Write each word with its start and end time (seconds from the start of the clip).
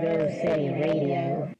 Radio. 0.00 1.52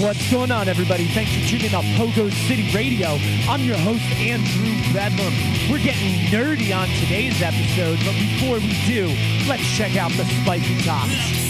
What's 0.00 0.30
going 0.30 0.50
on, 0.50 0.68
everybody? 0.68 1.06
Thanks 1.08 1.34
for 1.34 1.46
tuning 1.46 1.66
in 1.66 1.70
to 1.72 1.82
Pogo 1.98 2.32
City 2.48 2.74
Radio. 2.74 3.18
I'm 3.48 3.60
your 3.60 3.76
host, 3.76 4.02
Andrew 4.16 4.72
Bedlam. 4.94 5.34
We're 5.70 5.84
getting 5.84 6.14
nerdy 6.30 6.74
on 6.74 6.88
today's 7.00 7.42
episode, 7.42 7.98
but 8.04 8.14
before 8.14 8.58
we 8.60 8.72
do, 8.86 9.08
let's 9.46 9.76
check 9.76 9.96
out 9.96 10.10
the 10.12 10.24
spiky 10.24 10.78
tops. 10.82 11.49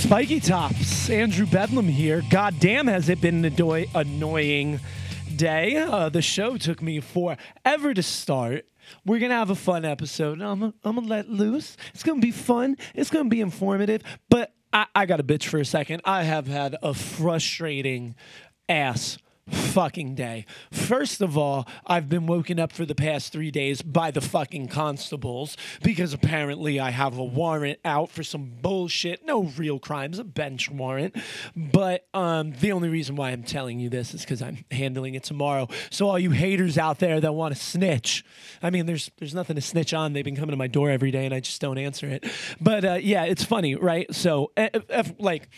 Spiky 0.00 0.40
tops. 0.40 1.10
Andrew 1.10 1.44
Bedlam 1.44 1.86
here. 1.86 2.22
God 2.30 2.58
damn, 2.58 2.86
has 2.86 3.10
it 3.10 3.20
been 3.20 3.44
an 3.44 3.52
annoy- 3.52 3.86
annoying 3.94 4.80
day. 5.36 5.76
Uh, 5.76 6.08
the 6.08 6.22
show 6.22 6.56
took 6.56 6.80
me 6.80 7.00
forever 7.00 7.92
to 7.92 8.02
start. 8.02 8.64
We're 9.04 9.18
gonna 9.18 9.34
have 9.34 9.50
a 9.50 9.54
fun 9.54 9.84
episode. 9.84 10.40
I'm 10.40 10.62
I'm 10.62 10.72
gonna 10.82 11.02
let 11.02 11.28
loose. 11.28 11.76
It's 11.92 12.02
gonna 12.02 12.20
be 12.20 12.30
fun. 12.30 12.76
It's 12.94 13.10
gonna 13.10 13.28
be 13.28 13.42
informative. 13.42 14.02
But 14.30 14.54
I, 14.72 14.86
I 14.94 15.04
got 15.06 15.20
a 15.20 15.22
bitch 15.22 15.44
for 15.44 15.58
a 15.58 15.66
second. 15.66 16.00
I 16.06 16.22
have 16.22 16.46
had 16.46 16.76
a 16.82 16.94
frustrating 16.94 18.14
ass 18.70 19.18
fucking 19.70 20.14
day. 20.16 20.46
First 20.72 21.20
of 21.20 21.38
all, 21.38 21.66
I've 21.86 22.08
been 22.08 22.26
woken 22.26 22.58
up 22.58 22.72
for 22.72 22.84
the 22.84 22.94
past 22.94 23.32
three 23.32 23.50
days 23.50 23.82
by 23.82 24.10
the 24.10 24.20
fucking 24.20 24.68
constables 24.68 25.56
because 25.82 26.12
apparently 26.12 26.80
I 26.80 26.90
have 26.90 27.16
a 27.16 27.24
warrant 27.24 27.78
out 27.84 28.10
for 28.10 28.24
some 28.24 28.52
bullshit. 28.60 29.24
No 29.24 29.44
real 29.44 29.78
crimes, 29.78 30.18
a 30.18 30.24
bench 30.24 30.70
warrant. 30.70 31.16
But 31.54 32.06
um, 32.12 32.52
the 32.52 32.72
only 32.72 32.88
reason 32.88 33.14
why 33.14 33.30
I'm 33.30 33.44
telling 33.44 33.78
you 33.78 33.88
this 33.88 34.12
is 34.12 34.22
because 34.22 34.42
I'm 34.42 34.64
handling 34.72 35.14
it 35.14 35.22
tomorrow. 35.22 35.68
So 35.90 36.08
all 36.08 36.18
you 36.18 36.32
haters 36.32 36.76
out 36.76 36.98
there 36.98 37.20
that 37.20 37.32
want 37.32 37.54
to 37.54 37.60
snitch, 37.60 38.24
I 38.62 38.70
mean, 38.70 38.86
there's 38.86 39.10
there's 39.18 39.34
nothing 39.34 39.56
to 39.56 39.62
snitch 39.62 39.94
on. 39.94 40.12
They've 40.12 40.24
been 40.24 40.36
coming 40.36 40.50
to 40.50 40.56
my 40.56 40.66
door 40.66 40.90
every 40.90 41.12
day 41.12 41.26
and 41.26 41.34
I 41.34 41.40
just 41.40 41.60
don't 41.60 41.78
answer 41.78 42.08
it. 42.08 42.24
But 42.60 42.84
uh, 42.84 42.94
yeah, 42.94 43.24
it's 43.24 43.44
funny, 43.44 43.76
right? 43.76 44.12
So 44.12 44.50
if, 44.56 44.82
if, 44.88 45.12
like 45.18 45.48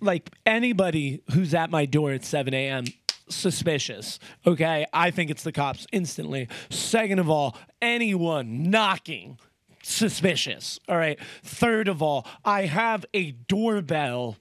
like 0.00 0.30
anybody 0.46 1.22
who's 1.32 1.54
at 1.54 1.70
my 1.70 1.86
door 1.86 2.12
at 2.12 2.24
7 2.24 2.52
a.m. 2.52 2.84
suspicious. 3.28 4.18
Okay, 4.46 4.86
I 4.92 5.10
think 5.10 5.30
it's 5.30 5.42
the 5.42 5.52
cops 5.52 5.86
instantly. 5.92 6.48
Second 6.70 7.18
of 7.18 7.30
all, 7.30 7.56
anyone 7.80 8.70
knocking 8.70 9.38
suspicious. 9.82 10.78
All 10.88 10.96
right. 10.96 11.18
Third 11.42 11.88
of 11.88 12.02
all, 12.02 12.26
I 12.44 12.66
have 12.66 13.04
a 13.14 13.32
doorbell 13.32 14.36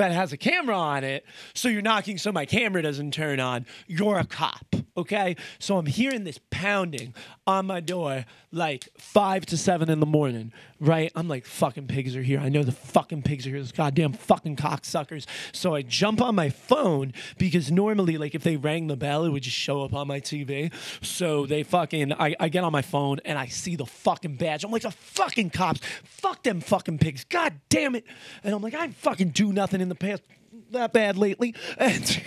that 0.00 0.12
has 0.12 0.32
a 0.32 0.36
camera 0.38 0.76
on 0.76 1.04
it, 1.04 1.26
so 1.52 1.68
you're 1.68 1.82
knocking 1.82 2.16
so 2.16 2.32
my 2.32 2.46
camera 2.46 2.80
doesn't 2.80 3.12
turn 3.12 3.38
on. 3.38 3.66
You're 3.86 4.18
a 4.18 4.24
cop, 4.24 4.74
okay? 4.96 5.36
So 5.58 5.76
I'm 5.76 5.84
hearing 5.84 6.24
this 6.24 6.40
pounding 6.50 7.14
on 7.46 7.66
my 7.66 7.80
door 7.80 8.24
like 8.52 8.88
five 8.96 9.46
to 9.46 9.56
seven 9.56 9.90
in 9.90 10.00
the 10.00 10.06
morning, 10.06 10.52
right? 10.80 11.12
I'm 11.14 11.28
like, 11.28 11.44
fucking 11.44 11.86
pigs 11.86 12.16
are 12.16 12.22
here. 12.22 12.40
I 12.40 12.48
know 12.48 12.62
the 12.62 12.72
fucking 12.72 13.22
pigs 13.22 13.46
are 13.46 13.50
here. 13.50 13.60
Those 13.60 13.72
goddamn 13.72 14.12
fucking 14.12 14.56
cocksuckers. 14.56 15.26
So 15.52 15.74
I 15.74 15.82
jump 15.82 16.20
on 16.20 16.34
my 16.34 16.48
phone 16.48 17.12
because 17.38 17.70
normally, 17.70 18.18
like, 18.18 18.34
if 18.34 18.42
they 18.42 18.56
rang 18.56 18.88
the 18.88 18.96
bell, 18.96 19.24
it 19.24 19.30
would 19.30 19.42
just 19.42 19.56
show 19.56 19.82
up 19.82 19.92
on 19.94 20.08
my 20.08 20.20
TV. 20.20 20.72
So 21.02 21.46
they 21.46 21.62
fucking, 21.62 22.12
I, 22.14 22.34
I 22.40 22.48
get 22.48 22.64
on 22.64 22.72
my 22.72 22.82
phone 22.82 23.20
and 23.24 23.38
I 23.38 23.46
see 23.46 23.76
the 23.76 23.86
fucking 23.86 24.36
badge. 24.36 24.64
I'm 24.64 24.70
like, 24.70 24.82
the 24.82 24.90
fucking 24.90 25.50
cops. 25.50 25.80
Fuck 26.02 26.42
them 26.42 26.60
fucking 26.60 26.98
pigs. 26.98 27.24
God 27.24 27.54
damn 27.68 27.94
it. 27.94 28.04
And 28.42 28.54
I'm 28.54 28.62
like, 28.62 28.74
I 28.74 28.88
fucking 28.88 29.30
do 29.30 29.52
nothing 29.52 29.80
in 29.80 29.88
the 29.90 29.94
past 29.94 30.22
that 30.70 30.92
bad 30.92 31.16
lately. 31.16 31.54
And 31.78 32.22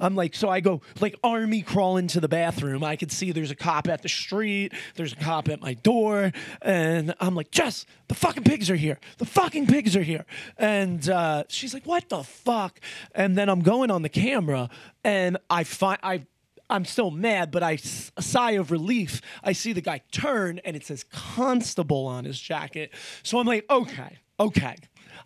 I'm 0.00 0.14
like, 0.16 0.34
so 0.34 0.48
I 0.48 0.60
go 0.60 0.80
like 1.00 1.14
army 1.22 1.62
crawl 1.62 1.96
into 1.96 2.20
the 2.20 2.28
bathroom. 2.28 2.82
I 2.82 2.96
could 2.96 3.12
see 3.12 3.32
there's 3.32 3.50
a 3.50 3.56
cop 3.56 3.88
at 3.88 4.02
the 4.02 4.08
street, 4.08 4.72
there's 4.96 5.12
a 5.12 5.16
cop 5.16 5.48
at 5.48 5.60
my 5.60 5.74
door, 5.74 6.32
and 6.60 7.14
I'm 7.20 7.34
like, 7.34 7.50
Jess, 7.50 7.86
the 8.08 8.14
fucking 8.14 8.44
pigs 8.44 8.70
are 8.70 8.76
here. 8.76 8.98
The 9.18 9.26
fucking 9.26 9.66
pigs 9.66 9.96
are 9.96 10.02
here. 10.02 10.24
And 10.58 11.08
uh, 11.08 11.44
she's 11.48 11.74
like, 11.74 11.86
what 11.86 12.08
the 12.08 12.22
fuck? 12.24 12.80
And 13.14 13.36
then 13.36 13.48
I'm 13.48 13.60
going 13.60 13.90
on 13.90 14.02
the 14.02 14.08
camera, 14.08 14.68
and 15.04 15.36
I 15.48 15.64
find 15.64 15.98
I. 16.02 16.26
I'm 16.70 16.86
still 16.86 17.10
mad, 17.10 17.50
but 17.50 17.62
I 17.62 17.78
a 18.16 18.22
sigh 18.22 18.52
of 18.52 18.70
relief. 18.70 19.20
I 19.44 19.52
see 19.52 19.74
the 19.74 19.82
guy 19.82 20.00
turn, 20.10 20.58
and 20.64 20.74
it 20.74 20.86
says 20.86 21.04
constable 21.12 22.06
on 22.06 22.24
his 22.24 22.40
jacket. 22.40 22.92
So 23.22 23.38
I'm 23.38 23.46
like, 23.46 23.66
okay, 23.68 24.18
okay. 24.40 24.76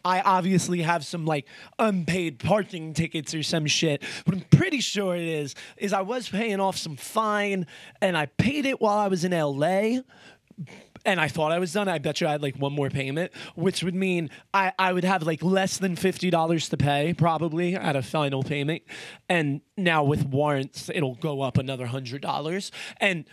I 0.07 0.21
obviously 0.21 0.83
have 0.83 1.05
some 1.05 1.27
like 1.27 1.47
unpaid 1.81 2.39
parking 2.39 2.95
tickets 2.95 3.35
or 3.35 3.43
some 3.43 3.67
shit. 3.67 4.05
But 4.25 4.37
I'm 4.37 4.41
pretty 4.53 4.79
sure 4.79 5.17
it 5.17 5.27
is 5.27 5.57
is 5.77 5.93
I 5.93 6.03
was 6.03 6.29
paying 6.29 6.61
off 6.61 6.77
some 6.77 6.95
fine 6.95 7.67
and 8.01 8.17
I 8.17 8.27
paid 8.27 8.67
it 8.67 8.81
while 8.81 8.97
I 8.97 9.09
was 9.09 9.25
in 9.25 9.33
LA. 9.33 10.03
And 11.05 11.21
I 11.21 11.29
thought 11.29 11.53
I 11.53 11.59
was 11.59 11.73
done. 11.73 11.89
I 11.89 11.99
bet 11.99 12.21
you 12.21 12.29
I 12.29 12.33
had 12.33 12.43
like 12.43 12.57
one 12.57 12.73
more 12.73 12.89
payment, 12.89 13.33
which 13.57 13.83
would 13.83 13.95
mean 13.95 14.31
I, 14.55 14.73
I 14.79 14.93
would 14.93 15.05
have 15.05 15.25
like 15.25 15.43
less 15.43 15.77
than 15.79 15.97
fifty 15.97 16.31
dollars 16.31 16.69
to 16.71 16.77
pay 16.77 17.13
probably 17.13 17.75
at 17.75 17.97
a 17.97 18.03
final 18.03 18.43
payment. 18.43 18.83
And 19.29 19.61
now 19.77 20.03
with 20.05 20.25
warrants, 20.25 20.89
it'll 20.93 21.17
go 21.17 21.43
up 21.43 21.59
another 21.59 21.87
hundred 21.87 22.23
dollars. 22.23 22.73
And 22.99 23.25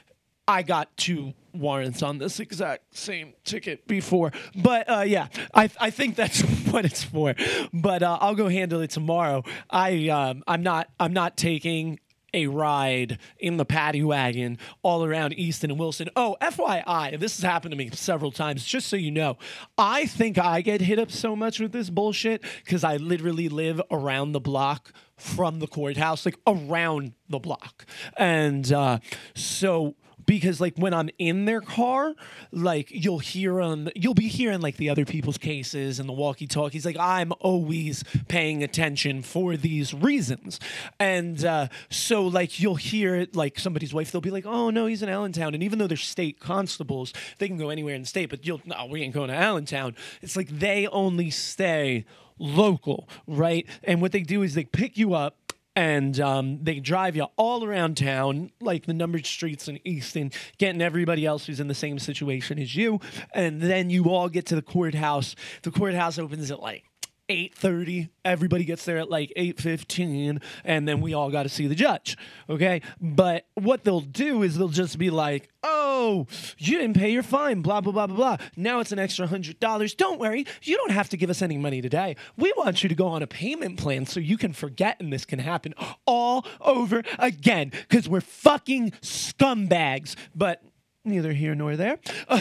I 0.48 0.64
got 0.64 0.96
two 0.98 1.34
warrants 1.54 2.02
on 2.02 2.18
this 2.18 2.40
exact 2.40 2.98
same 2.98 3.34
ticket 3.44 3.88
before. 3.88 4.32
But 4.56 4.90
uh, 4.90 5.04
yeah, 5.06 5.28
I, 5.54 5.70
I 5.80 5.90
think 5.90 6.16
that's 6.16 6.42
what 6.72 6.86
it's 6.86 7.04
for. 7.04 7.36
But 7.72 8.04
uh, 8.04 8.18
I'll 8.20 8.36
go 8.36 8.50
handle 8.50 8.82
it 8.82 8.92
tomorrow. 8.92 9.44
I 9.70 10.10
um, 10.10 10.44
I'm 10.48 10.64
not 10.64 10.90
I'm 11.00 11.14
not 11.14 11.38
taking 11.38 12.00
a 12.34 12.48
ride 12.48 13.20
in 13.38 13.58
the 13.58 13.66
paddy 13.66 14.04
wagon 14.04 14.58
all 14.82 15.06
around 15.06 15.34
Easton 15.34 15.70
and 15.70 15.80
Wilson. 15.80 16.10
Oh, 16.16 16.36
FYI, 16.42 17.20
this 17.20 17.40
has 17.40 17.44
happened 17.44 17.72
to 17.72 17.78
me 17.78 17.92
several 17.92 18.32
times, 18.32 18.66
just 18.66 18.88
so 18.88 18.96
you 18.96 19.12
know. 19.12 19.38
I 19.78 20.08
think 20.08 20.38
I 20.38 20.62
get 20.62 20.82
hit 20.82 21.00
up 21.00 21.12
so 21.12 21.36
much 21.36 21.60
with 21.60 21.72
this 21.72 21.92
bullshit 21.92 22.44
because 22.66 22.84
I 22.84 22.98
literally 22.98 23.50
live 23.50 23.82
around 23.92 24.32
the 24.32 24.40
block 24.40 24.94
from 25.16 25.60
the 25.60 25.68
courthouse, 25.68 26.26
like 26.26 26.40
around 26.48 27.14
the 27.30 27.40
block. 27.40 27.86
And 28.18 28.72
uh, 28.74 29.00
so 29.36 29.96
because 30.26 30.62
like 30.62 30.78
when 30.78 30.94
I'm 30.94 31.10
in 31.18 31.46
their 31.46 31.62
car, 31.62 32.14
like 32.52 32.90
you'll 32.92 33.20
hear 33.20 33.56
them, 33.56 33.90
you'll 33.96 34.14
be 34.14 34.28
hearing 34.28 34.62
like 34.62 34.78
the 34.78 34.90
other 34.90 35.06
people's 35.06 35.38
cases 35.38 36.00
and 36.00 36.08
the 36.08 36.14
walkie 36.14 36.48
talkies. 36.48 36.86
Like 36.86 36.98
I'm 37.00 37.34
always 37.40 38.04
paying 38.28 38.64
attention 38.64 39.22
for 39.22 39.58
these 39.58 39.94
reasons, 39.94 40.60
and 41.00 41.44
uh, 41.44 41.68
so 41.90 42.24
like 42.24 42.60
you'll 42.60 42.76
hear 42.76 43.28
like 43.34 43.60
somebody's 43.60 43.94
wife. 43.94 44.12
They'll 44.12 44.22
be 44.22 44.32
like, 44.32 44.46
"Oh 44.46 44.70
no, 44.70 44.86
he's 44.86 45.04
in 45.04 45.10
Allentown," 45.10 45.54
and 45.54 45.64
even 45.64 45.80
though 45.80 45.88
they're 45.88 45.98
state 45.98 46.40
constables, 46.40 47.14
they 47.40 47.48
can 47.48 47.58
go 47.58 47.70
anywhere 47.70 47.96
in 47.96 48.02
the 48.02 48.08
state. 48.08 48.30
But 48.30 48.46
you'll 48.46 48.62
no, 48.66 48.86
we 48.86 49.02
ain't 49.02 49.14
going 49.14 49.30
to 49.30 49.36
Allentown. 49.36 49.96
It's 50.22 50.36
like 50.36 50.50
they 50.50 50.88
only 50.88 51.30
stay 51.30 52.06
local, 52.38 53.08
right? 53.28 53.68
And 53.84 54.02
what 54.02 54.12
they 54.12 54.22
do 54.22 54.42
is 54.42 54.54
they 54.54 54.66
pick 54.66 54.98
you 54.98 55.14
up 55.14 55.38
and 55.76 56.20
um, 56.20 56.64
they 56.64 56.80
drive 56.80 57.16
you 57.16 57.28
all 57.36 57.64
around 57.64 57.98
town, 57.98 58.52
like 58.60 58.86
the 58.86 58.94
numbered 58.94 59.26
streets 59.26 59.68
in 59.68 59.80
Easton, 59.86 60.32
getting 60.58 60.82
everybody 60.82 61.26
else 61.26 61.46
who's 61.46 61.60
in 61.60 61.68
the 61.68 61.74
same 61.74 62.00
situation 62.00 62.60
as 62.60 62.76
you, 62.76 63.00
and 63.34 63.62
then 63.62 63.90
you 63.90 64.10
all 64.10 64.30
get 64.30 64.46
to 64.48 64.56
the 64.56 64.62
courthouse. 64.62 65.36
The 65.64 65.72
courthouse 65.72 66.20
opens 66.20 66.52
at 66.52 66.60
like. 66.60 66.84
8:30 67.30 68.10
everybody 68.26 68.66
gets 68.66 68.84
there 68.86 68.98
at 68.98 69.10
like 69.10 69.32
8:15 69.38 70.42
and 70.64 70.88
then 70.88 71.00
we 71.00 71.14
all 71.14 71.32
got 71.32 71.44
to 71.44 71.50
see 71.50 71.68
the 71.68 71.76
judge 71.76 72.18
okay? 72.50 72.82
But 73.00 73.48
what 73.54 73.84
they'll 73.84 74.02
do 74.02 74.44
is 74.44 74.58
they'll 74.58 74.68
just 74.68 74.98
be 74.98 75.10
like 75.10 75.50
oh 75.64 76.28
you 76.58 76.78
didn't 76.78 76.98
pay 76.98 77.12
your 77.12 77.24
fine 77.24 77.62
blah 77.62 77.82
blah 77.82 77.94
blah 77.94 78.08
blah 78.08 78.16
blah. 78.16 78.38
Now 78.58 78.80
it's 78.80 78.92
an 78.92 79.00
extra 79.00 79.28
$100 79.28 79.98
don't 79.98 80.20
worry. 80.20 80.46
You 80.62 80.76
don't 80.76 80.92
have 80.92 81.10
to 81.10 81.18
give 81.18 81.30
us 81.30 81.42
any 81.42 81.58
money 81.58 81.82
today. 81.82 82.16
We 82.38 82.54
want 82.58 82.84
you 82.84 82.90
to 82.90 82.96
go 82.96 83.08
on 83.08 83.24
a 83.24 83.28
payment 83.28 83.80
plan 83.80 84.06
so 84.06 84.20
you 84.20 84.38
can 84.38 84.54
forget 84.54 85.00
and 85.00 85.12
this 85.12 85.26
can 85.26 85.40
happen 85.40 85.74
all 86.06 86.46
over 86.60 87.04
again 87.20 87.72
cuz 87.90 88.10
we're 88.10 88.22
fucking 88.22 88.92
scumbags. 89.02 90.16
But 90.36 90.62
neither 91.06 91.34
here 91.34 91.56
nor 91.56 91.76
there. 91.78 92.00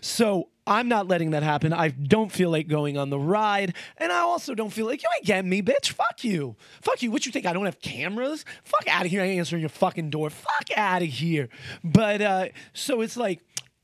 So 0.00 0.48
I'm 0.70 0.86
not 0.86 1.08
letting 1.08 1.32
that 1.32 1.42
happen. 1.42 1.72
I 1.72 1.88
don't 1.88 2.30
feel 2.30 2.48
like 2.48 2.68
going 2.68 2.96
on 2.96 3.10
the 3.10 3.18
ride, 3.18 3.74
and 3.98 4.12
I 4.12 4.20
also 4.20 4.54
don't 4.54 4.70
feel 4.70 4.86
like 4.86 5.02
you 5.02 5.08
ain't 5.16 5.26
getting 5.26 5.50
me, 5.50 5.62
bitch. 5.62 5.90
Fuck 5.90 6.22
you. 6.22 6.54
Fuck 6.80 7.02
you. 7.02 7.10
What 7.10 7.26
you 7.26 7.32
think? 7.32 7.44
I 7.44 7.52
don't 7.52 7.64
have 7.64 7.80
cameras? 7.80 8.44
Fuck 8.62 8.86
out 8.88 9.04
of 9.04 9.10
here. 9.10 9.20
I 9.20 9.24
ain't 9.24 9.40
answering 9.40 9.60
your 9.60 9.68
fucking 9.68 10.10
door. 10.10 10.30
Fuck 10.30 10.76
out 10.76 11.02
of 11.02 11.08
here. 11.08 11.48
But 11.82 12.22
uh, 12.22 12.48
so 12.72 13.02
it's 13.02 13.16
like. 13.16 13.40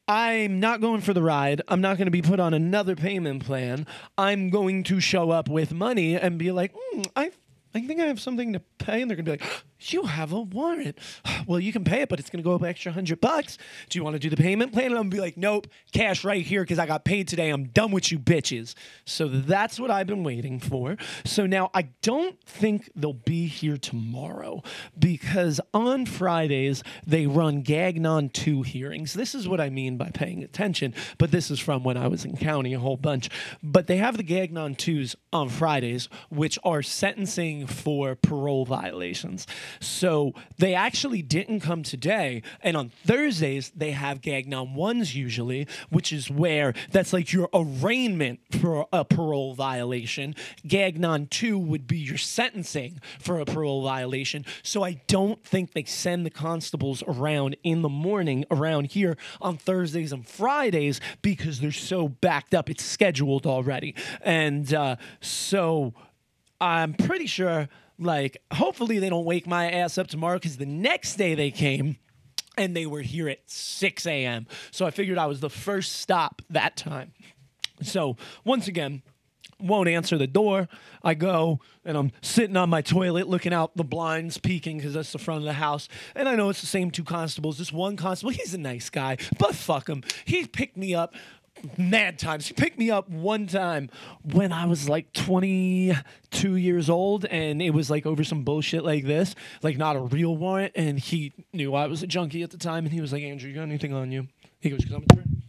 I'm 0.08 0.60
not 0.60 0.80
going 0.80 1.00
for 1.00 1.12
the 1.12 1.20
ride. 1.20 1.62
I'm 1.66 1.80
not 1.80 1.96
going 1.98 2.06
to 2.06 2.12
be 2.12 2.22
put 2.22 2.38
on 2.38 2.54
another 2.54 2.94
payment 2.94 3.44
plan. 3.44 3.88
I'm 4.16 4.50
going 4.50 4.84
to 4.84 5.00
show 5.00 5.32
up 5.32 5.48
with 5.48 5.72
money 5.72 6.14
and 6.14 6.38
be 6.38 6.52
like, 6.52 6.72
mm, 6.72 7.08
I, 7.16 7.32
I 7.76 7.86
think 7.86 8.00
I 8.00 8.06
have 8.06 8.20
something 8.20 8.54
to 8.54 8.60
pay. 8.78 9.02
And 9.02 9.10
they're 9.10 9.16
going 9.16 9.26
to 9.26 9.36
be 9.36 9.44
like, 9.44 9.64
you 9.92 10.04
have 10.04 10.32
a 10.32 10.40
warrant. 10.40 10.98
Well, 11.46 11.60
you 11.60 11.72
can 11.72 11.84
pay 11.84 12.00
it, 12.00 12.08
but 12.08 12.18
it's 12.18 12.28
going 12.28 12.42
to 12.42 12.48
go 12.48 12.56
up 12.56 12.64
extra 12.64 12.90
hundred 12.90 13.20
bucks. 13.20 13.56
Do 13.88 13.96
you 13.96 14.02
want 14.02 14.14
to 14.14 14.18
do 14.18 14.28
the 14.28 14.36
payment 14.36 14.72
plan? 14.72 14.86
And 14.86 14.94
I'm 14.94 15.02
going 15.02 15.10
to 15.10 15.16
be 15.16 15.20
like, 15.20 15.36
nope, 15.36 15.68
cash 15.92 16.24
right 16.24 16.44
here 16.44 16.62
because 16.62 16.80
I 16.80 16.86
got 16.86 17.04
paid 17.04 17.28
today. 17.28 17.50
I'm 17.50 17.66
done 17.66 17.92
with 17.92 18.10
you 18.10 18.18
bitches. 18.18 18.74
So 19.04 19.28
that's 19.28 19.78
what 19.78 19.88
I've 19.88 20.08
been 20.08 20.24
waiting 20.24 20.58
for. 20.58 20.96
So 21.24 21.46
now 21.46 21.70
I 21.72 21.82
don't 22.02 22.42
think 22.42 22.90
they'll 22.96 23.12
be 23.12 23.46
here 23.46 23.76
tomorrow 23.76 24.64
because 24.98 25.60
on 25.72 26.04
Fridays 26.04 26.82
they 27.06 27.28
run 27.28 27.62
Gagnon 27.62 28.30
2 28.30 28.62
hearings. 28.62 29.14
This 29.14 29.36
is 29.36 29.46
what 29.46 29.60
I 29.60 29.70
mean 29.70 29.96
by 29.96 30.10
paying 30.10 30.42
attention, 30.42 30.94
but 31.16 31.30
this 31.30 31.48
is 31.48 31.60
from 31.60 31.84
when 31.84 31.96
I 31.96 32.08
was 32.08 32.24
in 32.24 32.36
county 32.36 32.74
a 32.74 32.80
whole 32.80 32.96
bunch. 32.96 33.30
But 33.62 33.86
they 33.86 33.98
have 33.98 34.16
the 34.16 34.24
Gagnon 34.24 34.74
2s 34.74 35.14
on 35.32 35.48
Fridays, 35.48 36.08
which 36.28 36.58
are 36.64 36.82
sentencing 36.82 37.65
for 37.66 38.14
parole 38.14 38.64
violations. 38.64 39.46
So 39.80 40.32
they 40.58 40.74
actually 40.74 41.22
didn't 41.22 41.60
come 41.60 41.82
today. 41.82 42.42
And 42.62 42.76
on 42.76 42.90
Thursdays, 43.04 43.72
they 43.74 43.92
have 43.92 44.20
Gagnon 44.20 44.74
1s 44.74 45.14
usually, 45.14 45.66
which 45.90 46.12
is 46.12 46.30
where 46.30 46.74
that's 46.90 47.12
like 47.12 47.32
your 47.32 47.48
arraignment 47.52 48.40
for 48.60 48.86
a 48.92 49.04
parole 49.04 49.54
violation. 49.54 50.34
Gagnon 50.66 51.26
2 51.28 51.58
would 51.58 51.86
be 51.86 51.98
your 51.98 52.18
sentencing 52.18 53.00
for 53.18 53.40
a 53.40 53.44
parole 53.44 53.82
violation. 53.82 54.44
So 54.62 54.82
I 54.82 55.00
don't 55.06 55.44
think 55.44 55.72
they 55.72 55.84
send 55.84 56.26
the 56.26 56.30
constables 56.30 57.02
around 57.06 57.56
in 57.62 57.82
the 57.82 57.88
morning 57.88 58.44
around 58.50 58.92
here 58.92 59.16
on 59.40 59.56
Thursdays 59.56 60.12
and 60.12 60.26
Fridays 60.26 61.00
because 61.22 61.60
they're 61.60 61.72
so 61.72 62.08
backed 62.08 62.54
up. 62.54 62.70
It's 62.70 62.84
scheduled 62.84 63.46
already. 63.46 63.94
And 64.22 64.72
uh, 64.72 64.96
so 65.20 65.94
I'm 66.60 66.94
pretty 66.94 67.26
sure, 67.26 67.68
like, 67.98 68.38
hopefully 68.52 68.98
they 68.98 69.10
don't 69.10 69.24
wake 69.24 69.46
my 69.46 69.70
ass 69.70 69.98
up 69.98 70.06
tomorrow 70.06 70.36
because 70.36 70.56
the 70.56 70.66
next 70.66 71.16
day 71.16 71.34
they 71.34 71.50
came 71.50 71.98
and 72.56 72.74
they 72.74 72.86
were 72.86 73.02
here 73.02 73.28
at 73.28 73.40
6 73.46 74.06
a.m. 74.06 74.46
So 74.70 74.86
I 74.86 74.90
figured 74.90 75.18
I 75.18 75.26
was 75.26 75.40
the 75.40 75.50
first 75.50 75.96
stop 75.96 76.42
that 76.50 76.76
time. 76.76 77.12
So 77.82 78.16
once 78.44 78.68
again, 78.68 79.02
won't 79.58 79.88
answer 79.88 80.18
the 80.18 80.26
door. 80.26 80.68
I 81.02 81.14
go 81.14 81.60
and 81.84 81.96
I'm 81.96 82.12
sitting 82.20 82.56
on 82.56 82.68
my 82.68 82.82
toilet 82.82 83.28
looking 83.28 83.54
out 83.54 83.76
the 83.76 83.84
blinds, 83.84 84.38
peeking 84.38 84.78
because 84.78 84.94
that's 84.94 85.12
the 85.12 85.18
front 85.18 85.38
of 85.38 85.44
the 85.44 85.54
house. 85.54 85.88
And 86.14 86.28
I 86.28 86.34
know 86.34 86.50
it's 86.50 86.60
the 86.60 86.66
same 86.66 86.90
two 86.90 87.04
constables. 87.04 87.58
This 87.58 87.72
one 87.72 87.96
constable, 87.96 88.32
he's 88.32 88.54
a 88.54 88.58
nice 88.58 88.90
guy, 88.90 89.16
but 89.38 89.54
fuck 89.54 89.88
him. 89.88 90.02
He 90.24 90.46
picked 90.46 90.76
me 90.76 90.94
up 90.94 91.14
mad 91.76 92.18
times. 92.18 92.46
He 92.46 92.54
picked 92.54 92.78
me 92.78 92.90
up 92.90 93.08
one 93.08 93.46
time 93.46 93.90
when 94.22 94.52
I 94.52 94.66
was 94.66 94.88
like 94.88 95.12
22 95.12 96.56
years 96.56 96.90
old, 96.90 97.24
and 97.26 97.60
it 97.62 97.70
was 97.70 97.90
like 97.90 98.06
over 98.06 98.24
some 98.24 98.44
bullshit 98.44 98.84
like 98.84 99.04
this, 99.04 99.34
like 99.62 99.76
not 99.76 99.96
a 99.96 100.00
real 100.00 100.36
warrant. 100.36 100.72
And 100.74 100.98
he 100.98 101.32
knew 101.52 101.74
I 101.74 101.86
was 101.86 102.02
a 102.02 102.06
junkie 102.06 102.42
at 102.42 102.50
the 102.50 102.58
time, 102.58 102.84
and 102.84 102.92
he 102.92 103.00
was 103.00 103.12
like, 103.12 103.22
"Andrew, 103.22 103.48
you 103.48 103.54
got 103.54 103.62
anything 103.62 103.92
on 103.92 104.10
you?" 104.12 104.28
He 104.60 104.70
goes, 104.70 104.84
"Cause 104.84 104.92
I'm 104.92 105.04
gonna 105.04 105.22
turn, 105.22 105.42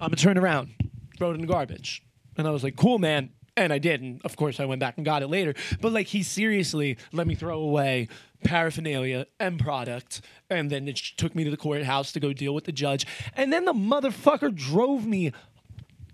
I'm 0.00 0.08
gonna 0.08 0.16
turn 0.16 0.38
around, 0.38 0.74
throw 1.18 1.30
it 1.30 1.34
in 1.34 1.40
the 1.40 1.46
garbage." 1.46 2.02
And 2.36 2.46
I 2.46 2.50
was 2.50 2.62
like, 2.62 2.76
"Cool, 2.76 2.98
man." 2.98 3.30
And 3.58 3.72
I 3.72 3.78
did, 3.78 4.02
and 4.02 4.20
of 4.22 4.36
course 4.36 4.60
I 4.60 4.66
went 4.66 4.80
back 4.80 4.98
and 4.98 5.04
got 5.04 5.22
it 5.22 5.28
later. 5.28 5.54
But 5.80 5.92
like 5.92 6.08
he 6.08 6.22
seriously 6.22 6.98
let 7.12 7.26
me 7.26 7.34
throw 7.34 7.58
away 7.58 8.08
paraphernalia 8.44 9.26
and 9.40 9.58
product, 9.58 10.20
and 10.50 10.70
then 10.70 10.86
it 10.88 10.96
took 11.16 11.34
me 11.34 11.42
to 11.44 11.50
the 11.50 11.56
courthouse 11.56 12.12
to 12.12 12.20
go 12.20 12.34
deal 12.34 12.54
with 12.54 12.64
the 12.64 12.72
judge. 12.72 13.06
And 13.34 13.50
then 13.52 13.64
the 13.64 13.72
motherfucker 13.72 14.54
drove 14.54 15.06
me 15.06 15.32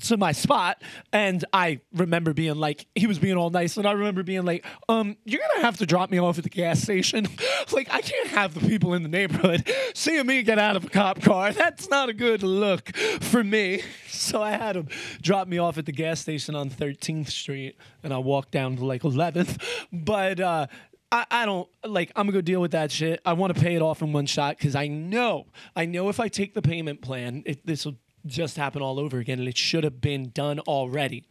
to 0.01 0.17
my 0.17 0.33
spot 0.33 0.83
and 1.13 1.45
I 1.53 1.81
remember 1.93 2.33
being 2.33 2.57
like 2.57 2.87
he 2.95 3.07
was 3.07 3.19
being 3.19 3.37
all 3.37 3.51
nice 3.51 3.77
and 3.77 3.87
I 3.87 3.93
remember 3.93 4.23
being 4.23 4.45
like 4.45 4.67
um 4.89 5.17
you're 5.25 5.41
gonna 5.41 5.65
have 5.65 5.79
to 5.79 5.87
drop 5.87 6.11
me 6.11 6.19
off 6.19 6.39
at 6.39 6.45
the 6.45 6.51
gas 6.51 6.81
station. 6.81 7.27
Like 7.71 7.89
I 7.93 8.01
can't 8.01 8.29
have 8.29 8.55
the 8.55 8.61
people 8.69 8.93
in 8.93 9.03
the 9.03 9.09
neighborhood 9.09 9.71
seeing 9.95 10.27
me 10.27 10.43
get 10.43 10.59
out 10.59 10.77
of 10.77 10.85
a 10.85 10.89
cop 10.91 11.23
car. 11.23 11.53
That's 11.53 11.89
not 11.89 12.09
a 12.09 12.13
good 12.13 12.43
look 12.43 12.95
for 12.97 13.43
me. 13.43 13.83
So 14.09 14.41
I 14.41 14.53
had 14.53 14.77
him 14.77 14.89
drop 15.21 15.49
me 15.49 15.59
off 15.59 15.79
at 15.79 15.87
the 15.87 15.93
gas 15.93 16.21
station 16.21 16.55
on 16.55 16.71
13th 16.71 17.29
Street 17.29 17.77
and 18.05 18.13
I 18.13 18.19
walked 18.19 18.53
down 18.53 18.77
to 18.77 18.85
like 18.85 19.03
11th 19.03 19.61
but 19.93 20.39
uh 20.39 20.67
I, 21.13 21.27
I 21.31 21.47
don't 21.47 21.69
like 21.85 22.11
I'm 22.17 22.27
gonna 22.27 22.33
go 22.33 22.41
deal 22.41 22.61
with 22.61 22.71
that 22.73 22.91
shit. 22.91 23.21
I 23.25 23.35
want 23.35 23.55
to 23.55 23.61
pay 23.61 23.75
it 23.75 23.83
off 23.83 24.01
in 24.01 24.13
one 24.13 24.27
shot 24.27 24.57
because 24.57 24.75
I 24.75 24.89
know 24.89 25.47
I 25.77 25.85
know 25.85 26.09
if 26.09 26.19
I 26.19 26.29
take 26.29 26.55
the 26.55 26.63
payment 26.63 27.03
plan, 27.03 27.45
this 27.65 27.85
will 27.85 27.97
just 28.27 28.57
happen 28.57 28.83
all 28.83 28.99
over 28.99 29.19
again, 29.19 29.39
and 29.39 29.49
it 29.49 29.59
should 29.59 29.85
have 29.85 30.01
been 30.01 30.31
done 30.31 30.59
already. 30.61 31.25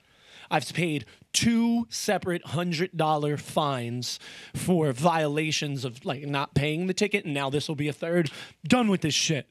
I've 0.50 0.72
paid 0.74 1.06
two 1.32 1.88
separate 1.90 2.46
hundred 2.48 2.96
dollar 2.98 3.38
fines 3.38 4.20
for 4.54 4.92
violations 4.92 5.86
of 5.86 6.04
like 6.06 6.26
not 6.28 6.54
paying 6.54 6.88
the 6.88 6.94
ticket, 6.94 7.24
and 7.26 7.34
now 7.34 7.50
this 7.50 7.68
will 7.68 7.76
be 7.76 7.88
a 7.88 7.94
third. 7.94 8.30
Done 8.68 8.90
with 8.90 9.02
this 9.02 9.14
shit. 9.14 9.48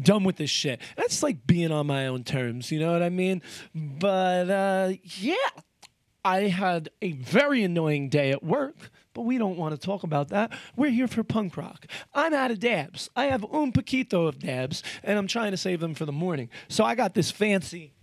Done 0.00 0.24
with 0.24 0.36
this 0.36 0.50
shit. 0.50 0.80
That's 0.96 1.22
like 1.22 1.46
being 1.46 1.72
on 1.72 1.86
my 1.86 2.06
own 2.06 2.24
terms, 2.24 2.70
you 2.70 2.78
know 2.78 2.92
what 2.92 3.02
I 3.02 3.10
mean? 3.10 3.42
But 3.74 4.48
uh, 4.48 4.92
yeah, 5.02 5.34
I 6.24 6.42
had 6.42 6.90
a 7.02 7.12
very 7.12 7.62
annoying 7.62 8.08
day 8.08 8.30
at 8.30 8.42
work, 8.42 8.90
but 9.14 9.22
we 9.22 9.38
don't 9.38 9.56
want 9.56 9.78
to 9.78 9.86
talk 9.86 10.02
about 10.02 10.28
that. 10.28 10.52
We're 10.76 10.90
here 10.90 11.08
for 11.08 11.22
punk 11.24 11.56
rock. 11.56 11.86
I'm 12.14 12.34
out 12.34 12.50
of 12.50 12.60
dabs. 12.60 13.10
I 13.16 13.26
have 13.26 13.44
un 13.44 13.72
poquito 13.72 14.26
of 14.26 14.38
dabs, 14.38 14.82
and 15.02 15.18
I'm 15.18 15.26
trying 15.26 15.50
to 15.50 15.56
save 15.56 15.80
them 15.80 15.94
for 15.94 16.04
the 16.04 16.12
morning. 16.12 16.48
So 16.68 16.84
I 16.84 16.94
got 16.94 17.14
this 17.14 17.30
fancy, 17.30 17.94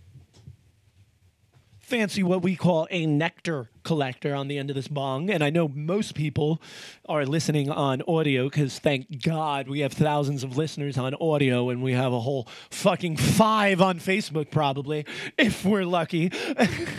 fancy 1.88 2.22
what 2.22 2.42
we 2.42 2.54
call 2.54 2.86
a 2.90 3.06
nectar 3.06 3.70
collector 3.82 4.34
on 4.34 4.46
the 4.46 4.58
end 4.58 4.68
of 4.68 4.76
this 4.76 4.88
bong. 4.88 5.30
And 5.30 5.42
I 5.42 5.48
know 5.48 5.68
most 5.68 6.14
people 6.14 6.60
are 7.08 7.24
listening 7.24 7.70
on 7.70 8.02
audio 8.06 8.44
because 8.44 8.78
thank 8.78 9.22
God 9.22 9.68
we 9.68 9.80
have 9.80 9.94
thousands 9.94 10.44
of 10.44 10.58
listeners 10.58 10.98
on 10.98 11.14
audio 11.14 11.70
and 11.70 11.82
we 11.82 11.94
have 11.94 12.12
a 12.12 12.20
whole 12.20 12.46
fucking 12.70 13.16
five 13.16 13.80
on 13.80 14.00
Facebook 14.00 14.50
probably 14.50 15.06
if 15.38 15.64
we're 15.64 15.86
lucky. 15.86 16.30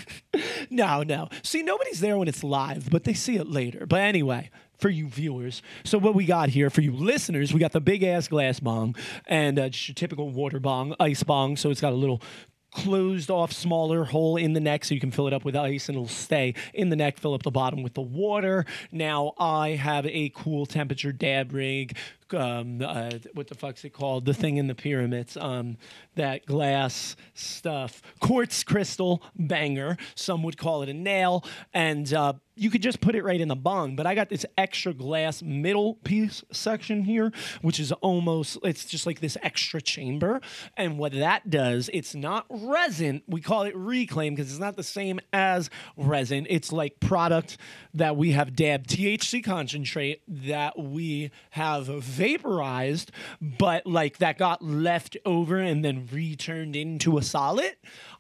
no, 0.72 1.04
no. 1.04 1.30
See, 1.44 1.62
nobody's 1.62 2.00
there 2.00 2.18
when 2.18 2.28
it's 2.28 2.44
live, 2.44 2.90
but 2.90 3.04
they 3.04 3.14
see 3.14 3.36
it 3.36 3.48
later. 3.48 3.86
But 3.86 4.02
anyway, 4.02 4.50
for 4.80 4.90
you 4.90 5.08
viewers. 5.08 5.62
So 5.84 5.98
what 5.98 6.16
we 6.16 6.26
got 6.26 6.50
here 6.50 6.70
for 6.70 6.82
you 6.82 6.94
listeners, 6.94 7.54
we 7.54 7.60
got 7.60 7.74
the 7.74 7.82
big 7.82 8.02
ass 8.02 8.28
glass 8.28 8.60
bong 8.60 8.96
and 9.28 9.60
uh, 9.60 9.70
just 9.70 9.90
your 9.90 9.94
typical 9.94 10.30
water 10.30 10.60
bong, 10.60 10.96
ice 11.00 11.22
bong. 11.22 11.58
So 11.58 11.70
it's 11.70 11.82
got 11.82 11.94
a 11.94 11.98
little 11.98 12.22
closed 12.72 13.30
off 13.32 13.52
smaller 13.52 14.06
hole 14.06 14.38
in 14.38 14.54
the 14.54 14.60
neck 14.60 14.86
so 14.86 14.94
you 14.94 15.00
can 15.00 15.12
fill 15.12 15.28
it 15.28 15.34
up 15.34 15.44
with 15.44 15.56
ice 15.56 15.90
and 15.90 15.96
it'll 15.96 16.08
stay 16.08 16.54
in 16.74 16.90
the 16.90 16.96
neck 16.96 17.18
fill 17.18 17.34
up 17.34 17.44
the 17.44 17.52
bottom 17.52 17.84
with 17.84 17.94
the 17.94 18.02
water. 18.02 18.66
Now 18.92 19.34
i 19.38 19.70
have 19.70 20.06
a 20.06 20.32
cool 20.36 20.66
temperature 20.66 21.12
dab 21.12 21.54
rig 21.54 21.98
um, 22.34 22.82
uh, 22.82 23.12
what 23.34 23.48
the 23.48 23.56
fuck's 23.56 23.84
it 23.84 23.92
called? 23.92 24.26
The 24.26 24.34
thing 24.34 24.58
in 24.58 24.68
the 24.68 24.76
pyramids 24.76 25.38
um, 25.38 25.78
that 26.16 26.46
glass 26.46 27.16
stuff. 27.34 28.02
Quartz 28.20 28.64
crystal 28.64 29.24
banger 29.38 29.98
some 30.16 30.44
would 30.44 30.58
call 30.58 30.82
it 30.84 30.90
a 30.90 30.94
nail 30.94 31.46
and 31.74 32.14
uh, 32.14 32.34
you 32.56 32.70
could 32.70 32.82
just 32.82 33.00
put 33.00 33.16
it 33.16 33.24
right 33.24 33.40
in 33.40 33.48
the 33.48 33.56
bong 33.56 33.96
but 33.96 34.06
i 34.06 34.14
got 34.14 34.28
this 34.28 34.46
extra 34.58 34.94
glass 34.94 35.42
middle 35.42 35.96
piece 36.04 36.44
section 36.52 37.04
here 37.04 37.32
which 37.62 37.80
is 37.80 37.94
almost 37.94 38.58
it's 38.64 38.84
just 38.84 39.06
like 39.06 39.22
this 39.22 39.38
extra 39.42 39.82
chamber 39.82 40.42
and 40.76 40.98
what 40.98 41.14
that 41.14 41.50
does 41.50 41.90
it's 41.94 42.14
not 42.14 42.46
resin. 42.50 43.22
We 43.28 43.42
call 43.42 43.64
it 43.64 43.76
reclaim 43.76 44.36
because 44.36 44.52
it's 44.52 44.60
not 44.60 44.76
the 44.76 44.84
same 44.84 45.20
as 45.34 45.70
resin. 45.98 46.48
It's 46.50 46.72
like 46.72 47.00
product 47.00 47.58
that 47.94 48.16
we 48.16 48.32
have 48.32 48.56
dabbed 48.56 48.90
thc 48.90 49.44
concentrate 49.44 50.22
that 50.28 50.78
we 50.78 51.32
have 51.52 51.90
vaporized 52.20 53.12
but 53.42 53.86
like 53.86 54.18
that 54.18 54.38
got 54.38 54.62
left 54.62 55.16
over 55.26 55.58
and 55.58 55.86
then 55.86 56.08
returned 56.12 56.76
into 56.76 57.18
a 57.18 57.24
solid 57.24 57.76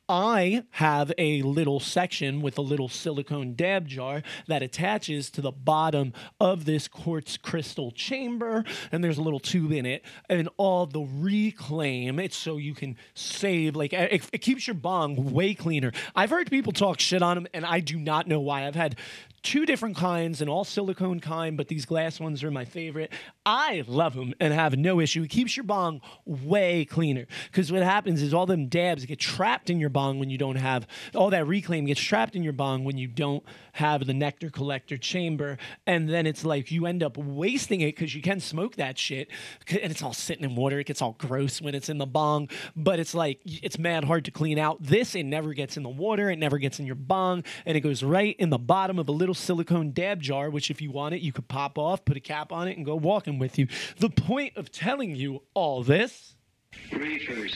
I 0.09 0.63
have 0.71 1.11
a 1.19 1.43
little 1.43 1.79
section 1.79 2.41
with 2.41 2.57
a 2.57 2.63
little 2.63 2.89
silicone 2.89 3.53
dab 3.53 3.87
jar 3.87 4.23
that 4.47 4.63
attaches 4.63 5.29
to 5.31 5.41
the 5.41 5.51
bottom 5.51 6.13
of 6.39 6.65
this 6.65 6.87
quartz 6.87 7.37
crystal 7.37 7.91
chamber, 7.91 8.65
and 8.91 9.03
there's 9.03 9.19
a 9.19 9.21
little 9.21 9.39
tube 9.39 9.71
in 9.71 9.85
it, 9.85 10.03
and 10.27 10.49
all 10.57 10.87
the 10.87 11.01
reclaim. 11.01 12.19
It's 12.19 12.35
so 12.35 12.57
you 12.57 12.73
can 12.73 12.97
save, 13.13 13.75
like, 13.75 13.93
it, 13.93 14.27
it 14.33 14.39
keeps 14.39 14.65
your 14.65 14.73
bong 14.73 15.31
way 15.31 15.53
cleaner. 15.53 15.91
I've 16.15 16.31
heard 16.31 16.49
people 16.49 16.73
talk 16.73 16.99
shit 16.99 17.21
on 17.21 17.37
them, 17.37 17.47
and 17.53 17.63
I 17.63 17.79
do 17.79 17.99
not 17.99 18.27
know 18.27 18.39
why. 18.39 18.65
I've 18.65 18.73
had 18.73 18.95
two 19.41 19.65
different 19.65 19.95
kinds 19.95 20.41
and 20.41 20.49
all 20.49 20.63
silicone 20.63 21.19
kind, 21.19 21.57
but 21.57 21.67
these 21.67 21.85
glass 21.85 22.19
ones 22.19 22.43
are 22.43 22.51
my 22.51 22.65
favorite. 22.65 23.11
I 23.45 23.83
love 23.87 24.15
them 24.15 24.33
and 24.39 24.53
have 24.53 24.77
no 24.77 24.99
issue. 24.99 25.23
It 25.23 25.29
keeps 25.29 25.55
your 25.55 25.63
bong 25.63 26.01
way 26.25 26.85
cleaner 26.85 27.25
because 27.51 27.71
what 27.71 27.83
happens 27.83 28.21
is 28.21 28.33
all 28.33 28.45
them 28.45 28.67
dabs 28.67 29.05
get 29.05 29.19
trapped 29.19 29.69
in 29.69 29.79
your 29.79 29.89
bong 29.89 30.19
when 30.19 30.29
you 30.29 30.37
don't 30.37 30.55
have 30.55 30.87
all 31.15 31.29
that 31.29 31.47
reclaim 31.47 31.85
gets 31.85 32.01
trapped 32.01 32.35
in 32.35 32.43
your 32.43 32.53
bong 32.53 32.83
when 32.83 32.97
you 32.97 33.07
don't 33.07 33.43
have 33.73 34.05
the 34.05 34.13
nectar 34.13 34.49
collector 34.49 34.97
chamber, 34.97 35.57
and 35.87 36.09
then 36.09 36.27
it's 36.27 36.43
like 36.43 36.71
you 36.71 36.85
end 36.85 37.01
up 37.03 37.17
wasting 37.17 37.81
it 37.81 37.95
because 37.95 38.13
you 38.13 38.21
can 38.21 38.39
smoke 38.39 38.75
that 38.75 38.97
shit 38.97 39.29
and 39.69 39.91
it's 39.91 40.01
all 40.01 40.13
sitting 40.13 40.43
in 40.43 40.55
water. 40.55 40.79
It 40.79 40.87
gets 40.87 41.01
all 41.01 41.15
gross 41.17 41.61
when 41.61 41.75
it's 41.75 41.89
in 41.89 41.97
the 41.97 42.05
bong, 42.05 42.49
but 42.75 42.99
it's 42.99 43.13
like 43.13 43.39
it's 43.45 43.79
mad 43.79 44.03
hard 44.03 44.25
to 44.25 44.31
clean 44.31 44.59
out. 44.59 44.81
This 44.81 45.15
it 45.15 45.23
never 45.23 45.53
gets 45.53 45.77
in 45.77 45.83
the 45.83 45.89
water, 45.89 46.29
it 46.29 46.39
never 46.39 46.57
gets 46.57 46.79
in 46.79 46.85
your 46.85 46.95
bong, 46.95 47.43
and 47.65 47.77
it 47.77 47.81
goes 47.81 48.03
right 48.03 48.35
in 48.37 48.49
the 48.49 48.57
bottom 48.57 48.99
of 48.99 49.07
a 49.07 49.11
little 49.11 49.28
silicone 49.33 49.91
dab 49.91 50.21
jar. 50.21 50.49
Which, 50.49 50.71
if 50.71 50.81
you 50.81 50.91
want 50.91 51.15
it, 51.15 51.21
you 51.21 51.31
could 51.31 51.47
pop 51.47 51.77
off, 51.77 52.05
put 52.05 52.17
a 52.17 52.21
cap 52.21 52.51
on 52.51 52.67
it, 52.67 52.77
and 52.77 52.85
go 52.85 52.95
walking 52.95 53.39
with 53.39 53.57
you. 53.57 53.67
The 53.97 54.09
point 54.09 54.57
of 54.57 54.71
telling 54.71 55.15
you 55.15 55.43
all 55.53 55.83
this 55.83 56.35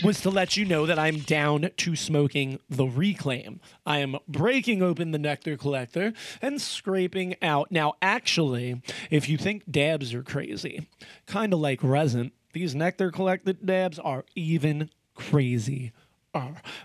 was 0.04 0.22
to 0.22 0.30
let 0.30 0.58
you 0.58 0.66
know 0.66 0.86
that 0.86 1.00
I'm 1.00 1.20
down 1.20 1.70
to 1.76 1.96
smoking 1.96 2.60
the 2.70 2.86
reclaim. 2.86 3.62
I 3.86 4.00
am 4.00 4.18
breaking 4.28 4.82
open 4.82 5.12
the 5.12 5.20
nectar 5.20 5.56
collector 5.56 6.14
and 6.42 6.62
scraping 6.62 7.36
out. 7.42 7.72
Now, 7.72 7.94
actually, 8.02 8.82
if 9.10 9.30
you 9.30 9.38
think 9.38 9.70
dabs 9.70 10.14
are 10.14 10.24
crazy, 10.24 10.88
kind 11.28 11.54
of 11.54 11.60
like 11.60 11.84
resin, 11.84 12.32
these 12.54 12.76
nectar 12.76 13.12
collected 13.12 13.66
dabs 13.66 14.00
are 14.00 14.26
even 14.36 14.90
crazy 15.16 15.92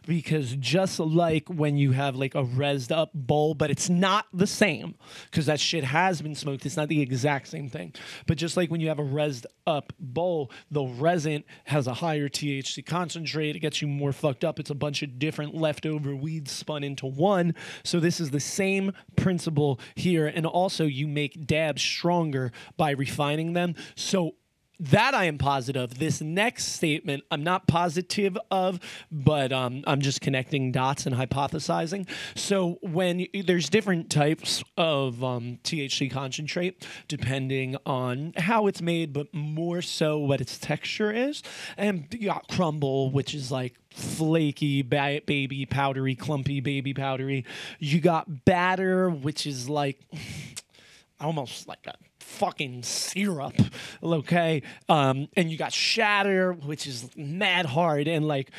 because 0.06 0.54
just 0.56 0.98
like 1.00 1.48
when 1.48 1.76
you 1.76 1.92
have 1.92 2.16
like 2.16 2.34
a 2.34 2.42
resed 2.44 2.90
up 2.90 3.10
bowl, 3.14 3.54
but 3.54 3.70
it's 3.70 3.88
not 3.88 4.26
the 4.32 4.46
same 4.46 4.94
because 5.30 5.46
that 5.46 5.60
shit 5.60 5.84
has 5.84 6.20
been 6.20 6.34
smoked. 6.34 6.66
It's 6.66 6.76
not 6.76 6.88
the 6.88 7.00
exact 7.00 7.48
same 7.48 7.68
thing. 7.68 7.94
But 8.26 8.38
just 8.38 8.56
like 8.56 8.70
when 8.70 8.80
you 8.80 8.88
have 8.88 8.98
a 8.98 9.04
resed 9.04 9.46
up 9.66 9.92
bowl, 9.98 10.50
the 10.70 10.82
resin 10.82 11.44
has 11.64 11.86
a 11.86 11.94
higher 11.94 12.28
THC 12.28 12.84
concentrate. 12.84 13.56
It 13.56 13.60
gets 13.60 13.80
you 13.80 13.88
more 13.88 14.12
fucked 14.12 14.44
up. 14.44 14.58
It's 14.58 14.70
a 14.70 14.74
bunch 14.74 15.02
of 15.02 15.18
different 15.18 15.54
leftover 15.54 16.14
weeds 16.14 16.52
spun 16.52 16.84
into 16.84 17.06
one. 17.06 17.54
So 17.84 18.00
this 18.00 18.20
is 18.20 18.30
the 18.30 18.40
same 18.40 18.92
principle 19.16 19.80
here. 19.94 20.26
And 20.26 20.46
also, 20.46 20.84
you 20.84 21.08
make 21.08 21.46
dabs 21.46 21.82
stronger 21.82 22.52
by 22.76 22.90
refining 22.90 23.52
them. 23.54 23.74
So 23.94 24.34
that 24.80 25.14
I 25.14 25.24
am 25.24 25.38
positive. 25.38 25.98
This 25.98 26.20
next 26.20 26.66
statement, 26.74 27.24
I'm 27.30 27.42
not 27.42 27.66
positive 27.66 28.38
of, 28.50 28.78
but 29.10 29.52
um, 29.52 29.82
I'm 29.86 30.00
just 30.00 30.20
connecting 30.20 30.70
dots 30.72 31.06
and 31.06 31.16
hypothesizing. 31.16 32.08
So 32.36 32.78
when 32.82 33.18
y- 33.18 33.42
there's 33.44 33.68
different 33.68 34.10
types 34.10 34.62
of 34.76 35.24
um, 35.24 35.58
THC 35.64 36.10
concentrate, 36.10 36.86
depending 37.08 37.76
on 37.86 38.34
how 38.36 38.66
it's 38.66 38.80
made, 38.80 39.12
but 39.12 39.32
more 39.34 39.82
so 39.82 40.18
what 40.18 40.40
its 40.40 40.58
texture 40.58 41.10
is, 41.12 41.42
and 41.76 42.06
you 42.12 42.26
got 42.28 42.48
crumble, 42.48 43.10
which 43.10 43.34
is 43.34 43.50
like 43.50 43.74
flaky 43.90 44.82
ba- 44.82 45.22
baby 45.26 45.66
powdery 45.66 46.14
clumpy 46.14 46.60
baby 46.60 46.94
powdery 46.94 47.44
you 47.80 48.00
got 48.00 48.44
batter 48.44 49.10
which 49.10 49.44
is 49.44 49.68
like 49.68 49.98
almost 51.20 51.66
like 51.66 51.84
a 51.86 51.94
fucking 52.28 52.82
syrup, 52.82 53.54
okay? 54.02 54.62
Um, 54.88 55.28
and 55.36 55.50
you 55.50 55.56
got 55.56 55.72
shatter, 55.72 56.52
which 56.52 56.86
is 56.86 57.08
mad 57.16 57.66
hard, 57.66 58.06
and 58.06 58.26
like 58.26 58.50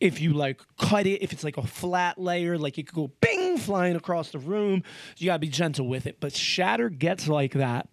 if 0.00 0.20
you 0.20 0.32
like 0.32 0.60
cut 0.78 1.06
it, 1.06 1.22
if 1.22 1.32
it's 1.32 1.44
like 1.44 1.56
a 1.56 1.66
flat 1.66 2.18
layer, 2.18 2.56
like 2.56 2.78
it 2.78 2.86
could 2.86 2.94
go 2.94 3.10
bing 3.20 3.58
flying 3.58 3.96
across 3.96 4.30
the 4.30 4.38
room. 4.38 4.82
You 5.16 5.26
gotta 5.26 5.40
be 5.40 5.48
gentle 5.48 5.88
with 5.88 6.06
it. 6.06 6.18
But 6.20 6.34
shatter 6.34 6.88
gets 6.88 7.28
like 7.28 7.52
that 7.52 7.88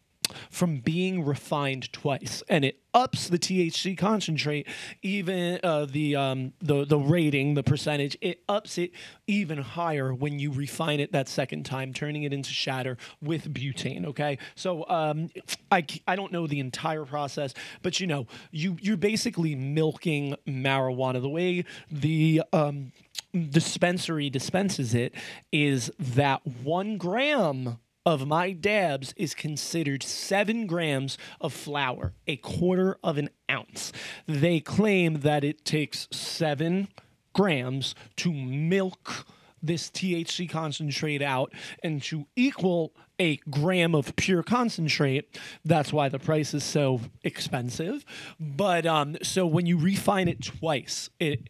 from 0.49 0.77
being 0.77 1.25
refined 1.25 1.91
twice, 1.91 2.43
and 2.49 2.65
it 2.65 2.79
ups 2.93 3.27
the 3.27 3.37
THC 3.37 3.97
concentrate, 3.97 4.67
even 5.03 5.59
uh, 5.63 5.85
the 5.85 6.15
um, 6.15 6.53
the 6.61 6.85
the 6.85 6.97
rating, 6.97 7.53
the 7.53 7.63
percentage. 7.63 8.17
It 8.21 8.41
ups 8.47 8.77
it 8.77 8.91
even 9.27 9.57
higher 9.59 10.13
when 10.13 10.39
you 10.39 10.51
refine 10.51 10.99
it 10.99 11.11
that 11.11 11.27
second 11.27 11.65
time, 11.65 11.93
turning 11.93 12.23
it 12.23 12.33
into 12.33 12.51
shatter 12.51 12.97
with 13.21 13.53
butane. 13.53 14.05
Okay, 14.05 14.37
so 14.55 14.87
um, 14.89 15.29
I 15.71 15.85
I 16.07 16.15
don't 16.15 16.31
know 16.31 16.47
the 16.47 16.59
entire 16.59 17.05
process, 17.05 17.53
but 17.81 17.99
you 17.99 18.07
know 18.07 18.27
you 18.51 18.77
you're 18.81 18.97
basically 18.97 19.55
milking 19.55 20.35
marijuana. 20.47 21.21
The 21.21 21.29
way 21.29 21.65
the 21.91 22.41
um, 22.53 22.91
dispensary 23.49 24.29
dispenses 24.29 24.93
it 24.93 25.13
is 25.51 25.91
that 25.99 26.45
one 26.45 26.97
gram 26.97 27.77
of 28.05 28.27
my 28.27 28.51
dabs 28.51 29.13
is 29.17 29.33
considered 29.33 30.03
seven 30.03 30.67
grams 30.67 31.17
of 31.41 31.53
flour, 31.53 32.13
a 32.27 32.37
quarter 32.37 32.97
of 33.03 33.17
an 33.17 33.29
ounce. 33.49 33.91
They 34.27 34.59
claim 34.59 35.21
that 35.21 35.43
it 35.43 35.65
takes 35.65 36.07
seven 36.11 36.87
grams 37.33 37.95
to 38.17 38.31
milk 38.31 39.25
this 39.61 39.89
THC 39.89 40.49
concentrate 40.49 41.21
out 41.21 41.51
and 41.83 42.01
to 42.03 42.27
equal 42.35 42.93
a 43.17 43.37
gram 43.49 43.95
of 43.95 44.15
pure 44.15 44.43
concentrate. 44.43 45.39
That's 45.63 45.93
why 45.93 46.09
the 46.09 46.19
price 46.19 46.53
is 46.53 46.63
so 46.63 47.01
expensive. 47.23 48.05
But 48.39 48.85
um, 48.85 49.17
so 49.23 49.45
when 49.45 49.65
you 49.65 49.77
refine 49.77 50.27
it 50.27 50.43
twice, 50.43 51.09
it 51.19 51.47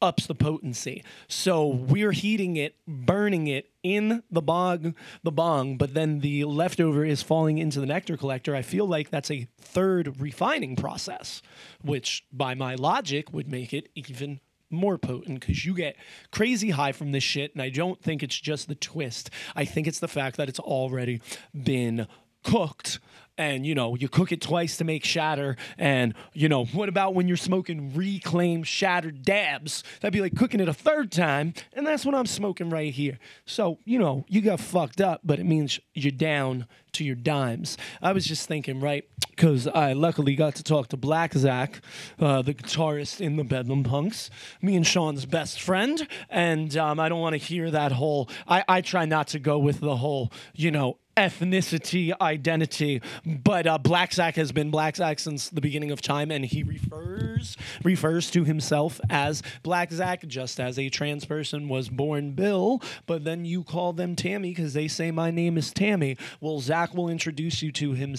ups 0.00 0.26
the 0.26 0.34
potency. 0.34 1.02
So 1.28 1.66
we're 1.66 2.12
heating 2.12 2.56
it, 2.56 2.76
burning 2.86 3.46
it 3.48 3.70
in 3.86 4.24
the 4.28 4.42
bong, 4.42 4.96
the 5.22 5.30
bong, 5.30 5.76
but 5.76 5.94
then 5.94 6.18
the 6.18 6.44
leftover 6.44 7.04
is 7.04 7.22
falling 7.22 7.58
into 7.58 7.78
the 7.78 7.86
nectar 7.86 8.16
collector. 8.16 8.56
I 8.56 8.62
feel 8.62 8.84
like 8.84 9.10
that's 9.10 9.30
a 9.30 9.46
third 9.60 10.20
refining 10.20 10.74
process, 10.74 11.40
which 11.82 12.24
by 12.32 12.54
my 12.54 12.74
logic 12.74 13.32
would 13.32 13.48
make 13.48 13.72
it 13.72 13.88
even 13.94 14.40
more 14.70 14.98
potent 14.98 15.38
because 15.38 15.64
you 15.64 15.72
get 15.72 15.94
crazy 16.32 16.70
high 16.70 16.90
from 16.90 17.12
this 17.12 17.22
shit. 17.22 17.52
And 17.52 17.62
I 17.62 17.68
don't 17.68 18.02
think 18.02 18.24
it's 18.24 18.40
just 18.40 18.66
the 18.66 18.74
twist. 18.74 19.30
I 19.54 19.64
think 19.64 19.86
it's 19.86 20.00
the 20.00 20.08
fact 20.08 20.36
that 20.36 20.48
it's 20.48 20.58
already 20.58 21.20
been 21.54 22.08
cooked. 22.42 22.98
And 23.38 23.66
you 23.66 23.74
know, 23.74 23.94
you 23.94 24.08
cook 24.08 24.32
it 24.32 24.40
twice 24.40 24.76
to 24.78 24.84
make 24.84 25.04
shatter. 25.04 25.56
And 25.78 26.14
you 26.32 26.48
know, 26.48 26.64
what 26.66 26.88
about 26.88 27.14
when 27.14 27.28
you're 27.28 27.36
smoking 27.36 27.94
reclaimed 27.94 28.66
shattered 28.66 29.22
dabs? 29.22 29.84
That'd 30.00 30.12
be 30.12 30.20
like 30.20 30.36
cooking 30.36 30.60
it 30.60 30.68
a 30.68 30.74
third 30.74 31.12
time, 31.12 31.54
and 31.72 31.86
that's 31.86 32.04
what 32.04 32.14
I'm 32.14 32.26
smoking 32.26 32.70
right 32.70 32.92
here. 32.92 33.18
So 33.44 33.78
you 33.84 33.98
know, 33.98 34.24
you 34.28 34.40
got 34.40 34.60
fucked 34.60 35.00
up, 35.00 35.20
but 35.24 35.38
it 35.38 35.44
means 35.44 35.80
you're 35.94 36.12
down 36.12 36.66
to 36.96 37.04
your 37.04 37.14
dimes. 37.14 37.76
I 38.02 38.12
was 38.12 38.26
just 38.26 38.48
thinking, 38.48 38.80
right? 38.80 39.04
Because 39.30 39.66
I 39.66 39.92
luckily 39.92 40.34
got 40.34 40.54
to 40.56 40.62
talk 40.62 40.88
to 40.88 40.96
Black 40.96 41.34
Zach, 41.34 41.80
uh, 42.18 42.42
the 42.42 42.54
guitarist 42.54 43.20
in 43.20 43.36
the 43.36 43.44
Bedlam 43.44 43.84
Punx, 43.84 44.30
me 44.62 44.76
and 44.76 44.86
Sean's 44.86 45.26
best 45.26 45.60
friend. 45.60 46.06
And 46.30 46.76
um, 46.76 46.98
I 46.98 47.08
don't 47.08 47.20
want 47.20 47.34
to 47.34 47.38
hear 47.38 47.70
that 47.70 47.92
whole. 47.92 48.28
I, 48.48 48.64
I 48.66 48.80
try 48.80 49.04
not 49.04 49.28
to 49.28 49.38
go 49.38 49.58
with 49.58 49.80
the 49.80 49.96
whole, 49.96 50.32
you 50.54 50.70
know, 50.70 50.98
ethnicity 51.16 52.12
identity. 52.20 53.00
But 53.24 53.66
uh, 53.66 53.78
Black 53.78 54.12
Zach 54.12 54.36
has 54.36 54.52
been 54.52 54.70
Black 54.70 54.96
Zach 54.96 55.18
since 55.18 55.48
the 55.48 55.60
beginning 55.60 55.90
of 55.90 56.00
time, 56.00 56.30
and 56.30 56.44
he 56.44 56.62
refers 56.62 57.56
refers 57.82 58.30
to 58.32 58.44
himself 58.44 59.00
as 59.10 59.42
Black 59.62 59.90
Zach, 59.90 60.26
just 60.26 60.60
as 60.60 60.78
a 60.78 60.88
trans 60.88 61.24
person 61.24 61.68
was 61.68 61.88
born 61.88 62.32
Bill. 62.32 62.82
But 63.06 63.24
then 63.24 63.44
you 63.44 63.64
call 63.64 63.92
them 63.92 64.16
Tammy 64.16 64.50
because 64.50 64.74
they 64.74 64.88
say 64.88 65.10
my 65.10 65.30
name 65.30 65.56
is 65.56 65.72
Tammy. 65.72 66.16
Well, 66.40 66.60
Zach 66.60 66.94
will 66.94 67.08
introduce 67.08 67.62
you 67.62 67.72
to 67.72 67.92
him 67.92 68.14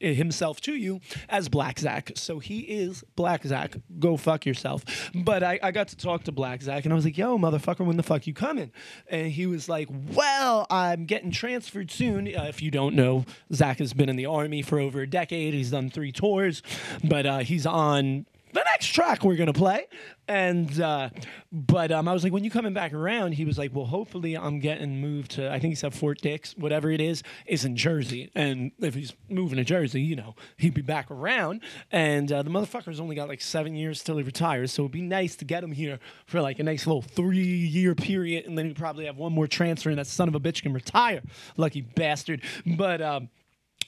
himself 0.00 0.60
to 0.62 0.74
you 0.74 1.00
as 1.28 1.48
Black 1.48 1.78
Zach. 1.78 2.12
So 2.14 2.38
he 2.38 2.60
is 2.60 3.04
Black 3.14 3.44
Zach. 3.44 3.76
Go 3.98 4.16
fuck 4.16 4.46
yourself. 4.46 4.84
But 5.14 5.42
I, 5.42 5.58
I 5.62 5.70
got 5.70 5.88
to 5.88 5.96
talk 5.96 6.24
to 6.24 6.32
Black 6.32 6.62
Zach 6.62 6.84
and 6.84 6.92
I 6.92 6.96
was 6.96 7.04
like, 7.04 7.18
yo, 7.18 7.38
motherfucker, 7.38 7.84
when 7.84 7.96
the 7.96 8.02
fuck 8.02 8.26
you 8.26 8.34
coming? 8.34 8.72
And 9.08 9.30
he 9.30 9.46
was 9.46 9.68
like, 9.68 9.88
well, 10.14 10.66
I'm 10.70 11.06
getting 11.06 11.30
transferred 11.30 11.90
soon. 11.90 12.28
Uh, 12.28 12.44
if 12.44 12.62
you 12.62 12.70
don't 12.70 12.94
know, 12.94 13.24
Zach 13.52 13.78
has 13.78 13.92
been 13.92 14.08
in 14.08 14.16
the 14.16 14.26
army 14.26 14.62
for 14.62 14.78
over 14.78 15.00
a 15.00 15.06
decade. 15.06 15.54
He's 15.54 15.70
done 15.70 15.90
three 15.90 16.12
tours, 16.12 16.62
but 17.04 17.26
uh, 17.26 17.38
he's 17.38 17.66
on 17.66 18.26
the 18.56 18.64
next 18.70 18.88
track 18.88 19.22
we're 19.22 19.36
gonna 19.36 19.52
play. 19.52 19.86
And 20.28 20.80
uh, 20.80 21.10
but 21.52 21.92
um, 21.92 22.08
I 22.08 22.12
was 22.12 22.24
like, 22.24 22.32
when 22.32 22.42
you 22.42 22.50
coming 22.50 22.74
back 22.74 22.92
around? 22.92 23.32
He 23.32 23.44
was 23.44 23.58
like, 23.58 23.74
well, 23.74 23.84
hopefully 23.84 24.36
I'm 24.36 24.58
getting 24.58 25.00
moved 25.00 25.32
to. 25.32 25.52
I 25.52 25.60
think 25.60 25.72
he 25.72 25.74
said 25.76 25.94
Fort 25.94 26.20
Dix, 26.20 26.56
whatever 26.56 26.90
it 26.90 27.00
is, 27.00 27.22
is 27.46 27.64
in 27.64 27.76
Jersey. 27.76 28.30
And 28.34 28.72
if 28.80 28.94
he's 28.94 29.12
moving 29.28 29.56
to 29.58 29.64
Jersey, 29.64 30.02
you 30.02 30.16
know, 30.16 30.34
he'd 30.56 30.74
be 30.74 30.82
back 30.82 31.10
around. 31.10 31.60
And 31.92 32.32
uh, 32.32 32.42
the 32.42 32.50
motherfucker's 32.50 32.98
only 32.98 33.14
got 33.14 33.28
like 33.28 33.40
seven 33.40 33.76
years 33.76 34.02
till 34.02 34.16
he 34.16 34.24
retires, 34.24 34.72
so 34.72 34.82
it'd 34.82 34.92
be 34.92 35.02
nice 35.02 35.36
to 35.36 35.44
get 35.44 35.62
him 35.62 35.72
here 35.72 36.00
for 36.26 36.40
like 36.40 36.58
a 36.58 36.64
nice 36.64 36.86
little 36.86 37.02
three 37.02 37.38
year 37.38 37.94
period, 37.94 38.46
and 38.46 38.58
then 38.58 38.66
he'd 38.66 38.76
probably 38.76 39.06
have 39.06 39.16
one 39.16 39.32
more 39.32 39.46
transfer, 39.46 39.90
and 39.90 39.98
that 39.98 40.06
son 40.06 40.28
of 40.28 40.34
a 40.34 40.40
bitch 40.40 40.62
can 40.62 40.72
retire. 40.72 41.22
Lucky 41.56 41.82
bastard. 41.82 42.42
But 42.64 43.00
um, 43.00 43.28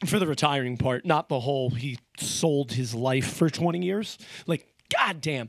for 0.06 0.18
the 0.18 0.26
retiring 0.26 0.76
part, 0.76 1.04
not 1.04 1.28
the 1.28 1.40
whole 1.40 1.70
he 1.70 1.98
sold 2.18 2.72
his 2.72 2.94
life 2.94 3.32
for 3.32 3.50
20 3.50 3.84
years. 3.84 4.18
Like, 4.46 4.66
goddamn. 4.94 5.48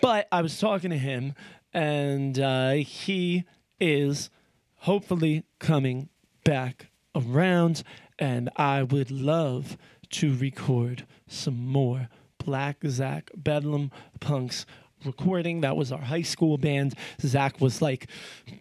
But 0.00 0.28
I 0.30 0.42
was 0.42 0.58
talking 0.58 0.90
to 0.90 0.98
him, 0.98 1.34
and 1.72 2.38
uh, 2.38 2.72
he 2.72 3.44
is 3.80 4.30
hopefully 4.76 5.44
coming 5.58 6.08
back 6.44 6.90
around, 7.14 7.82
and 8.18 8.50
I 8.56 8.82
would 8.82 9.10
love 9.10 9.76
to 10.10 10.34
record 10.34 11.06
some 11.26 11.66
more 11.66 12.08
Black 12.44 12.78
Zach 12.86 13.30
Bedlam 13.36 13.90
Punx 14.20 14.64
recording. 15.04 15.60
That 15.62 15.76
was 15.76 15.92
our 15.92 16.00
high 16.00 16.22
school 16.22 16.58
band. 16.58 16.94
Zach 17.20 17.60
was 17.60 17.82
like, 17.82 18.08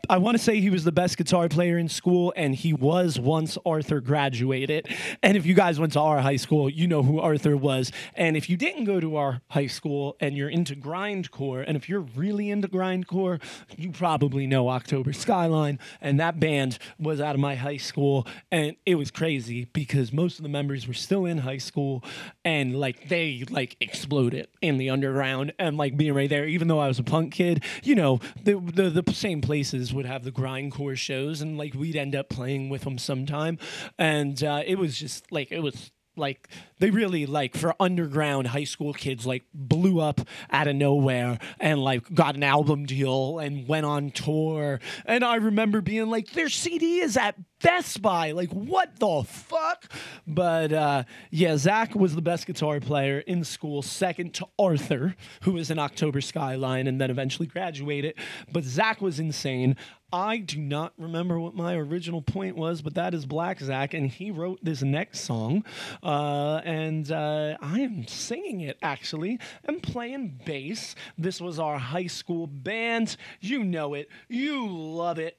I 0.10 0.18
want 0.18 0.38
to 0.38 0.44
say 0.44 0.60
he 0.60 0.70
was 0.70 0.84
the 0.84 0.92
best 0.92 1.18
guitar 1.18 1.50
player 1.50 1.78
in 1.78 1.90
school, 1.90 2.34
and 2.36 2.56
he 2.56 2.74
was 2.74 3.20
once 3.20 3.58
Arthur 3.66 4.02
graduated. 4.02 4.88
And 5.24 5.38
if 5.38 5.46
you 5.46 5.54
guys 5.54 5.80
went 5.80 5.94
to 5.94 6.00
our 6.00 6.20
high 6.20 6.36
school, 6.36 6.70
you 6.70 6.88
know 6.88 7.04
who 7.04 7.20
Arthur 7.20 7.56
was. 7.56 7.92
And 8.16 8.36
if 8.36 8.50
you 8.50 8.58
didn't 8.58 8.86
go 8.86 9.00
to 9.00 9.16
our 9.16 9.42
high 9.50 9.68
school 9.68 10.16
and 10.20 10.36
you're 10.36 10.50
into 10.50 10.76
grindcore, 10.76 11.64
and 11.66 11.78
if 11.78 11.88
you're 11.88 12.02
really 12.02 12.50
into 12.50 12.68
grindcore, 12.68 13.42
you 13.78 13.92
probably 13.92 14.48
know 14.48 14.70
October 14.70 15.14
Skyline. 15.14 15.80
And 16.02 16.20
that 16.20 16.40
band 16.40 16.78
was 17.00 17.22
out 17.22 17.36
of 17.36 17.42
my 17.42 17.56
high 17.56 17.78
school, 17.78 18.28
and 18.52 18.76
it 18.86 18.96
was 18.96 19.12
crazy 19.12 19.66
because 19.66 20.12
most 20.12 20.40
of 20.40 20.44
the 20.44 20.50
members 20.50 20.88
were 20.88 20.94
still 20.94 21.26
in 21.26 21.40
high 21.40 21.58
school, 21.58 22.04
and 22.44 22.80
like 22.80 23.10
they 23.10 23.44
like 23.50 23.78
exploded 23.80 24.48
in 24.62 24.78
the 24.78 24.90
underground, 24.90 25.54
and 25.60 25.78
like 25.78 25.98
being 25.98 26.14
right 26.14 26.31
there, 26.32 26.48
even 26.48 26.68
though 26.68 26.80
I 26.80 26.88
was 26.88 27.00
a 27.00 27.04
punk 27.04 27.34
kid, 27.34 27.64
you 27.84 27.96
know, 27.96 28.20
the 28.44 28.56
the, 28.60 29.02
the 29.02 29.14
same 29.14 29.42
places 29.42 29.94
would 29.94 30.06
have 30.06 30.24
the 30.24 30.32
grindcore 30.32 30.98
shows, 30.98 31.42
and 31.42 31.58
like 31.58 31.74
we'd 31.74 31.96
end 31.96 32.16
up 32.16 32.30
playing 32.30 32.70
with 32.70 32.82
them 32.82 32.98
sometime, 32.98 33.60
and 34.00 34.44
uh, 34.44 34.64
it 34.66 34.78
was 34.80 34.98
just 34.98 35.32
like 35.32 35.52
it 35.52 35.60
was 35.60 35.92
like 36.16 36.48
they 36.82 36.90
really 36.90 37.28
like 37.28 37.56
for 37.56 37.76
underground 37.80 38.48
high 38.48 38.64
school 38.64 38.92
kids 38.92 39.26
like 39.26 39.44
blew 39.54 40.02
up 40.02 40.20
out 40.50 40.68
of 40.68 40.76
nowhere 40.76 41.38
and 41.60 41.80
like 41.80 42.12
got 42.14 42.36
an 42.36 42.42
album 42.42 42.86
deal 42.86 43.38
and 43.38 43.68
went 43.68 43.86
on 43.86 44.10
tour. 44.10 44.80
And 45.06 45.24
i 45.24 45.36
remember 45.36 45.82
being 45.82 46.10
like 46.10 46.32
their 46.32 46.50
cd 46.50 47.00
is 47.00 47.16
at 47.18 47.36
best 47.62 48.02
buy. 48.02 48.32
Like 48.32 48.50
what 48.50 49.00
the 49.00 49.24
fuck? 49.24 49.86
But 50.26 50.74
uh 50.74 51.04
yeah 51.30 51.56
zach 51.56 51.94
was 51.94 52.16
the 52.16 52.22
best 52.22 52.48
guitar 52.48 52.80
player 52.80 53.20
in 53.20 53.44
school 53.44 53.84
second 53.84 54.34
to 54.36 54.48
arthur 54.58 55.16
who 55.44 55.54
was 55.54 55.70
in 55.70 55.78
october 55.78 56.20
skyline 56.20 56.88
and 56.88 57.00
then 57.00 57.12
eventually 57.12 57.48
graduated. 57.48 58.16
But 58.52 58.64
zach 58.64 59.02
was 59.02 59.20
insane. 59.20 59.78
I 60.14 60.38
do 60.40 60.60
not 60.60 60.94
remember 60.98 61.40
what 61.40 61.56
my 61.56 61.76
original 61.76 62.22
point 62.22 62.58
was, 62.58 62.82
but 62.82 62.96
that 62.96 63.14
is 63.14 63.26
Black 63.26 63.60
Zach, 63.62 63.94
and 63.94 64.10
he 64.10 64.30
wrote 64.30 64.60
this 64.62 64.82
next 64.82 65.22
song, 65.22 65.64
uh, 66.04 66.62
and 66.72 67.12
uh, 67.12 67.58
I 67.62 67.82
am 67.82 68.08
singing 68.08 68.62
it 68.62 68.78
actually 68.82 69.40
and 69.66 69.84
playing 69.84 70.40
bass. 70.46 70.96
This 71.18 71.42
was 71.42 71.60
our 71.60 71.78
high 71.78 72.08
school 72.08 72.48
band. 72.48 73.18
You 73.42 73.66
know 73.66 73.94
it, 73.94 74.08
you 74.30 74.70
love 74.70 75.20
it. 75.20 75.38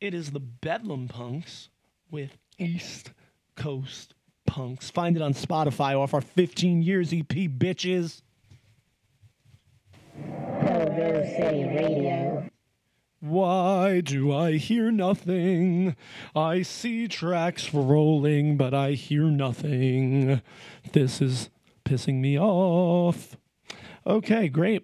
It 0.00 0.14
is 0.14 0.30
the 0.30 0.40
Bedlam 0.40 1.08
Punx 1.08 1.68
with 2.10 2.38
East 2.58 3.12
Coast 3.54 4.14
Punks. 4.46 4.88
Find 4.88 5.14
it 5.14 5.20
on 5.20 5.34
Spotify 5.34 5.94
off 5.98 6.14
our 6.14 6.22
15 6.22 6.80
years 6.80 7.12
EP, 7.12 7.28
bitches. 7.28 8.22
Radio. 11.76 12.48
Why 13.22 14.00
do 14.00 14.34
I 14.34 14.54
hear 14.54 14.90
nothing? 14.90 15.94
I 16.34 16.62
see 16.62 17.06
tracks 17.06 17.72
rolling, 17.72 18.56
but 18.56 18.74
I 18.74 18.92
hear 18.92 19.26
nothing. 19.26 20.42
This 20.92 21.22
is 21.22 21.48
pissing 21.84 22.16
me 22.16 22.36
off. 22.36 23.36
Okay, 24.04 24.48
great. 24.48 24.82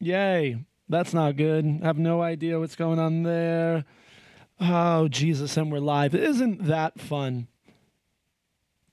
Yay. 0.00 0.66
That's 0.90 1.14
not 1.14 1.38
good. 1.38 1.80
I 1.82 1.86
have 1.86 1.96
no 1.96 2.20
idea 2.20 2.58
what's 2.60 2.76
going 2.76 2.98
on 2.98 3.22
there. 3.22 3.86
Oh, 4.60 5.08
Jesus, 5.08 5.56
and 5.56 5.72
we're 5.72 5.78
live. 5.78 6.14
Isn't 6.14 6.66
that 6.66 7.00
fun? 7.00 7.48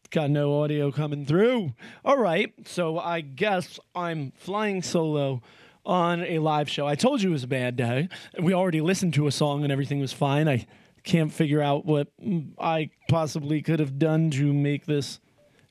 Got 0.10 0.30
no 0.30 0.62
audio 0.62 0.90
coming 0.94 1.26
through. 1.26 1.74
All 2.06 2.18
right, 2.18 2.54
so 2.66 2.98
I 2.98 3.20
guess 3.20 3.78
I'm 3.94 4.32
flying 4.38 4.82
solo 4.82 5.42
on 5.86 6.24
a 6.24 6.40
live 6.40 6.70
show. 6.70 6.88
I 6.88 6.96
told 6.96 7.22
you 7.22 7.30
it 7.30 7.34
was 7.34 7.44
a 7.44 7.48
bad 7.48 7.76
day. 7.76 8.10
We 8.42 8.54
already 8.54 8.82
listened 8.82 9.14
to 9.16 9.28
a 9.28 9.32
song 9.32 9.64
and 9.64 9.72
everything 9.72 10.00
was 10.00 10.14
fine. 10.14 10.48
I 10.48 10.66
can't 11.04 11.32
figure 11.32 11.62
out 11.62 11.86
what 11.86 12.08
I 12.60 12.90
possibly 13.10 13.62
could 13.62 13.80
have 13.80 14.00
done 14.00 14.32
to 14.32 14.52
make 14.52 14.86
this 14.86 15.20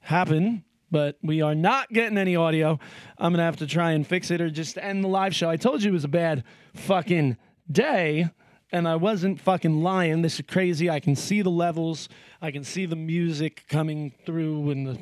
happen, 0.00 0.64
but 0.90 1.18
we 1.22 1.42
are 1.42 1.55
not 1.55 1.90
getting 1.90 2.18
any 2.18 2.37
audio. 2.37 2.79
I'm 3.18 3.33
going 3.33 3.38
to 3.38 3.44
have 3.44 3.57
to 3.57 3.66
try 3.66 3.92
and 3.92 4.07
fix 4.07 4.31
it 4.31 4.40
or 4.40 4.50
just 4.50 4.79
end 4.79 5.03
the 5.03 5.09
live 5.09 5.35
show. 5.35 5.50
I 5.50 5.57
told 5.57 5.83
you 5.83 5.90
it 5.90 5.94
was 5.94 6.05
a 6.05 6.09
bad 6.09 6.44
fucking 6.74 7.37
day. 7.70 8.31
And 8.72 8.88
I 8.88 8.96
wasn't 8.96 9.40
fucking 9.40 9.85
lying. 9.85 10.22
This 10.22 10.40
is 10.40 10.46
crazy. 10.48 10.90
I 10.90 10.98
can 10.98 11.14
see 11.14 11.42
the 11.42 11.50
levels. 11.50 12.09
I 12.42 12.50
can 12.50 12.64
see 12.64 12.87
the 12.87 12.96
music 12.96 13.64
coming 13.68 14.12
through 14.27 14.70
and 14.70 14.87
the 14.87 14.98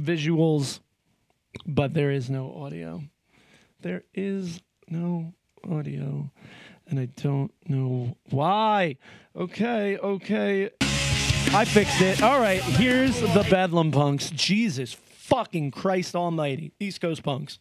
visuals, 0.00 0.80
but 1.66 1.92
there 1.92 2.10
is 2.10 2.30
no 2.30 2.54
audio. 2.54 3.02
There 3.84 4.04
is 4.14 4.62
no 4.88 5.34
audio, 5.70 6.30
and 6.88 6.98
I 6.98 7.04
don't 7.04 7.52
know 7.68 8.16
why. 8.30 8.96
Okay, 9.36 9.98
okay. 9.98 10.70
I 10.80 11.66
fixed 11.66 12.00
it. 12.00 12.22
All 12.22 12.40
right, 12.40 12.62
here's 12.62 13.20
the 13.20 13.46
Bedlam 13.50 13.92
Punx. 13.92 14.32
Jesus 14.32 14.94
fucking 14.94 15.70
Christ 15.70 16.16
Almighty. 16.16 16.72
East 16.80 17.02
Coast 17.02 17.22
Punks. 17.22 17.58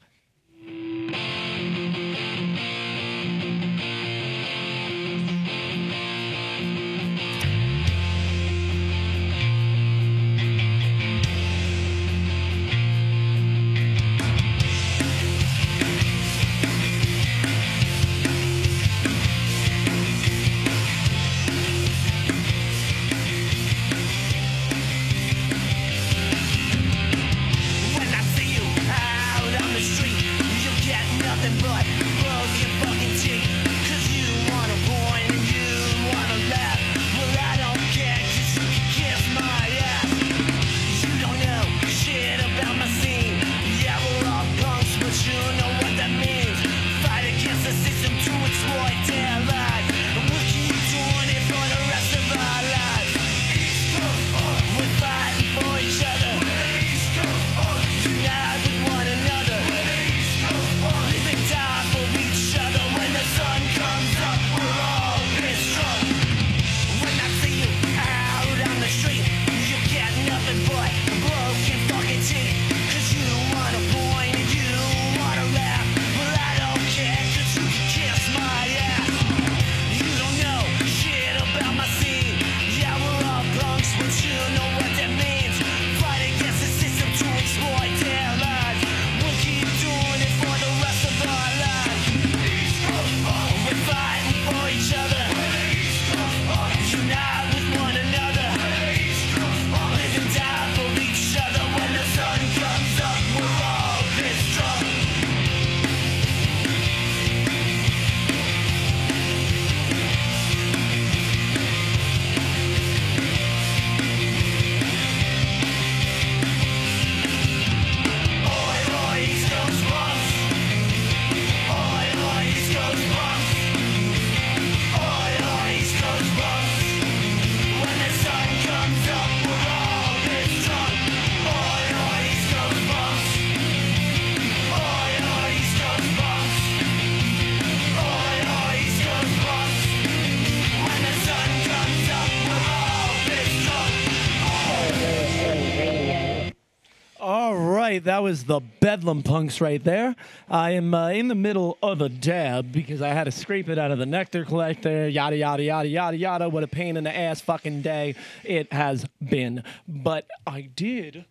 Right, 148.03 148.15
that 148.15 148.23
was 148.23 148.43
the 148.43 148.59
Bedlam 148.59 149.23
Punx 149.23 149.61
right 149.61 149.81
there. 149.81 150.13
I 150.49 150.71
am 150.71 150.93
uh, 150.93 151.11
in 151.11 151.29
the 151.29 151.35
middle 151.35 151.77
of 151.81 152.01
a 152.01 152.09
dab 152.09 152.69
because 152.69 153.01
I 153.01 153.09
had 153.09 153.25
to 153.25 153.31
scrape 153.31 153.69
it 153.69 153.77
out 153.77 153.91
of 153.91 153.97
the 153.97 154.05
nectar 154.05 154.43
collector. 154.43 155.07
Yada 155.07 155.37
yada 155.37 155.63
yada 155.63 155.87
yada 155.87 156.17
yada. 156.17 156.49
What 156.49 156.63
a 156.63 156.67
pain 156.67 156.97
in 156.97 157.05
the 157.05 157.15
ass 157.15 157.39
fucking 157.39 157.81
day 157.81 158.15
it 158.43 158.73
has 158.73 159.05
been. 159.23 159.63
But 159.87 160.27
I 160.45 160.63
did 160.63 161.23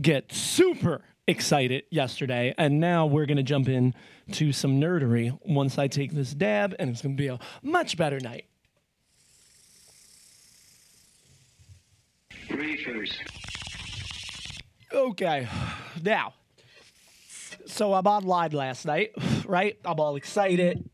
get 0.00 0.32
super 0.32 1.00
excited 1.26 1.82
yesterday, 1.90 2.54
and 2.58 2.78
now 2.78 3.06
we're 3.06 3.26
gonna 3.26 3.42
jump 3.42 3.68
in 3.68 3.92
to 4.32 4.52
some 4.52 4.80
nerdery 4.80 5.36
once 5.44 5.78
I 5.78 5.88
take 5.88 6.12
this 6.12 6.32
dab, 6.32 6.76
and 6.78 6.90
it's 6.90 7.02
gonna 7.02 7.16
be 7.16 7.26
a 7.26 7.40
much 7.60 7.96
better 7.96 8.20
night. 8.20 8.44
Reefers. 12.50 13.18
Okay, 14.94 15.48
now, 16.04 16.34
so 17.66 17.94
I'm 17.94 18.06
online 18.06 18.52
last 18.52 18.86
night, 18.86 19.10
right? 19.44 19.76
I'm 19.84 19.98
all 19.98 20.14
excited 20.14 20.88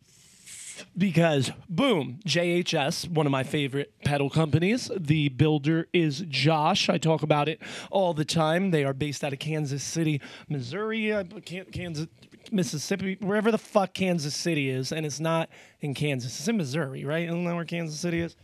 because, 0.96 1.52
boom, 1.68 2.18
JHS, 2.26 3.10
one 3.10 3.26
of 3.26 3.30
my 3.30 3.42
favorite 3.42 3.92
pedal 4.02 4.30
companies. 4.30 4.90
The 4.96 5.28
builder 5.28 5.86
is 5.92 6.24
Josh. 6.30 6.88
I 6.88 6.96
talk 6.96 7.22
about 7.22 7.46
it 7.46 7.60
all 7.90 8.14
the 8.14 8.24
time. 8.24 8.70
They 8.70 8.84
are 8.84 8.94
based 8.94 9.22
out 9.22 9.34
of 9.34 9.38
Kansas 9.38 9.82
City, 9.82 10.22
Missouri, 10.48 11.12
uh, 11.12 11.24
Kansas, 11.44 12.06
Mississippi, 12.50 13.18
wherever 13.20 13.50
the 13.50 13.58
fuck 13.58 13.92
Kansas 13.92 14.34
City 14.34 14.70
is. 14.70 14.92
And 14.92 15.04
it's 15.04 15.20
not 15.20 15.50
in 15.82 15.92
Kansas, 15.92 16.38
it's 16.38 16.48
in 16.48 16.56
Missouri, 16.56 17.04
right? 17.04 17.28
Isn't 17.28 17.44
that 17.44 17.54
where 17.54 17.66
Kansas 17.66 18.00
City 18.00 18.22
is? 18.22 18.34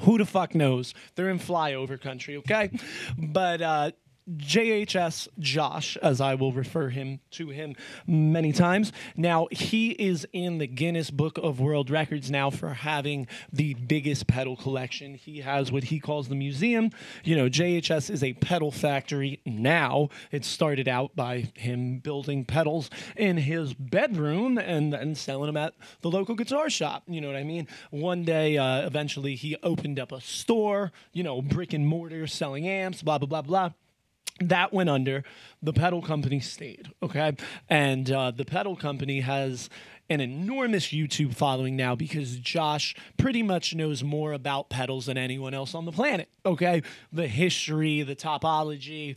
who 0.00 0.18
the 0.18 0.24
fuck 0.24 0.54
knows? 0.54 0.94
They're 1.14 1.28
in 1.28 1.38
flyover 1.38 2.00
country, 2.00 2.36
okay? 2.38 2.70
But 3.16 3.62
uh, 3.62 3.90
JHS 4.36 5.28
Josh, 5.38 5.96
as 5.98 6.20
I 6.20 6.34
will 6.34 6.52
refer 6.52 6.90
him 6.90 7.20
to 7.32 7.48
him 7.48 7.74
many 8.06 8.52
times. 8.52 8.92
Now, 9.16 9.48
he 9.50 9.90
is 9.92 10.26
in 10.32 10.58
the 10.58 10.66
Guinness 10.66 11.10
Book 11.10 11.38
of 11.38 11.60
World 11.60 11.88
Records 11.88 12.30
now 12.30 12.50
for 12.50 12.70
having 12.70 13.26
the 13.52 13.74
biggest 13.74 14.26
pedal 14.26 14.56
collection. 14.56 15.14
He 15.14 15.40
has 15.40 15.72
what 15.72 15.84
he 15.84 15.98
calls 15.98 16.28
the 16.28 16.34
museum. 16.34 16.90
You 17.24 17.36
know, 17.36 17.48
JHS 17.48 18.10
is 18.10 18.22
a 18.22 18.34
pedal 18.34 18.70
factory 18.70 19.40
now. 19.46 20.10
It 20.30 20.44
started 20.44 20.88
out 20.88 21.16
by 21.16 21.50
him 21.54 21.98
building 22.00 22.44
pedals 22.44 22.90
in 23.16 23.38
his 23.38 23.72
bedroom 23.72 24.58
and 24.58 24.92
then 24.92 25.14
selling 25.14 25.46
them 25.46 25.56
at 25.56 25.74
the 26.02 26.10
local 26.10 26.34
guitar 26.34 26.68
shop. 26.68 27.04
You 27.06 27.20
know 27.20 27.28
what 27.28 27.36
I 27.36 27.44
mean? 27.44 27.66
One 27.90 28.24
day, 28.24 28.58
uh, 28.58 28.86
eventually, 28.86 29.36
he 29.36 29.56
opened 29.62 29.98
up 29.98 30.12
a 30.12 30.20
store, 30.20 30.92
you 31.12 31.22
know, 31.22 31.40
brick 31.40 31.72
and 31.72 31.86
mortar, 31.86 32.26
selling 32.26 32.68
amps, 32.68 33.02
blah, 33.02 33.18
blah, 33.18 33.28
blah, 33.28 33.42
blah 33.42 33.70
that 34.40 34.72
went 34.72 34.88
under. 34.88 35.24
The 35.62 35.72
pedal 35.72 36.02
company 36.02 36.40
stayed. 36.40 36.88
Okay. 37.02 37.36
And 37.68 38.10
uh, 38.10 38.30
the 38.30 38.44
pedal 38.44 38.76
company 38.76 39.20
has 39.20 39.68
an 40.10 40.20
enormous 40.20 40.86
YouTube 40.86 41.34
following 41.34 41.76
now 41.76 41.94
because 41.94 42.36
Josh 42.36 42.94
pretty 43.16 43.42
much 43.42 43.74
knows 43.74 44.02
more 44.02 44.32
about 44.32 44.70
pedals 44.70 45.06
than 45.06 45.18
anyone 45.18 45.54
else 45.54 45.74
on 45.74 45.84
the 45.84 45.92
planet. 45.92 46.28
Okay. 46.46 46.82
The 47.12 47.26
history, 47.26 48.02
the 48.02 48.16
topology, 48.16 49.16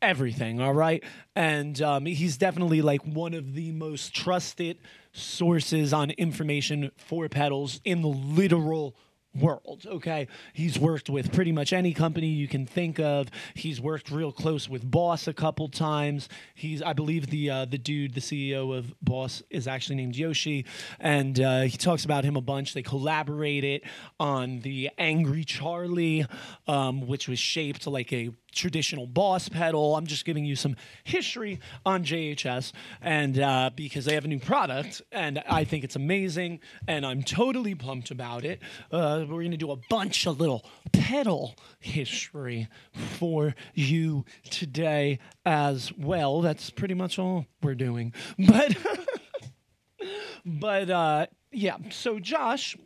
everything. 0.00 0.60
All 0.60 0.74
right. 0.74 1.04
And 1.36 1.80
um, 1.80 2.06
he's 2.06 2.36
definitely 2.36 2.82
like 2.82 3.02
one 3.04 3.34
of 3.34 3.54
the 3.54 3.70
most 3.72 4.14
trusted 4.14 4.78
sources 5.12 5.92
on 5.92 6.10
information 6.12 6.90
for 6.96 7.28
pedals 7.28 7.80
in 7.84 8.02
the 8.02 8.08
literal 8.08 8.96
world. 9.34 9.84
Okay, 9.86 10.28
he's 10.52 10.78
worked 10.78 11.08
with 11.08 11.32
pretty 11.32 11.52
much 11.52 11.72
any 11.72 11.94
company 11.94 12.26
you 12.26 12.48
can 12.48 12.66
think 12.66 12.98
of. 12.98 13.28
He's 13.54 13.80
worked 13.80 14.10
real 14.10 14.32
close 14.32 14.68
with 14.68 14.88
Boss 14.88 15.26
a 15.26 15.32
couple 15.32 15.68
times. 15.68 16.28
He's, 16.54 16.82
I 16.82 16.92
believe, 16.92 17.28
the 17.28 17.50
uh, 17.50 17.64
the 17.64 17.78
dude, 17.78 18.14
the 18.14 18.20
CEO 18.20 18.76
of 18.76 18.94
Boss, 19.00 19.42
is 19.50 19.66
actually 19.66 19.96
named 19.96 20.16
Yoshi, 20.16 20.66
and 21.00 21.40
uh, 21.40 21.62
he 21.62 21.76
talks 21.76 22.04
about 22.04 22.24
him 22.24 22.36
a 22.36 22.40
bunch. 22.40 22.74
They 22.74 22.82
collaborated 22.82 23.82
on 24.20 24.60
the 24.60 24.90
Angry 24.98 25.44
Charlie, 25.44 26.26
um, 26.66 27.06
which 27.06 27.28
was 27.28 27.38
shaped 27.38 27.86
like 27.86 28.12
a 28.12 28.30
traditional 28.52 29.06
boss 29.06 29.48
pedal. 29.48 29.96
I'm 29.96 30.06
just 30.06 30.24
giving 30.24 30.44
you 30.44 30.56
some 30.56 30.76
history 31.04 31.60
on 31.84 32.04
JHS, 32.04 32.72
and 33.00 33.38
uh, 33.38 33.70
because 33.74 34.04
they 34.04 34.14
have 34.14 34.24
a 34.24 34.28
new 34.28 34.38
product, 34.38 35.02
and 35.10 35.42
I 35.48 35.64
think 35.64 35.84
it's 35.84 35.96
amazing, 35.96 36.60
and 36.86 37.04
I'm 37.04 37.22
totally 37.22 37.74
pumped 37.74 38.10
about 38.10 38.44
it. 38.44 38.60
Uh, 38.90 39.24
we're 39.28 39.42
to 39.42 39.56
do 39.56 39.70
a 39.70 39.78
bunch 39.88 40.26
of 40.26 40.40
little 40.40 40.64
pedal 40.92 41.56
history 41.80 42.68
for 42.92 43.54
you 43.74 44.24
today 44.50 45.18
as 45.44 45.92
well. 45.96 46.40
That's 46.40 46.70
pretty 46.70 46.94
much 46.94 47.18
all 47.18 47.46
we're 47.62 47.74
doing, 47.74 48.12
but. 48.38 48.76
but 50.44 50.90
uh, 50.90 51.26
yeah, 51.52 51.76
so 51.90 52.18
Josh, 52.18 52.76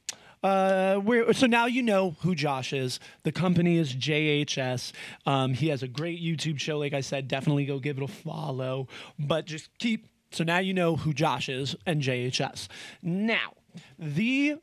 uh, 0.47 1.33
so 1.33 1.47
now 1.47 1.67
you 1.67 1.83
know 1.83 2.17
who 2.21 2.35
Josh 2.35 2.73
is. 2.73 3.01
The 3.25 3.33
company 3.33 3.79
is 3.79 3.95
JHS. 3.95 4.93
Um, 5.25 5.55
he 5.55 5.69
has 5.69 5.83
a 5.83 5.89
great 5.89 6.23
YouTube 6.23 6.61
show. 6.61 6.79
Like 6.79 6.95
I 6.95 7.01
said, 7.01 7.27
definitely 7.27 7.67
go 7.67 7.79
give 7.79 7.99
it 7.99 8.05
a 8.05 8.09
follow. 8.09 8.89
But 9.19 9.47
just 9.47 9.71
keep. 9.79 10.07
So 10.31 10.45
now 10.45 10.59
you 10.59 10.75
know 10.75 10.97
who 10.97 11.13
Josh 11.13 11.49
is 11.49 11.75
and 11.85 12.01
JHS. 12.01 12.69
Now, 13.03 13.55
the 13.99 14.59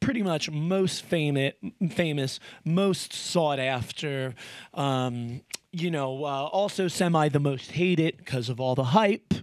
pretty 0.00 0.22
much 0.22 0.50
most 0.50 1.04
famous, 1.04 1.54
famous, 1.90 2.40
most 2.64 3.12
sought 3.12 3.58
after, 3.58 4.34
um, 4.74 5.40
you 5.72 5.90
know, 5.90 6.24
uh, 6.24 6.44
also 6.46 6.88
semi 6.88 7.28
the 7.28 7.40
most 7.40 7.72
hated 7.72 8.16
because 8.16 8.48
of 8.48 8.60
all 8.60 8.74
the 8.74 8.84
hype 8.84 9.34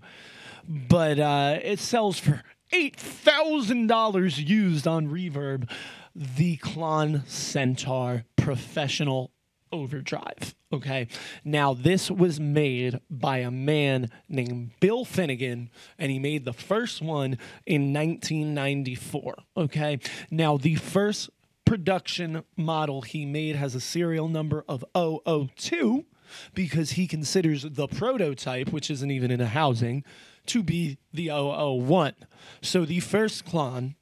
but 0.68 1.20
uh, 1.20 1.60
it 1.62 1.80
sells 1.80 2.20
for 2.20 2.42
eight 2.74 2.96
thousand 2.98 3.88
dollars 3.88 4.40
used 4.40 4.88
on 4.88 5.08
Reverb. 5.08 5.70
The 6.16 6.58
Klon 6.58 7.28
Centaur 7.28 8.26
Professional 8.36 9.32
Overdrive. 9.72 10.54
Okay, 10.72 11.08
now 11.44 11.74
this 11.74 12.12
was 12.12 12.40
made 12.40 13.00
by 13.10 13.40
a 13.40 13.52
man 13.52 14.10
named 14.28 14.72
Bill 14.80 15.06
Finnegan, 15.06 15.70
and 15.98 16.12
he 16.12 16.20
made 16.20 16.46
the 16.46 16.54
first 16.54 17.02
one 17.02 17.38
in 17.66 17.94
1994. 17.94 19.36
Okay, 19.58 20.00
now 20.30 20.58
the 20.58 20.76
first 20.76 21.30
production 21.66 22.44
model 22.58 23.02
he 23.02 23.26
made 23.26 23.56
has 23.56 23.74
a 23.74 23.80
serial 23.80 24.28
number 24.28 24.64
of 24.68 24.84
002 24.96 26.06
because 26.54 26.92
he 26.92 27.08
considers 27.08 27.64
the 27.64 27.88
prototype, 27.88 28.70
which 28.70 28.90
isn't 28.90 29.12
even 29.12 29.32
in 29.32 29.42
a 29.42 29.48
housing, 29.48 30.04
to 30.48 30.64
be 30.64 30.98
the 31.14 31.30
001. 31.30 32.14
So 32.62 32.86
the 32.86 33.00
first 33.00 33.46
Klon 33.46 33.96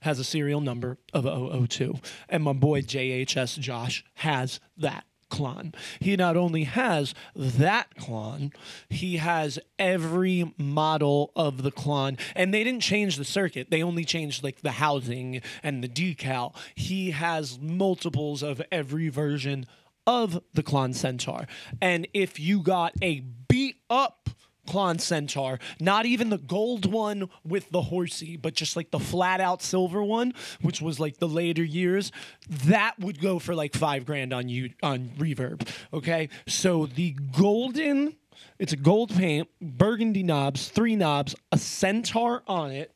has 0.00 0.18
a 0.18 0.24
serial 0.24 0.60
number 0.60 0.98
of 1.12 1.24
002, 1.24 1.98
and 2.28 2.42
my 2.42 2.52
boy 2.52 2.82
JHS 2.82 3.58
Josh 3.58 4.04
has 4.14 4.60
that 4.76 5.04
Klon. 5.30 5.74
He 5.98 6.16
not 6.16 6.36
only 6.36 6.64
has 6.64 7.14
that 7.34 7.88
Klon, 7.98 8.54
he 8.88 9.16
has 9.16 9.58
every 9.78 10.52
model 10.58 11.32
of 11.34 11.62
the 11.62 11.72
Klon, 11.72 12.20
and 12.36 12.52
they 12.52 12.62
didn't 12.62 12.82
change 12.82 13.16
the 13.16 13.24
circuit. 13.24 13.70
They 13.70 13.82
only 13.82 14.04
changed 14.04 14.44
like 14.44 14.60
the 14.60 14.72
housing 14.72 15.40
and 15.62 15.82
the 15.82 15.88
decal. 15.88 16.54
He 16.74 17.10
has 17.12 17.58
multiples 17.58 18.42
of 18.42 18.62
every 18.70 19.08
version 19.08 19.66
of 20.06 20.42
the 20.52 20.62
Klon 20.62 20.94
Centaur. 20.94 21.46
And 21.80 22.06
if 22.12 22.38
you 22.38 22.60
got 22.60 22.92
a 23.02 23.20
beat 23.20 23.76
up 23.88 24.28
Klon 24.66 25.00
Centaur, 25.00 25.58
not 25.80 26.06
even 26.06 26.30
the 26.30 26.38
gold 26.38 26.90
one 26.90 27.28
with 27.44 27.70
the 27.70 27.82
horsey, 27.82 28.36
but 28.36 28.54
just 28.54 28.76
like 28.76 28.90
the 28.90 28.98
flat 28.98 29.40
out 29.40 29.62
silver 29.62 30.02
one, 30.02 30.34
which 30.62 30.80
was 30.80 30.98
like 30.98 31.18
the 31.18 31.28
later 31.28 31.64
years, 31.64 32.12
that 32.48 32.98
would 32.98 33.20
go 33.20 33.38
for 33.38 33.54
like 33.54 33.74
five 33.74 34.06
grand 34.06 34.32
on 34.32 34.48
you 34.48 34.70
on 34.82 35.10
reverb. 35.18 35.68
Okay. 35.92 36.28
So 36.46 36.86
the 36.86 37.16
golden 37.36 38.16
it's 38.58 38.72
a 38.72 38.76
gold 38.76 39.14
paint, 39.14 39.48
burgundy 39.60 40.22
knobs, 40.22 40.68
three 40.68 40.96
knobs, 40.96 41.34
a 41.50 41.58
centaur 41.58 42.42
on 42.46 42.70
it. 42.70 42.94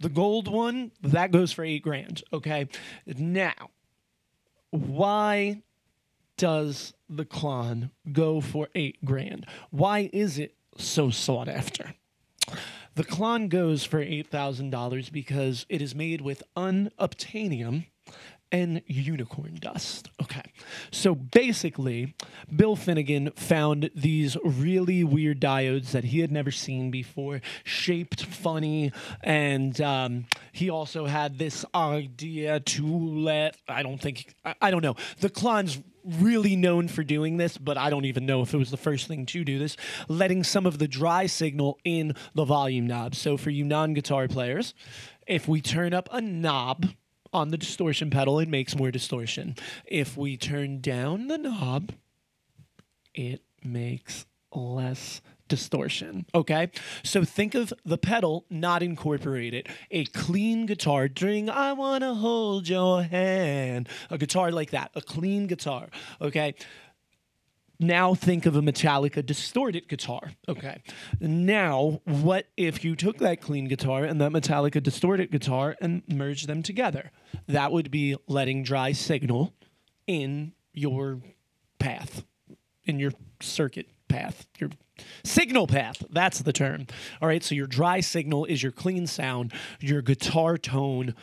The 0.00 0.08
gold 0.08 0.48
one, 0.48 0.92
that 1.02 1.30
goes 1.30 1.52
for 1.52 1.64
eight 1.64 1.82
grand. 1.82 2.22
Okay. 2.32 2.68
Now, 3.06 3.70
why 4.70 5.62
does 6.36 6.94
the 7.08 7.24
Klon 7.24 7.90
go 8.12 8.40
for 8.40 8.68
eight 8.74 9.04
grand? 9.04 9.46
Why 9.70 10.10
is 10.12 10.38
it 10.38 10.54
so 10.76 11.10
sought 11.10 11.48
after? 11.48 11.94
The 12.94 13.04
Klon 13.04 13.48
goes 13.48 13.84
for 13.84 13.98
$8,000 14.04 15.10
because 15.10 15.66
it 15.68 15.82
is 15.82 15.94
made 15.94 16.20
with 16.20 16.44
unobtainium 16.56 17.86
and 18.52 18.82
unicorn 18.86 19.58
dust. 19.60 20.10
Okay. 20.22 20.42
So 20.92 21.16
basically, 21.16 22.14
Bill 22.54 22.76
Finnegan 22.76 23.32
found 23.32 23.90
these 23.96 24.36
really 24.44 25.02
weird 25.02 25.40
diodes 25.40 25.90
that 25.90 26.04
he 26.04 26.20
had 26.20 26.30
never 26.30 26.52
seen 26.52 26.92
before, 26.92 27.40
shaped 27.64 28.24
funny, 28.24 28.92
and 29.24 29.80
um, 29.80 30.26
he 30.52 30.70
also 30.70 31.06
had 31.06 31.36
this 31.36 31.64
idea 31.74 32.60
to 32.60 32.86
let, 32.86 33.56
I 33.66 33.82
don't 33.82 34.00
think, 34.00 34.36
I, 34.44 34.54
I 34.60 34.70
don't 34.70 34.82
know, 34.82 34.94
the 35.18 35.30
Klon's 35.30 35.82
really 36.04 36.56
known 36.56 36.88
for 36.88 37.02
doing 37.02 37.36
this, 37.36 37.56
but 37.58 37.76
I 37.76 37.90
don't 37.90 38.04
even 38.04 38.26
know 38.26 38.42
if 38.42 38.54
it 38.54 38.58
was 38.58 38.70
the 38.70 38.76
first 38.76 39.08
thing 39.08 39.26
to 39.26 39.44
do 39.44 39.58
this, 39.58 39.76
letting 40.08 40.44
some 40.44 40.66
of 40.66 40.78
the 40.78 40.88
dry 40.88 41.26
signal 41.26 41.78
in 41.84 42.14
the 42.34 42.44
volume 42.44 42.86
knob. 42.86 43.14
So 43.14 43.36
for 43.36 43.50
you 43.50 43.64
non 43.64 43.94
guitar 43.94 44.28
players, 44.28 44.74
if 45.26 45.48
we 45.48 45.60
turn 45.60 45.94
up 45.94 46.08
a 46.12 46.20
knob 46.20 46.86
on 47.32 47.50
the 47.50 47.58
distortion 47.58 48.10
pedal, 48.10 48.38
it 48.38 48.48
makes 48.48 48.76
more 48.76 48.90
distortion. 48.90 49.56
If 49.84 50.16
we 50.16 50.36
turn 50.36 50.80
down 50.80 51.28
the 51.28 51.38
knob, 51.38 51.92
it 53.14 53.42
makes 53.62 54.26
less 54.52 55.20
distortion. 55.54 56.26
Okay? 56.34 56.70
So 57.04 57.24
think 57.24 57.54
of 57.54 57.72
the 57.84 57.98
pedal 57.98 58.44
not 58.50 58.82
incorporated. 58.82 59.68
A 59.90 60.04
clean 60.06 60.66
guitar 60.66 61.06
during 61.06 61.48
I 61.48 61.72
Wanna 61.72 62.14
Hold 62.14 62.68
Your 62.68 63.02
Hand. 63.04 63.88
A 64.10 64.18
guitar 64.18 64.50
like 64.50 64.70
that. 64.70 64.90
A 64.94 65.00
clean 65.00 65.46
guitar. 65.46 65.88
Okay? 66.20 66.54
Now 67.78 68.14
think 68.14 68.46
of 68.46 68.56
a 68.56 68.62
Metallica 68.62 69.24
distorted 69.24 69.88
guitar. 69.88 70.32
Okay. 70.48 70.82
Now, 71.20 72.00
what 72.04 72.46
if 72.56 72.84
you 72.84 72.96
took 72.96 73.18
that 73.18 73.40
clean 73.40 73.66
guitar 73.66 74.04
and 74.04 74.20
that 74.20 74.32
Metallica 74.32 74.82
distorted 74.82 75.30
guitar 75.30 75.76
and 75.80 76.02
merged 76.08 76.48
them 76.48 76.62
together? 76.62 77.10
That 77.46 77.72
would 77.72 77.90
be 77.90 78.16
letting 78.26 78.62
dry 78.62 78.92
signal 78.92 79.54
in 80.06 80.52
your 80.72 81.20
path, 81.78 82.24
in 82.84 82.98
your 82.98 83.12
circuit 83.40 83.88
path, 84.08 84.46
your 84.58 84.70
signal 85.24 85.66
path. 85.66 86.04
That's 86.10 86.40
the 86.40 86.52
term. 86.52 86.86
All 87.20 87.28
right. 87.28 87.42
So 87.42 87.54
your 87.54 87.66
dry 87.66 88.00
signal 88.00 88.44
is 88.44 88.62
your 88.62 88.72
clean 88.72 89.06
sound, 89.06 89.52
your 89.80 90.02
guitar 90.02 90.58
tone 90.58 91.14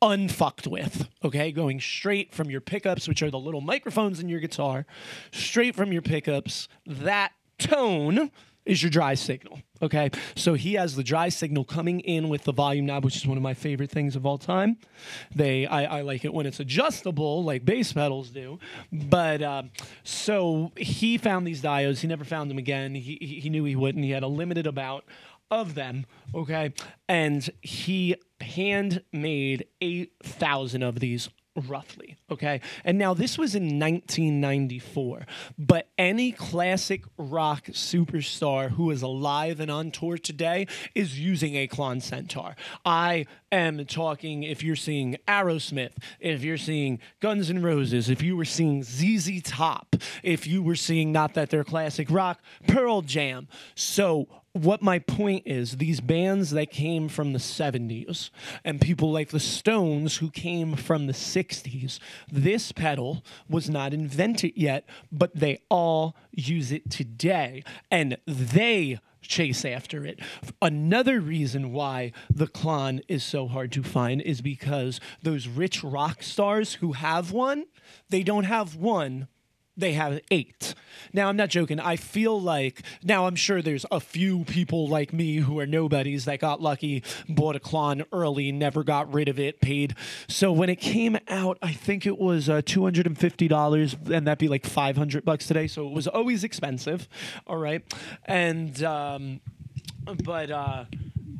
unfucked 0.00 0.66
with, 0.66 1.08
okay? 1.22 1.52
Going 1.52 1.80
straight 1.80 2.34
from 2.34 2.50
your 2.50 2.60
pickups, 2.60 3.06
which 3.06 3.22
are 3.22 3.30
the 3.30 3.38
little 3.38 3.60
microphones 3.60 4.18
in 4.18 4.28
your 4.28 4.40
guitar, 4.40 4.84
straight 5.30 5.76
from 5.76 5.92
your 5.92 6.02
pickups. 6.02 6.68
That 6.84 7.32
tone 7.58 8.32
is 8.64 8.82
your 8.82 8.90
dry 8.90 9.14
signal, 9.14 9.60
okay? 9.80 10.10
So 10.36 10.54
he 10.54 10.74
has 10.74 10.94
the 10.94 11.02
dry 11.02 11.28
signal 11.28 11.64
coming 11.64 12.00
in 12.00 12.28
with 12.28 12.44
the 12.44 12.52
volume 12.52 12.86
knob, 12.86 13.04
which 13.04 13.16
is 13.16 13.26
one 13.26 13.36
of 13.36 13.42
my 13.42 13.54
favorite 13.54 13.90
things 13.90 14.14
of 14.14 14.24
all 14.24 14.38
time. 14.38 14.76
They, 15.34 15.66
I, 15.66 15.98
I 15.98 16.00
like 16.02 16.24
it 16.24 16.32
when 16.32 16.46
it's 16.46 16.60
adjustable, 16.60 17.42
like 17.42 17.64
bass 17.64 17.92
pedals 17.92 18.30
do. 18.30 18.58
But 18.92 19.42
uh, 19.42 19.64
so 20.04 20.72
he 20.76 21.18
found 21.18 21.46
these 21.46 21.60
diodes. 21.60 22.00
He 22.00 22.08
never 22.08 22.24
found 22.24 22.50
them 22.50 22.58
again. 22.58 22.94
He, 22.94 23.40
he 23.42 23.50
knew 23.50 23.64
he 23.64 23.76
wouldn't. 23.76 24.04
He 24.04 24.12
had 24.12 24.22
a 24.22 24.28
limited 24.28 24.66
amount 24.66 25.04
of 25.50 25.74
them, 25.74 26.06
okay? 26.34 26.72
And 27.08 27.48
he 27.60 28.16
handmade 28.40 29.66
8,000 29.80 30.82
of 30.82 31.00
these 31.00 31.28
roughly, 31.68 32.16
okay? 32.30 32.60
And 32.84 32.98
now 32.98 33.14
this 33.14 33.36
was 33.36 33.54
in 33.54 33.78
1994, 33.78 35.26
but 35.58 35.88
any 35.98 36.32
classic 36.32 37.02
rock 37.18 37.66
superstar 37.66 38.70
who 38.70 38.90
is 38.90 39.02
alive 39.02 39.60
and 39.60 39.70
on 39.70 39.90
tour 39.90 40.16
today 40.16 40.66
is 40.94 41.18
using 41.18 41.54
a 41.56 41.68
Klon 41.68 42.00
Centaur. 42.00 42.56
I 42.84 43.26
am 43.50 43.84
talking 43.84 44.42
if 44.42 44.62
you're 44.62 44.76
seeing 44.76 45.16
Aerosmith, 45.28 45.92
if 46.20 46.42
you're 46.42 46.56
seeing 46.56 47.00
Guns 47.20 47.50
N' 47.50 47.62
Roses, 47.62 48.08
if 48.08 48.22
you 48.22 48.36
were 48.36 48.44
seeing 48.44 48.82
ZZ 48.82 49.42
Top, 49.42 49.96
if 50.22 50.46
you 50.46 50.62
were 50.62 50.76
seeing 50.76 51.12
not 51.12 51.34
that 51.34 51.50
they're 51.50 51.64
classic 51.64 52.10
rock, 52.10 52.40
Pearl 52.66 53.02
Jam. 53.02 53.48
So 53.74 54.26
what 54.52 54.82
my 54.82 54.98
point 54.98 55.44
is 55.46 55.78
these 55.78 56.00
bands 56.00 56.50
that 56.50 56.70
came 56.70 57.08
from 57.08 57.32
the 57.32 57.38
70s 57.38 58.30
and 58.64 58.80
people 58.80 59.10
like 59.10 59.30
the 59.30 59.40
Stones 59.40 60.18
who 60.18 60.30
came 60.30 60.76
from 60.76 61.06
the 61.06 61.12
60s, 61.12 61.98
this 62.30 62.72
pedal 62.72 63.24
was 63.48 63.70
not 63.70 63.94
invented 63.94 64.52
yet, 64.54 64.86
but 65.10 65.34
they 65.34 65.58
all 65.70 66.16
use 66.30 66.70
it 66.70 66.90
today 66.90 67.62
and 67.90 68.18
they 68.26 68.98
chase 69.22 69.64
after 69.64 70.04
it. 70.04 70.20
Another 70.60 71.20
reason 71.20 71.72
why 71.72 72.12
the 72.28 72.48
Klon 72.48 73.00
is 73.08 73.24
so 73.24 73.46
hard 73.46 73.72
to 73.72 73.82
find 73.82 74.20
is 74.20 74.42
because 74.42 75.00
those 75.22 75.48
rich 75.48 75.82
rock 75.82 76.22
stars 76.22 76.74
who 76.74 76.92
have 76.92 77.32
one, 77.32 77.64
they 78.10 78.22
don't 78.22 78.44
have 78.44 78.76
one 78.76 79.28
they 79.76 79.92
have 79.92 80.20
eight. 80.30 80.74
Now, 81.12 81.28
I'm 81.28 81.36
not 81.36 81.48
joking. 81.48 81.80
I 81.80 81.96
feel 81.96 82.40
like, 82.40 82.82
now 83.02 83.26
I'm 83.26 83.36
sure 83.36 83.62
there's 83.62 83.86
a 83.90 84.00
few 84.00 84.44
people 84.44 84.88
like 84.88 85.12
me 85.12 85.36
who 85.36 85.58
are 85.58 85.66
nobodies 85.66 86.24
that 86.26 86.40
got 86.40 86.60
lucky, 86.60 87.02
bought 87.28 87.56
a 87.56 87.60
Klon 87.60 88.04
early, 88.12 88.52
never 88.52 88.84
got 88.84 89.12
rid 89.12 89.28
of 89.28 89.38
it, 89.38 89.60
paid. 89.60 89.94
So 90.28 90.52
when 90.52 90.68
it 90.68 90.76
came 90.76 91.18
out, 91.28 91.58
I 91.62 91.72
think 91.72 92.06
it 92.06 92.18
was 92.18 92.48
uh, 92.48 92.62
$250, 92.62 94.10
and 94.10 94.26
that'd 94.26 94.38
be 94.38 94.48
like 94.48 94.66
500 94.66 95.24
bucks 95.24 95.46
today. 95.46 95.66
So 95.66 95.86
it 95.86 95.92
was 95.92 96.06
always 96.06 96.44
expensive. 96.44 97.08
All 97.46 97.58
right. 97.58 97.82
And, 98.26 98.82
um, 98.82 99.40
but, 100.24 100.50
uh, 100.50 100.84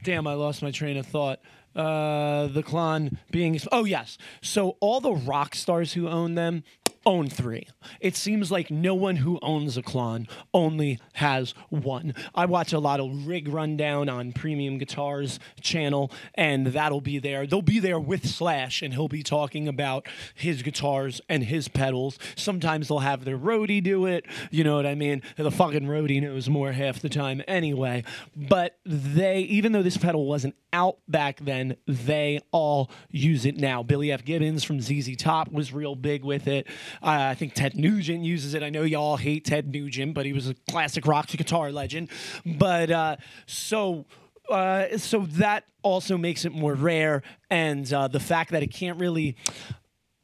damn, 0.02 0.26
I 0.26 0.34
lost 0.34 0.62
my 0.62 0.70
train 0.70 0.96
of 0.96 1.06
thought. 1.06 1.40
Uh, 1.74 2.48
the 2.48 2.62
Klon 2.62 3.16
being, 3.30 3.58
oh, 3.70 3.84
yes. 3.84 4.18
So 4.42 4.76
all 4.80 5.00
the 5.00 5.12
rock 5.12 5.54
stars 5.54 5.94
who 5.94 6.08
own 6.08 6.34
them, 6.34 6.64
own 7.04 7.28
three. 7.28 7.68
It 8.00 8.16
seems 8.16 8.50
like 8.50 8.70
no 8.70 8.94
one 8.94 9.16
who 9.16 9.38
owns 9.42 9.76
a 9.76 9.82
Klon 9.82 10.28
only 10.54 10.98
has 11.14 11.54
one. 11.68 12.14
I 12.34 12.46
watch 12.46 12.72
a 12.72 12.78
lot 12.78 13.00
of 13.00 13.26
rig 13.26 13.48
rundown 13.48 14.08
on 14.08 14.32
Premier 14.32 14.76
Guitars 14.78 15.38
channel, 15.60 16.10
and 16.34 16.68
that'll 16.68 17.00
be 17.00 17.18
there. 17.18 17.46
They'll 17.46 17.62
be 17.62 17.78
there 17.78 17.98
with 17.98 18.26
Slash, 18.26 18.82
and 18.82 18.94
he'll 18.94 19.08
be 19.08 19.22
talking 19.22 19.68
about 19.68 20.06
his 20.34 20.62
guitars 20.62 21.20
and 21.28 21.44
his 21.44 21.68
pedals. 21.68 22.18
Sometimes 22.36 22.88
they'll 22.88 23.00
have 23.00 23.24
their 23.24 23.38
roadie 23.38 23.82
do 23.82 24.06
it. 24.06 24.24
You 24.50 24.64
know 24.64 24.76
what 24.76 24.86
I 24.86 24.94
mean? 24.94 25.22
The 25.36 25.50
fucking 25.50 25.84
roadie 25.84 26.22
knows 26.22 26.48
more 26.48 26.72
half 26.72 27.00
the 27.00 27.08
time 27.08 27.42
anyway. 27.48 28.04
But 28.36 28.78
they, 28.84 29.40
even 29.40 29.72
though 29.72 29.82
this 29.82 29.96
pedal 29.96 30.26
wasn't 30.26 30.54
out 30.72 30.98
back 31.08 31.40
then, 31.40 31.76
they 31.86 32.40
all 32.50 32.90
use 33.10 33.44
it 33.44 33.56
now. 33.56 33.82
Billy 33.82 34.10
F. 34.10 34.24
Gibbons 34.24 34.64
from 34.64 34.80
ZZ 34.80 35.16
Top 35.16 35.52
was 35.52 35.72
real 35.72 35.94
big 35.94 36.24
with 36.24 36.46
it. 36.46 36.66
Uh, 37.02 37.30
I 37.30 37.34
think 37.34 37.54
Ted 37.54 37.76
Nugent 37.76 38.24
uses 38.24 38.54
it. 38.54 38.62
I 38.62 38.70
know 38.70 38.82
y'all 38.82 39.16
hate 39.16 39.44
Ted 39.44 39.72
Nugent, 39.72 40.14
but 40.14 40.26
he 40.26 40.32
was 40.32 40.48
a 40.48 40.54
classic 40.70 41.06
rock 41.06 41.28
guitar 41.28 41.70
legend. 41.72 42.08
But 42.44 42.90
uh, 42.90 43.16
so. 43.46 44.06
Uh, 44.48 44.98
so 44.98 45.20
that 45.20 45.64
also 45.82 46.18
makes 46.18 46.44
it 46.44 46.52
more 46.52 46.74
rare, 46.74 47.22
and 47.48 47.90
uh, 47.92 48.08
the 48.08 48.20
fact 48.20 48.50
that 48.50 48.62
it 48.62 48.72
can't 48.72 48.98
really 48.98 49.36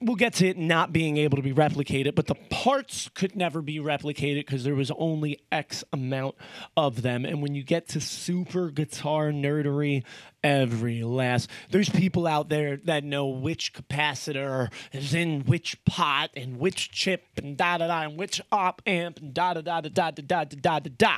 we'll 0.01 0.17
get 0.17 0.35
to 0.35 0.47
it 0.47 0.57
not 0.57 0.93
being 0.93 1.17
able 1.17 1.37
to 1.37 1.43
be 1.43 1.53
replicated, 1.53 2.15
but 2.15 2.27
the 2.27 2.37
parts 2.51 3.11
could 3.15 3.35
never 3.35 3.61
be 3.61 3.79
replicated 3.79 4.47
because 4.47 4.63
there 4.63 4.75
was 4.77 4.93
only 4.93 5.41
X 5.51 5.83
amount 5.93 6.37
of 6.77 7.03
them. 7.03 7.25
And 7.25 7.43
when 7.43 7.55
you 7.57 7.65
get 7.65 7.89
to 7.89 8.01
super 8.01 8.71
guitar 8.71 9.31
nerdery, 9.31 10.05
every 10.45 11.03
last 11.03 11.51
there's 11.71 11.89
people 11.89 12.27
out 12.29 12.49
there 12.49 12.77
that 12.85 13.03
know 13.03 13.27
which 13.27 13.73
capacitor 13.75 14.73
is 14.93 15.15
in 15.15 15.41
which 15.47 15.85
pot 15.85 16.31
and 16.37 16.59
which 16.59 16.93
chip 16.93 17.25
and 17.37 17.57
da 17.57 17.79
da 17.79 17.89
da 17.89 18.03
and 18.03 18.17
which 18.17 18.41
op 18.53 18.81
amp 18.87 19.19
and 19.19 19.35
da 19.35 19.55
da 19.55 19.61
da 19.63 19.81
da 19.81 19.89
da 19.89 20.11
da 20.13 20.23
da 20.23 20.45
da 20.45 20.79
da 20.79 20.91
da. 20.97 21.17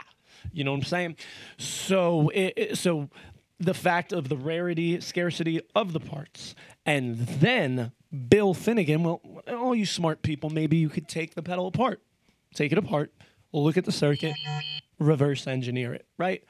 You 0.53 0.65
know 0.65 0.71
what 0.73 0.79
I'm 0.79 0.85
saying? 0.85 1.17
So 1.59 2.31
it, 2.31 2.55
it- 2.57 2.79
so 2.79 3.11
the 3.59 3.75
fact 3.75 4.15
of 4.15 4.31
the 4.31 4.39
rarity, 4.39 5.03
scarcity 5.03 5.61
of 5.75 5.93
the 5.93 6.01
parts, 6.01 6.55
and 6.87 7.19
then 7.19 7.93
Bill 8.29 8.55
Finnigan. 8.55 9.05
Well, 9.05 9.21
all 9.49 9.75
you 9.75 9.87
smart 9.87 10.23
people, 10.23 10.51
maybe 10.51 10.77
you 10.77 10.89
could 10.89 11.09
take 11.09 11.35
the 11.35 11.43
pedal 11.43 11.67
apart, 11.67 12.03
take 12.55 12.73
it 12.73 12.79
apart, 12.79 13.13
look 13.53 13.77
at 13.77 13.85
the 13.85 13.93
circuit, 13.93 14.35
reverse 14.99 15.47
engineer 15.47 15.95
it, 15.95 16.07
right? 16.19 16.45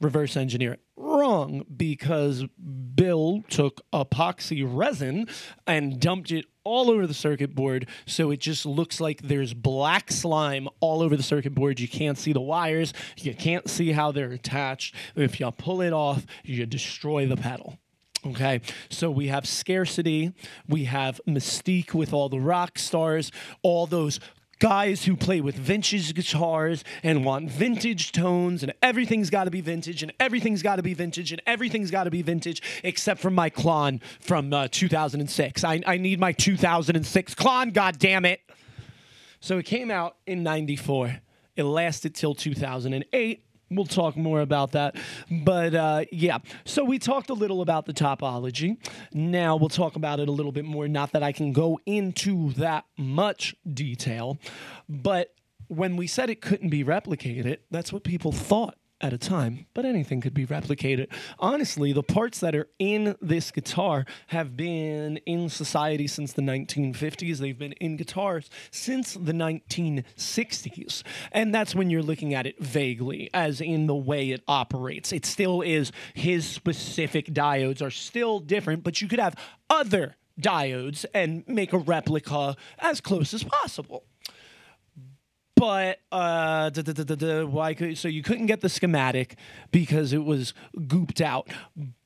Reverse 0.00 0.36
engineer 0.36 0.74
it. 0.74 0.80
Wrong, 0.96 1.64
because 1.76 2.44
Bill 2.94 3.42
took 3.48 3.80
epoxy 3.92 4.62
resin 4.64 5.26
and 5.66 5.98
dumped 5.98 6.30
it 6.30 6.44
all 6.62 6.90
over 6.90 7.06
the 7.06 7.14
circuit 7.14 7.54
board, 7.54 7.88
so 8.04 8.30
it 8.30 8.40
just 8.40 8.66
looks 8.66 9.00
like 9.00 9.22
there's 9.22 9.54
black 9.54 10.12
slime 10.12 10.68
all 10.80 11.02
over 11.02 11.16
the 11.16 11.22
circuit 11.22 11.54
board. 11.54 11.80
You 11.80 11.88
can't 11.88 12.18
see 12.18 12.32
the 12.32 12.40
wires, 12.40 12.92
you 13.16 13.34
can't 13.34 13.68
see 13.68 13.92
how 13.92 14.12
they're 14.12 14.32
attached. 14.32 14.94
If 15.16 15.40
you 15.40 15.50
pull 15.50 15.80
it 15.80 15.92
off, 15.92 16.26
you 16.44 16.66
destroy 16.66 17.26
the 17.26 17.36
pedal. 17.36 17.78
Okay, 18.26 18.60
so 18.90 19.10
we 19.10 19.28
have 19.28 19.46
scarcity, 19.46 20.32
we 20.68 20.84
have 20.84 21.20
mystique 21.26 21.94
with 21.94 22.12
all 22.12 22.28
the 22.28 22.40
rock 22.40 22.78
stars, 22.78 23.30
all 23.62 23.86
those 23.86 24.18
guys 24.58 25.04
who 25.04 25.16
play 25.16 25.40
with 25.40 25.54
vintage 25.54 26.12
guitars 26.14 26.82
and 27.02 27.24
want 27.24 27.50
vintage 27.50 28.10
tones, 28.12 28.62
and 28.62 28.72
everything's 28.82 29.30
got 29.30 29.44
to 29.44 29.50
be 29.50 29.60
vintage, 29.60 30.02
and 30.02 30.12
everything's 30.18 30.62
got 30.62 30.76
to 30.76 30.82
be 30.82 30.94
vintage, 30.94 31.32
and 31.32 31.40
everything's 31.46 31.90
got 31.90 32.04
to 32.04 32.10
be 32.10 32.22
vintage, 32.22 32.60
except 32.82 33.20
for 33.20 33.30
my 33.30 33.50
Klon 33.50 34.00
from 34.20 34.52
uh, 34.52 34.68
2006. 34.70 35.62
I, 35.64 35.80
I 35.86 35.96
need 35.96 36.18
my 36.18 36.32
2006 36.32 37.34
Klon, 37.34 37.72
god 37.72 37.98
damn 37.98 38.24
it. 38.24 38.40
So 39.40 39.58
it 39.58 39.66
came 39.66 39.90
out 39.90 40.16
in 40.26 40.42
94. 40.42 41.20
It 41.56 41.62
lasted 41.62 42.14
till 42.14 42.34
2008. 42.34 43.44
We'll 43.70 43.86
talk 43.86 44.16
more 44.16 44.40
about 44.40 44.72
that. 44.72 44.96
But 45.30 45.74
uh, 45.74 46.04
yeah, 46.10 46.38
so 46.64 46.84
we 46.84 46.98
talked 46.98 47.30
a 47.30 47.34
little 47.34 47.60
about 47.60 47.86
the 47.86 47.92
topology. 47.92 48.78
Now 49.12 49.56
we'll 49.56 49.68
talk 49.68 49.96
about 49.96 50.20
it 50.20 50.28
a 50.28 50.32
little 50.32 50.52
bit 50.52 50.64
more. 50.64 50.88
Not 50.88 51.12
that 51.12 51.22
I 51.22 51.32
can 51.32 51.52
go 51.52 51.78
into 51.84 52.52
that 52.54 52.84
much 52.96 53.54
detail, 53.70 54.38
but 54.88 55.34
when 55.68 55.96
we 55.96 56.06
said 56.06 56.30
it 56.30 56.40
couldn't 56.40 56.70
be 56.70 56.82
replicated, 56.82 57.58
that's 57.70 57.92
what 57.92 58.02
people 58.02 58.32
thought 58.32 58.77
at 59.00 59.12
a 59.12 59.18
time, 59.18 59.66
but 59.74 59.84
anything 59.84 60.20
could 60.20 60.34
be 60.34 60.46
replicated. 60.46 61.08
Honestly, 61.38 61.92
the 61.92 62.02
parts 62.02 62.40
that 62.40 62.54
are 62.54 62.68
in 62.78 63.14
this 63.20 63.50
guitar 63.50 64.04
have 64.28 64.56
been 64.56 65.18
in 65.18 65.48
society 65.48 66.06
since 66.06 66.32
the 66.32 66.42
1950s. 66.42 67.38
They've 67.38 67.58
been 67.58 67.72
in 67.74 67.96
guitars 67.96 68.50
since 68.70 69.14
the 69.14 69.32
1960s. 69.32 71.02
And 71.32 71.54
that's 71.54 71.74
when 71.74 71.90
you're 71.90 72.02
looking 72.02 72.34
at 72.34 72.46
it 72.46 72.58
vaguely, 72.58 73.30
as 73.32 73.60
in 73.60 73.86
the 73.86 73.94
way 73.94 74.30
it 74.30 74.42
operates. 74.48 75.12
It 75.12 75.24
still 75.24 75.62
is 75.62 75.92
his 76.14 76.46
specific 76.46 77.26
diodes 77.26 77.80
are 77.80 77.90
still 77.90 78.40
different, 78.40 78.82
but 78.82 79.00
you 79.00 79.08
could 79.08 79.20
have 79.20 79.36
other 79.70 80.16
diodes 80.40 81.04
and 81.14 81.44
make 81.46 81.72
a 81.72 81.78
replica 81.78 82.56
as 82.78 83.00
close 83.00 83.34
as 83.34 83.42
possible 83.44 84.04
but 85.58 85.98
uh, 86.12 86.70
duh, 86.70 86.82
duh, 86.82 87.14
duh, 87.14 87.46
why 87.46 87.74
could 87.74 87.98
so 87.98 88.08
you 88.08 88.22
couldn't 88.22 88.46
get 88.46 88.60
the 88.60 88.68
schematic 88.68 89.36
because 89.70 90.12
it 90.12 90.24
was 90.24 90.54
gooped 90.76 91.20
out. 91.20 91.48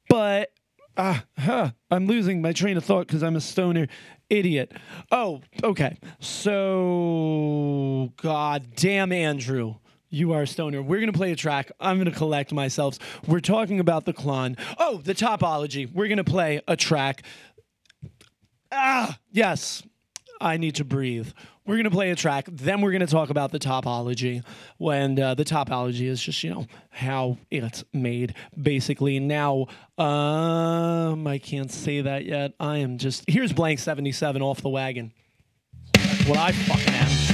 But 0.09 0.53
ah, 0.97 1.25
huh, 1.39 1.71
I'm 1.91 2.07
losing 2.07 2.43
my 2.43 2.53
train 2.53 2.77
of 2.77 2.85
thought 2.85 3.07
because 3.07 3.23
I'm 3.23 3.37
a 3.37 3.41
stoner 3.41 3.89
idiot. 4.31 4.73
Oh, 5.11 5.43
okay. 5.63 5.99
So, 6.21 8.13
god 8.17 8.75
damn, 8.75 9.13
Andrew. 9.13 9.77
You 10.15 10.33
are 10.35 10.43
a 10.43 10.47
stoner. 10.47 10.83
We're 10.83 11.01
going 11.01 11.11
to 11.11 11.17
play 11.17 11.33
a 11.33 11.37
track. 11.37 11.73
I'm 11.81 11.97
going 11.97 12.11
to 12.11 12.17
collect 12.17 12.53
myself. 12.53 12.99
We're 13.27 13.41
talking 13.41 13.81
about 13.81 14.05
the 14.05 14.13
Klon. 14.13 14.59
Oh, 14.79 14.99
the 14.99 15.15
topology. 15.15 15.91
We're 15.91 16.09
going 16.09 16.19
to 16.19 16.25
play 16.25 16.61
a 16.69 16.77
track. 16.77 17.23
Ah, 18.71 19.19
yes. 19.31 19.83
I 20.39 20.59
need 20.59 20.75
to 20.75 20.85
breathe. 20.85 21.29
We're 21.65 21.77
going 21.77 21.85
to 21.85 21.91
play 21.91 22.11
a 22.11 22.17
track. 22.17 22.47
Then 22.51 22.81
we're 22.81 22.91
going 22.91 23.07
to 23.07 23.07
talk 23.07 23.31
about 23.31 23.53
the 23.53 23.59
topology. 23.61 24.45
When 24.79 25.19
uh, 25.19 25.35
the 25.35 25.45
topology 25.45 26.09
is 26.09 26.21
just, 26.21 26.43
you 26.43 26.51
know, 26.51 26.67
how 26.91 27.39
it's 27.51 27.85
made, 27.93 28.35
basically. 28.61 29.21
Now, 29.21 29.67
um, 29.97 31.27
I 31.27 31.39
can't 31.39 31.71
say 31.71 32.01
that 32.01 32.25
yet. 32.25 32.55
I 32.59 32.79
am 32.79 32.99
just. 32.99 33.25
Here's 33.29 33.53
Blanks 33.53 33.83
77 33.85 34.43
off 34.43 34.61
the 34.61 34.71
wagon. 34.71 35.13
What 36.27 36.39
I 36.39 36.53
fucking 36.53 36.95
am. 36.95 37.32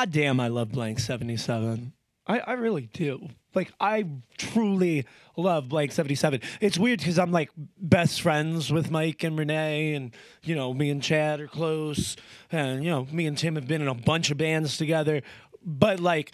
God 0.00 0.12
damn, 0.12 0.40
I 0.40 0.48
love 0.48 0.72
Blanks 0.72 1.04
77. 1.04 1.92
I, 2.26 2.38
I 2.38 2.52
really 2.52 2.88
do. 2.90 3.28
Like, 3.54 3.70
I 3.78 4.06
truly 4.38 5.04
love 5.36 5.68
Blanks 5.68 5.94
77. 5.94 6.40
It's 6.62 6.78
weird 6.78 7.00
because 7.00 7.18
I'm 7.18 7.32
like 7.32 7.50
best 7.76 8.22
friends 8.22 8.72
with 8.72 8.90
Mike 8.90 9.22
and 9.24 9.38
Renee, 9.38 9.92
and, 9.92 10.16
you 10.42 10.54
know, 10.54 10.72
me 10.72 10.88
and 10.88 11.02
Chad 11.02 11.38
are 11.42 11.48
close. 11.48 12.16
And, 12.50 12.82
you 12.82 12.88
know, 12.88 13.08
me 13.12 13.26
and 13.26 13.36
Tim 13.36 13.56
have 13.56 13.68
been 13.68 13.82
in 13.82 13.88
a 13.88 13.94
bunch 13.94 14.30
of 14.30 14.38
bands 14.38 14.78
together. 14.78 15.20
But, 15.62 16.00
like, 16.00 16.32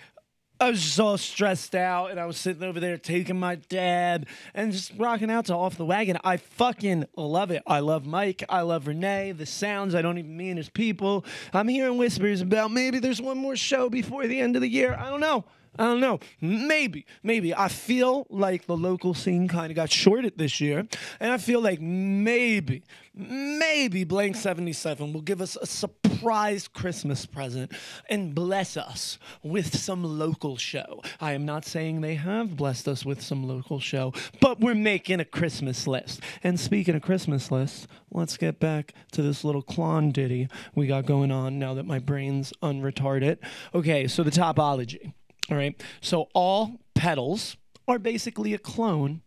I 0.59 0.71
was 0.71 0.81
just 0.83 0.99
all 0.99 1.19
stressed 1.19 1.75
out, 1.75 2.11
and 2.11 2.19
I 2.19 2.25
was 2.25 2.39
sitting 2.39 2.63
over 2.63 2.81
there 2.81 2.97
taking 2.97 3.39
my 3.39 3.57
dad 3.57 4.25
and 4.55 4.73
just 4.73 4.91
rocking 4.97 5.31
out 5.31 5.47
to 5.47 5.55
Off 5.55 5.77
the 5.77 5.85
Wagon. 5.85 6.17
I 6.25 6.39
fucking 6.39 7.07
love 7.15 7.51
it. 7.51 7.63
I 7.67 7.81
love 7.81 8.07
Mike. 8.07 8.43
I 8.49 8.63
love 8.63 8.87
Renee. 8.87 9.33
The 9.33 9.45
sounds, 9.45 9.95
I 9.95 10.01
don't 10.01 10.17
even 10.17 10.35
mean 10.35 10.57
as 10.57 10.71
people. 10.71 11.27
I'm 11.53 11.69
hearing 11.69 11.99
whispers 11.99 12.41
about 12.41 12.71
maybe 12.71 13.01
there's 13.01 13.21
one 13.21 13.37
more 13.37 13.57
show 13.57 13.91
before 13.91 14.27
the 14.27 14.41
end 14.41 14.57
of 14.57 14.63
the 14.63 14.69
year. 14.69 14.97
I 14.99 15.11
don't 15.11 15.21
know. 15.21 15.45
I 15.79 15.85
don't 15.85 16.01
know. 16.01 16.21
Maybe, 16.41 17.07
maybe. 17.23 17.55
I 17.55 17.69
feel 17.69 18.27
like 18.31 18.67
the 18.67 18.77
local 18.77 19.15
scene 19.15 19.49
kind 19.49 19.71
of 19.71 19.77
got 19.77 19.91
shorted 19.91 20.39
this 20.39 20.61
year, 20.61 20.87
and 21.21 21.33
I 21.33 21.39
feel 21.39 21.61
like 21.61 21.81
maybe, 21.81 22.83
maybe 23.15 24.05
Blanks 24.05 24.41
77 24.41 25.13
will 25.13 25.21
give 25.21 25.41
us 25.41 25.57
a 25.61 25.67
surprise 25.67 26.69
Christmas 26.69 27.27
present 27.27 27.73
and 28.09 28.35
bless 28.35 28.77
us 28.77 29.19
with 29.43 29.77
some 29.77 30.05
local 30.05 30.57
show. 30.57 31.03
I 31.21 31.33
am 31.33 31.45
not 31.45 31.65
saying 31.65 32.01
they 32.01 32.15
have 32.15 32.57
blessed 32.57 32.89
us 32.89 33.05
with 33.05 33.23
some 33.23 33.47
local 33.47 33.81
show, 33.81 34.13
but 34.41 34.61
we're 34.61 34.75
making 34.75 35.21
a 35.21 35.25
Christmas 35.25 35.87
list. 35.87 36.21
And 36.43 36.59
speaking 36.59 36.95
of 36.95 37.03
Christmas 37.03 37.51
lists, 37.51 37.87
let's 38.11 38.37
get 38.37 38.59
back 38.61 38.95
to 39.13 39.23
this 39.23 39.45
little 39.45 39.63
Klon 39.63 40.13
ditty 40.13 40.49
we 40.75 40.87
got 40.87 41.07
going 41.07 41.31
on 41.31 41.59
now 41.59 41.75
that 41.75 41.87
my 41.87 41.99
brain's 41.99 42.53
unretarded. 42.63 43.39
Okay, 43.75 44.07
so 44.07 44.23
the 44.23 44.31
topology. 44.31 45.13
All 45.51 45.57
right. 45.57 45.81
So 46.01 46.29
all 46.35 46.81
pedals 46.95 47.57
are 47.87 47.99
basically 47.99 48.53
a 48.55 48.59
clone 48.59 49.23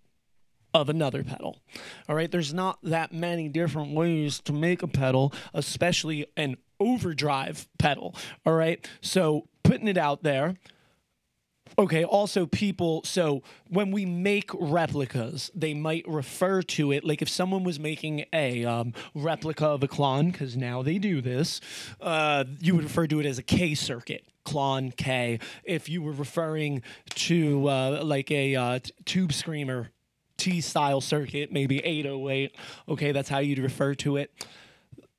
of 0.73 0.89
another 0.89 1.23
pedal. 1.23 1.57
All 2.07 2.15
right. 2.15 2.29
There's 2.29 2.53
not 2.53 2.79
that 2.83 3.11
many 3.11 3.47
different 3.49 3.93
ways 3.95 4.39
to 4.41 4.53
make 4.53 4.83
a 4.83 4.87
pedal, 4.87 5.33
especially 5.53 6.27
an 6.37 6.57
overdrive 6.79 7.67
pedal. 7.77 8.15
All 8.45 8.53
right. 8.53 8.87
So 9.01 9.47
putting 9.63 9.87
it 9.87 9.97
out 9.97 10.23
there. 10.23 10.55
Okay, 11.77 12.03
also 12.03 12.45
people, 12.45 13.01
so 13.03 13.41
when 13.69 13.91
we 13.91 14.05
make 14.05 14.51
replicas, 14.53 15.49
they 15.55 15.73
might 15.73 16.05
refer 16.07 16.61
to 16.61 16.91
it 16.91 17.03
like 17.03 17.21
if 17.21 17.29
someone 17.29 17.63
was 17.63 17.79
making 17.79 18.25
a 18.33 18.65
um, 18.65 18.93
replica 19.15 19.65
of 19.65 19.83
a 19.83 19.87
Klon, 19.87 20.31
because 20.31 20.57
now 20.57 20.81
they 20.81 20.97
do 20.97 21.21
this, 21.21 21.61
uh, 22.01 22.43
you 22.59 22.75
would 22.75 22.83
refer 22.83 23.07
to 23.07 23.19
it 23.19 23.25
as 23.25 23.37
a 23.37 23.43
K 23.43 23.75
circuit, 23.75 24.25
Klon 24.45 24.95
K. 24.95 25.39
If 25.63 25.87
you 25.87 26.01
were 26.01 26.11
referring 26.11 26.81
to 27.15 27.69
uh, 27.69 28.01
like 28.03 28.31
a 28.31 28.55
uh, 28.55 28.79
t- 28.79 28.91
tube 29.05 29.31
screamer 29.31 29.91
T 30.37 30.61
style 30.61 31.01
circuit, 31.01 31.51
maybe 31.51 31.79
808, 31.79 32.55
okay, 32.89 33.11
that's 33.11 33.29
how 33.29 33.39
you'd 33.39 33.59
refer 33.59 33.95
to 33.95 34.17
it 34.17 34.31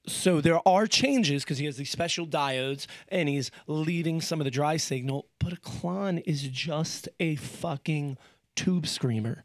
so 0.06 0.40
there 0.40 0.66
are 0.66 0.86
changes 0.86 1.44
because 1.44 1.58
he 1.58 1.66
has 1.66 1.76
these 1.76 1.90
special 1.90 2.26
diodes 2.26 2.86
and 3.08 3.28
he's 3.28 3.50
leaving 3.66 4.20
some 4.20 4.40
of 4.40 4.44
the 4.44 4.50
dry 4.50 4.76
signal, 4.76 5.26
but 5.38 5.52
a 5.52 5.56
Klon 5.56 6.22
is 6.26 6.42
just 6.42 7.08
a 7.18 7.36
fucking 7.36 8.16
tube 8.56 8.86
screamer. 8.86 9.44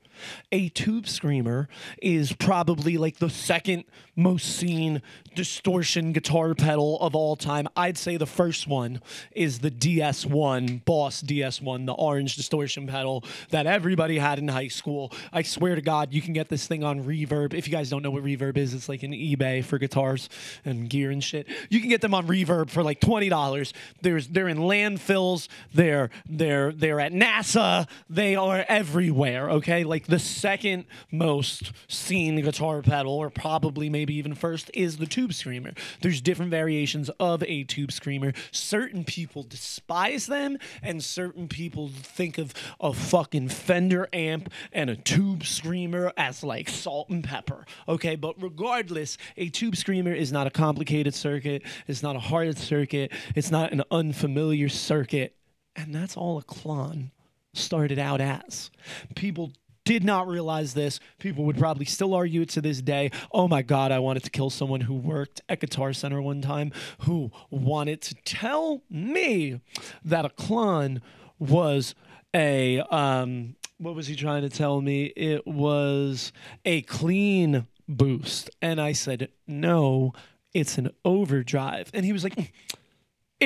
A 0.52 0.70
tube 0.70 1.08
screamer 1.08 1.68
is 2.02 2.34
probably 2.34 2.98
like 2.98 3.18
the 3.18 3.30
second 3.30 3.86
most 4.16 4.46
seen 4.46 5.02
distortion 5.36 6.14
guitar 6.14 6.56
pedal 6.56 6.98
of 7.02 7.16
all 7.16 7.36
time. 7.36 7.68
I'd 7.76 7.98
say 7.98 8.18
the 8.18 8.26
first 8.26 8.68
one 8.68 9.02
is 9.32 9.60
the 9.60 9.70
DS1, 9.70 10.86
Boss 10.86 11.22
DS1, 11.22 11.86
the 11.86 11.94
orange 11.94 12.36
distortion 12.36 12.88
pedal 12.88 13.24
that 13.50 13.68
everybody 13.68 14.18
had 14.18 14.40
in 14.40 14.48
high 14.48 14.70
school. 14.70 15.12
I 15.34 15.42
swear 15.42 15.76
to 15.76 15.82
God, 15.82 16.14
you 16.14 16.22
can 16.22 16.34
get 16.34 16.50
this 16.50 16.66
thing 16.68 16.84
on 16.84 17.04
Reverb. 17.04 17.54
If 17.54 17.68
you 17.68 17.72
guys 17.72 17.90
don't 17.90 18.02
know 18.02 18.12
what 18.12 18.24
Reverb 18.24 18.58
is, 18.58 18.74
it's 18.74 18.88
like 18.88 19.04
an 19.04 19.12
eBay 19.12 19.64
for 19.64 19.78
guitars 19.78 20.30
and 20.64 20.90
gear 20.90 21.12
and 21.12 21.24
shit. 21.24 21.48
You 21.70 21.80
can 21.82 21.90
get 21.90 22.02
them 22.02 22.14
on 22.14 22.28
Reverb 22.28 22.70
for 22.70 22.82
like 22.82 23.02
twenty 23.02 23.30
dollars. 23.30 23.74
There's 24.02 24.28
they're 24.28 24.48
in 24.48 24.60
landfills. 24.60 25.48
They're 25.74 26.10
they're 26.28 26.72
they're 26.72 27.02
at 27.02 27.12
NASA. 27.12 27.88
They 28.10 28.36
are 28.36 28.66
everywhere. 28.70 29.50
Okay, 29.50 29.84
like 29.84 30.05
the 30.08 30.20
second 30.20 30.86
most 31.12 31.72
seen 31.88 32.42
guitar 32.42 32.82
pedal, 32.82 33.14
or 33.14 33.30
probably 33.30 33.90
maybe 33.90 34.16
even 34.16 34.36
first, 34.36 34.70
is 34.74 34.98
the 34.98 35.06
Tube 35.06 35.34
Screamer. 35.34 35.72
There's 36.02 36.22
different 36.22 36.52
variations 36.52 37.10
of 37.20 37.44
a 37.44 37.64
Tube 37.64 37.92
Screamer. 37.92 38.34
Certain 38.52 39.04
people 39.04 39.44
despise 39.44 40.28
them, 40.28 40.58
and 40.82 41.04
certain 41.04 41.48
people 41.48 41.90
think 41.90 42.38
of 42.38 42.54
a 42.80 42.94
fucking 42.94 43.50
Fender 43.50 44.08
amp 44.14 44.52
and 44.72 44.90
a 44.90 44.96
Tube 44.96 45.46
Screamer 45.46 46.12
as 46.18 46.44
like 46.44 46.70
salt 46.70 47.10
and 47.10 47.24
pepper. 47.24 47.66
Okay, 47.88 48.16
but 48.16 48.42
regardless, 48.42 49.18
a 49.38 49.50
Tube 49.50 49.76
Screamer 49.76 50.14
is 50.14 50.32
not 50.32 50.48
a 50.48 50.52
complicated 50.52 51.14
circuit. 51.14 51.64
It's 51.88 52.04
not 52.04 52.16
a 52.16 52.20
hard 52.20 52.58
circuit. 52.58 53.12
It's 53.36 53.52
not 53.52 53.72
an 53.72 53.84
unfamiliar 53.92 54.70
circuit, 54.70 55.36
and 55.76 55.94
that's 55.94 56.16
all 56.16 56.38
a 56.38 56.44
Klon 56.44 57.12
started 57.54 57.98
out 58.00 58.22
as. 58.22 58.70
People 59.16 59.52
did 59.86 60.04
not 60.04 60.28
realize 60.28 60.74
this. 60.74 61.00
People 61.20 61.46
would 61.46 61.58
probably 61.58 61.86
still 61.86 62.14
argue 62.14 62.42
it 62.42 62.50
to 62.50 62.62
this 62.62 62.82
day. 62.82 63.12
Oh 63.32 63.48
my 63.48 63.62
God, 63.62 63.92
I 63.92 64.00
wanted 64.00 64.24
to 64.24 64.30
kill 64.30 64.50
someone 64.50 64.82
who 64.82 64.96
worked 64.96 65.42
at 65.48 65.62
Guitar 65.62 65.94
Center 65.94 66.22
one 66.22 66.42
time 66.42 66.72
who 67.02 67.32
wanted 67.50 68.02
to 68.02 68.16
tell 68.26 68.82
me 68.90 69.62
that 70.04 70.26
a 70.26 70.30
Klon 70.30 71.02
was 71.40 71.96
a, 72.34 72.80
um, 72.82 73.56
what 73.78 73.96
was 73.96 74.08
he 74.08 74.16
trying 74.16 74.42
to 74.42 74.50
tell 74.50 74.82
me? 74.82 75.06
It 75.16 75.46
was 75.46 76.34
a 76.66 76.82
clean 76.82 77.68
boost. 77.88 78.50
And 78.62 78.82
I 78.82 78.92
said, 78.92 79.30
no, 79.48 80.14
it's 80.54 80.78
an 80.78 80.90
overdrive. 81.04 81.92
And 81.94 82.06
he 82.06 82.14
was 82.14 82.24
like, 82.24 82.54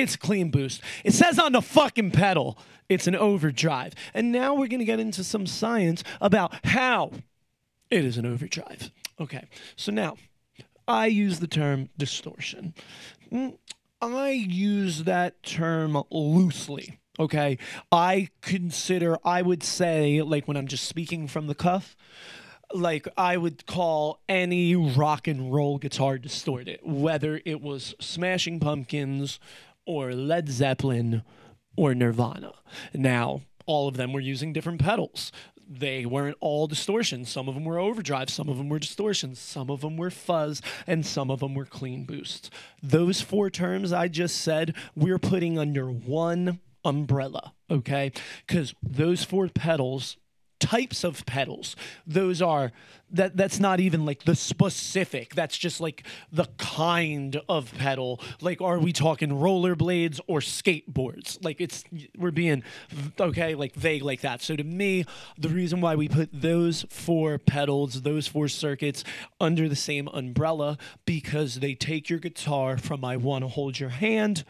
it's 0.00 0.16
clean 0.16 0.50
boost. 0.50 0.82
It 1.04 1.12
says 1.12 1.38
on 1.38 1.52
the 1.52 1.62
fucking 1.62 2.10
pedal, 2.10 2.58
it's 2.88 3.06
an 3.06 3.16
overdrive. 3.16 3.94
And 4.14 4.32
now 4.32 4.54
we're 4.54 4.68
going 4.68 4.80
to 4.80 4.84
get 4.84 5.00
into 5.00 5.24
some 5.24 5.46
science 5.46 6.02
about 6.20 6.64
how 6.64 7.12
it 7.90 8.04
is 8.04 8.18
an 8.18 8.26
overdrive. 8.26 8.90
Okay, 9.20 9.46
so 9.76 9.92
now 9.92 10.16
I 10.88 11.06
use 11.06 11.40
the 11.40 11.46
term 11.46 11.88
distortion. 11.96 12.74
Mm, 13.32 13.56
I 14.00 14.30
use 14.30 15.04
that 15.04 15.42
term 15.42 16.02
loosely. 16.10 16.98
Okay, 17.18 17.58
I 17.92 18.28
consider, 18.40 19.18
I 19.24 19.42
would 19.42 19.62
say, 19.62 20.22
like 20.22 20.48
when 20.48 20.56
I'm 20.56 20.68
just 20.68 20.84
speaking 20.84 21.28
from 21.28 21.48
the 21.48 21.54
cuff, 21.54 21.96
like 22.72 23.06
I 23.16 23.36
would 23.36 23.66
call 23.66 24.20
any 24.28 24.74
rock 24.74 25.26
and 25.28 25.52
roll 25.52 25.78
guitar 25.78 26.18
distorted, 26.18 26.80
whether 26.82 27.40
it 27.44 27.60
was 27.60 27.94
Smashing 28.00 28.60
Pumpkins 28.60 29.38
or 29.86 30.12
Led 30.12 30.48
Zeppelin 30.48 31.22
or 31.76 31.94
Nirvana. 31.94 32.52
Now, 32.94 33.42
all 33.66 33.88
of 33.88 33.96
them 33.96 34.12
were 34.12 34.20
using 34.20 34.52
different 34.52 34.80
pedals. 34.80 35.32
They 35.72 36.04
weren't 36.04 36.36
all 36.40 36.66
distortion. 36.66 37.24
Some 37.24 37.48
of 37.48 37.54
them 37.54 37.64
were 37.64 37.78
overdrive, 37.78 38.28
some 38.28 38.48
of 38.48 38.58
them 38.58 38.68
were 38.68 38.80
distortion, 38.80 39.36
some 39.36 39.70
of 39.70 39.82
them 39.82 39.96
were 39.96 40.10
fuzz, 40.10 40.60
and 40.86 41.06
some 41.06 41.30
of 41.30 41.38
them 41.38 41.54
were 41.54 41.64
clean 41.64 42.04
boosts. 42.04 42.50
Those 42.82 43.20
four 43.20 43.50
terms 43.50 43.92
I 43.92 44.08
just 44.08 44.40
said, 44.40 44.74
we're 44.96 45.20
putting 45.20 45.58
under 45.58 45.86
one 45.88 46.58
umbrella, 46.84 47.54
okay? 47.70 48.10
Because 48.46 48.74
those 48.82 49.22
four 49.22 49.48
pedals 49.48 50.16
types 50.58 51.04
of 51.04 51.24
pedals 51.24 51.74
those 52.06 52.42
are 52.42 52.70
that 53.12 53.36
that's 53.36 53.60
not 53.60 53.80
even 53.80 54.04
like 54.04 54.24
the 54.24 54.34
specific. 54.34 55.34
That's 55.34 55.56
just 55.56 55.80
like 55.80 56.04
the 56.32 56.46
kind 56.58 57.40
of 57.48 57.72
pedal. 57.78 58.20
Like 58.40 58.60
are 58.60 58.78
we 58.78 58.92
talking 58.92 59.30
rollerblades 59.30 60.20
or 60.26 60.40
skateboards? 60.40 61.42
Like 61.44 61.60
it's 61.60 61.84
we're 62.18 62.30
being 62.30 62.62
okay 63.18 63.54
like 63.54 63.74
vague 63.74 64.02
like 64.02 64.20
that. 64.22 64.42
So 64.42 64.56
to 64.56 64.64
me 64.64 65.04
the 65.38 65.48
reason 65.48 65.80
why 65.80 65.94
we 65.94 66.08
put 66.08 66.30
those 66.32 66.84
four 66.88 67.38
pedals 67.38 68.02
those 68.02 68.26
four 68.26 68.48
circuits 68.48 69.04
under 69.40 69.68
the 69.68 69.76
same 69.76 70.08
umbrella 70.08 70.78
because 71.04 71.56
they 71.56 71.74
take 71.74 72.08
your 72.08 72.18
guitar 72.18 72.78
from 72.78 73.04
i 73.04 73.16
want 73.16 73.42
to 73.42 73.48
hold 73.48 73.78
your 73.78 73.90
hand 73.90 74.44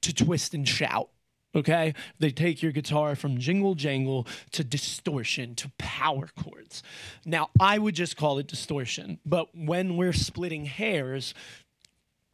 to 0.00 0.12
twist 0.12 0.54
and 0.54 0.68
shout 0.68 1.08
Okay, 1.54 1.94
they 2.18 2.30
take 2.30 2.62
your 2.62 2.72
guitar 2.72 3.14
from 3.14 3.38
jingle 3.38 3.74
jangle 3.74 4.26
to 4.52 4.64
distortion 4.64 5.54
to 5.56 5.70
power 5.76 6.28
chords. 6.42 6.82
Now, 7.26 7.50
I 7.60 7.78
would 7.78 7.94
just 7.94 8.16
call 8.16 8.38
it 8.38 8.46
distortion, 8.46 9.18
but 9.26 9.48
when 9.54 9.96
we're 9.96 10.14
splitting 10.14 10.64
hairs, 10.64 11.34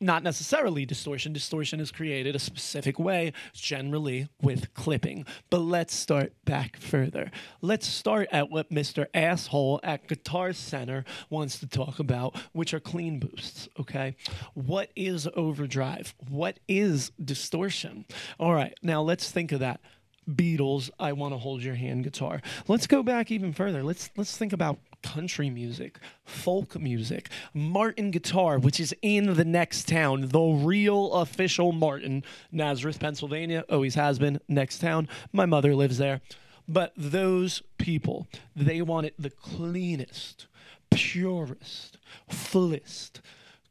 not 0.01 0.23
necessarily 0.23 0.87
distortion. 0.87 1.33
Distortion 1.33 1.81
is 1.81 1.91
created 1.91 2.37
a 2.37 2.39
specific 2.39 2.99
way, 2.99 3.33
generally 3.53 4.29
with 4.41 4.73
clipping. 4.75 5.27
But 5.51 5.61
let's 5.61 5.95
start 5.95 6.33
back 6.45 6.77
further. 6.79 7.31
Let's 7.61 7.87
start 7.87 8.29
at 8.33 8.51
what 8.51 8.71
Mr. 8.71 9.07
Asshole 9.15 9.81
at 9.83 10.07
Guitar 10.07 10.53
Center 10.53 11.05
wants 11.31 11.59
to 11.61 11.67
talk 11.67 11.99
about, 11.99 12.37
which 12.53 12.73
are 12.73 12.81
clean 12.81 13.19
boosts. 13.19 13.69
Okay. 13.79 14.17
What 14.55 14.91
is 14.95 15.29
overdrive? 15.35 16.15
What 16.29 16.61
is 16.69 17.11
distortion? 17.23 18.05
All 18.39 18.55
right. 18.55 18.75
Now 18.83 19.03
let's 19.03 19.31
think 19.31 19.53
of 19.53 19.61
that. 19.61 19.81
Beatles, 20.29 20.91
I 20.99 21.13
want 21.13 21.33
to 21.33 21.39
hold 21.39 21.63
your 21.63 21.75
hand 21.75 22.05
guitar. 22.05 22.43
Let's 22.67 22.87
go 22.87 23.03
back 23.03 23.31
even 23.31 23.55
further. 23.55 23.83
Let's 23.83 24.11
let's 24.17 24.37
think 24.37 24.53
about 24.53 24.79
country 25.03 25.51
music, 25.51 25.99
folk 26.25 26.79
music, 26.81 27.29
Martin 27.55 28.11
Guitar, 28.11 28.59
which 28.59 28.81
is 28.81 28.95
in 29.03 29.35
the 29.35 29.45
next 29.45 29.89
town, 29.89 30.29
the 30.29 30.41
real 30.41 31.13
official 31.15 31.73
Martin, 31.73 32.25
Nazareth, 32.53 33.01
Pennsylvania, 33.01 33.65
always 33.71 33.95
has 33.95 34.19
been 34.19 34.41
next 34.49 34.79
town. 34.79 35.09
My 35.33 35.47
mother 35.47 35.75
lives 35.75 35.99
there. 35.99 36.21
But 36.69 36.93
those 36.97 37.63
people, 37.79 38.29
they 38.55 38.83
want 38.83 39.07
it 39.07 39.15
the 39.19 39.31
cleanest, 39.31 40.47
purest, 40.91 41.97
fullest 42.29 43.23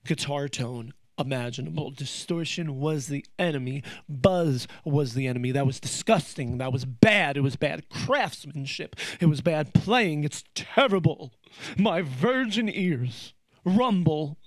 guitar 0.03 0.47
tone 0.47 0.93
imaginable. 1.17 1.91
Distortion 1.91 2.79
was 2.79 3.07
the 3.07 3.25
enemy. 3.39 3.83
Buzz 4.07 4.67
was 4.85 5.13
the 5.13 5.27
enemy. 5.27 5.51
That 5.51 5.65
was 5.65 5.79
disgusting. 5.79 6.57
That 6.57 6.71
was 6.73 6.85
bad. 6.85 7.37
It 7.37 7.41
was 7.41 7.55
bad 7.55 7.89
craftsmanship. 7.89 8.95
It 9.19 9.25
was 9.27 9.41
bad 9.41 9.73
playing. 9.73 10.23
It's 10.23 10.43
terrible. 10.55 11.33
My 11.77 12.01
virgin 12.01 12.69
ears 12.69 13.33
rumble. 13.65 14.37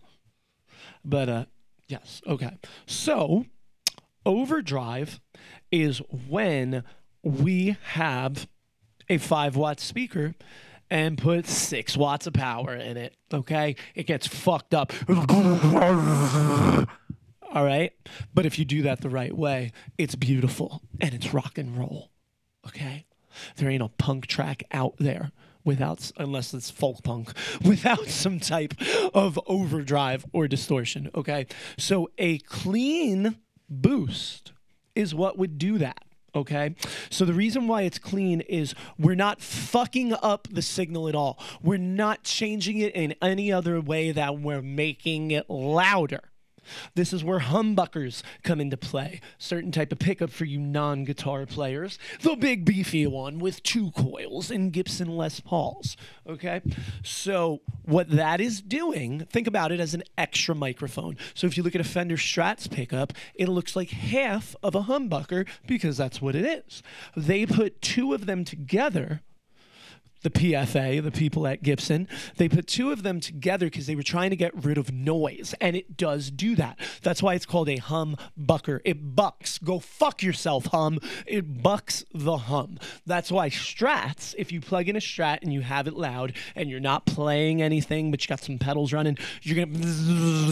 But, 1.05 1.29
uh, 1.29 1.45
yes, 1.89 2.23
okay. 2.27 2.59
So, 2.87 3.47
overdrive 4.25 5.21
is 5.71 5.99
when 6.29 6.85
we 7.23 7.77
have 7.93 8.49
a 9.09 9.19
five 9.19 9.57
watt 9.57 9.81
speaker 9.81 10.35
and 10.91 11.17
put 11.17 11.47
six 11.47 11.97
watts 11.97 12.27
of 12.27 12.35
power 12.35 12.75
in 12.75 12.97
it. 12.97 13.15
Okay, 13.33 13.77
it 13.95 14.07
gets 14.07 14.27
fucked 14.27 14.75
up. 14.75 14.93
All 17.53 17.65
right, 17.65 17.93
but 18.35 18.47
if 18.47 18.59
you 18.59 18.65
do 18.65 18.83
that 18.83 19.01
the 19.01 19.11
right 19.11 19.37
way, 19.37 19.73
it's 19.99 20.15
beautiful 20.15 20.83
and 21.01 21.15
it's 21.15 21.33
rock 21.33 21.59
and 21.59 21.77
roll. 21.79 22.11
Okay, 22.67 23.07
there 23.57 23.71
ain't 23.71 23.83
a 23.83 23.89
punk 23.89 24.27
track 24.27 24.63
out 24.73 24.95
there 24.99 25.33
without 25.65 26.11
unless 26.17 26.55
it's 26.55 26.71
folk 26.71 27.03
punk 27.03 27.33
without 27.65 28.07
some 28.07 28.41
type 28.41 28.75
of 29.15 29.39
overdrive 29.47 30.25
or 30.33 30.49
distortion 30.49 31.11
okay 31.15 31.47
so 31.77 32.09
a 32.17 32.39
clean 32.39 33.37
boost 33.69 34.53
is 34.95 35.15
what 35.15 35.37
would 35.37 35.59
do 35.59 35.77
that 35.77 36.03
Okay. 36.35 36.75
So 37.11 37.25
the 37.25 37.35
reason 37.35 37.67
why 37.67 37.83
it's 37.83 37.99
clean 37.99 38.41
is 38.43 38.75
we're 38.99 39.17
not 39.17 39.41
fucking 39.41 40.15
up 40.23 40.49
the 40.51 40.63
signal 40.63 41.09
at 41.09 41.15
all. 41.15 41.39
We're 41.63 41.79
not 41.79 42.23
changing 42.23 42.79
it 42.79 42.95
in 42.95 43.15
any 43.21 43.53
other 43.53 43.81
way 43.81 44.13
that 44.13 44.39
we're 44.39 44.63
making 44.63 45.33
it 45.33 45.51
louder. 45.51 46.21
This 46.95 47.13
is 47.13 47.25
where 47.25 47.41
humbuckers 47.41 48.23
come 48.43 48.61
into 48.61 48.77
play. 48.77 49.21
Certain 49.39 49.73
type 49.73 49.93
of 49.93 49.99
pickup 49.99 50.31
for 50.31 50.45
you 50.45 50.59
non-guitar 50.59 51.47
players. 51.47 51.99
The 52.23 52.37
big 52.37 52.65
beefy 52.65 53.07
one 53.07 53.39
with 53.39 53.63
two 53.63 53.91
coils 53.93 54.51
and 54.51 54.73
Gibson 54.73 55.17
Les 55.17 55.41
Pauls. 55.41 55.97
Okay? 56.29 56.61
So 57.03 57.61
what 57.85 58.11
that 58.11 58.41
is 58.41 58.61
doing, 58.61 59.27
think 59.31 59.47
about 59.47 59.73
it 59.73 59.81
as 59.81 59.95
an 59.95 60.03
extra 60.17 60.55
microphone. 60.55 61.17
So 61.35 61.47
if 61.47 61.57
you 61.57 61.63
look 61.63 61.75
at 61.75 61.81
a 61.81 61.85
Fender 61.85 62.17
Strats 62.17 62.71
pickup, 62.71 63.13
it 63.35 63.49
looks 63.49 63.75
like 63.75 63.91
half 63.91 64.55
of 64.63 64.75
a 64.75 64.83
humbucker 64.83 65.47
because 65.67 65.97
that's 65.97 66.23
what 66.23 66.35
it 66.35 66.45
is. 66.45 66.83
They 67.17 67.47
put 67.47 67.83
two 67.83 68.15
of 68.15 68.27
them 68.27 68.45
together 68.45 69.23
the 70.23 70.31
PFA, 70.31 71.03
the 71.03 71.11
people 71.11 71.47
at 71.47 71.63
Gibson, 71.63 72.09
they 72.37 72.49
put 72.49 72.67
two 72.67 72.91
of 72.91 73.03
them 73.03 73.21
together 73.21 73.67
because 73.67 73.87
they 73.87 73.97
were 73.97 74.03
trying 74.03 74.31
to 74.31 74.37
get 74.37 74.53
rid 74.65 74.79
of 74.79 74.93
noise, 74.93 75.55
and 75.61 75.77
it 75.77 75.97
does 75.97 76.31
do 76.31 76.55
that. 76.57 76.79
That's 77.03 77.23
why 77.23 77.35
it's 77.35 77.47
called 77.47 77.69
a 77.69 77.77
hum 77.77 78.17
bucker. 78.37 78.81
It 78.85 79.15
bucks. 79.17 79.59
Go 79.59 79.79
fuck 79.79 80.23
yourself, 80.23 80.67
hum. 80.67 80.99
It 81.27 81.63
bucks 81.63 82.05
the 82.13 82.37
hum. 82.37 82.79
That's 83.07 83.31
why 83.31 83.49
Strats, 83.51 84.35
if 84.37 84.53
you 84.53 84.61
plug 84.61 84.89
in 84.89 84.97
a 84.97 85.01
Strat 85.01 85.39
and 85.43 85.53
you 85.53 85.63
have 85.63 85.87
it 85.87 85.95
loud 85.95 86.35
and 86.55 86.69
you're 86.69 86.81
not 86.81 87.07
playing 87.07 87.63
anything, 87.63 88.11
but 88.11 88.23
you 88.23 88.29
got 88.29 88.41
some 88.41 88.59
pedals 88.59 88.93
running, 88.93 89.17
you're 89.43 89.65
gonna 89.65 89.79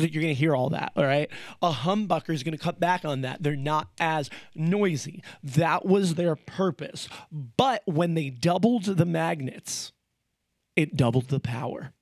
you're 0.07 0.23
gonna 0.23 0.33
hear 0.33 0.55
all 0.57 0.71
that. 0.71 0.93
All 0.97 1.05
right, 1.05 1.29
a 1.63 1.71
humbucker 1.71 2.31
is 2.31 2.43
gonna 2.43 2.59
cut 2.59 2.81
back 2.81 3.05
on 3.05 3.23
that. 3.23 3.43
They're 3.43 3.57
not 3.57 3.89
as 4.01 4.31
noisy. 4.55 5.23
That 5.43 5.85
was 5.85 6.15
their 6.15 6.37
purpose. 6.37 7.09
But 7.31 7.83
when 7.87 8.15
they 8.15 8.31
doubled 8.31 8.85
the 8.85 9.07
it 10.77 10.97
doubled 10.97 11.29
the 11.29 11.41
power, 11.41 11.93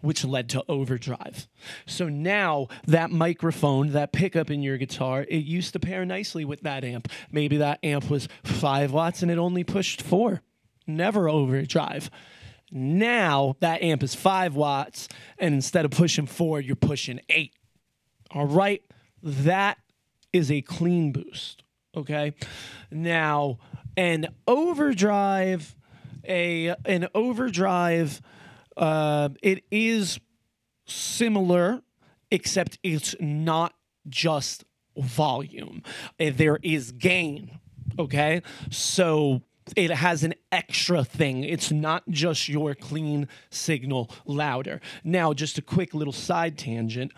which 0.00 0.24
led 0.24 0.48
to 0.50 0.64
overdrive. 0.68 1.48
So 1.86 2.08
now 2.08 2.68
that 2.86 3.10
microphone, 3.10 3.92
that 3.92 4.12
pickup 4.12 4.50
in 4.50 4.62
your 4.62 4.78
guitar, 4.78 5.24
it 5.28 5.44
used 5.44 5.72
to 5.72 5.80
pair 5.80 6.04
nicely 6.04 6.44
with 6.44 6.60
that 6.62 6.84
amp. 6.84 7.08
Maybe 7.30 7.56
that 7.56 7.78
amp 7.82 8.10
was 8.10 8.28
five 8.44 8.92
watts 8.92 9.22
and 9.22 9.30
it 9.30 9.38
only 9.38 9.64
pushed 9.64 10.02
four. 10.02 10.42
Never 10.86 11.28
overdrive. 11.28 12.10
Now 12.70 13.56
that 13.60 13.82
amp 13.82 14.02
is 14.02 14.14
five 14.14 14.54
watts, 14.54 15.06
and 15.38 15.54
instead 15.54 15.84
of 15.84 15.90
pushing 15.90 16.26
four, 16.26 16.60
you're 16.60 16.74
pushing 16.74 17.20
eight. 17.28 17.54
All 18.30 18.46
right. 18.46 18.82
That 19.22 19.78
is 20.32 20.50
a 20.50 20.62
clean 20.62 21.12
boost. 21.12 21.62
Okay. 21.94 22.34
Now, 22.90 23.58
an 23.96 24.28
overdrive, 24.46 25.76
a 26.26 26.74
an 26.84 27.08
overdrive, 27.14 28.20
uh, 28.76 29.30
it 29.42 29.64
is 29.70 30.18
similar, 30.86 31.82
except 32.30 32.78
it's 32.82 33.14
not 33.20 33.74
just 34.08 34.64
volume. 34.96 35.82
Uh, 36.20 36.30
There 36.34 36.58
is 36.62 36.92
gain. 36.92 37.58
Okay. 37.98 38.42
So 38.70 39.42
it 39.76 39.90
has 39.90 40.24
an 40.24 40.34
extra 40.50 41.04
thing. 41.04 41.44
It's 41.44 41.70
not 41.70 42.02
just 42.08 42.48
your 42.48 42.74
clean 42.74 43.28
signal 43.50 44.10
louder. 44.26 44.80
Now, 45.04 45.32
just 45.32 45.58
a 45.58 45.62
quick 45.62 45.94
little 45.94 46.12
side 46.12 46.58
tangent. 46.58 47.12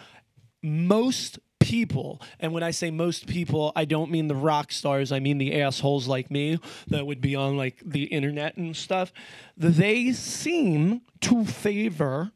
Most 0.62 1.38
people, 1.64 2.20
and 2.38 2.52
when 2.52 2.62
I 2.62 2.70
say 2.70 2.90
most 2.90 3.26
people, 3.26 3.72
I 3.74 3.86
don't 3.86 4.10
mean 4.10 4.28
the 4.28 4.34
rock 4.34 4.70
stars, 4.70 5.10
I 5.10 5.18
mean 5.18 5.38
the 5.38 5.60
assholes 5.60 6.06
like 6.06 6.30
me 6.30 6.60
that 6.88 7.06
would 7.06 7.20
be 7.20 7.34
on 7.34 7.56
like 7.56 7.80
the 7.84 8.04
internet 8.04 8.56
and 8.56 8.76
stuff. 8.76 9.12
They 9.56 10.12
seem 10.12 11.00
to 11.22 11.44
favor 11.44 12.32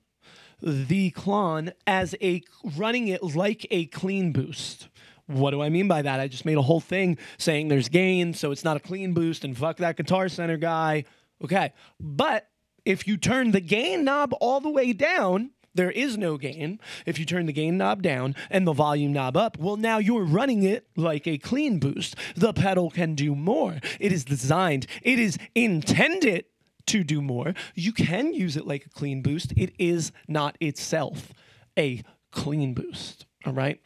the 0.62 1.11
Klon 1.11 1.72
as 1.87 2.14
a 2.22 2.43
running 2.76 3.09
it 3.09 3.22
like 3.22 3.66
a 3.70 3.87
clean 3.87 4.33
boost. 4.33 4.89
What 5.26 5.51
do 5.51 5.61
I 5.61 5.68
mean 5.68 5.89
by 5.89 6.01
that? 6.03 6.20
I 6.20 6.29
just 6.29 6.47
made 6.47 6.57
a 6.57 6.62
whole 6.62 6.81
thing 6.81 7.18
saying 7.37 7.68
there's 7.68 7.91
gain, 7.91 8.33
so 8.33 8.51
it's 8.51 8.64
not 8.64 8.79
a 8.79 8.81
clean 8.81 9.12
boost, 9.12 9.45
and 9.45 9.57
fuck 9.57 9.76
that 9.76 9.97
Guitar 9.97 10.31
Center 10.31 10.57
guy. 10.57 11.05
Okay. 11.45 11.74
But 12.01 12.49
if 12.87 13.07
you 13.07 13.18
turn 13.18 13.51
the 13.51 13.61
gain 13.61 14.05
knob 14.05 14.33
all 14.41 14.61
the 14.61 14.70
way 14.70 14.95
down, 14.95 15.51
there 15.75 15.91
is 15.91 16.16
no 16.16 16.37
gain. 16.37 16.81
If 17.07 17.19
you 17.19 17.25
turn 17.25 17.47
the 17.47 17.53
gain 17.53 17.79
knob 17.79 18.03
down 18.03 18.35
and 18.51 18.66
the 18.66 18.73
volume 18.73 19.12
knob 19.12 19.37
up, 19.37 19.59
well, 19.59 19.77
now 19.77 19.99
you're 19.99 20.25
running 20.25 20.62
it 20.62 20.87
like 20.97 21.27
a 21.27 21.39
clean 21.39 21.79
boost. 21.79 22.16
The 22.37 22.53
pedal 22.53 22.91
can 22.91 23.14
do 23.14 23.35
more. 23.35 23.79
It 24.01 24.12
is 24.12 24.25
designed, 24.25 24.87
it 25.03 25.19
is 25.19 25.39
intended 25.55 26.47
to 26.87 27.05
do 27.05 27.21
more. 27.21 27.55
You 27.75 27.93
can 27.93 28.33
use 28.33 28.57
it 28.57 28.66
like 28.66 28.87
a 28.87 28.91
clean 28.91 29.23
boost. 29.23 29.53
It 29.57 29.75
is 29.79 30.11
not 30.27 30.57
itself 30.61 31.33
a 31.79 32.03
clean 32.31 32.75
boost. 32.75 33.27
All 33.45 33.53
right. 33.53 33.81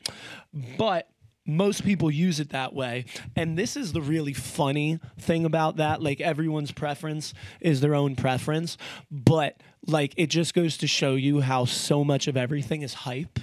But 0.78 1.08
most 1.44 1.84
people 1.84 2.10
use 2.10 2.40
it 2.40 2.50
that 2.50 2.72
way. 2.72 3.04
And 3.34 3.58
this 3.58 3.76
is 3.76 3.92
the 3.92 4.02
really 4.02 4.32
funny 4.32 5.00
thing 5.18 5.44
about 5.44 5.76
that. 5.76 6.02
Like 6.02 6.20
everyone's 6.20 6.72
preference 6.72 7.34
is 7.60 7.80
their 7.80 7.94
own 7.94 8.16
preference. 8.16 8.76
But 9.10 9.60
like 9.86 10.14
it 10.16 10.28
just 10.28 10.54
goes 10.54 10.76
to 10.78 10.86
show 10.86 11.14
you 11.14 11.40
how 11.40 11.64
so 11.64 12.04
much 12.04 12.28
of 12.28 12.36
everything 12.36 12.82
is 12.82 12.94
hype. 12.94 13.38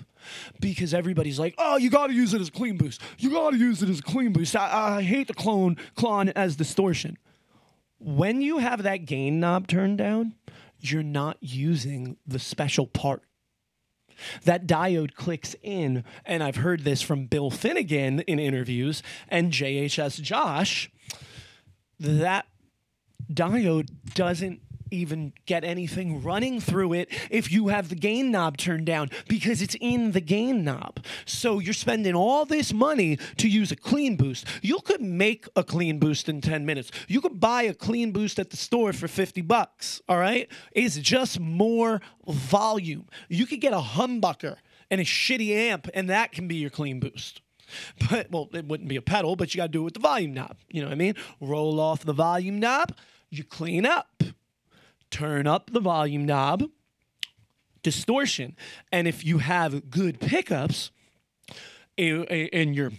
Because 0.60 0.94
everybody's 0.94 1.40
like, 1.40 1.56
oh, 1.58 1.78
you 1.78 1.90
got 1.90 2.08
to 2.08 2.14
use 2.14 2.34
it 2.34 2.42
as 2.42 2.50
a 2.50 2.52
clean 2.52 2.78
boost. 2.78 3.02
You 3.18 3.32
got 3.32 3.52
to 3.52 3.58
use 3.58 3.82
it 3.82 3.90
as 3.90 4.00
a 4.00 4.04
clean 4.04 4.34
boost. 4.34 4.56
I, 4.56 4.98
I 4.98 5.02
hate 5.02 5.28
the 5.28 5.34
clone 5.34 5.78
Klon 5.96 6.32
as 6.36 6.56
distortion 6.56 7.18
when 8.00 8.42
you 8.42 8.58
have 8.60 8.84
that 8.84 9.06
gain 9.06 9.40
knob 9.40 9.68
turned 9.68 9.98
down, 9.98 10.34
you're 10.80 11.04
not 11.04 11.38
using 11.42 12.18
the 12.26 12.40
special 12.40 12.88
part. 12.88 13.22
That 14.44 14.68
diode 14.68 15.14
clicks 15.14 15.56
in, 15.62 16.04
and 16.26 16.44
I've 16.44 16.58
heard 16.58 16.84
this 16.84 17.02
from 17.02 17.26
Bill 17.26 17.50
Finnigan 17.52 18.22
in 18.22 18.40
interviews 18.40 19.04
and 19.28 19.52
JHS 19.52 20.22
Josh. 20.22 20.92
That 22.00 22.46
diode 23.32 23.90
doesn't 24.14 24.62
even 24.92 25.34
get 25.46 25.64
anything 25.64 26.22
running 26.22 26.60
through 26.60 26.94
it 26.94 27.10
if 27.30 27.52
you 27.52 27.68
have 27.68 27.90
the 27.90 27.96
gain 27.96 28.32
knob 28.32 28.58
turned 28.58 28.86
down 28.86 29.10
because 29.28 29.62
it's 29.62 29.76
in 29.80 30.12
the 30.12 30.22
gain 30.22 30.64
knob. 30.64 31.04
So 31.26 31.60
you're 31.60 31.74
spending 31.74 32.16
all 32.16 32.46
this 32.46 32.74
money 32.74 33.18
to 33.38 33.48
use 33.48 33.72
a 33.72 33.76
clean 33.76 34.16
boost. 34.16 34.46
You 34.62 34.80
could 34.80 35.02
make 35.02 35.48
a 35.56 35.64
clean 35.64 36.00
boost 36.00 36.30
in 36.30 36.42
10 36.42 36.66
minutes. 36.66 36.92
You 37.08 37.22
could 37.22 37.40
buy 37.40 37.64
a 37.64 37.74
clean 37.74 38.12
boost 38.12 38.40
at 38.40 38.50
the 38.50 38.58
store 38.58 38.94
for 38.94 39.08
50 39.08 39.42
bucks, 39.42 40.02
all 40.08 40.18
right? 40.18 40.50
It's 40.72 40.98
just 40.98 41.40
more 41.40 42.02
volume. 42.28 43.08
You 43.28 43.46
could 43.46 43.62
get 43.62 43.74
a 43.74 43.78
humbucker 43.78 44.58
and 44.92 45.00
a 45.00 45.04
shitty 45.06 45.50
amp 45.52 45.88
and 45.94 46.10
that 46.10 46.32
can 46.32 46.48
be 46.48 46.56
your 46.56 46.70
clean 46.70 47.00
boost. 47.00 47.42
But 48.10 48.32
well, 48.32 48.50
it 48.54 48.66
wouldn't 48.66 48.90
be 48.90 48.96
a 48.96 49.02
pedal, 49.02 49.36
but 49.36 49.54
you 49.54 49.60
got 49.60 49.68
to 49.68 49.72
do 49.72 49.82
it 49.82 49.86
with 49.86 49.94
the 49.94 50.00
volume 50.00 50.34
knob. 50.34 50.58
You 50.70 50.82
know 50.82 50.88
what 50.88 50.94
I 50.94 50.98
mean? 50.98 51.14
Roll 51.40 51.80
off 51.80 52.04
the 52.04 52.14
volume 52.14 52.60
knob, 52.60 52.96
you 53.30 53.44
clean 53.44 53.86
up 53.86 54.24
turn 55.12 55.48
up 55.48 55.72
the 55.72 55.80
volume 55.80 56.26
knob, 56.26 56.64
distortion. 57.84 58.56
And 58.92 59.08
if 59.08 59.26
you 59.26 59.40
have 59.40 59.90
good 59.90 60.20
pickups 60.20 60.92
and 61.98 62.76
you're 62.76 62.92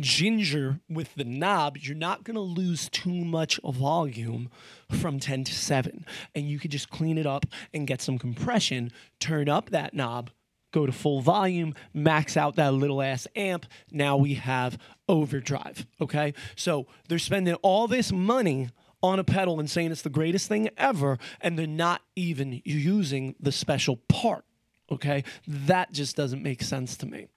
ginger 0.00 0.80
with 0.90 1.14
the 1.14 1.24
knob, 1.24 1.78
you're 1.78 1.96
not 1.96 2.24
going 2.24 2.34
to 2.34 2.40
lose 2.40 2.88
too 2.90 3.24
much 3.24 3.60
volume 3.64 4.50
from 4.90 5.20
10 5.20 5.44
to 5.44 5.54
7. 5.54 6.04
And 6.34 6.48
you 6.48 6.58
could 6.58 6.72
just 6.72 6.90
clean 6.90 7.16
it 7.16 7.26
up 7.26 7.46
and 7.72 7.86
get 7.86 8.02
some 8.02 8.18
compression, 8.18 8.90
turn 9.20 9.48
up 9.48 9.70
that 9.70 9.94
knob, 9.94 10.30
go 10.72 10.84
to 10.84 10.92
full 10.92 11.22
volume, 11.22 11.74
max 11.94 12.36
out 12.36 12.56
that 12.56 12.74
little 12.74 13.00
ass 13.00 13.26
amp. 13.34 13.66
Now 13.90 14.16
we 14.16 14.34
have 14.34 14.78
overdrive. 15.08 15.86
Okay. 16.00 16.34
So 16.56 16.86
they're 17.08 17.18
spending 17.18 17.54
all 17.62 17.86
this 17.86 18.12
money 18.12 18.68
on 19.02 19.18
a 19.18 19.24
pedal 19.24 19.60
and 19.60 19.70
saying 19.70 19.92
it's 19.92 20.02
the 20.02 20.10
greatest 20.10 20.48
thing 20.48 20.68
ever, 20.76 21.18
and 21.40 21.58
they're 21.58 21.66
not 21.66 22.02
even 22.16 22.60
using 22.64 23.34
the 23.40 23.52
special 23.52 23.96
part. 24.08 24.44
Okay. 24.90 25.24
That 25.46 25.92
just 25.92 26.16
doesn't 26.16 26.42
make 26.42 26.62
sense 26.62 26.96
to 26.98 27.06
me. 27.06 27.28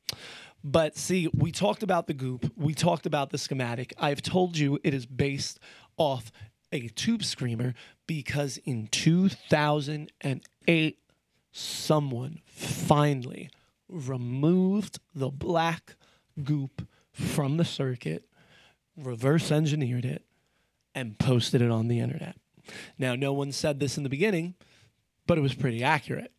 But 0.63 0.95
see, 0.95 1.27
we 1.33 1.51
talked 1.51 1.83
about 1.83 2.07
the 2.07 2.13
goop, 2.13 2.51
we 2.55 2.73
talked 2.73 3.05
about 3.05 3.31
the 3.31 3.37
schematic. 3.37 3.93
I've 3.97 4.21
told 4.21 4.57
you 4.57 4.79
it 4.83 4.93
is 4.93 5.05
based 5.05 5.59
off 5.97 6.31
a 6.71 6.87
tube 6.89 7.23
screamer 7.23 7.73
because 8.07 8.57
in 8.63 8.87
2008, 8.87 10.97
someone 11.51 12.39
finally 12.45 13.49
removed 13.89 14.99
the 15.13 15.29
black 15.29 15.95
goop 16.43 16.87
from 17.11 17.57
the 17.57 17.65
circuit, 17.65 18.25
reverse 18.95 19.51
engineered 19.51 20.05
it, 20.05 20.23
and 20.93 21.17
posted 21.17 21.61
it 21.61 21.71
on 21.71 21.87
the 21.87 21.99
internet. 21.99 22.35
Now, 22.97 23.15
no 23.15 23.33
one 23.33 23.51
said 23.51 23.79
this 23.79 23.97
in 23.97 24.03
the 24.03 24.09
beginning, 24.09 24.55
but 25.27 25.37
it 25.37 25.41
was 25.41 25.53
pretty 25.53 25.83
accurate. 25.83 26.31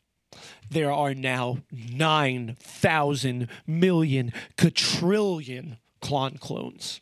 There 0.71 0.93
are 0.93 1.15
now 1.15 1.59
9,000 1.71 3.49
million 3.67 4.33
quadrillion 4.57 5.79
clone 6.01 6.39
clones. 6.39 7.01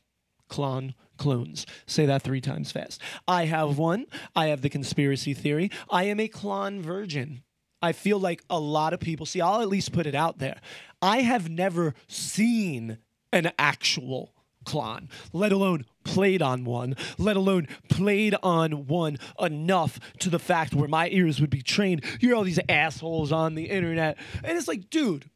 Clone 0.49 0.95
clones. 1.17 1.67
Say 1.87 2.07
that 2.07 2.23
three 2.23 2.41
times 2.41 2.73
fast. 2.73 3.01
I 3.29 3.45
have 3.45 3.79
one. 3.79 4.07
I 4.35 4.47
have 4.47 4.63
the 4.63 4.69
conspiracy 4.69 5.35
theory. 5.35 5.71
I 5.89 6.05
am 6.05 6.19
a 6.19 6.29
clone 6.29 6.83
virgin. 6.83 7.43
I 7.83 7.93
feel 7.93 8.19
like 8.19 8.43
a 8.51 8.59
lot 8.59 8.93
of 8.93 9.01
people 9.01 9.27
see, 9.27 9.41
I'll 9.41 9.63
at 9.63 9.69
least 9.69 9.93
put 9.93 10.07
it 10.07 10.15
out 10.15 10.39
there. 10.39 10.61
I 11.01 11.21
have 11.21 11.49
never 11.49 11.95
seen 12.09 12.99
an 13.33 13.53
actual 13.59 14.35
Klon, 14.65 15.09
let 15.33 15.53
alone 15.53 15.85
played 16.05 16.43
on 16.43 16.65
one, 16.65 16.97
let 17.19 17.37
alone 17.37 17.69
played 17.89 18.35
on 18.43 18.87
one 18.87 19.19
enough 19.41 19.99
to 20.19 20.31
the 20.31 20.39
fact 20.39 20.75
where 20.75 20.89
my 20.89 21.09
ears 21.09 21.41
would 21.41 21.51
be 21.51 21.63
trained. 21.63 22.05
You 22.21 22.29
hear 22.29 22.37
all 22.37 22.45
these 22.45 22.61
assholes 22.69 23.33
on 23.33 23.55
the 23.55 23.65
internet. 23.65 24.19
And 24.45 24.57
it's 24.57 24.69
like, 24.69 24.91
dude, 24.91 25.31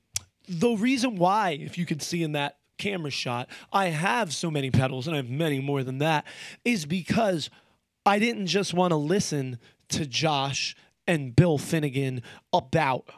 the 0.49 0.71
reason 0.77 1.17
why, 1.17 1.51
if 1.51 1.79
you 1.79 1.87
can 1.87 2.01
see 2.01 2.23
in 2.23 2.33
that 2.33 2.59
camera 2.79 3.11
shot, 3.11 3.49
I 3.73 3.87
have 3.87 4.35
so 4.35 4.51
many 4.51 4.71
pedals 4.71 5.07
and 5.07 5.15
I 5.15 5.19
have 5.19 5.31
many 5.31 5.61
more 5.61 5.83
than 5.83 5.99
that, 5.99 6.27
is 6.65 6.87
because 6.87 7.51
I 8.05 8.19
didn't 8.19 8.47
just 8.47 8.75
want 8.75 8.91
to 8.91 8.97
listen 8.97 9.59
to 9.91 10.07
Josh 10.07 10.77
and 11.07 11.35
Bill 11.35 11.59
Finnigan 11.59 12.23
about 12.53 13.09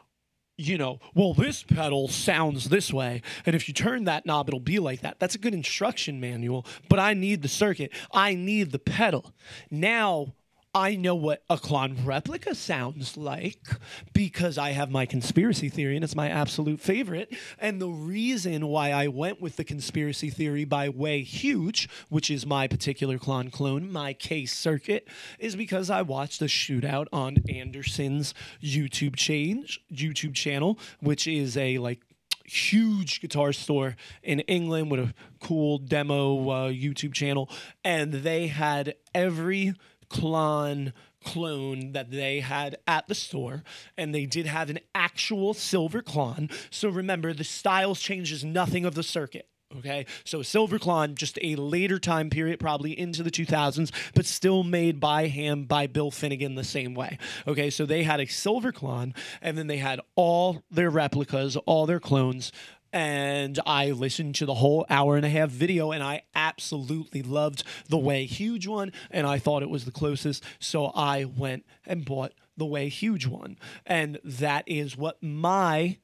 you 0.56 0.78
know, 0.78 1.00
well, 1.14 1.34
this 1.34 1.62
pedal 1.62 2.08
sounds 2.08 2.68
this 2.68 2.92
way. 2.92 3.22
And 3.44 3.54
if 3.54 3.68
you 3.68 3.74
turn 3.74 4.04
that 4.04 4.24
knob, 4.24 4.48
it'll 4.48 4.60
be 4.60 4.78
like 4.78 5.02
that. 5.02 5.18
That's 5.18 5.34
a 5.34 5.38
good 5.38 5.54
instruction 5.54 6.20
manual, 6.20 6.66
but 6.88 6.98
I 6.98 7.14
need 7.14 7.42
the 7.42 7.48
circuit. 7.48 7.92
I 8.12 8.34
need 8.34 8.72
the 8.72 8.78
pedal. 8.78 9.34
Now 9.70 10.34
I 10.76 10.94
know 10.94 11.14
what 11.14 11.42
a 11.48 11.56
Klon 11.56 12.04
replica 12.04 12.54
sounds 12.54 13.16
like 13.16 13.66
because 14.12 14.58
I 14.58 14.72
have 14.72 14.90
my 14.90 15.06
conspiracy 15.06 15.70
theory 15.70 15.94
and 15.96 16.04
it's 16.04 16.14
my 16.14 16.28
absolute 16.28 16.80
favorite. 16.80 17.34
And 17.58 17.80
the 17.80 17.88
reason 17.88 18.66
why 18.66 18.90
I 18.90 19.08
went 19.08 19.40
with 19.40 19.56
the 19.56 19.64
conspiracy 19.64 20.28
theory 20.28 20.66
by 20.66 20.90
Way 20.90 21.22
Huge, 21.22 21.88
which 22.10 22.30
is 22.30 22.44
my 22.44 22.68
particular 22.68 23.16
clone 23.16 23.50
clone, 23.50 23.90
my 23.90 24.12
case 24.12 24.54
circuit, 24.54 25.08
is 25.38 25.56
because 25.56 25.88
I 25.88 26.02
watched 26.02 26.42
a 26.42 26.44
shootout 26.44 27.06
on 27.10 27.38
Anderton's 27.48 28.34
YouTube 28.62 29.16
change, 29.16 29.80
YouTube 29.90 30.34
channel, 30.34 30.78
which 31.00 31.26
is 31.26 31.56
a 31.56 31.78
like 31.78 32.02
huge 32.44 33.22
guitar 33.22 33.54
store 33.54 33.96
in 34.22 34.40
England 34.40 34.90
with 34.90 35.00
a 35.00 35.14
cool 35.40 35.78
demo 35.78 36.50
uh, 36.50 36.68
YouTube 36.68 37.14
channel, 37.14 37.48
and 37.82 38.12
they 38.12 38.48
had 38.48 38.94
every 39.14 39.74
Klon 40.08 40.92
clone 41.24 41.92
that 41.92 42.10
they 42.10 42.40
had 42.40 42.78
at 42.86 43.08
the 43.08 43.14
store 43.14 43.64
and 43.96 44.14
they 44.14 44.26
did 44.26 44.46
have 44.46 44.70
an 44.70 44.78
actual 44.94 45.54
silver 45.54 46.00
Klon 46.00 46.52
so 46.70 46.88
remember 46.88 47.32
the 47.32 47.42
styles 47.42 48.00
changes 48.00 48.44
nothing 48.44 48.84
of 48.84 48.94
the 48.94 49.02
circuit 49.02 49.48
Okay, 49.76 50.06
so 50.24 50.42
Silver 50.42 50.78
Klon, 50.78 51.16
just 51.16 51.40
a 51.42 51.56
later 51.56 51.98
time 51.98 52.30
period, 52.30 52.60
probably 52.60 52.98
into 52.98 53.24
the 53.24 53.32
2000s, 53.32 53.90
but 54.14 54.24
still 54.24 54.62
made 54.62 55.00
by 55.00 55.26
hand 55.26 55.66
by 55.66 55.88
Bill 55.88 56.12
Finnigan 56.12 56.54
the 56.54 56.64
same 56.64 56.94
way. 56.94 57.18
Okay, 57.48 57.68
so 57.68 57.84
they 57.84 58.04
had 58.04 58.20
a 58.20 58.26
Silver 58.26 58.70
Klon, 58.70 59.14
and 59.42 59.58
then 59.58 59.66
they 59.66 59.78
had 59.78 60.00
all 60.14 60.62
their 60.70 60.88
replicas, 60.88 61.56
all 61.66 61.84
their 61.84 61.98
clones, 61.98 62.52
and 62.92 63.58
I 63.66 63.90
listened 63.90 64.34
to 64.36 64.46
the 64.46 64.54
whole 64.54 64.86
hour 64.88 65.16
and 65.16 65.26
a 65.26 65.30
half 65.30 65.50
video, 65.50 65.92
and 65.92 66.02
I 66.02 66.22
absolutely 66.34 67.22
loved 67.22 67.62
the 67.88 67.98
Way 67.98 68.24
Huge 68.26 68.66
one, 68.66 68.92
and 69.10 69.26
I 69.26 69.38
thought 69.38 69.62
it 69.62 69.70
was 69.70 69.84
the 69.84 69.90
closest, 69.90 70.44
so 70.58 70.86
I 70.94 71.24
went 71.24 71.64
and 71.86 72.04
bought 72.04 72.32
the 72.56 72.66
Way 72.66 72.88
Huge 72.88 73.26
one, 73.26 73.58
and 73.84 74.18
that 74.24 74.64
is 74.66 74.96
what 74.96 75.22
my 75.22 75.98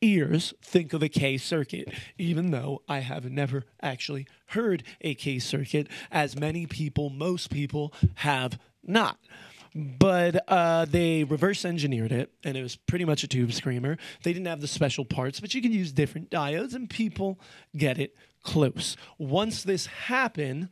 ears 0.00 0.52
think 0.60 0.92
of 0.92 1.02
a 1.02 1.08
K 1.08 1.38
circuit, 1.38 1.88
even 2.18 2.50
though 2.50 2.82
I 2.88 2.98
have 2.98 3.30
never 3.30 3.64
actually 3.80 4.26
heard 4.46 4.82
a 5.00 5.14
K 5.14 5.38
circuit, 5.38 5.88
as 6.10 6.36
many 6.36 6.66
people, 6.66 7.08
most 7.08 7.50
people, 7.50 7.94
have 8.16 8.58
not. 8.82 9.18
But 9.74 10.44
uh, 10.48 10.84
they 10.84 11.24
reverse 11.24 11.64
engineered 11.64 12.12
it, 12.12 12.30
and 12.44 12.56
it 12.56 12.62
was 12.62 12.76
pretty 12.76 13.04
much 13.04 13.24
a 13.24 13.28
tube 13.28 13.52
screamer. 13.52 13.96
They 14.22 14.32
didn't 14.32 14.46
have 14.46 14.60
the 14.60 14.68
special 14.68 15.04
parts, 15.04 15.40
but 15.40 15.54
you 15.54 15.62
can 15.62 15.72
use 15.72 15.92
different 15.92 16.30
diodes, 16.30 16.74
and 16.74 16.90
people 16.90 17.40
get 17.76 17.98
it 17.98 18.14
close. 18.42 18.96
Once 19.18 19.62
this 19.62 19.86
happened, 19.86 20.68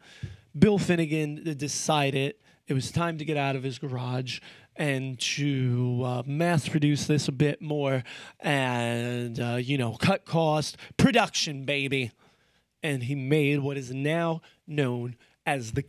Bill 0.58 0.78
Finnigan 0.78 1.54
decided 1.56 2.34
it 2.66 2.74
was 2.74 2.90
time 2.90 3.18
to 3.18 3.24
get 3.24 3.36
out 3.36 3.56
of 3.56 3.62
his 3.62 3.78
garage 3.78 4.40
and 4.76 5.18
to 5.18 6.02
uh, 6.04 6.22
mass 6.26 6.68
produce 6.68 7.06
this 7.06 7.28
a 7.28 7.32
bit 7.32 7.60
more 7.60 8.02
and, 8.38 9.40
uh, 9.40 9.56
you 9.56 9.76
know, 9.76 9.92
cut 9.94 10.24
cost, 10.24 10.76
production, 10.96 11.64
baby. 11.64 12.12
And 12.82 13.02
he 13.02 13.14
made 13.14 13.60
what 13.60 13.76
is 13.76 13.92
now 13.92 14.40
known 14.66 15.16
as 15.44 15.72
the 15.72 15.82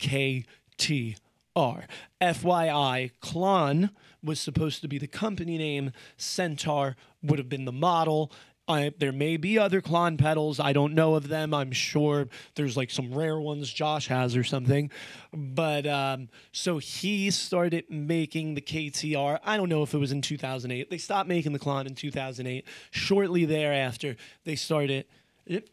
KTR. 1.56 1.84
FYI, 2.22 3.12
Klon 3.22 3.92
was 4.24 4.40
supposed 4.40 4.82
to 4.82 4.88
be 4.88 4.98
the 4.98 5.08
company 5.08 5.58
name, 5.58 5.92
Centaur 6.18 6.96
would 7.24 7.40
have 7.40 7.50
been 7.50 7.66
the 7.66 7.72
model. 7.72 8.32
I, 8.68 8.94
there 9.00 9.12
may 9.12 9.38
be 9.38 9.58
other 9.58 9.82
Klon 9.82 10.18
pedals. 10.18 10.60
I 10.60 10.72
don't 10.72 10.94
know 10.94 11.16
of 11.16 11.28
them. 11.28 11.54
I'm 11.54 11.72
sure 11.72 12.28
there's 12.56 12.78
like 12.78 12.90
some 12.90 13.12
rare 13.14 13.40
ones 13.40 13.74
Josh 13.74 14.08
has 14.08 14.38
or 14.38 14.44
something. 14.44 14.92
But 15.34 15.86
um, 15.88 16.30
so 16.52 16.78
he 16.78 17.32
started 17.32 17.86
making 17.90 18.54
the 18.54 18.62
KTR. 18.62 19.40
I 19.44 19.58
don't 19.58 19.68
know 19.68 19.82
if 19.82 19.94
it 19.94 19.98
was 19.98 20.12
in 20.12 20.22
2008. 20.22 20.90
They 20.90 20.98
stopped 21.00 21.28
making 21.28 21.54
the 21.54 21.60
Klon 21.60 21.88
in 21.88 21.96
2008. 21.96 22.66
Shortly 22.92 23.46
thereafter, 23.46 24.16
they 24.46 24.56
started. 24.56 25.06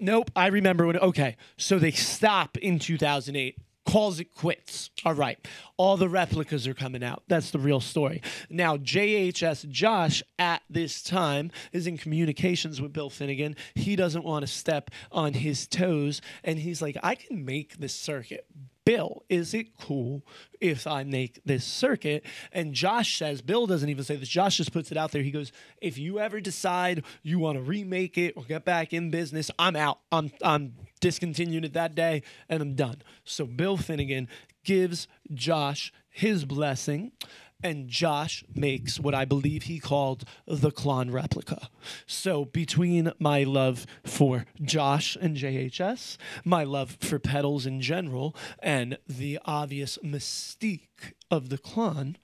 Nope, 0.01 0.31
I 0.35 0.49
remember 0.49 0.87
when. 0.87 0.97
Okay, 0.97 1.37
so 1.57 1.79
they 1.79 1.93
stop 1.93 2.57
in 2.57 2.79
2008 2.79 3.59
calls 3.89 4.21
it 4.21 4.35
quits. 4.35 4.91
All 5.05 5.15
right. 5.15 5.39
All 5.79 5.97
the 5.97 6.11
replicas 6.11 6.67
are 6.67 6.75
coming 6.75 7.03
out. 7.03 7.23
That's 7.27 7.51
the 7.51 7.59
real 7.59 7.81
story. 7.81 8.21
Now, 8.51 8.77
JHS 8.77 9.69
Josh 9.71 10.23
at 10.39 10.63
this 10.69 11.03
time 11.03 11.51
is 11.73 11.87
in 11.87 11.97
communications 11.97 12.83
with 12.83 12.93
Bill 12.93 13.09
Finnigan. 13.09 13.57
He 13.75 13.97
doesn't 13.97 14.25
want 14.25 14.43
to 14.43 14.47
step 14.47 14.91
on 15.11 15.33
his 15.33 15.67
toes. 15.67 16.21
And 16.45 16.59
he's 16.59 16.83
like, 16.83 16.99
I 17.03 17.15
can 17.15 17.47
make 17.47 17.79
this 17.79 17.95
circuit. 17.95 18.47
Bill, 18.89 19.23
is 19.29 19.53
it 19.53 19.77
cool 19.77 20.23
if 20.63 20.87
I 20.87 21.05
make 21.05 21.43
this 21.45 21.63
circuit? 21.63 22.25
And 22.53 22.73
Josh 22.73 23.19
says, 23.19 23.43
Bill 23.43 23.67
doesn't 23.67 23.91
even 23.91 24.03
say 24.03 24.17
this. 24.17 24.31
Josh 24.31 24.57
just 24.57 24.73
puts 24.73 24.91
it 24.91 24.97
out 24.97 25.13
there. 25.13 25.21
He 25.21 25.31
goes, 25.31 25.53
if 25.83 25.99
you 25.99 26.19
ever 26.19 26.41
decide 26.41 27.05
you 27.23 27.39
want 27.39 27.59
to 27.59 27.63
remake 27.63 28.17
it 28.17 28.33
or 28.35 28.45
get 28.45 28.65
back 28.65 28.95
in 28.95 29.11
business, 29.11 29.51
I'm 29.59 29.77
out. 29.77 29.99
I'm 30.11 30.33
I'm 30.43 30.73
discontinuing 31.03 31.65
it 31.65 31.75
that 31.75 31.95
day 31.95 32.23
and 32.49 32.63
I'm 32.63 32.77
done. 32.77 33.03
So 33.25 33.45
Bill 33.45 33.77
Finnigan 33.77 34.27
gives 34.65 35.07
Josh 35.35 35.93
his 36.09 36.47
blessing. 36.47 37.13
And 37.61 37.89
Josh 37.89 38.45
makes 38.55 39.01
what 39.01 39.17
I 39.17 39.25
believe 39.25 39.65
he 39.65 39.81
called 39.81 40.25
the 40.47 40.71
Klon 40.71 41.13
replica. 41.13 41.69
So, 42.07 42.45
between 42.45 43.13
my 43.19 43.43
love 43.43 43.85
for 44.05 44.47
Josh 44.63 45.17
and 45.21 45.37
JHS, 45.37 46.19
my 46.45 46.63
love 46.63 46.97
for 47.01 47.19
pedals 47.19 47.67
in 47.67 47.81
general, 47.81 48.37
and 48.61 48.97
the 49.09 49.41
obvious 49.45 49.99
mystique 50.05 51.15
of 51.33 51.49
the 51.49 51.59
Klon, 51.59 52.15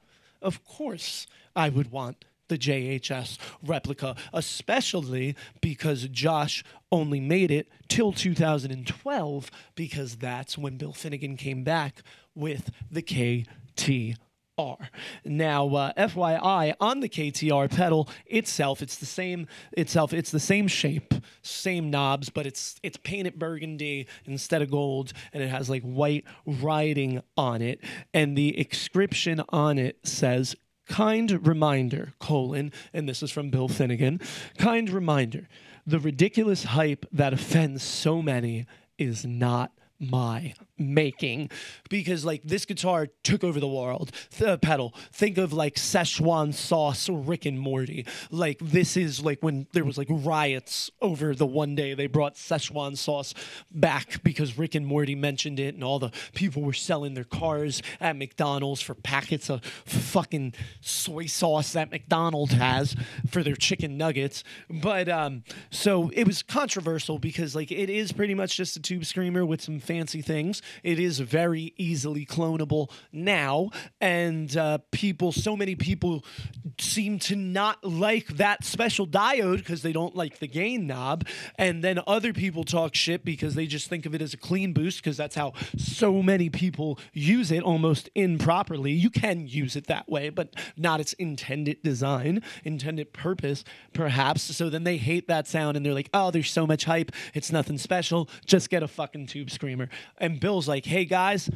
of 0.40 0.64
course, 0.64 1.26
I 1.56 1.68
would 1.68 1.90
want 1.90 2.24
the 2.46 2.58
JHS 2.58 3.36
replica, 3.60 4.14
especially 4.32 5.34
because 5.60 6.06
Josh 6.08 6.62
only 6.92 7.18
made 7.18 7.50
it 7.50 7.68
till 7.88 8.12
2012, 8.12 9.50
because 9.74 10.16
that's 10.16 10.56
when 10.56 10.76
Bill 10.76 10.92
Finnigan 10.92 11.36
came 11.36 11.64
back 11.64 12.02
with 12.36 12.70
the 12.88 13.02
Now, 15.24 15.66
uh, 15.74 15.92
FYI, 15.94 16.74
on 16.80 17.00
the 17.00 17.08
KTR 17.08 17.68
pedal 17.74 18.08
itself, 18.26 18.82
it's 18.82 18.96
the 18.96 19.06
same 19.06 19.48
itself. 19.72 20.12
It's 20.12 20.30
the 20.30 20.40
same 20.40 20.68
shape, 20.68 21.12
same 21.42 21.90
knobs, 21.90 22.30
but 22.30 22.46
it's 22.46 22.76
it's 22.82 22.96
painted 22.96 23.38
burgundy 23.38 24.06
instead 24.26 24.62
of 24.62 24.70
gold, 24.70 25.12
and 25.32 25.42
it 25.42 25.48
has 25.48 25.68
like 25.68 25.82
white 25.82 26.24
writing 26.46 27.20
on 27.36 27.62
it, 27.62 27.80
and 28.12 28.38
the 28.38 28.56
inscription 28.58 29.42
on 29.48 29.78
it 29.78 29.98
says 30.04 30.54
kind 30.86 31.46
reminder 31.46 32.12
colon 32.18 32.70
and 32.92 33.08
this 33.08 33.22
is 33.22 33.30
from 33.30 33.48
bill 33.48 33.68
finnigan 33.68 34.20
kind 34.58 34.90
reminder 34.90 35.48
the 35.86 35.98
ridiculous 35.98 36.64
hype 36.64 37.06
that 37.10 37.32
offends 37.32 37.82
so 37.82 38.20
many 38.20 38.66
is 38.98 39.24
not 39.24 39.72
my 39.98 40.52
making. 40.78 41.50
Because 41.88 42.24
like 42.24 42.42
this 42.42 42.64
guitar 42.64 43.08
took 43.22 43.44
over 43.44 43.60
the 43.60 43.68
world. 43.68 44.10
The 44.38 44.58
pedal 44.58 44.94
think 45.12 45.38
of 45.38 45.52
like 45.52 45.74
szechuan 45.74 46.54
sauce 46.54 47.08
rick 47.08 47.46
and 47.46 47.58
morty. 47.58 48.06
Like 48.30 48.58
this 48.60 48.96
is 48.96 49.22
like 49.22 49.42
when 49.42 49.66
there 49.72 49.84
was 49.84 49.98
like 49.98 50.08
riots 50.10 50.90
over 51.00 51.34
the 51.34 51.46
one 51.46 51.74
day 51.74 51.94
they 51.94 52.06
brought 52.06 52.34
szechuan 52.34 52.96
sauce 52.96 53.34
back 53.70 54.22
because 54.22 54.58
rick 54.58 54.74
and 54.74 54.86
morty 54.86 55.14
mentioned 55.14 55.60
it 55.60 55.74
and 55.74 55.84
all 55.84 55.98
the 55.98 56.10
people 56.34 56.62
were 56.62 56.72
selling 56.72 57.14
their 57.14 57.24
cars 57.24 57.82
at 58.00 58.16
mcdonald's 58.16 58.80
for 58.80 58.94
packets 58.94 59.50
of 59.50 59.64
fucking 59.84 60.52
soy 60.80 61.26
sauce 61.26 61.72
that 61.72 61.90
mcdonald's 61.90 62.52
has 62.52 62.96
for 63.28 63.42
their 63.42 63.56
chicken 63.56 63.96
nuggets. 63.96 64.44
But 64.68 65.08
um 65.08 65.44
so 65.70 66.10
it 66.14 66.26
was 66.26 66.42
controversial 66.42 67.18
because 67.18 67.54
like 67.54 67.70
it 67.70 67.90
is 67.90 68.12
pretty 68.12 68.34
much 68.34 68.56
just 68.56 68.76
a 68.76 68.80
tube 68.80 69.04
screamer 69.04 69.44
with 69.44 69.60
some 69.60 69.80
fancy 69.80 70.22
things 70.22 70.62
it 70.82 70.98
is 70.98 71.20
very 71.20 71.74
easily 71.76 72.26
clonable 72.26 72.90
now, 73.12 73.70
and 74.00 74.56
uh, 74.56 74.78
people, 74.90 75.32
so 75.32 75.56
many 75.56 75.74
people 75.74 76.24
seem 76.78 77.18
to 77.20 77.36
not 77.36 77.84
like 77.84 78.26
that 78.36 78.64
special 78.64 79.06
diode 79.06 79.58
because 79.58 79.82
they 79.82 79.92
don't 79.92 80.16
like 80.16 80.38
the 80.38 80.48
gain 80.48 80.86
knob, 80.86 81.26
and 81.58 81.82
then 81.82 82.00
other 82.06 82.32
people 82.32 82.64
talk 82.64 82.94
shit 82.94 83.24
because 83.24 83.54
they 83.54 83.66
just 83.66 83.88
think 83.88 84.06
of 84.06 84.14
it 84.14 84.22
as 84.22 84.34
a 84.34 84.36
clean 84.36 84.72
boost 84.72 84.98
because 84.98 85.16
that's 85.16 85.34
how 85.34 85.52
so 85.76 86.22
many 86.22 86.50
people 86.50 86.98
use 87.12 87.50
it 87.50 87.62
almost 87.62 88.08
improperly. 88.14 88.92
You 88.92 89.10
can 89.10 89.46
use 89.46 89.76
it 89.76 89.86
that 89.86 90.08
way, 90.08 90.30
but 90.30 90.54
not 90.76 91.00
its 91.00 91.12
intended 91.14 91.82
design, 91.82 92.42
intended 92.64 93.12
purpose, 93.12 93.64
perhaps. 93.92 94.42
So 94.42 94.68
then 94.68 94.84
they 94.84 94.96
hate 94.96 95.28
that 95.28 95.46
sound 95.46 95.76
and 95.76 95.84
they're 95.84 95.94
like, 95.94 96.10
oh, 96.14 96.30
there's 96.30 96.50
so 96.50 96.66
much 96.66 96.84
hype. 96.84 97.12
It's 97.34 97.52
nothing 97.52 97.78
special. 97.78 98.28
Just 98.46 98.70
get 98.70 98.82
a 98.82 98.88
fucking 98.88 99.26
tube 99.26 99.50
screamer. 99.50 99.88
And 100.18 100.40
Like, 100.62 100.86
hey 100.86 101.04
guys, 101.04 101.50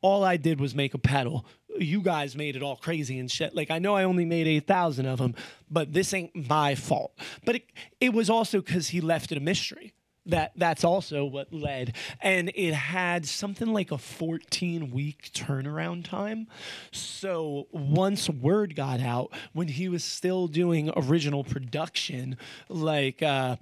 all 0.00 0.24
I 0.24 0.36
did 0.36 0.60
was 0.60 0.74
make 0.74 0.94
a 0.94 0.98
pedal. 0.98 1.44
You 1.78 2.00
guys 2.00 2.34
made 2.34 2.56
it 2.56 2.62
all 2.62 2.76
crazy 2.76 3.18
and 3.18 3.30
shit. 3.30 3.54
Like 3.54 3.70
I 3.70 3.78
know 3.78 3.94
I 3.94 4.04
only 4.04 4.24
made 4.24 4.46
eight 4.46 4.66
thousand 4.66 5.06
of 5.06 5.18
them, 5.18 5.34
but 5.70 5.92
this 5.92 6.12
ain't 6.14 6.34
my 6.48 6.74
fault. 6.74 7.12
But 7.44 7.56
it, 7.56 7.64
it 8.00 8.12
was 8.12 8.30
also 8.30 8.60
because 8.60 8.88
he 8.88 9.00
left 9.00 9.32
it 9.32 9.38
a 9.38 9.40
mystery. 9.40 9.92
That 10.26 10.52
that's 10.56 10.84
also 10.84 11.24
what 11.24 11.54
led, 11.54 11.94
and 12.20 12.52
it 12.54 12.74
had 12.74 13.24
something 13.24 13.72
like 13.72 13.90
a 13.90 13.96
14 13.96 14.90
week 14.90 15.30
turnaround 15.32 16.04
time. 16.04 16.48
So 16.90 17.66
once 17.70 18.28
word 18.28 18.76
got 18.76 19.00
out, 19.00 19.32
when 19.54 19.68
he 19.68 19.88
was 19.88 20.04
still 20.04 20.46
doing 20.46 20.90
original 20.96 21.44
production, 21.44 22.36
like. 22.68 23.22
Uh, 23.22 23.56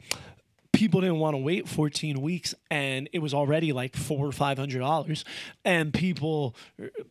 people 0.76 1.00
didn't 1.00 1.18
want 1.18 1.32
to 1.32 1.38
wait 1.38 1.66
14 1.66 2.20
weeks 2.20 2.54
and 2.70 3.08
it 3.14 3.20
was 3.20 3.32
already 3.32 3.72
like 3.72 3.96
four 3.96 4.26
or 4.26 4.32
five 4.32 4.58
hundred 4.58 4.80
dollars. 4.80 5.24
And 5.64 5.92
people 5.92 6.54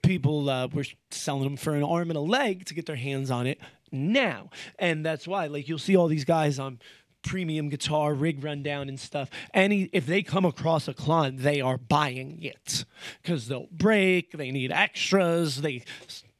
people 0.03 0.49
uh, 0.49 0.67
were 0.67 0.85
selling 1.09 1.43
them 1.43 1.57
for 1.57 1.73
an 1.73 1.83
arm 1.83 2.11
and 2.11 2.17
a 2.17 2.21
leg 2.21 2.65
to 2.65 2.75
get 2.75 2.85
their 2.85 2.95
hands 2.95 3.31
on 3.31 3.47
it 3.47 3.59
now. 3.91 4.51
And 4.77 5.03
that's 5.03 5.27
why 5.27 5.47
like 5.47 5.67
you'll 5.67 5.79
see 5.79 5.95
all 5.95 6.07
these 6.07 6.25
guys 6.25 6.59
on 6.59 6.79
Premier 7.23 7.63
Guitar 7.63 8.13
rig 8.13 8.43
rundown 8.43 8.87
and 8.87 8.99
stuff. 8.99 9.31
Any 9.51 9.89
if 9.91 10.05
they 10.05 10.21
come 10.21 10.45
across 10.45 10.87
a 10.87 10.93
Klon 10.93 11.39
they 11.39 11.59
are 11.59 11.79
buying 11.79 12.43
it 12.43 12.85
because 13.23 13.47
they'll 13.47 13.67
break 13.71 14.31
they 14.33 14.51
need 14.51 14.71
extras 14.71 15.61
they 15.61 15.83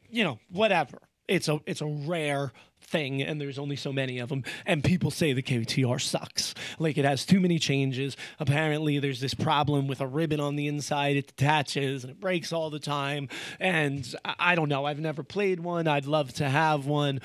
you 0.10 0.24
know 0.24 0.40
whatever. 0.52 1.00
It's 1.28 1.48
a 1.48 1.60
it's 1.66 1.82
a 1.82 1.88
rare 1.88 2.54
thing 2.86 3.22
and 3.22 3.40
there's 3.40 3.60
only 3.60 3.76
so 3.76 3.92
many 3.92 4.20
of 4.20 4.30
them 4.30 4.44
and 4.66 4.84
people 4.84 5.12
say 5.12 5.34
the 5.34 5.42
KTR 5.42 6.00
sucks. 6.00 6.54
Like 6.80 6.98
it 6.98 7.06
has 7.06 7.26
too 7.26 7.40
many 7.40 7.60
changes. 7.60 8.16
Apparently 8.40 9.00
there's 9.00 9.20
this 9.20 9.34
problem 9.34 9.88
with 9.88 10.02
a 10.02 10.08
ribbon 10.08 10.40
on 10.40 10.56
the 10.56 10.68
inside. 10.68 11.18
It 11.18 11.36
detaches 11.36 12.04
and 12.04 12.12
it 12.12 12.20
breaks 12.20 12.54
all 12.54 12.70
the 12.70 12.80
time. 12.80 13.30
And 13.60 14.16
I, 14.24 14.56
don't 14.56 14.70
know. 14.70 14.86
I've 14.86 15.00
never 15.00 15.24
played 15.24 15.60
one. 15.60 15.88
I'd 15.88 16.06
love 16.06 16.34
to 16.36 16.50
have 16.50 16.86
one. 16.86 17.22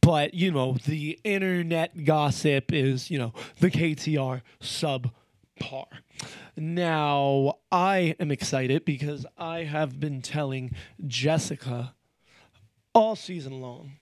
But 0.00 0.34
you 0.34 0.50
know 0.50 0.76
the 0.86 1.18
internet 1.24 2.04
gossip 2.04 2.72
is 2.72 3.10
you 3.10 3.18
know 3.18 3.32
the 3.60 3.70
KTR 3.70 4.42
sub 4.60 5.10
par. 5.58 5.86
Now, 6.56 7.58
I 7.70 8.14
am 8.20 8.30
excited 8.30 8.84
because 8.84 9.24
I 9.38 9.64
have 9.64 9.98
been 9.98 10.20
telling 10.20 10.72
Jessica 11.06 11.94
all 12.94 13.16
season 13.16 13.60
long, 13.60 13.92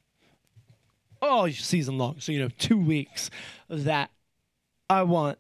all 1.23 1.51
season 1.51 1.99
long, 1.99 2.21
so 2.21 2.33
you 2.33 2.41
know, 2.41 2.51
two 2.59 2.79
weeks, 2.79 3.31
that 3.69 4.11
I 4.89 5.03
want 5.03 5.39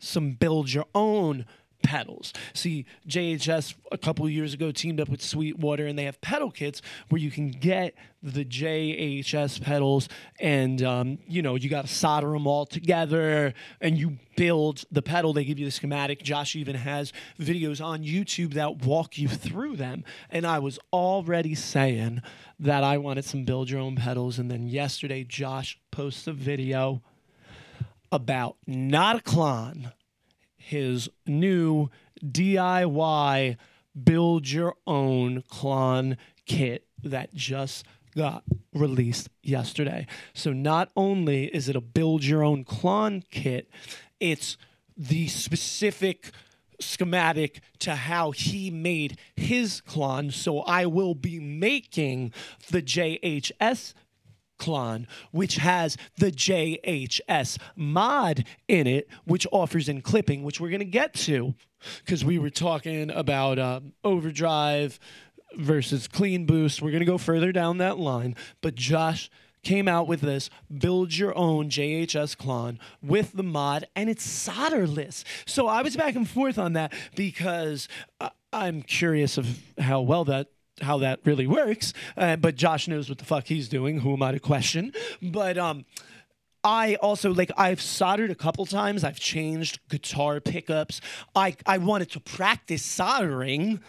some 0.00 0.32
build 0.32 0.72
your 0.72 0.86
own 0.94 1.44
pedals. 1.82 2.32
See, 2.54 2.86
JHS 3.08 3.74
a 3.92 3.98
couple 3.98 4.28
years 4.28 4.52
ago 4.52 4.72
teamed 4.72 5.00
up 5.00 5.08
with 5.08 5.22
Sweetwater 5.22 5.86
and 5.86 5.98
they 5.98 6.04
have 6.04 6.20
pedal 6.20 6.50
kits 6.50 6.82
where 7.08 7.20
you 7.20 7.30
can 7.30 7.50
get 7.50 7.94
the 8.22 8.44
JHS 8.44 9.62
pedals 9.62 10.08
and, 10.40 10.82
um, 10.82 11.18
you 11.26 11.40
know, 11.40 11.54
you 11.54 11.68
got 11.68 11.86
to 11.86 11.92
solder 11.92 12.30
them 12.30 12.46
all 12.46 12.66
together 12.66 13.54
and 13.80 13.96
you 13.96 14.18
build 14.36 14.84
the 14.90 15.02
pedal. 15.02 15.32
They 15.32 15.44
give 15.44 15.58
you 15.58 15.64
the 15.64 15.70
schematic. 15.70 16.22
Josh 16.22 16.56
even 16.56 16.74
has 16.74 17.12
videos 17.38 17.82
on 17.84 18.02
YouTube 18.02 18.54
that 18.54 18.84
walk 18.84 19.16
you 19.16 19.28
through 19.28 19.76
them. 19.76 20.04
And 20.30 20.46
I 20.46 20.58
was 20.58 20.78
already 20.92 21.54
saying 21.54 22.22
that 22.58 22.84
I 22.84 22.98
wanted 22.98 23.24
some 23.24 23.44
build 23.44 23.70
your 23.70 23.80
own 23.80 23.96
pedals. 23.96 24.38
And 24.38 24.50
then 24.50 24.66
yesterday, 24.66 25.24
Josh 25.24 25.78
posted 25.90 26.34
a 26.34 26.36
video 26.36 27.02
about 28.10 28.56
not 28.66 29.20
a 29.20 29.22
Klon 29.22 29.92
his 30.68 31.08
new 31.26 31.88
DIY 32.22 33.56
build 34.04 34.50
your 34.50 34.74
own 34.86 35.42
Klon 35.50 36.16
kit 36.44 36.86
that 37.02 37.32
just 37.34 37.86
got 38.14 38.44
released 38.74 39.30
yesterday. 39.42 40.06
So 40.34 40.52
not 40.52 40.90
only 40.94 41.46
is 41.46 41.70
it 41.70 41.76
a 41.76 41.80
build 41.80 42.22
your 42.24 42.42
own 42.42 42.64
Klon 42.64 43.22
kit, 43.30 43.70
it's 44.20 44.58
the 44.94 45.28
specific 45.28 46.32
schematic 46.80 47.60
to 47.80 47.94
how 47.94 48.30
he 48.30 48.70
made 48.70 49.18
his 49.36 49.82
Klon. 49.86 50.32
So 50.32 50.60
I 50.60 50.86
will 50.86 51.14
be 51.14 51.38
making 51.40 52.32
the 52.70 52.82
JHS 52.82 53.94
Klon, 54.58 55.06
which 55.30 55.56
has 55.56 55.96
the 56.16 56.32
JHS 56.32 57.58
mod 57.76 58.44
in 58.66 58.86
it, 58.86 59.08
which 59.24 59.46
offers 59.52 59.88
in 59.88 60.02
clipping, 60.02 60.42
which 60.42 60.60
we're 60.60 60.70
going 60.70 60.80
to 60.80 60.84
get 60.84 61.14
to 61.14 61.54
because 62.04 62.24
we 62.24 62.38
were 62.38 62.50
talking 62.50 63.10
about 63.10 63.58
um, 63.58 63.92
overdrive 64.04 64.98
versus 65.56 66.08
clean 66.08 66.44
boost. 66.44 66.82
We're 66.82 66.90
going 66.90 67.00
to 67.00 67.06
go 67.06 67.18
further 67.18 67.52
down 67.52 67.78
that 67.78 67.98
line. 67.98 68.36
But 68.60 68.74
Josh 68.74 69.30
came 69.68 69.86
out 69.86 70.08
with 70.08 70.22
this 70.22 70.48
build 70.78 71.14
your 71.14 71.36
own 71.36 71.68
JHS 71.68 72.34
Klon 72.38 72.78
with 73.02 73.34
the 73.34 73.42
mod 73.42 73.86
and 73.94 74.08
it's 74.08 74.26
solderless. 74.26 75.24
So 75.44 75.66
I 75.66 75.82
was 75.82 75.94
back 75.94 76.16
and 76.16 76.26
forth 76.26 76.58
on 76.58 76.72
that 76.72 76.94
because 77.14 77.86
I'm 78.50 78.80
curious 78.80 79.36
of 79.36 79.60
how 79.78 80.00
well 80.00 80.24
that 80.24 80.48
how 80.80 80.96
that 80.98 81.20
really 81.24 81.46
works. 81.46 81.92
Uh, 82.16 82.36
but 82.36 82.54
Josh 82.56 82.88
knows 82.88 83.10
what 83.10 83.18
the 83.18 83.26
fuck 83.26 83.46
he's 83.48 83.68
doing. 83.68 84.00
Who 84.00 84.14
am 84.14 84.22
I 84.22 84.32
to 84.32 84.40
question? 84.40 84.92
But 85.20 85.58
um, 85.58 85.84
I 86.64 86.94
also 86.94 87.34
like 87.34 87.50
I've 87.58 87.82
soldered 87.82 88.30
a 88.30 88.34
couple 88.34 88.64
times. 88.64 89.04
I've 89.04 89.20
changed 89.20 89.80
guitar 89.90 90.40
pickups. 90.40 91.02
I 91.34 91.56
I 91.66 91.76
wanted 91.76 92.10
to 92.12 92.20
practice 92.20 92.82
soldering 92.82 93.80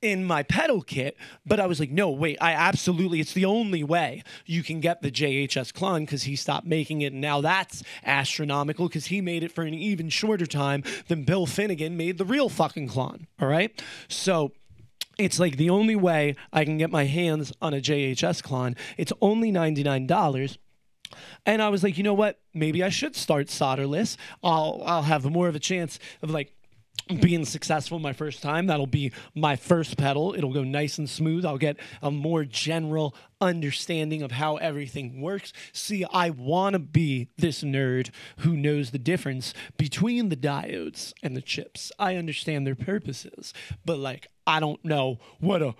in 0.00 0.24
my 0.24 0.42
pedal 0.42 0.82
kit, 0.82 1.16
but 1.44 1.60
I 1.60 1.66
was 1.66 1.80
like, 1.80 1.90
no, 1.90 2.10
wait, 2.10 2.38
I 2.40 2.52
absolutely, 2.52 3.20
it's 3.20 3.32
the 3.32 3.44
only 3.44 3.82
way 3.82 4.22
you 4.46 4.62
can 4.62 4.80
get 4.80 5.02
the 5.02 5.10
JHS 5.10 5.72
clone 5.72 6.04
because 6.04 6.24
he 6.24 6.36
stopped 6.36 6.66
making 6.66 7.02
it. 7.02 7.12
And 7.12 7.20
now 7.20 7.40
that's 7.40 7.82
astronomical 8.04 8.88
because 8.88 9.06
he 9.06 9.20
made 9.20 9.42
it 9.42 9.52
for 9.52 9.62
an 9.62 9.74
even 9.74 10.08
shorter 10.08 10.46
time 10.46 10.82
than 11.08 11.24
Bill 11.24 11.46
Finnigan 11.46 11.96
made 11.96 12.18
the 12.18 12.24
real 12.24 12.48
fucking 12.48 12.88
clone. 12.88 13.26
All 13.40 13.48
right. 13.48 13.82
So 14.08 14.52
it's 15.18 15.40
like 15.40 15.56
the 15.56 15.70
only 15.70 15.96
way 15.96 16.36
I 16.52 16.64
can 16.64 16.78
get 16.78 16.90
my 16.90 17.04
hands 17.04 17.52
on 17.60 17.74
a 17.74 17.80
JHS 17.80 18.42
clone. 18.42 18.76
It's 18.96 19.12
only 19.20 19.50
$99. 19.50 20.58
And 21.46 21.62
I 21.62 21.68
was 21.68 21.82
like, 21.82 21.96
you 21.96 22.04
know 22.04 22.14
what? 22.14 22.38
Maybe 22.54 22.82
I 22.82 22.88
should 22.88 23.16
start 23.16 23.48
solderless. 23.48 24.16
I'll 24.42 24.82
I'll 24.84 25.02
have 25.02 25.24
more 25.24 25.48
of 25.48 25.56
a 25.56 25.60
chance 25.60 25.98
of 26.22 26.30
like 26.30 26.52
being 27.20 27.44
successful 27.44 27.98
my 27.98 28.12
first 28.12 28.42
time. 28.42 28.66
That'll 28.66 28.86
be 28.86 29.12
my 29.34 29.56
first 29.56 29.96
pedal. 29.96 30.34
It'll 30.34 30.52
go 30.52 30.64
nice 30.64 30.98
and 30.98 31.08
smooth. 31.08 31.44
I'll 31.44 31.58
get 31.58 31.76
a 32.02 32.10
more 32.10 32.44
general 32.44 33.14
understanding 33.40 34.22
of 34.22 34.32
how 34.32 34.56
everything 34.56 35.20
works. 35.20 35.52
See, 35.72 36.04
I 36.12 36.30
want 36.30 36.74
to 36.74 36.78
be 36.78 37.28
this 37.38 37.62
nerd 37.62 38.10
who 38.38 38.56
knows 38.56 38.90
the 38.90 38.98
difference 38.98 39.54
between 39.76 40.28
the 40.28 40.36
diodes 40.36 41.12
and 41.22 41.36
the 41.36 41.42
chips. 41.42 41.90
I 41.98 42.16
understand 42.16 42.66
their 42.66 42.74
purposes, 42.74 43.54
but 43.84 43.98
like, 43.98 44.28
I 44.46 44.60
don't 44.60 44.84
know 44.84 45.18
what 45.40 45.62
a 45.62 45.74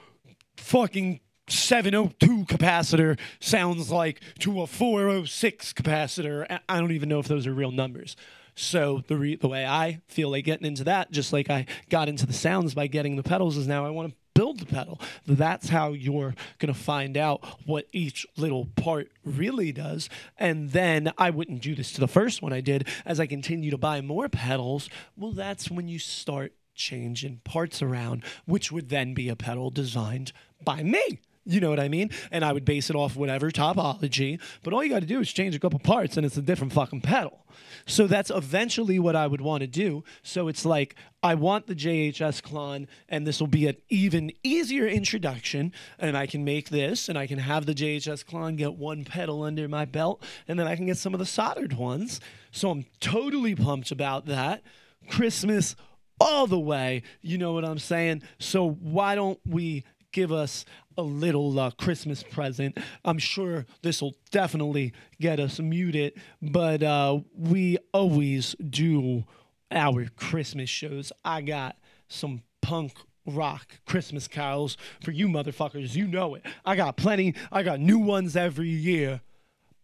fucking 0.56 1.20
702 1.48 2.44
capacitor 2.44 3.18
sounds 3.40 3.90
like 3.90 4.20
to 4.40 4.60
a 4.62 4.66
406 4.66 5.72
capacitor. 5.72 6.60
I- 6.68 6.78
don't 6.78 6.92
even 6.92 7.08
know 7.08 7.18
if 7.18 7.28
those 7.28 7.46
are 7.46 7.54
real 7.54 7.70
numbers. 7.70 8.16
So 8.58 9.04
the 9.06 9.16
re- 9.16 9.36
the 9.36 9.48
way 9.48 9.64
I 9.64 10.00
feel 10.08 10.30
like 10.30 10.44
getting 10.44 10.66
into 10.66 10.84
that, 10.84 11.12
just 11.12 11.32
like 11.32 11.48
I 11.48 11.66
got 11.90 12.08
into 12.08 12.26
the 12.26 12.32
sounds 12.32 12.74
by 12.74 12.88
getting 12.88 13.14
the 13.14 13.22
pedals, 13.22 13.56
is 13.56 13.68
now 13.68 13.86
I 13.86 13.90
want 13.90 14.10
to 14.10 14.16
build 14.34 14.58
the 14.58 14.66
pedal. 14.66 15.00
That's 15.26 15.68
how 15.68 15.92
you're 15.92 16.34
gonna 16.58 16.74
find 16.74 17.16
out 17.16 17.44
what 17.66 17.86
each 17.92 18.26
little 18.36 18.66
part 18.76 19.12
really 19.24 19.70
does. 19.70 20.08
And 20.36 20.70
then 20.70 21.12
I 21.16 21.30
wouldn't 21.30 21.62
do 21.62 21.76
this 21.76 21.92
to 21.92 22.00
the 22.00 22.08
first 22.08 22.42
one 22.42 22.52
I 22.52 22.60
did. 22.60 22.88
As 23.06 23.20
I 23.20 23.26
continue 23.26 23.70
to 23.70 23.78
buy 23.78 24.00
more 24.00 24.28
pedals, 24.28 24.88
well, 25.16 25.32
that's 25.32 25.70
when 25.70 25.86
you 25.86 26.00
start 26.00 26.52
changing 26.74 27.40
parts 27.44 27.80
around, 27.80 28.24
which 28.44 28.72
would 28.72 28.88
then 28.88 29.14
be 29.14 29.28
a 29.28 29.36
pedal 29.36 29.70
designed 29.70 30.32
by 30.64 30.82
me. 30.82 31.20
You 31.48 31.60
know 31.60 31.70
what 31.70 31.80
I 31.80 31.88
mean? 31.88 32.10
And 32.30 32.44
I 32.44 32.52
would 32.52 32.66
base 32.66 32.90
it 32.90 32.96
off 32.96 33.16
whatever 33.16 33.50
topology. 33.50 34.38
But 34.62 34.74
all 34.74 34.84
you 34.84 34.90
got 34.90 35.00
to 35.00 35.06
do 35.06 35.18
is 35.18 35.32
change 35.32 35.54
a 35.54 35.58
couple 35.58 35.78
parts 35.78 36.18
and 36.18 36.26
it's 36.26 36.36
a 36.36 36.42
different 36.42 36.74
fucking 36.74 37.00
pedal. 37.00 37.46
So 37.86 38.06
that's 38.06 38.30
eventually 38.30 38.98
what 38.98 39.16
I 39.16 39.26
would 39.26 39.40
want 39.40 39.62
to 39.62 39.66
do. 39.66 40.04
So 40.22 40.48
it's 40.48 40.66
like 40.66 40.94
I 41.22 41.34
want 41.34 41.66
the 41.66 41.74
JHS 41.74 42.42
clone, 42.42 42.86
and 43.08 43.26
this 43.26 43.40
will 43.40 43.46
be 43.46 43.66
an 43.66 43.76
even 43.88 44.30
easier 44.42 44.86
introduction. 44.86 45.72
And 45.98 46.18
I 46.18 46.26
can 46.26 46.44
make 46.44 46.68
this, 46.68 47.08
and 47.08 47.16
I 47.16 47.26
can 47.26 47.38
have 47.38 47.64
the 47.64 47.74
JHS 47.74 48.26
clone 48.26 48.56
get 48.56 48.74
one 48.74 49.06
pedal 49.06 49.42
under 49.42 49.66
my 49.68 49.86
belt, 49.86 50.22
and 50.46 50.60
then 50.60 50.66
I 50.66 50.76
can 50.76 50.84
get 50.84 50.98
some 50.98 51.14
of 51.14 51.18
the 51.18 51.26
soldered 51.26 51.72
ones. 51.72 52.20
So 52.50 52.70
I'm 52.70 52.84
totally 53.00 53.54
pumped 53.54 53.90
about 53.90 54.26
that. 54.26 54.62
Christmas 55.08 55.74
all 56.20 56.46
the 56.46 56.60
way. 56.60 57.02
You 57.22 57.38
know 57.38 57.52
what 57.54 57.64
I'm 57.64 57.78
saying? 57.78 58.22
So 58.38 58.68
why 58.68 59.14
don't 59.14 59.40
we 59.46 59.84
give 60.12 60.32
us 60.32 60.64
a 60.98 61.02
little 61.02 61.58
uh, 61.58 61.70
Christmas 61.70 62.22
present? 62.22 62.76
I'm 63.04 63.18
sure 63.18 63.64
this 63.82 64.02
will 64.02 64.16
definitely 64.30 64.92
get 65.18 65.40
us 65.40 65.58
muted, 65.58 66.20
but 66.42 66.82
uh, 66.82 67.20
we 67.34 67.78
always 67.94 68.54
do 68.56 69.24
our 69.70 70.08
Christmas 70.16 70.68
shows. 70.68 71.12
I 71.24 71.40
got 71.40 71.76
some 72.08 72.42
punk 72.60 72.92
rock 73.24 73.78
Christmas 73.86 74.26
carols 74.28 74.76
for 75.02 75.12
you 75.12 75.28
motherfuckers. 75.28 75.94
You 75.94 76.06
know 76.06 76.34
it. 76.34 76.44
I 76.64 76.76
got 76.76 76.96
plenty. 76.96 77.34
I 77.52 77.62
got 77.62 77.80
new 77.80 77.98
ones 77.98 78.36
every 78.36 78.68
year. 78.68 79.20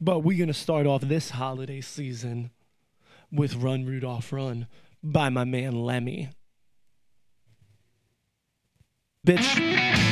But 0.00 0.20
we're 0.20 0.36
going 0.36 0.48
to 0.48 0.54
start 0.54 0.86
off 0.86 1.02
this 1.02 1.30
holiday 1.30 1.80
season 1.80 2.50
with 3.30 3.54
Run 3.54 3.86
Rudolph 3.86 4.32
Run 4.32 4.66
by 5.02 5.28
my 5.28 5.44
man 5.44 5.72
Lemmy. 5.72 6.30
Bitch. 9.26 10.03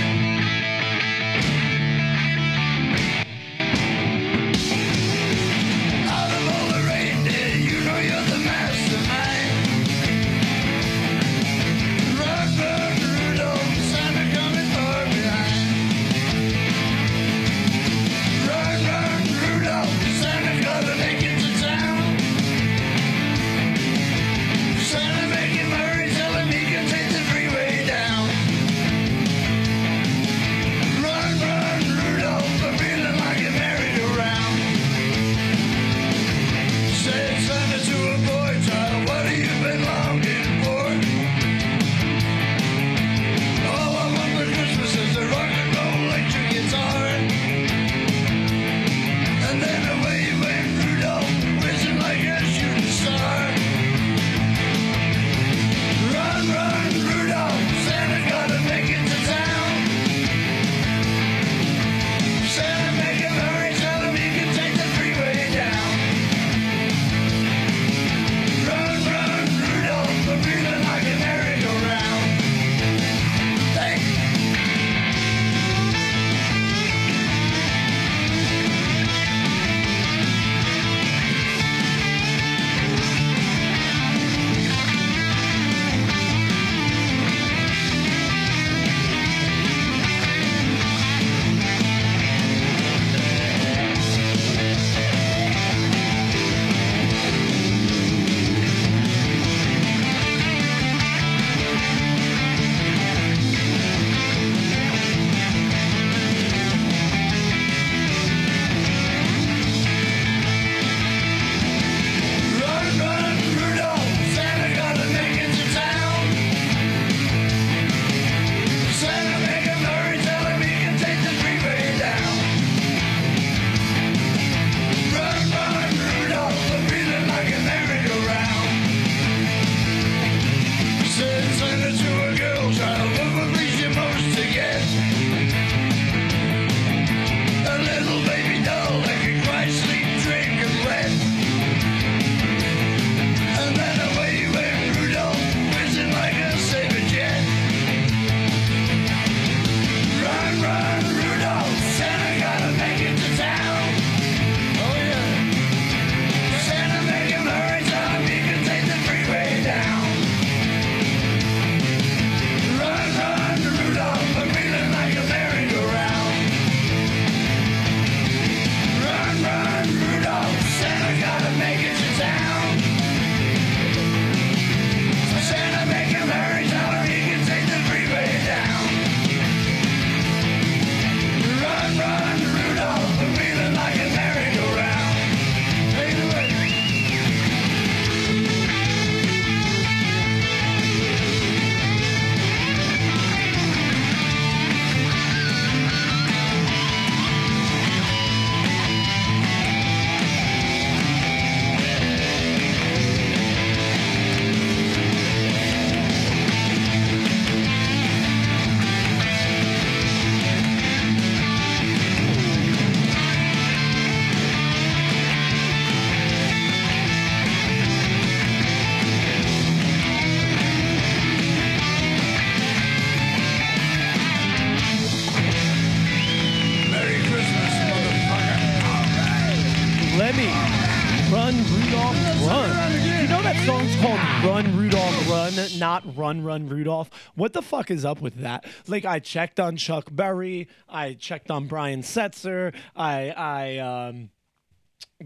Not 235.83 236.17
Run 236.17 236.45
Run 236.45 236.69
Rudolph. 236.69 237.11
What 237.35 237.55
the 237.55 237.61
fuck 237.61 237.91
is 237.91 238.05
up 238.05 238.21
with 238.21 238.37
that? 238.37 238.65
Like 238.87 239.05
I 239.05 239.19
checked 239.19 239.59
on 239.59 239.77
Chuck 239.77 240.11
Berry, 240.13 240.69
I 240.89 241.15
checked 241.15 241.51
on 241.51 241.67
Brian 241.67 242.03
Setzer, 242.03 242.73
I 242.95 243.31
I 243.31 243.79
um 243.79 244.31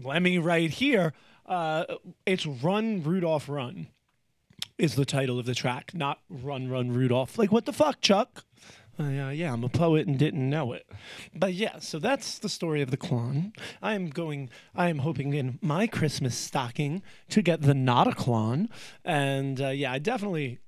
let 0.03 0.23
me 0.23 0.39
right 0.39 0.71
here. 0.71 1.13
Uh 1.45 1.85
it's 2.25 2.47
Run 2.47 3.03
Rudolph 3.03 3.47
Run 3.47 3.89
is 4.79 4.95
the 4.95 5.05
title 5.05 5.37
of 5.37 5.45
the 5.45 5.53
track, 5.53 5.93
not 5.93 6.21
Run 6.27 6.71
Run 6.71 6.91
Rudolph. 6.91 7.37
Like 7.37 7.51
what 7.51 7.65
the 7.65 7.73
fuck, 7.73 8.01
Chuck? 8.01 8.43
Uh, 8.99 9.29
yeah, 9.29 9.53
I'm 9.53 9.63
a 9.63 9.69
poet 9.69 10.07
and 10.07 10.17
didn't 10.17 10.49
know 10.49 10.73
it. 10.73 10.87
But 11.35 11.53
yeah, 11.53 11.79
so 11.79 11.99
that's 11.99 12.39
the 12.39 12.49
story 12.49 12.81
of 12.81 12.89
the 12.89 12.97
Klon. 12.97 13.55
I 13.81 13.93
am 13.93 14.09
going, 14.09 14.49
I 14.75 14.89
am 14.89 14.99
hoping 14.99 15.33
in 15.33 15.59
my 15.61 15.85
Christmas 15.85 16.35
stocking 16.35 17.03
to 17.29 17.43
get 17.43 17.61
the 17.61 17.75
not 17.75 18.07
a 18.07 18.11
Klon. 18.11 18.69
And 19.05 19.61
uh, 19.61 19.69
yeah, 19.69 19.91
I 19.91 19.99
definitely, 19.99 20.59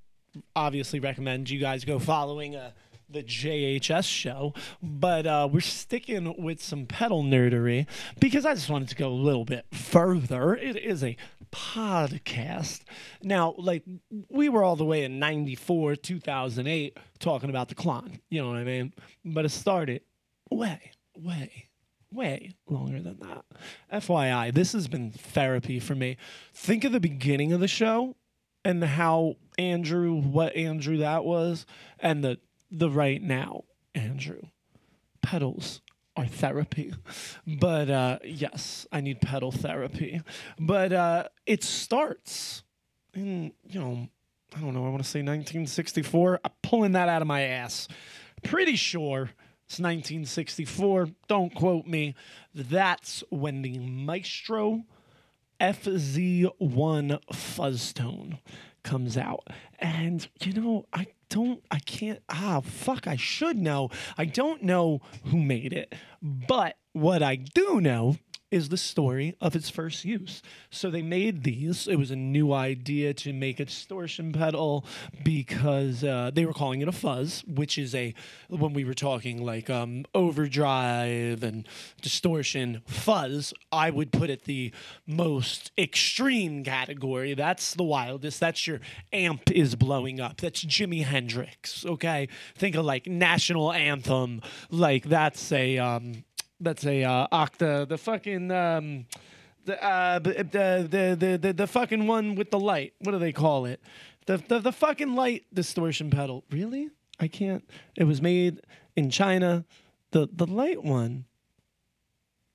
obviously 0.55 0.99
recommend 0.99 1.49
you 1.49 1.59
guys 1.59 1.85
go 1.85 1.97
following 1.97 2.55
uh, 2.55 2.71
the 3.09 3.23
JHS 3.23 4.05
show. 4.05 4.53
But 4.81 5.25
uh, 5.25 5.49
we're 5.51 5.61
sticking 5.61 6.41
with 6.41 6.61
some 6.61 6.85
pedal 6.85 7.23
nerdery 7.23 7.87
because 8.19 8.45
I 8.45 8.53
just 8.53 8.69
wanted 8.69 8.89
to 8.89 8.95
go 8.95 9.09
a 9.09 9.09
little 9.09 9.45
bit 9.45 9.65
further. 9.71 10.55
It 10.55 10.75
is 10.75 11.03
a 11.03 11.17
podcast. 11.51 12.81
Now, 13.23 13.55
like, 13.57 13.83
we 14.29 14.49
were 14.49 14.63
all 14.63 14.75
the 14.75 14.85
way 14.85 15.03
in 15.03 15.19
94, 15.19 15.95
2008 15.95 16.97
talking 17.19 17.49
about 17.49 17.69
the 17.69 17.75
Klon. 17.75 18.19
You 18.29 18.41
know 18.41 18.49
what 18.49 18.57
I 18.57 18.63
mean? 18.63 18.93
But 19.25 19.45
it 19.45 19.49
started 19.49 20.01
way, 20.49 20.91
way, 21.15 21.69
way 22.11 22.55
longer 22.67 23.01
than 23.01 23.19
that. 23.19 23.45
FYI, 23.91 24.53
this 24.53 24.73
has 24.73 24.87
been 24.87 25.11
therapy 25.11 25.79
for 25.79 25.95
me. 25.95 26.17
Think 26.53 26.83
of 26.83 26.91
the 26.91 26.99
beginning 26.99 27.53
of 27.53 27.59
the 27.59 27.67
show 27.67 28.15
and 28.63 28.83
how 28.83 29.35
Andrew, 29.57 30.13
what 30.15 30.55
Andrew 30.55 30.97
that 30.97 31.23
was, 31.25 31.65
and 31.99 32.23
the 32.23 32.39
the 32.71 32.89
right 32.89 33.21
now 33.21 33.63
Andrew. 33.95 34.41
Pedals 35.21 35.81
therapy. 36.25 36.93
But 37.45 37.89
uh, 37.89 38.19
yes, 38.23 38.87
I 38.91 39.01
need 39.01 39.21
pedal 39.21 39.51
therapy. 39.51 40.21
But 40.59 40.93
uh, 40.93 41.23
it 41.45 41.63
starts 41.63 42.63
in, 43.13 43.53
you 43.67 43.79
know, 43.79 44.07
I 44.55 44.59
don't 44.61 44.73
know, 44.73 44.85
I 44.85 44.89
want 44.89 45.03
to 45.03 45.09
say 45.09 45.19
1964. 45.19 46.39
I'm 46.43 46.51
pulling 46.63 46.93
that 46.93 47.09
out 47.09 47.21
of 47.21 47.27
my 47.27 47.41
ass. 47.41 47.87
Pretty 48.43 48.75
sure 48.75 49.31
it's 49.65 49.79
1964. 49.79 51.09
Don't 51.27 51.53
quote 51.53 51.85
me. 51.85 52.15
That's 52.55 53.23
when 53.29 53.61
the 53.61 53.77
Maestro 53.77 54.85
FZ1 55.59 57.19
fuzz 57.33 57.93
tone 57.93 58.39
comes 58.83 59.17
out. 59.17 59.47
And 59.77 60.27
you 60.41 60.53
know, 60.53 60.85
I 60.91 61.07
don't 61.29 61.63
I 61.71 61.79
can't 61.79 62.21
ah 62.29 62.61
fuck, 62.61 63.07
I 63.07 63.15
should 63.15 63.57
know. 63.57 63.89
I 64.17 64.25
don't 64.25 64.63
know 64.63 65.01
who 65.25 65.37
made 65.37 65.73
it. 65.73 65.93
But 66.21 66.77
what 66.93 67.23
I 67.23 67.35
do 67.35 67.79
know 67.79 68.17
is 68.51 68.69
the 68.69 68.77
story 68.77 69.35
of 69.39 69.55
its 69.55 69.69
first 69.69 70.05
use. 70.05 70.41
So 70.71 70.89
they 70.89 71.01
made 71.01 71.43
these. 71.43 71.87
It 71.87 71.97
was 71.97 72.11
a 72.11 72.15
new 72.15 72.51
idea 72.53 73.13
to 73.15 73.33
make 73.33 73.59
a 73.59 73.65
distortion 73.65 74.31
pedal 74.31 74.85
because 75.23 76.03
uh, 76.03 76.31
they 76.33 76.45
were 76.45 76.53
calling 76.53 76.81
it 76.81 76.87
a 76.87 76.91
fuzz, 76.91 77.43
which 77.47 77.77
is 77.77 77.93
a 77.93 78.13
when 78.47 78.73
we 78.73 78.83
were 78.83 78.93
talking 78.93 79.43
like 79.45 79.69
um, 79.69 80.05
overdrive 80.15 81.43
and 81.43 81.67
distortion 82.01 82.81
fuzz. 82.87 83.53
I 83.71 83.89
would 83.91 84.11
put 84.11 84.29
it 84.29 84.45
the 84.45 84.73
most 85.05 85.71
extreme 85.77 86.63
category. 86.63 87.33
That's 87.33 87.73
the 87.75 87.83
wildest. 87.83 88.39
That's 88.39 88.65
your 88.65 88.79
amp 89.13 89.51
is 89.51 89.75
blowing 89.75 90.19
up. 90.19 90.41
That's 90.41 90.63
Jimi 90.63 91.03
Hendrix. 91.03 91.85
Okay, 91.85 92.27
think 92.55 92.75
of 92.75 92.85
like 92.85 93.07
national 93.07 93.71
anthem. 93.71 94.41
Like 94.71 95.05
that's 95.05 95.51
a 95.51 95.77
um, 95.77 96.23
that's 96.59 96.85
a 96.85 97.03
uh, 97.03 97.27
octa 97.31 97.87
the 97.87 97.97
fucking 97.97 98.51
um 98.51 99.05
the 99.65 99.83
uh 99.83 100.19
the, 100.19 100.31
the 100.31 101.17
the 101.19 101.37
the 101.37 101.53
the 101.53 101.67
fucking 101.67 102.07
one 102.07 102.35
with 102.35 102.51
the 102.51 102.59
light. 102.59 102.93
What 102.99 103.11
do 103.11 103.19
they 103.19 103.33
call 103.33 103.65
it? 103.65 103.81
The 104.25 104.37
the, 104.37 104.59
the 104.59 104.71
fucking 104.71 105.15
light 105.15 105.45
distortion 105.53 106.09
pedal. 106.09 106.43
Really? 106.51 106.89
I 107.19 107.27
can't. 107.27 107.67
It 107.95 108.05
was 108.05 108.21
made 108.21 108.61
in 108.95 109.09
china. 109.09 109.65
The 110.11 110.27
the 110.31 110.47
light 110.47 110.83
one. 110.83 111.25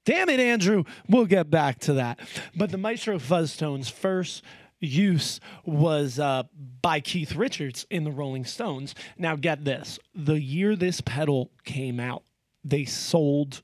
Damn 0.05 0.29
it, 0.29 0.39
Andrew. 0.39 0.85
We'll 1.09 1.25
get 1.25 1.51
back 1.51 1.79
to 1.81 1.95
that. 1.95 2.21
But 2.55 2.71
the 2.71 2.77
Maestro 2.77 3.19
Fuzz 3.19 3.57
Tones 3.57 3.89
first 3.89 4.43
use 4.81 5.41
was 5.65 6.19
uh, 6.19 6.43
by 6.83 7.01
Keith 7.01 7.35
Richards 7.35 7.87
in 7.89 8.05
the 8.05 8.13
Rolling 8.13 8.45
Stones. 8.45 8.95
Now, 9.17 9.35
get 9.37 9.65
this. 9.65 9.99
The 10.15 10.39
year 10.41 10.77
this 10.77 11.01
pedal 11.01 11.51
came 11.65 11.99
out, 11.99 12.23
they 12.63 12.85
sold 12.85 13.63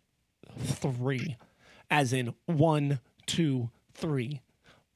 three, 0.61 1.37
as 1.91 2.13
in 2.13 2.35
one, 2.47 3.01
two, 3.27 3.71
three. 3.95 4.41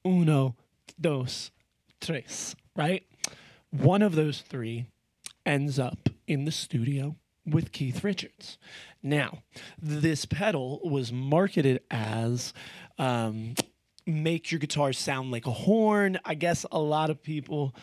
Uno, 0.06 0.54
dos, 1.00 1.50
tres, 2.00 2.54
right? 2.76 3.04
One 3.70 4.02
of 4.02 4.14
those 4.14 4.42
three 4.42 4.86
ends 5.46 5.78
up 5.78 6.08
in 6.26 6.44
the 6.44 6.52
studio 6.52 7.16
with 7.46 7.72
Keith 7.72 8.04
Richards. 8.04 8.58
Now, 9.02 9.42
this 9.80 10.24
pedal 10.24 10.80
was 10.84 11.12
marketed 11.12 11.80
as 11.90 12.52
um, 12.98 13.54
make 14.06 14.50
your 14.50 14.58
guitar 14.58 14.92
sound 14.92 15.30
like 15.30 15.46
a 15.46 15.52
horn. 15.52 16.18
I 16.24 16.34
guess 16.34 16.64
a 16.70 16.78
lot 16.78 17.10
of 17.10 17.22
people 17.22 17.74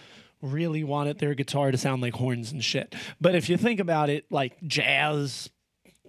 really 0.41 0.83
wanted 0.83 1.19
their 1.19 1.35
guitar 1.35 1.71
to 1.71 1.77
sound 1.77 2.01
like 2.01 2.15
horns 2.15 2.51
and 2.51 2.63
shit. 2.63 2.95
But 3.19 3.35
if 3.35 3.49
you 3.49 3.57
think 3.57 3.79
about 3.79 4.09
it, 4.09 4.25
like 4.31 4.57
jazz 4.65 5.49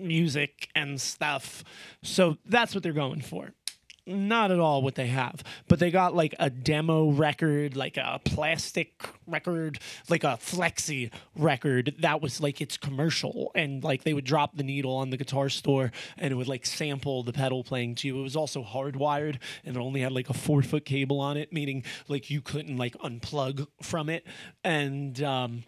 music 0.03 0.69
and 0.75 1.01
stuff, 1.01 1.65
so 2.03 2.37
that's 2.45 2.75
what 2.75 2.83
they're 2.83 2.93
going 2.93 3.21
for. 3.21 3.53
Not 4.05 4.51
at 4.51 4.59
all 4.59 4.83
what 4.83 4.97
they 4.97 5.07
have 5.07 5.45
but 5.69 5.79
they 5.79 5.93
got 5.93 6.13
like 6.13 6.35
a 6.41 6.51
demo 6.51 7.11
record 7.13 7.77
like 7.77 7.97
a 7.97 8.21
plastic 8.25 9.07
record 9.29 9.79
like 10.09 10.25
a 10.25 10.39
flexi 10.43 11.13
record 11.37 11.95
that 12.01 12.21
was 12.21 12.41
like 12.41 12.61
its 12.61 12.77
commercial. 12.77 13.53
And 13.55 13.85
like 13.85 14.03
they 14.03 14.13
would 14.13 14.25
drop 14.25 14.57
the 14.57 14.65
needle 14.65 14.97
on 14.97 15.11
the 15.11 15.17
guitar 15.17 15.49
store 15.49 15.93
and 16.19 16.33
it 16.33 16.35
would 16.35 16.49
like 16.49 16.67
sample 16.67 17.23
the 17.23 17.33
pedal 17.33 17.63
playing 17.63 17.95
to 17.97 18.09
you 18.09 18.19
it 18.19 18.23
was 18.23 18.35
also 18.35 18.65
hardwired 18.65 19.39
and 19.65 19.77
it 19.77 19.81
only 19.81 20.01
had 20.01 20.11
like 20.11 20.29
a 20.29 20.35
four 20.35 20.63
foot 20.63 20.85
cable 20.85 21.21
on 21.21 21.37
it 21.37 21.53
meaning 21.53 21.85
like 22.09 22.29
you 22.29 22.41
couldn't 22.41 22.77
like 22.77 22.97
unplug 22.99 23.69
from 23.83 24.09
it. 24.09 24.27
And 24.65 25.23
um 25.23 25.63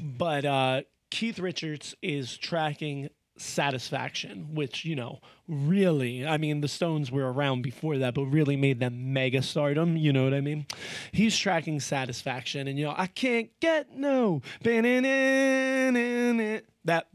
but 0.00 0.44
uh 0.44 0.82
keith 1.10 1.40
richards 1.40 1.96
is 2.02 2.36
tracking 2.36 3.10
satisfaction 3.40 4.54
which 4.54 4.84
you 4.84 4.94
know 4.94 5.20
really 5.48 6.26
i 6.26 6.36
mean 6.36 6.60
the 6.60 6.68
stones 6.68 7.10
were 7.10 7.32
around 7.32 7.62
before 7.62 7.98
that 7.98 8.14
but 8.14 8.24
really 8.26 8.56
made 8.56 8.78
them 8.80 9.12
mega 9.12 9.42
stardom 9.42 9.96
you 9.96 10.12
know 10.12 10.24
what 10.24 10.34
i 10.34 10.40
mean? 10.40 10.66
He's 11.12 11.36
tracking 11.36 11.80
satisfaction 11.80 12.68
and 12.68 12.78
you 12.78 12.84
know 12.84 12.94
i 12.96 13.06
can't 13.06 13.50
get 13.60 13.96
no 13.96 14.42
that 16.84 17.06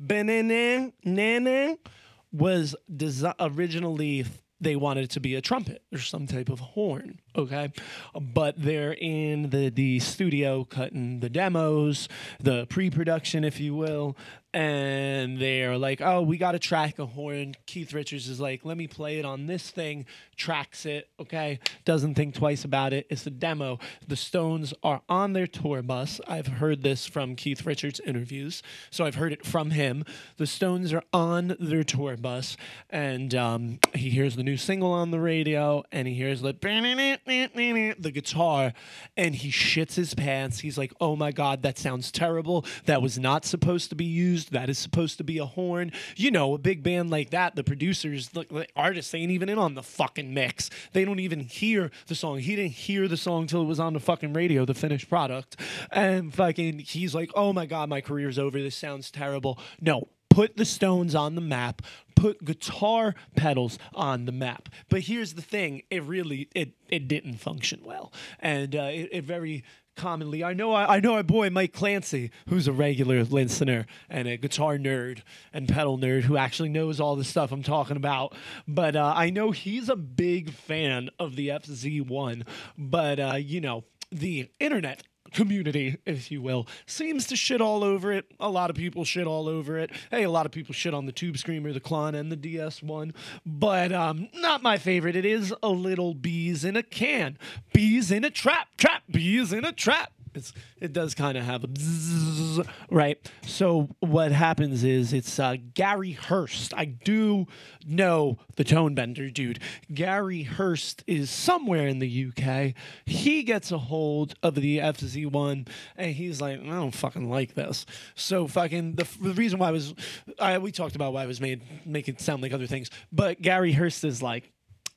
was 2.32 2.76
desi- 2.91 3.36
originally 3.39 4.26
they 4.61 4.76
wanted 4.76 5.05
it 5.05 5.09
to 5.11 5.19
be 5.19 5.36
a 5.36 5.41
trumpet 5.41 5.84
or 5.91 5.99
some 5.99 6.28
type 6.28 6.49
of 6.49 6.59
horn 6.59 7.19
okay 7.36 7.71
but 8.19 8.55
they're 8.57 8.93
in 8.93 9.49
the 9.49 9.69
the 9.69 9.99
studio 9.99 10.63
cutting 10.63 11.19
the 11.19 11.30
demos 11.30 12.07
the 12.39 12.65
pre-production 12.67 13.43
if 13.43 13.59
you 13.59 13.76
will 13.76 14.15
and 14.56 15.38
they're 15.38 15.78
like 15.78 15.99
oh 15.99 16.22
we 16.22 16.38
got 16.38 16.53
to 16.53 16.60
track 16.60 16.97
a 16.97 17.06
horn. 17.06 17.56
Keith 17.66 17.93
richards 17.93 18.30
is 18.30 18.39
like 18.39 18.64
let 18.64 18.78
me 18.78 18.88
play 18.88 19.20
it 19.20 19.26
on 19.26 19.47
this 19.47 19.70
thing. 19.70 20.06
Tracks 20.38 20.86
it 20.86 21.10
okay? 21.20 21.60
Doesn't 21.84 22.16
think 22.16 22.36
twice 22.36 22.64
about 22.64 22.93
it. 22.93 23.06
It's 23.10 23.28
a 23.28 23.30
demo. 23.30 23.80
The 24.08 24.16
stones 24.16 24.74
are 24.82 25.01
on 25.10 25.34
their 25.34 25.45
tour 25.45 25.82
bus. 25.82 26.22
I've 26.26 26.47
heard 26.47 26.84
this 26.84 27.06
from 27.06 27.36
keith 27.36 27.66
richards 27.66 27.99
interviews 28.06 28.64
so 28.89 29.03
i've 29.03 29.16
heard 29.16 29.34
it 29.34 29.45
from 29.45 29.72
him. 29.72 30.06
The 30.38 30.47
stones 30.47 30.93
are 30.93 31.03
on 31.12 31.58
their 31.60 31.84
tour 31.84 32.16
bus 32.16 32.56
and 32.89 33.36
um, 33.36 33.80
he 33.93 34.10
hears 34.10 34.38
the 34.38 34.43
new 34.43 34.56
single 34.56 34.93
on 34.93 35.12
the 35.12 35.20
radio 35.20 35.84
and 35.91 36.08
he 36.08 36.14
hears 36.14 36.41
the 36.41 36.56
the 36.56 38.12
guitar 38.14 38.74
and 39.18 39.36
he 39.36 39.51
shits 39.51 39.95
his 39.95 40.14
pants. 40.14 40.60
He's 40.60 40.78
like 40.78 40.93
oh 41.01 41.18
my 41.18 41.34
god 41.34 41.62
that 41.64 41.78
sounds 41.78 42.10
terrible. 42.10 42.66
That 42.86 43.01
was 43.01 43.20
not 43.20 43.43
supposed 43.43 43.89
to 43.89 43.95
be 43.95 44.06
used 44.06 44.45
that 44.52 44.70
is 44.70 44.78
supposed 44.78 45.18
to 45.18 45.24
be 45.24 45.38
a 45.38 45.46
horn. 45.46 45.91
You 46.16 46.32
know 46.32 46.54
a 46.54 46.58
big 46.58 46.84
band 46.84 47.10
like 47.10 47.32
that 47.32 47.56
the 47.56 47.64
producers 47.64 48.30
the, 48.30 48.46
the 48.50 48.68
artists 48.76 49.14
ain't 49.14 49.32
even 49.32 49.50
in 49.50 49.58
on 49.58 49.76
the 49.76 49.84
fucking 49.84 50.34
mix. 50.34 50.70
They 50.93 51.06
don't 51.06 51.20
even 51.20 51.39
hear 51.39 51.91
the 52.08 52.16
song. 52.16 52.39
He 52.39 52.56
didn't 52.56 52.72
hear 52.72 53.08
the 53.08 53.18
song 53.18 53.48
till 53.48 53.62
it 53.62 53.66
was 53.66 53.80
on 53.80 53.93
the 53.93 54.00
fucking 54.00 54.34
radio 54.34 54.66
the 54.66 54.74
finished 54.74 55.10
product. 55.10 55.60
And 55.91 56.34
fucking 56.34 56.80
he's 56.80 57.16
like 57.16 57.32
oh 57.36 57.54
my 57.54 57.66
god 57.66 57.89
my 57.89 58.02
career's 58.02 58.39
over. 58.39 58.62
This 58.62 58.76
sounds 58.76 59.12
terrible. 59.12 59.60
No 59.82 60.10
put 60.36 60.58
the 60.58 60.66
Stones 60.66 61.16
on 61.16 61.36
the 61.36 61.41
map, 61.41 61.82
put 62.14 62.43
guitar 62.43 63.16
pedals 63.38 63.80
on 63.93 64.26
the 64.26 64.34
map. 64.34 64.68
But 64.89 65.02
here's 65.02 65.34
the 65.34 65.41
thing: 65.41 65.84
it 65.89 66.04
really 66.04 66.50
it 66.54 66.74
it 66.89 67.08
didn't 67.08 67.36
function 67.36 67.82
well, 67.84 68.12
and 68.39 68.76
uh, 68.76 68.89
it, 68.91 69.10
it 69.12 69.24
very 69.24 69.64
commonly. 69.96 70.43
I 70.43 70.54
know 70.54 70.74
I, 70.74 70.98
I 70.98 71.00
know 71.00 71.16
our 71.16 71.24
boy 71.24 71.50
Mike 71.50 71.74
Clancy, 71.74 72.32
who's 72.50 72.68
a 72.68 72.74
regular 72.74 73.24
listener 73.24 73.86
and 74.10 74.28
a 74.28 74.38
guitar 74.38 74.78
nerd 74.78 75.22
and 75.54 75.68
pedal 75.68 75.98
nerd 75.98 76.24
who 76.24 76.38
actually 76.38 76.70
knows 76.70 77.00
all 77.00 77.16
the 77.16 77.24
stuff 77.24 77.52
I'm 77.52 77.64
talking 77.64 77.98
about. 77.98 78.36
But 78.68 78.96
uh, 78.96 79.14
I 79.16 79.30
know 79.30 79.52
he's 79.52 79.89
a 79.89 79.96
big 79.96 80.52
fan 80.52 81.10
of 81.20 81.36
the 81.36 81.50
FZ1. 81.50 82.46
But 82.78 83.20
uh, 83.20 83.36
you 83.36 83.62
know, 83.62 83.84
the 84.12 84.50
internet 84.60 85.04
community, 85.36 85.97
if 86.05 86.31
you 86.31 86.41
will, 86.41 86.67
seems 86.88 87.27
to 87.27 87.36
shit 87.36 87.61
all 87.61 87.83
over 87.83 88.11
it. 88.11 88.25
A 88.39 88.49
lot 88.49 88.69
of 88.69 88.75
people 88.75 89.03
shit 89.03 89.27
all 89.27 89.47
over 89.47 89.77
it. 89.77 89.91
Hey, 90.09 90.23
a 90.23 90.31
lot 90.31 90.45
of 90.45 90.51
people 90.51 90.73
shit 90.73 90.93
on 90.93 91.05
the 91.05 91.11
Tube 91.11 91.38
Screamer, 91.38 91.73
the 91.73 91.79
Klon, 91.79 92.15
and 92.15 92.31
the 92.31 92.38
DS1, 92.38 93.13
but 93.45 93.91
um, 93.91 94.29
not 94.33 94.63
my 94.63 94.77
favorite. 94.77 95.15
It 95.15 95.25
is 95.25 95.53
a 95.61 95.69
little 95.69 96.13
bees 96.13 96.63
in 96.65 96.75
a 96.75 96.83
can, 96.83 97.38
bees 97.73 98.11
in 98.11 98.23
a 98.23 98.31
trap, 98.31 98.69
trap, 98.77 99.03
bees 99.11 99.53
in 99.53 99.65
a 99.65 99.71
trap. 99.71 100.13
It's, 100.36 100.53
it 100.79 100.93
does 100.93 101.15
kind 101.15 101.38
of 101.38 101.43
have 101.43 101.63
a 101.63 101.67
bzzz, 101.67 102.67
right? 102.89 103.17
So 103.45 103.89
what 103.99 104.31
happens 104.31 104.83
is 104.83 105.13
it's 105.13 105.39
uh, 105.39 105.55
Gary 105.73 106.11
Hurst. 106.11 106.73
I 106.75 106.86
do 106.86 107.47
know 107.86 108.38
the 108.55 108.63
tone 108.63 108.95
bender 108.95 109.29
dude. 109.29 109.59
Gary 109.93 110.43
Hurst 110.43 111.03
is 111.07 111.29
somewhere 111.29 111.88
in 111.88 111.99
the 111.99 112.27
UK. 112.27 112.73
He 113.05 113.43
gets 113.43 113.71
a 113.71 113.77
hold 113.77 114.36
of 114.43 114.55
the 114.55 114.79
FZ1 114.79 115.67
and 115.95 116.11
he's 116.15 116.41
like, 116.41 116.59
I 116.59 116.65
don't 116.65 116.91
fucking 116.91 117.29
like 117.29 117.55
this. 117.55 117.86
So 118.15 118.47
fucking 118.47 118.95
the, 118.95 119.07
the 119.21 119.33
reason 119.33 119.59
why 119.59 119.69
I 119.69 119.71
was 119.71 119.93
I, 120.39 120.57
we 120.57 120.71
talked 120.71 120.95
about 120.95 121.13
why 121.13 121.23
I 121.23 121.27
was 121.27 121.39
made 121.39 121.61
make 121.86 122.07
it 122.09 122.19
sound 122.19 122.41
like 122.41 122.53
other 122.53 122.67
things, 122.67 122.89
but 123.11 123.41
Gary 123.41 123.71
Hurst 123.71 124.03
is 124.03 124.21
like, 124.21 124.51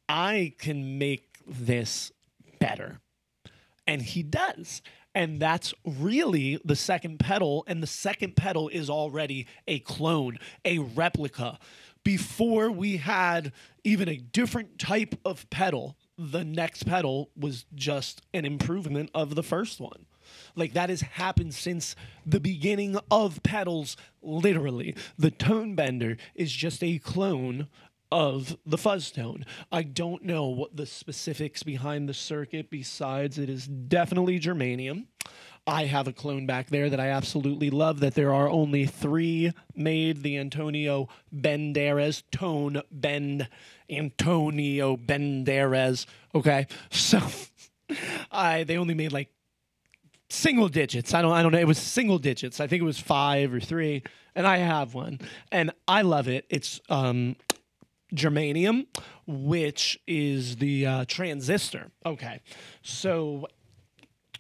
I 0.09 0.55
can 0.59 0.99
make 0.99 1.39
this 1.47 2.13
better 2.59 3.01
and 3.89 4.03
he 4.03 4.23
does. 4.23 4.83
And 5.19 5.41
that's 5.41 5.75
really 5.85 6.61
the 6.65 6.77
second 6.77 7.19
pedal, 7.19 7.65
and 7.67 7.83
the 7.83 7.89
second 7.89 8.37
pedal 8.37 8.69
is 8.69 8.89
already 8.89 9.49
a 9.67 9.81
clone, 9.81 10.39
a 10.65 10.79
replica. 10.79 11.59
Before 12.05 12.71
we 12.71 12.99
had 12.99 13.51
even 13.83 14.09
a 14.09 14.19
different 14.19 14.79
type 14.79 15.17
of 15.25 15.51
pedal, 15.51 15.97
the 16.17 16.45
next 16.45 16.85
pedal 16.85 17.31
was 17.37 17.65
just 17.75 18.23
an 18.33 18.45
improvement 18.45 19.11
of 19.13 19.35
the 19.35 19.43
first 19.43 19.81
one. 19.81 20.07
Like 20.55 20.73
that 20.75 20.89
has 20.89 21.01
happened 21.01 21.53
since 21.53 21.97
the 22.25 22.39
beginning 22.39 22.97
of 23.11 23.43
pedals, 23.43 23.97
literally. 24.23 24.95
The 25.19 25.33
tone 25.33 25.75
bender 25.75 26.17
is 26.37 26.53
just 26.53 26.85
a 26.85 27.01
clone 27.01 27.67
of 28.11 28.57
the 28.65 28.79
fuzz 28.79 29.11
tone. 29.11 29.45
I 29.71 29.83
don't 29.83 30.25
know 30.25 30.47
what 30.47 30.77
the 30.77 30.87
specifics 30.87 31.63
behind 31.63 32.09
the 32.09 32.15
circuit 32.15 32.71
besides 32.71 33.39
it 33.39 33.51
is 33.51 33.67
definitely 33.67 34.41
germanium. 34.41 35.07
I 35.67 35.85
have 35.85 36.09
a 36.09 36.15
clone 36.15 36.47
back 36.47 36.71
there 36.71 36.89
that 36.89 36.99
I 36.99 37.09
absolutely 37.09 37.69
love 37.69 38.01
that 38.01 38.15
there 38.15 38.33
are 38.33 38.49
only 38.49 38.87
3 38.87 39.53
made 39.77 40.23
the 40.23 40.39
Antonio 40.39 41.09
Banderas 41.35 42.23
tone 42.31 42.81
bend 42.91 43.49
Antonio 43.91 44.97
Banderas, 44.97 46.07
okay? 46.35 46.67
So 46.91 47.21
I 48.31 48.65
they 48.65 48.79
only 48.79 48.95
made 48.95 49.13
like 49.13 49.31
single 50.31 50.69
digits. 50.69 51.13
I 51.13 51.21
don't 51.21 51.33
I 51.33 51.43
don't 51.43 51.53
know. 51.53 51.59
It 51.59 51.67
was 51.67 51.79
single 51.79 52.19
digits. 52.19 52.61
I 52.61 52.67
think 52.67 52.81
it 52.81 52.87
was 52.87 52.99
5 52.99 53.53
or 53.53 53.61
3 53.61 54.03
and 54.35 54.47
I 54.47 54.59
have 54.59 54.95
one 54.95 55.21
and 55.53 55.71
I 55.87 56.01
love 56.01 56.29
it. 56.29 56.47
It's 56.49 56.81
um 56.89 57.37
germanium, 58.15 58.87
which 59.27 59.99
is 60.07 60.57
the 60.57 60.87
uh, 60.87 61.05
transistor. 61.07 61.91
Okay, 62.05 62.41
so 62.83 63.47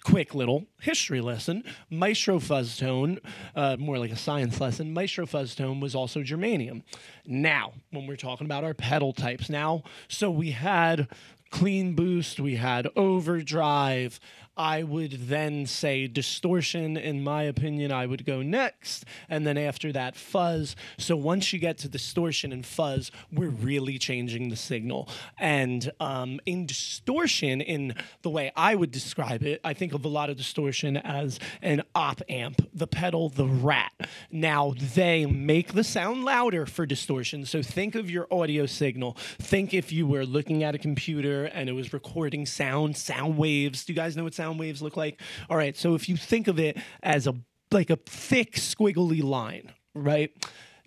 quick 0.04 0.34
little 0.34 0.66
history 0.80 1.20
lesson. 1.20 1.62
Maestro 1.90 2.38
fuzz 2.38 2.78
tone, 2.78 3.18
uh, 3.54 3.76
more 3.78 3.98
like 3.98 4.10
a 4.10 4.16
science 4.16 4.60
lesson. 4.60 4.92
Maestro 4.92 5.26
fuzz 5.26 5.54
tone 5.54 5.80
was 5.80 5.94
also 5.94 6.20
germanium. 6.20 6.82
Now, 7.26 7.72
when 7.90 8.06
we're 8.06 8.16
talking 8.16 8.46
about 8.46 8.64
our 8.64 8.74
pedal 8.74 9.12
types, 9.12 9.50
now, 9.50 9.82
so 10.08 10.30
we 10.30 10.52
had 10.52 11.08
clean 11.50 11.94
boost, 11.94 12.40
we 12.40 12.56
had 12.56 12.88
overdrive. 12.96 14.20
I 14.58 14.82
would 14.82 15.28
then 15.28 15.66
say 15.66 16.08
distortion. 16.08 16.96
In 16.96 17.22
my 17.22 17.44
opinion, 17.44 17.92
I 17.92 18.06
would 18.06 18.26
go 18.26 18.42
next. 18.42 19.04
And 19.28 19.46
then 19.46 19.56
after 19.56 19.92
that, 19.92 20.16
fuzz. 20.16 20.74
So 20.98 21.16
once 21.16 21.52
you 21.52 21.60
get 21.60 21.78
to 21.78 21.88
distortion 21.88 22.52
and 22.52 22.66
fuzz, 22.66 23.12
we're 23.32 23.48
really 23.48 23.98
changing 23.98 24.48
the 24.48 24.56
signal. 24.56 25.08
And 25.38 25.92
um, 26.00 26.40
in 26.44 26.66
distortion, 26.66 27.60
in 27.60 27.94
the 28.22 28.30
way 28.30 28.50
I 28.56 28.74
would 28.74 28.90
describe 28.90 29.44
it, 29.44 29.60
I 29.62 29.74
think 29.74 29.94
of 29.94 30.04
a 30.04 30.08
lot 30.08 30.28
of 30.28 30.36
distortion 30.36 30.96
as 30.96 31.38
an 31.62 31.82
op 31.94 32.20
amp, 32.28 32.68
the 32.74 32.88
pedal, 32.88 33.28
the 33.28 33.46
rat. 33.46 33.92
Now, 34.30 34.74
they 34.94 35.24
make 35.24 35.74
the 35.74 35.84
sound 35.84 36.24
louder 36.24 36.66
for 36.66 36.84
distortion. 36.84 37.46
So 37.46 37.62
think 37.62 37.94
of 37.94 38.10
your 38.10 38.26
audio 38.32 38.66
signal. 38.66 39.16
Think 39.38 39.72
if 39.72 39.92
you 39.92 40.06
were 40.06 40.26
looking 40.26 40.64
at 40.64 40.74
a 40.74 40.78
computer 40.78 41.44
and 41.44 41.68
it 41.68 41.72
was 41.72 41.92
recording 41.92 42.44
sound, 42.44 42.96
sound 42.96 43.38
waves. 43.38 43.84
Do 43.84 43.92
you 43.92 43.96
guys 43.96 44.16
know 44.16 44.24
what 44.24 44.34
sound 44.48 44.58
waves 44.58 44.82
look 44.82 44.96
like? 44.96 45.20
All 45.50 45.56
right. 45.56 45.76
So 45.76 45.94
if 45.94 46.08
you 46.08 46.16
think 46.16 46.48
of 46.48 46.58
it 46.58 46.78
as 47.02 47.26
a 47.26 47.34
like 47.70 47.90
a 47.90 47.96
thick 47.96 48.54
squiggly 48.54 49.22
line, 49.22 49.72
right? 49.94 50.30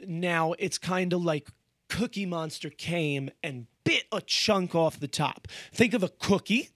Now 0.05 0.53
it's 0.57 0.77
kind 0.77 1.13
of 1.13 1.23
like 1.23 1.47
Cookie 1.89 2.25
Monster 2.25 2.69
came 2.69 3.29
and 3.43 3.67
bit 3.83 4.05
a 4.11 4.21
chunk 4.21 4.73
off 4.73 4.99
the 4.99 5.07
top. 5.07 5.47
Think 5.73 5.93
of 5.93 6.01
a 6.01 6.09
cookie 6.09 6.69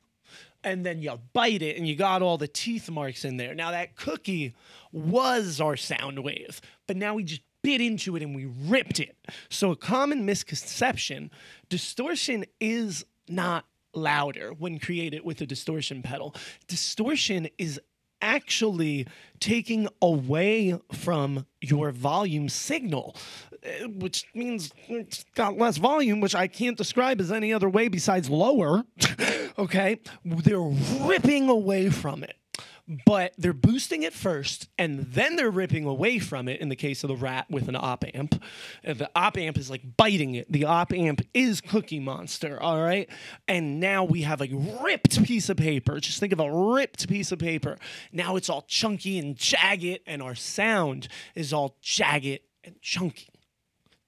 and 0.63 0.85
then 0.85 1.01
you 1.01 1.19
bite 1.33 1.61
it 1.63 1.77
and 1.77 1.87
you 1.87 1.95
got 1.95 2.21
all 2.21 2.37
the 2.37 2.47
teeth 2.47 2.89
marks 2.89 3.25
in 3.25 3.37
there. 3.37 3.55
Now 3.55 3.71
that 3.71 3.95
cookie 3.95 4.53
was 4.91 5.59
our 5.59 5.75
sound 5.75 6.23
wave, 6.23 6.61
but 6.85 6.97
now 6.97 7.15
we 7.15 7.23
just 7.23 7.41
bit 7.63 7.81
into 7.81 8.15
it 8.15 8.21
and 8.21 8.35
we 8.35 8.45
ripped 8.45 8.99
it. 8.99 9.15
So 9.49 9.71
a 9.71 9.75
common 9.75 10.23
misconception, 10.23 11.31
distortion 11.67 12.45
is 12.59 13.05
not 13.27 13.65
louder 13.95 14.51
when 14.57 14.79
created 14.79 15.23
with 15.23 15.41
a 15.41 15.45
distortion 15.45 16.01
pedal. 16.01 16.35
Distortion 16.67 17.47
is 17.57 17.79
actually 18.21 19.07
taking 19.39 19.87
away 20.01 20.79
from 20.91 21.45
your 21.61 21.91
volume 21.91 22.49
signal, 22.49 23.15
uh, 23.63 23.87
which 23.87 24.25
means 24.33 24.71
it's 24.87 25.25
got 25.35 25.57
less 25.57 25.77
volume, 25.77 26.21
which 26.21 26.35
I 26.35 26.47
can't 26.47 26.77
describe 26.77 27.19
as 27.21 27.31
any 27.31 27.53
other 27.53 27.69
way 27.69 27.87
besides 27.87 28.29
lower. 28.29 28.83
okay? 29.57 29.99
They're 30.23 30.59
ripping 30.59 31.49
away 31.49 31.89
from 31.89 32.23
it. 32.23 32.35
But 33.05 33.33
they're 33.39 33.51
boosting 33.51 34.03
it 34.03 34.13
first, 34.13 34.69
and 34.77 34.99
then 34.99 35.37
they're 35.37 35.49
ripping 35.49 35.85
away 35.85 36.19
from 36.19 36.47
it. 36.47 36.61
In 36.61 36.69
the 36.69 36.75
case 36.75 37.03
of 37.03 37.07
the 37.07 37.15
rat 37.15 37.47
with 37.49 37.67
an 37.67 37.75
op 37.75 38.05
amp, 38.13 38.43
the 38.83 39.09
op 39.15 39.37
amp 39.37 39.57
is 39.57 39.71
like 39.71 39.97
biting 39.97 40.35
it. 40.35 40.51
The 40.51 40.65
op 40.65 40.93
amp 40.93 41.21
is 41.33 41.61
Cookie 41.61 41.99
Monster, 41.99 42.61
all 42.61 42.83
right. 42.83 43.09
And 43.47 43.79
now 43.79 44.03
we 44.03 44.21
have 44.21 44.39
a 44.39 44.49
ripped 44.83 45.23
piece 45.23 45.49
of 45.49 45.57
paper. 45.57 45.99
Just 45.99 46.19
think 46.19 46.31
of 46.31 46.39
a 46.39 46.51
ripped 46.51 47.07
piece 47.09 47.31
of 47.31 47.39
paper. 47.39 47.77
Now 48.11 48.35
it's 48.35 48.51
all 48.51 48.61
chunky 48.67 49.17
and 49.17 49.35
jagged, 49.35 50.01
and 50.05 50.21
our 50.21 50.35
sound 50.35 51.07
is 51.33 51.53
all 51.53 51.77
jagged 51.81 52.41
and 52.63 52.79
chunky. 52.83 53.29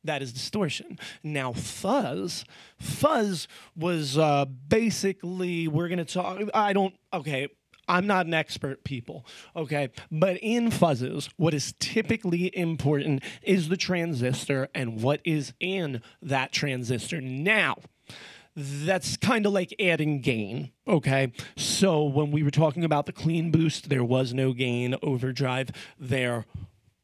That 0.03 0.21
is 0.21 0.31
distortion. 0.31 0.99
Now, 1.23 1.51
fuzz, 1.51 2.45
fuzz 2.79 3.47
was 3.75 4.19
uh, 4.19 4.45
basically, 4.45 5.67
we're 5.67 5.87
going 5.89 5.97
to 5.97 6.05
talk, 6.05 6.41
I 6.53 6.73
don't, 6.73 6.93
okay, 7.11 7.49
I'm 7.87 8.07
not 8.07 8.25
an 8.25 8.33
expert, 8.33 8.83
people, 8.83 9.25
okay? 9.55 9.89
But 10.11 10.37
in 10.41 10.69
fuzzes, 10.69 11.29
what 11.37 11.53
is 11.53 11.73
typically 11.79 12.55
important 12.57 13.23
is 13.41 13.69
the 13.69 13.77
transistor 13.77 14.67
and 14.75 15.01
what 15.01 15.21
is 15.23 15.53
in 15.59 16.01
that 16.21 16.51
transistor. 16.51 17.21
Now, 17.21 17.77
that's 18.57 19.17
kind 19.17 19.45
of 19.45 19.53
like 19.53 19.73
adding 19.79 20.19
gain. 20.19 20.71
Okay. 20.87 21.31
So 21.55 22.03
when 22.03 22.31
we 22.31 22.41
were 22.41 22.49
talking 22.49 22.83
about 22.83 23.05
the 23.05 23.13
clean 23.13 23.51
boost, 23.51 23.89
there 23.89 24.03
was 24.03 24.33
no 24.33 24.51
gain. 24.51 24.95
Overdrive, 25.03 25.69
there 25.99 26.45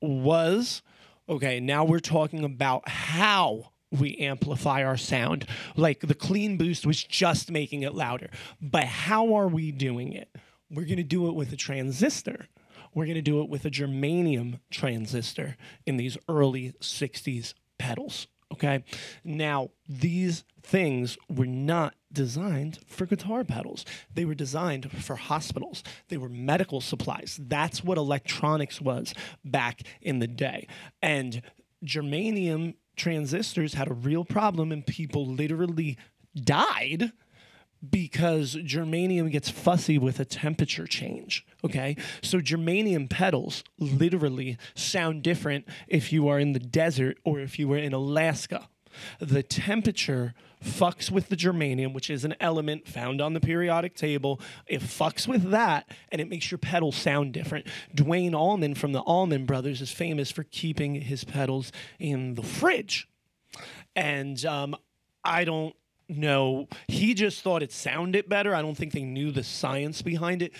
was. 0.01 0.81
Okay. 1.30 1.60
Now 1.60 1.85
we're 1.85 1.99
talking 1.99 2.43
about 2.43 2.89
how 2.89 3.73
we 3.91 4.18
amplify 4.18 4.84
our 4.84 4.97
sound. 4.97 5.45
Like 5.76 5.99
the 5.99 6.15
clean 6.15 6.57
boost 6.57 6.88
was 6.88 7.03
just 7.03 7.51
making 7.51 7.84
it 7.84 7.93
louder. 7.93 8.31
But 8.60 8.85
how 8.85 9.35
are 9.35 9.47
we 9.47 9.72
doing 9.72 10.14
it? 10.14 10.35
We're 10.73 10.85
going 10.85 10.97
to 10.97 11.03
do 11.03 11.27
it 11.27 11.35
with 11.35 11.53
a 11.53 11.55
transistor. 11.55 12.47
We're 12.93 13.05
going 13.05 13.15
to 13.15 13.21
do 13.21 13.41
it 13.41 13.49
with 13.49 13.65
a 13.65 13.69
germanium 13.69 14.59
transistor 14.71 15.55
in 15.85 15.97
these 15.97 16.17
early 16.27 16.73
60s 16.81 17.53
pedals. 17.77 18.27
Okay. 18.51 18.83
Now, 19.23 19.69
these 19.89 20.43
things 20.61 21.17
were 21.27 21.47
not 21.47 21.95
designed 22.11 22.79
for 22.85 23.05
guitar 23.05 23.43
pedals. 23.43 23.83
They 24.13 24.25
were 24.25 24.35
designed 24.35 24.91
for 24.91 25.15
hospitals. 25.15 25.83
They 26.09 26.17
were 26.17 26.29
medical 26.29 26.79
supplies. 26.79 27.39
That's 27.41 27.83
what 27.83 27.97
electronics 27.97 28.79
was 28.79 29.13
back 29.43 29.81
in 30.01 30.19
the 30.19 30.27
day. 30.27 30.67
And 31.01 31.41
germanium 31.83 32.75
transistors 32.95 33.73
had 33.73 33.89
a 33.89 33.93
real 33.93 34.23
problem 34.23 34.71
and 34.71 34.85
people 34.85 35.25
literally 35.25 35.97
died 36.35 37.11
because 37.89 38.55
germanium 38.55 39.31
gets 39.31 39.49
fussy 39.49 39.97
with 39.97 40.19
a 40.19 40.26
temperature 40.26 40.88
change. 40.88 41.45
Okay. 41.64 41.97
So 42.22 42.39
germanium 42.39 43.10
pedals 43.10 43.64
literally 43.77 44.57
sound 44.76 45.23
different 45.23 45.68
if 45.88 46.14
you 46.14 46.27
are 46.27 46.39
in 46.39 46.53
the 46.53 46.60
desert 46.60 47.18
or 47.23 47.39
if 47.39 47.60
you 47.60 47.68
were 47.68 47.77
in 47.77 47.93
Alaska. 47.93 48.69
The 49.19 49.41
temperature 49.41 50.34
fucks 50.64 51.11
with 51.11 51.30
the 51.30 51.35
germanium, 51.35 51.93
which 51.93 52.10
is 52.10 52.23
an 52.23 52.35
element 52.39 52.88
found 52.88 53.22
on 53.22 53.34
the 53.34 53.39
periodic 53.39 53.95
table. 53.95 54.39
It 54.68 54.81
fucks 54.81 55.27
with 55.27 55.49
that 55.51 55.89
and 56.11 56.22
it 56.22 56.30
makes 56.30 56.51
your 56.51 56.60
pedals 56.60 56.95
sound 56.95 57.34
different. 57.34 57.68
Duane 57.93 58.35
Allman 58.35 58.76
from 58.76 58.93
the 58.93 59.01
Allman 59.01 59.45
Brothers 59.45 59.81
is 59.81 59.91
famous 59.91 60.31
for 60.31 60.43
keeping 60.43 60.95
his 60.95 61.23
pedals 61.23 61.72
in 61.99 62.35
the 62.35 62.43
fridge. 62.43 63.10
And 63.95 64.43
um, 64.45 64.76
I 65.23 65.43
don't 65.43 65.76
know. 66.18 66.68
He 66.88 67.14
just 67.14 67.41
thought 67.41 67.64
it 67.64 67.72
sounded 67.72 68.30
better. 68.30 68.56
I 68.56 68.61
don't 68.61 68.76
think 68.76 68.94
they 68.94 69.03
knew 69.03 69.31
the 69.31 69.44
science 69.44 70.02
behind 70.02 70.41
it, 70.41 70.53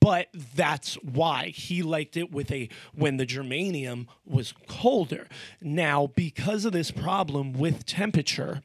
but 0.00 0.28
that's 0.54 0.94
why 0.96 1.48
he 1.48 1.82
liked 1.82 2.16
it 2.16 2.32
with 2.32 2.50
a 2.50 2.68
when 2.94 3.16
the 3.16 3.26
germanium 3.26 4.06
was 4.24 4.52
colder. 4.68 5.26
Now, 5.60 6.08
because 6.14 6.64
of 6.64 6.72
this 6.72 6.90
problem 6.90 7.52
with 7.52 7.86
temperature, 7.86 8.62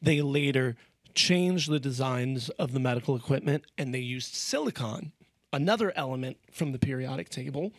they 0.00 0.22
later 0.22 0.76
changed 1.14 1.70
the 1.70 1.80
designs 1.80 2.48
of 2.50 2.72
the 2.72 2.80
medical 2.80 3.16
equipment 3.16 3.64
and 3.76 3.94
they 3.94 3.98
used 3.98 4.34
silicon, 4.34 5.12
another 5.52 5.92
element 5.94 6.38
from 6.50 6.72
the 6.72 6.78
periodic 6.78 7.28
table. 7.28 7.72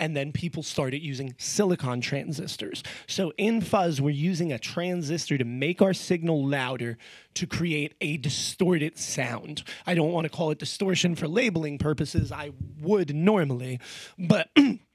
And 0.00 0.16
then 0.16 0.32
people 0.32 0.64
started 0.64 1.00
using 1.00 1.34
silicon 1.38 2.00
transistors. 2.00 2.82
So 3.06 3.32
in 3.38 3.60
fuzz, 3.60 4.00
we're 4.00 4.10
using 4.10 4.50
a 4.52 4.58
transistor 4.58 5.38
to 5.38 5.44
make 5.44 5.80
our 5.80 5.94
signal 5.94 6.44
louder 6.44 6.98
to 7.34 7.46
create 7.46 7.94
a 8.00 8.16
distorted 8.16 8.98
sound. 8.98 9.62
I 9.86 9.94
don't 9.94 10.10
want 10.10 10.24
to 10.24 10.30
call 10.30 10.50
it 10.50 10.58
distortion 10.58 11.14
for 11.14 11.28
labeling 11.28 11.78
purposes. 11.78 12.32
I 12.32 12.50
would 12.80 13.14
normally, 13.14 13.78
but 14.18 14.50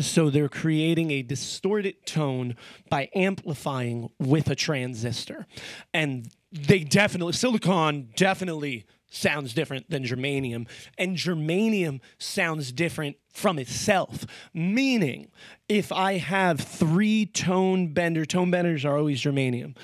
So 0.00 0.30
they're 0.30 0.48
creating 0.48 1.10
a 1.10 1.20
distorted 1.20 2.06
tone 2.06 2.56
by 2.88 3.10
amplifying 3.14 4.08
with 4.18 4.48
a 4.48 4.54
transistor. 4.54 5.46
And 5.92 6.30
they 6.50 6.78
definitely, 6.78 7.34
silicon 7.34 8.08
definitely 8.16 8.86
sounds 9.12 9.54
different 9.54 9.90
than 9.90 10.04
germanium. 10.04 10.66
And 10.98 11.16
germanium 11.16 12.00
sounds 12.18 12.72
different 12.72 13.16
from 13.32 13.58
itself. 13.58 14.26
Meaning, 14.54 15.30
if 15.68 15.92
I 15.92 16.18
have 16.18 16.60
three 16.60 17.26
tone 17.26 17.92
bender, 17.92 18.24
tone 18.24 18.50
benders 18.50 18.84
are 18.84 18.96
always 18.96 19.22
germanium. 19.22 19.76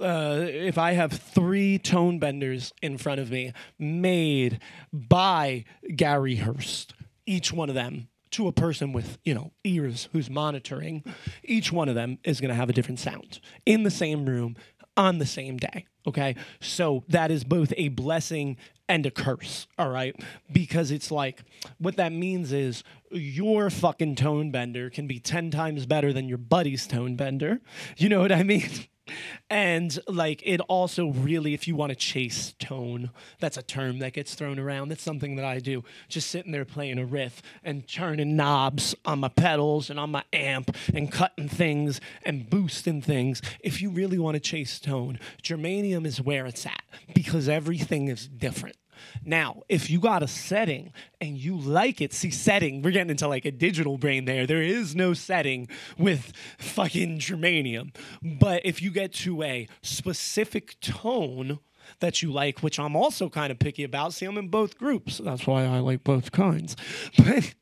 Uh, 0.00 0.46
if 0.46 0.78
I 0.78 0.92
have 0.92 1.12
three 1.12 1.78
tone 1.78 2.18
benders 2.18 2.72
in 2.82 2.98
front 2.98 3.20
of 3.20 3.30
me 3.30 3.52
made 3.78 4.60
by 4.92 5.64
Gary 5.94 6.36
Hurst, 6.36 6.94
each 7.26 7.52
one 7.52 7.68
of 7.68 7.74
them 7.74 8.08
to 8.30 8.46
a 8.46 8.52
person 8.52 8.92
with 8.92 9.18
you 9.24 9.34
know 9.34 9.52
ears 9.64 10.08
who's 10.12 10.30
monitoring 10.30 11.04
each 11.42 11.72
one 11.72 11.88
of 11.88 11.94
them 11.94 12.18
is 12.24 12.40
going 12.40 12.48
to 12.48 12.54
have 12.54 12.70
a 12.70 12.72
different 12.72 13.00
sound 13.00 13.40
in 13.66 13.82
the 13.82 13.90
same 13.90 14.24
room 14.24 14.56
on 14.96 15.18
the 15.18 15.26
same 15.26 15.56
day 15.56 15.86
okay? 16.06 16.36
So 16.60 17.04
that 17.08 17.30
is 17.30 17.44
both 17.44 17.72
a 17.76 17.88
blessing 17.88 18.56
and 18.88 19.06
a 19.06 19.10
curse 19.10 19.68
all 19.78 19.88
right? 19.88 20.14
Because 20.52 20.90
it's 20.90 21.10
like 21.10 21.42
what 21.78 21.96
that 21.96 22.12
means 22.12 22.52
is 22.52 22.82
your 23.10 23.70
fucking 23.70 24.16
tone 24.16 24.50
bender 24.50 24.90
can 24.90 25.06
be 25.06 25.18
10 25.18 25.50
times 25.50 25.86
better 25.86 26.12
than 26.12 26.28
your 26.28 26.38
buddy's 26.38 26.86
tone 26.86 27.16
bender. 27.16 27.60
You 27.96 28.08
know 28.08 28.20
what 28.20 28.32
i 28.32 28.42
mean 28.42 28.68
and 29.48 29.98
like 30.08 30.42
it 30.44 30.60
also 30.62 31.08
really 31.08 31.54
if 31.54 31.66
you 31.68 31.76
want 31.76 31.90
to 31.90 31.96
chase 31.96 32.54
tone 32.58 33.10
that's 33.38 33.56
a 33.56 33.62
term 33.62 33.98
that 34.00 34.12
gets 34.12 34.34
thrown 34.34 34.58
around. 34.58 34.88
That's 34.88 35.02
something 35.02 35.36
that 35.36 35.44
i 35.44 35.58
do. 35.58 35.84
Just 36.08 36.30
sitting 36.30 36.52
there 36.52 36.64
playing 36.64 36.98
a 36.98 37.04
riff 37.04 37.42
and 37.64 37.86
turning 37.86 38.36
knobs 38.36 38.94
on 39.04 39.20
my 39.20 39.28
pedals 39.28 39.90
and 39.90 39.98
on 39.98 40.10
my 40.10 40.24
amp 40.32 40.74
and 40.94 41.10
cutting 41.10 41.48
things 41.48 42.00
and 42.24 42.48
boosting 42.48 43.02
things. 43.02 43.42
If 43.60 43.80
you 43.80 43.90
really 43.90 44.18
want 44.18 44.34
to 44.34 44.40
chase 44.40 44.78
tone 44.78 45.18
germanium 45.42 46.06
is 46.06 46.20
where 46.20 46.46
it's 46.46 46.66
at 46.66 46.82
because 47.14 47.48
everything 47.48 48.08
is 48.08 48.28
different 48.28 48.76
now, 49.24 49.62
if 49.68 49.90
you 49.90 50.00
got 50.00 50.22
a 50.22 50.28
setting 50.28 50.92
and 51.20 51.36
you 51.36 51.56
like 51.56 52.00
it, 52.00 52.12
see, 52.12 52.30
setting, 52.30 52.82
we're 52.82 52.90
getting 52.90 53.10
into 53.10 53.28
like 53.28 53.44
a 53.44 53.50
digital 53.50 53.98
brain 53.98 54.24
there. 54.24 54.46
There 54.46 54.62
is 54.62 54.94
no 54.94 55.14
setting 55.14 55.68
with 55.98 56.32
fucking 56.58 57.18
germanium. 57.18 57.94
But 58.22 58.62
if 58.64 58.82
you 58.82 58.90
get 58.90 59.12
to 59.14 59.42
a 59.42 59.68
specific 59.82 60.78
tone, 60.80 61.58
that 61.98 62.22
you 62.22 62.30
like, 62.32 62.60
which 62.60 62.78
I'm 62.78 62.94
also 62.94 63.28
kind 63.28 63.50
of 63.50 63.58
picky 63.58 63.82
about. 63.82 64.14
See, 64.14 64.24
I'm 64.26 64.38
in 64.38 64.48
both 64.48 64.78
groups. 64.78 65.18
That's 65.18 65.46
why 65.46 65.64
I 65.64 65.80
like 65.80 66.04
both 66.04 66.30
kinds. 66.30 66.76
But 67.18 67.54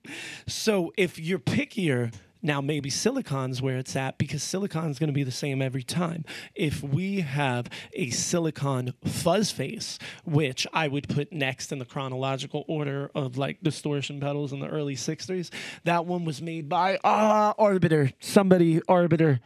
so 0.46 0.92
if 0.96 1.18
you're 1.18 1.38
pickier, 1.38 2.12
now 2.42 2.60
maybe 2.60 2.90
silicon's 2.90 3.60
where 3.60 3.78
it's 3.78 3.96
at 3.96 4.18
because 4.18 4.42
silicon's 4.42 4.98
going 4.98 5.08
to 5.08 5.14
be 5.14 5.24
the 5.24 5.30
same 5.30 5.60
every 5.60 5.82
time. 5.82 6.24
If 6.54 6.82
we 6.82 7.20
have 7.20 7.68
a 7.92 8.10
silicon 8.10 8.94
fuzz 9.04 9.50
face, 9.50 9.98
which 10.24 10.66
I 10.72 10.88
would 10.88 11.08
put 11.08 11.32
next 11.32 11.72
in 11.72 11.78
the 11.78 11.84
chronological 11.84 12.64
order 12.68 13.10
of 13.14 13.36
like 13.36 13.62
distortion 13.62 14.20
pedals 14.20 14.52
in 14.52 14.60
the 14.60 14.68
early 14.68 14.96
60s, 14.96 15.50
that 15.84 16.06
one 16.06 16.24
was 16.24 16.40
made 16.40 16.68
by 16.68 16.98
ah 17.04 17.54
Arbiter, 17.58 18.12
somebody 18.20 18.80
Arbiter, 18.88 19.40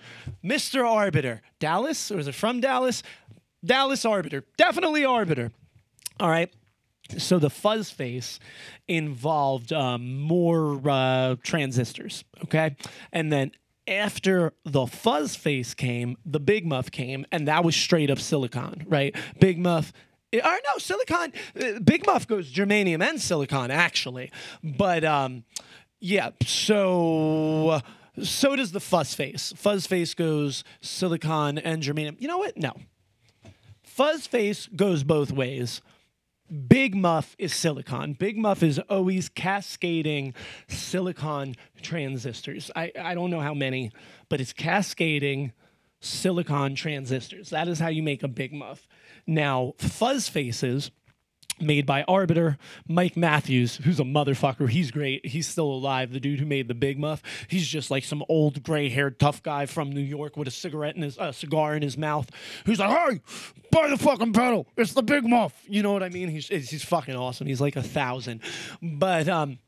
Mr. 0.44 0.86
Arbiter, 0.86 1.40
Dallas, 1.59 2.10
or 2.10 2.19
is 2.19 2.28
it 2.28 2.35
from 2.35 2.60
Dallas? 2.60 3.02
Dallas 3.64 4.05
Arbiter, 4.05 4.44
definitely 4.56 5.05
Arbiter. 5.05 5.52
All 6.19 6.28
right. 6.28 6.52
So 7.18 7.39
the 7.39 7.51
fuzz 7.51 7.90
face 7.90 8.39
involved 8.89 9.72
um, 9.72 10.20
more 10.20 10.80
uh, 10.89 11.36
transistors, 11.43 12.24
okay, 12.44 12.76
and 13.12 13.32
then 13.32 13.52
after 13.89 14.52
the 14.64 14.86
fuzz 14.86 15.34
face 15.36 15.74
came, 15.74 16.16
the 16.24 16.40
big 16.40 16.66
muff 16.66 16.90
came, 16.90 17.26
and 17.32 17.48
that 17.48 17.64
was 17.64 17.74
straight 17.74 18.10
up 18.10 18.18
silicon, 18.18 18.86
right? 18.89 19.14
Big 19.40 19.59
muff. 19.59 19.93
Or 20.32 20.40
no, 20.40 20.78
silicon. 20.78 21.32
uh, 21.60 21.80
Big 21.80 22.06
muff 22.06 22.26
goes 22.26 22.51
germanium 22.51 23.02
and 23.02 23.20
silicon 23.20 23.70
actually, 23.70 24.30
but 24.62 25.05
um, 25.05 25.44
yeah. 26.01 26.30
So 26.47 27.80
so 28.22 28.56
does 28.56 28.72
the 28.72 28.80
fuzz 28.80 29.14
face. 29.14 29.52
Fuzz 29.56 29.86
face 29.86 30.14
goes 30.14 30.64
silicon 30.80 31.59
and 31.59 31.82
germanium. 31.82 32.20
You 32.20 32.28
know 32.28 32.39
what? 32.39 32.56
No. 32.56 32.72
Fuzz 33.82 34.26
face 34.26 34.68
goes 34.74 35.05
both 35.05 35.32
ways. 35.32 35.82
Big 36.52 36.94
Muff 36.94 37.34
is 37.38 37.54
silicon. 37.54 38.12
Big 38.12 38.36
Muff 38.36 38.62
is 38.62 38.78
always 38.90 39.30
cascading 39.30 40.34
silicon 40.68 41.54
transistors. 41.80 42.70
I, 42.76 42.92
I 43.00 43.14
don't 43.14 43.30
know 43.30 43.40
how 43.40 43.54
many, 43.54 43.90
but 44.28 44.40
it's 44.40 44.52
cascading 44.52 45.52
silicon 46.00 46.74
transistors. 46.74 47.50
That 47.50 47.68
is 47.68 47.78
how 47.78 47.88
you 47.88 48.02
make 48.02 48.22
a 48.22 48.28
Big 48.28 48.52
Muff. 48.52 48.86
Now, 49.26 49.72
fuzz 49.78 50.28
faces 50.28 50.90
made 51.62 51.86
by 51.86 52.02
Arbiter, 52.05 52.59
Mike 52.86 53.16
Matthews, 53.16 53.76
who's 53.76 54.01
a 54.01 54.05
motherfucker. 54.05 54.68
He's 54.68 54.90
great. 54.90 55.26
He's 55.26 55.48
still 55.48 55.70
alive. 55.70 56.12
The 56.12 56.20
dude 56.20 56.40
who 56.40 56.47
made 56.47 56.68
the 56.68 56.74
Big 56.74 56.98
Muff. 56.98 57.22
He's 57.48 57.66
just 57.66 57.90
like 57.90 58.05
some 58.05 58.24
old 58.28 58.62
gray-haired 58.62 59.18
tough 59.18 59.43
guy 59.43 59.66
from 59.66 59.90
New 59.90 60.01
York 60.01 60.36
with 60.36 60.48
a 60.48 60.51
cigarette 60.51 60.97
in 60.97 61.02
his 61.02 61.18
uh, 61.18 61.32
cigar 61.32 61.74
in 61.74 61.82
his 61.82 61.97
mouth. 61.97 62.30
Who's 62.66 62.78
like, 62.78 62.90
"Hey, 62.90 63.20
buy 63.70 63.89
the 63.89 63.97
fucking 63.97 64.32
pedal. 64.32 64.66
It's 64.76 64.93
the 64.93 65.02
Big 65.02 65.24
Muff." 65.24 65.62
You 65.66 65.82
know 65.82 65.93
what 65.93 66.02
I 66.02 66.09
mean? 66.09 66.28
He's 66.28 66.48
he's 66.48 66.84
fucking 66.84 67.16
awesome. 67.16 67.47
He's 67.47 67.60
like 67.60 67.76
a 67.76 67.82
thousand. 67.82 68.40
But 68.80 69.28
um 69.28 69.59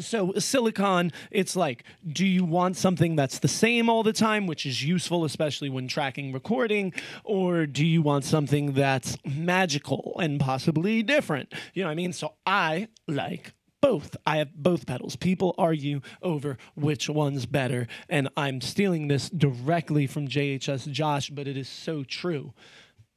so 0.00 0.32
silicon 0.38 1.12
it's 1.30 1.54
like 1.54 1.84
do 2.10 2.24
you 2.24 2.44
want 2.44 2.76
something 2.76 3.14
that's 3.14 3.40
the 3.40 3.48
same 3.48 3.90
all 3.90 4.02
the 4.02 4.12
time 4.12 4.46
which 4.46 4.64
is 4.64 4.82
useful 4.82 5.24
especially 5.24 5.68
when 5.68 5.86
tracking 5.86 6.32
recording 6.32 6.92
or 7.24 7.66
do 7.66 7.84
you 7.84 8.00
want 8.00 8.24
something 8.24 8.72
that's 8.72 9.18
magical 9.24 10.16
and 10.18 10.40
possibly 10.40 11.02
different 11.02 11.52
you 11.74 11.82
know 11.82 11.88
what 11.88 11.92
i 11.92 11.96
mean 11.96 12.12
so 12.12 12.32
i 12.46 12.88
like 13.06 13.52
both. 13.82 14.16
I 14.24 14.36
have 14.36 14.54
both 14.54 14.86
pedals. 14.86 15.16
People 15.16 15.56
argue 15.58 16.00
over 16.22 16.56
which 16.76 17.10
one's 17.10 17.46
better, 17.46 17.88
and 18.08 18.28
I'm 18.36 18.60
stealing 18.60 19.08
this 19.08 19.28
directly 19.28 20.06
from 20.06 20.28
JHS 20.28 20.90
Josh, 20.92 21.30
but 21.30 21.48
it 21.48 21.56
is 21.56 21.68
so 21.68 22.04
true. 22.04 22.54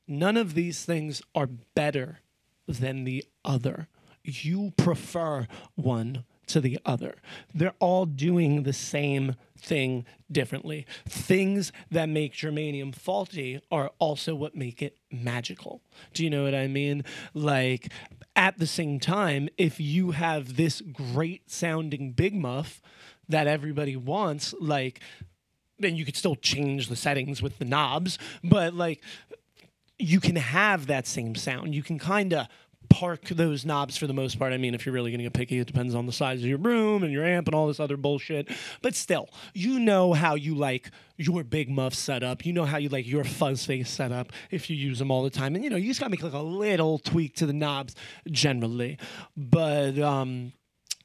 None 0.08 0.36
of 0.36 0.56
these 0.56 0.84
things 0.84 1.22
are 1.36 1.46
better 1.46 2.22
than 2.68 3.04
the 3.04 3.24
other. 3.46 3.88
You 4.24 4.74
prefer 4.76 5.48
one 5.76 6.26
to 6.48 6.62
the 6.62 6.80
other. 6.86 7.16
They're 7.54 7.74
all 7.80 8.06
doing 8.06 8.64
the 8.64 8.74
same 8.74 9.36
thing 9.58 10.06
differently. 10.32 10.86
Things 11.08 11.72
that 11.92 12.08
make 12.08 12.34
germanium 12.34 12.94
faulty 12.94 13.62
are 13.72 13.92
also 14.00 14.36
what 14.36 14.56
make 14.56 14.82
it 14.82 14.98
magical. 15.12 15.82
Do 16.14 16.24
you 16.24 16.30
know 16.30 16.44
what 16.44 16.56
I 16.56 16.68
mean? 16.68 17.04
Like, 17.34 17.92
at 18.36 18.58
the 18.58 18.68
same 18.68 19.00
time, 19.00 19.50
if 19.58 19.80
you 19.80 20.12
have 20.12 20.56
this 20.56 20.82
great 20.82 21.50
sounding 21.50 22.12
big 22.12 22.36
muff 22.36 22.82
that 23.28 23.48
everybody 23.48 23.96
wants, 23.96 24.54
like, 24.60 25.00
then 25.80 25.96
you 25.96 26.06
could 26.06 26.16
still 26.16 26.36
change 26.36 26.88
the 26.88 26.96
settings 26.96 27.42
with 27.42 27.58
the 27.58 27.66
knobs, 27.66 28.18
but 28.44 28.74
like 28.74 29.02
you 29.98 30.20
can 30.20 30.36
have 30.36 30.88
that 30.88 31.08
same 31.08 31.36
sound. 31.36 31.74
You 31.74 31.84
can 31.84 32.00
kind 32.00 32.34
of 32.34 32.48
park 32.90 33.26
those 33.26 33.66
knobs 33.66 33.98
for 33.98 34.08
the 34.08 34.14
most 34.14 34.40
part. 34.40 34.54
I 34.54 34.58
mean, 34.58 34.74
if 34.74 34.86
you're 34.86 34.94
really 34.94 35.12
going 35.12 35.20
to 35.20 35.26
get 35.26 35.34
picky, 35.34 35.60
it 35.60 35.68
depends 35.68 35.96
on 35.96 36.06
the 36.06 36.12
size 36.12 36.42
of 36.42 36.48
your 36.48 36.58
room 36.58 37.04
and 37.04 37.12
your 37.12 37.26
amp 37.26 37.48
and 37.48 37.56
all 37.56 37.68
this 37.68 37.80
other 37.80 37.98
bullshit. 37.98 38.50
But 38.82 38.96
still, 38.96 39.30
you 39.54 39.80
know 39.80 40.14
how 40.14 40.36
you 40.36 40.56
like 40.56 40.92
your 41.18 41.44
big 41.44 41.70
muff 41.70 41.94
setup. 41.94 42.46
You 42.46 42.54
know 42.54 42.66
how 42.66 42.78
you 42.78 42.90
like 42.90 43.08
your 43.08 43.24
fuzz 43.24 43.66
face 43.66 43.90
setup 43.90 44.32
if 44.52 44.70
you 44.70 44.76
use 44.76 45.00
them 45.00 45.12
all 45.12 45.24
the 45.24 45.30
time. 45.30 45.56
And 45.56 45.64
you 45.64 45.70
know, 45.70 45.78
you 45.78 45.88
just 45.88 46.00
got 46.00 46.08
to 46.08 46.12
make 46.12 46.24
like 46.24 46.34
a 46.34 46.40
little 46.40 47.00
tweak 47.00 47.36
to 47.38 47.46
the 47.46 47.54
knobs 47.54 47.96
generally. 48.30 48.98
But 49.36 50.00
um 50.00 50.54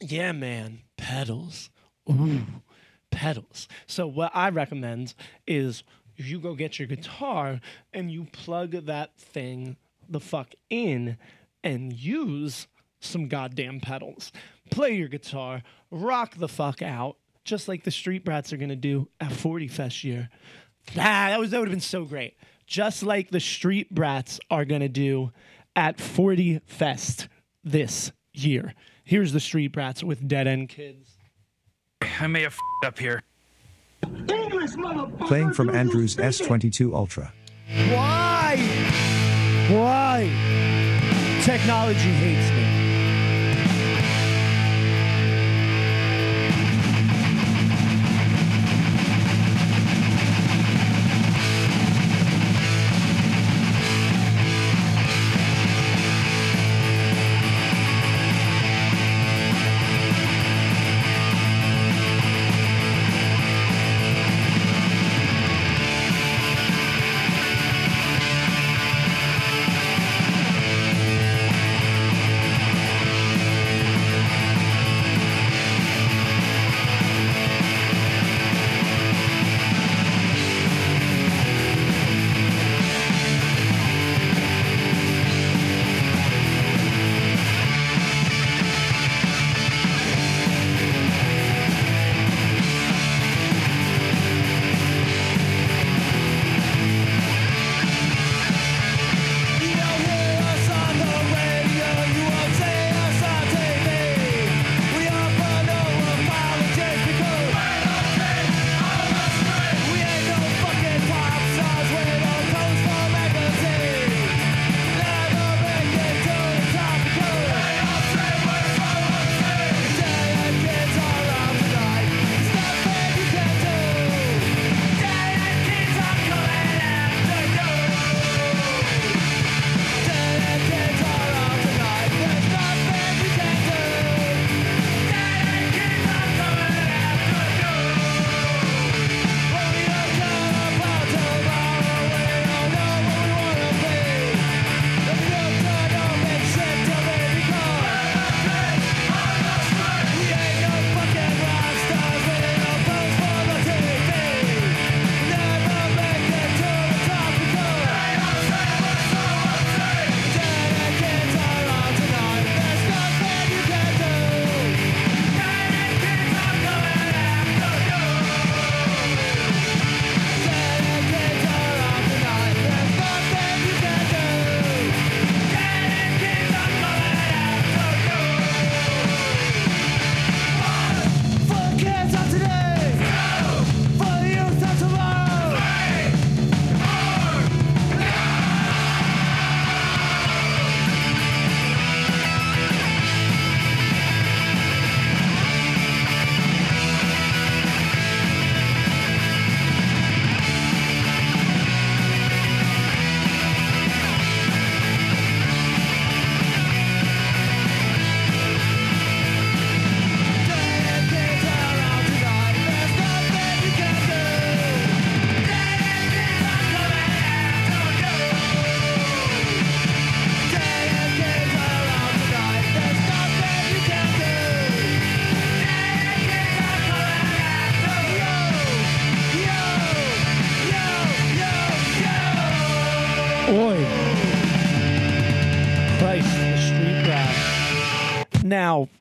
yeah, 0.01 0.32
man, 0.32 0.81
pedals. 0.97 1.70
Ooh, 2.11 2.40
pedals. 3.11 3.69
So 3.86 4.07
what 4.07 4.32
I 4.35 4.48
recommend 4.48 5.15
is 5.47 5.85
you 6.16 6.39
go 6.39 6.55
get 6.55 6.78
your 6.78 6.89
guitar 6.89 7.61
and 7.93 8.11
you 8.11 8.24
plug 8.32 8.73
that 8.73 9.16
thing 9.16 9.77
the 10.09 10.20
fuck 10.20 10.55
in 10.69 11.16
and 11.62 11.92
use 11.92 12.66
some 13.00 13.28
goddamn 13.28 13.80
pedals. 13.80 14.32
Play 14.70 14.92
your 14.94 15.08
guitar, 15.08 15.62
rock 15.90 16.36
the 16.36 16.48
fuck 16.48 16.82
out, 16.82 17.16
just 17.44 17.68
like 17.68 17.84
the 17.84 17.90
Street 17.90 18.24
Brats 18.24 18.52
are 18.52 18.56
gonna 18.56 18.76
do 18.76 19.08
at 19.20 19.32
40 19.32 19.68
Fest 19.68 20.04
year. 20.04 20.28
Ah, 20.90 21.28
that 21.30 21.40
was 21.40 21.50
that 21.50 21.58
would 21.58 21.68
have 21.68 21.72
been 21.74 21.80
so 21.80 22.04
great. 22.04 22.36
Just 22.66 23.02
like 23.02 23.30
the 23.30 23.40
Street 23.40 23.92
Brats 23.94 24.38
are 24.50 24.64
gonna 24.64 24.88
do 24.88 25.32
at 25.74 26.00
40 26.00 26.60
Fest 26.66 27.28
this 27.64 28.12
year. 28.32 28.74
Here's 29.04 29.32
the 29.32 29.40
Street 29.40 29.72
Brats 29.72 30.04
with 30.04 30.28
Dead 30.28 30.46
End 30.46 30.68
Kids. 30.68 31.16
I 32.20 32.26
may 32.26 32.42
have 32.42 32.52
f***ed 32.54 32.86
up 32.86 32.98
here. 32.98 33.22
Playing 35.26 35.52
from 35.52 35.70
Andrews 35.70 36.16
S22 36.16 36.94
Ultra. 36.94 37.32
Why? 37.88 38.56
Why? 39.68 40.69
Technology 41.42 42.12
hates 42.12 42.50
me. 42.50 42.59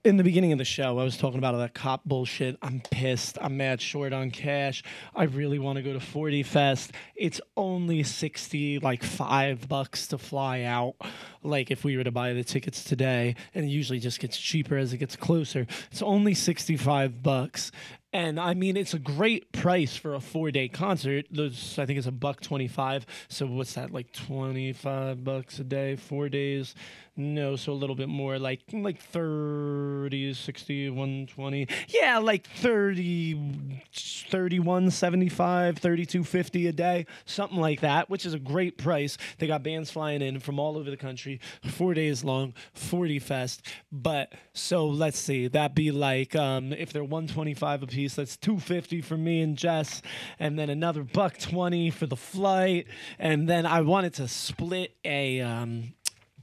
In 0.10 0.18
the 0.18 0.24
beginning 0.24 0.52
of 0.52 0.58
the 0.58 0.66
show, 0.66 0.98
I 0.98 1.04
was 1.04 1.18
talking 1.18 1.38
about 1.38 1.54
all 1.54 1.60
that 1.60 1.76
cop 1.76 2.04
bullshit. 2.04 2.58
I'm 2.64 2.82
pissed. 2.90 3.38
I'm 3.40 3.58
mad 3.58 3.80
short 3.80 4.12
on 4.12 4.32
cash. 4.32 4.84
I 5.16 5.26
really 5.26 5.60
want 5.60 5.78
to 5.78 5.84
go 5.84 5.94
to 5.94 6.00
40 6.00 6.42
Fest. 6.42 6.94
It's 7.16 7.40
only 7.56 8.02
60, 8.02 8.80
like 8.80 9.04
five 9.04 9.70
bucks 9.70 10.08
to 10.08 10.18
fly 10.18 10.64
out. 10.64 10.96
like 11.44 11.70
if 11.70 11.84
we 11.84 11.96
were 11.96 12.04
to 12.04 12.12
buy 12.12 12.34
the 12.34 12.44
tickets 12.44 12.84
today, 12.84 13.36
and 13.54 13.66
it 13.66 13.68
usually 13.68 14.00
just 14.00 14.20
gets 14.20 14.36
cheaper 14.36 14.78
as 14.78 14.94
it 14.94 14.98
gets 14.98 15.16
closer. 15.16 15.68
It's 15.92 16.02
only 16.02 16.34
65 16.34 17.22
bucks. 17.22 17.72
And 18.12 18.40
I 18.40 18.56
mean, 18.56 18.76
it's 18.76 18.96
a 18.96 19.00
great 19.00 19.52
price 19.52 19.96
for 19.96 20.16
a 20.16 20.20
four 20.20 20.50
day 20.50 20.68
concert. 20.68 21.26
Those, 21.30 21.78
I 21.78 21.86
think 21.86 21.98
it's 22.00 22.08
a 22.08 22.12
buck 22.12 22.42
25. 22.42 23.06
So 23.28 23.46
what's 23.46 23.74
that, 23.74 23.92
like 23.92 24.12
25 24.14 25.24
bucks 25.24 25.60
a 25.60 25.64
day, 25.64 25.96
four 25.96 26.28
days? 26.28 26.74
No, 27.20 27.58
so 27.58 27.74
a 27.74 27.76
little 27.76 27.98
bit 27.98 28.08
more, 28.08 28.40
like 28.40 28.62
like 28.72 29.02
30, 29.02 30.34
60, 30.34 30.90
120. 30.90 31.68
Yeah, 31.90 32.18
like 32.20 32.48
30, 32.48 33.82
31, 33.94 34.90
75, 34.90 35.78
32, 35.80 36.24
50 36.24 36.68
a 36.68 36.72
day, 36.72 37.06
something 37.26 37.60
like 37.60 37.82
that, 37.82 38.10
which 38.10 38.26
is 38.26 38.34
a 38.34 38.40
great 38.40 38.78
price. 38.78 39.18
They 39.38 39.48
got 39.48 39.64
bands 39.64 39.92
flying 39.92 40.22
in 40.22 40.40
from 40.40 40.60
all 40.60 40.78
over 40.78 40.90
the 40.90 40.96
country, 40.96 41.42
four 41.62 41.94
days 41.94 42.24
long, 42.24 42.54
40 42.72 43.20
Fest. 43.20 43.68
But 43.92 44.32
so 44.54 44.88
let's 44.88 45.20
see, 45.20 45.50
that'd 45.50 45.76
be 45.76 45.92
like 45.92 46.38
um, 46.38 46.72
if 46.72 46.94
they're 46.94 47.04
125 47.04 47.84
a 47.84 47.88
piece, 47.88 47.99
that's 48.08 48.38
250 48.38 49.02
for 49.02 49.18
me 49.18 49.42
and 49.42 49.58
Jess, 49.58 50.02
and 50.40 50.58
then 50.58 50.70
another 50.70 51.04
buck 51.04 51.38
20 51.38 51.90
for 51.92 52.06
the 52.06 52.16
flight. 52.16 52.88
And 53.18 53.48
then 53.48 53.66
I 53.66 53.82
wanted 53.82 54.14
to 54.16 54.28
split 54.28 54.96
a. 55.04 55.42
Um, 55.42 55.94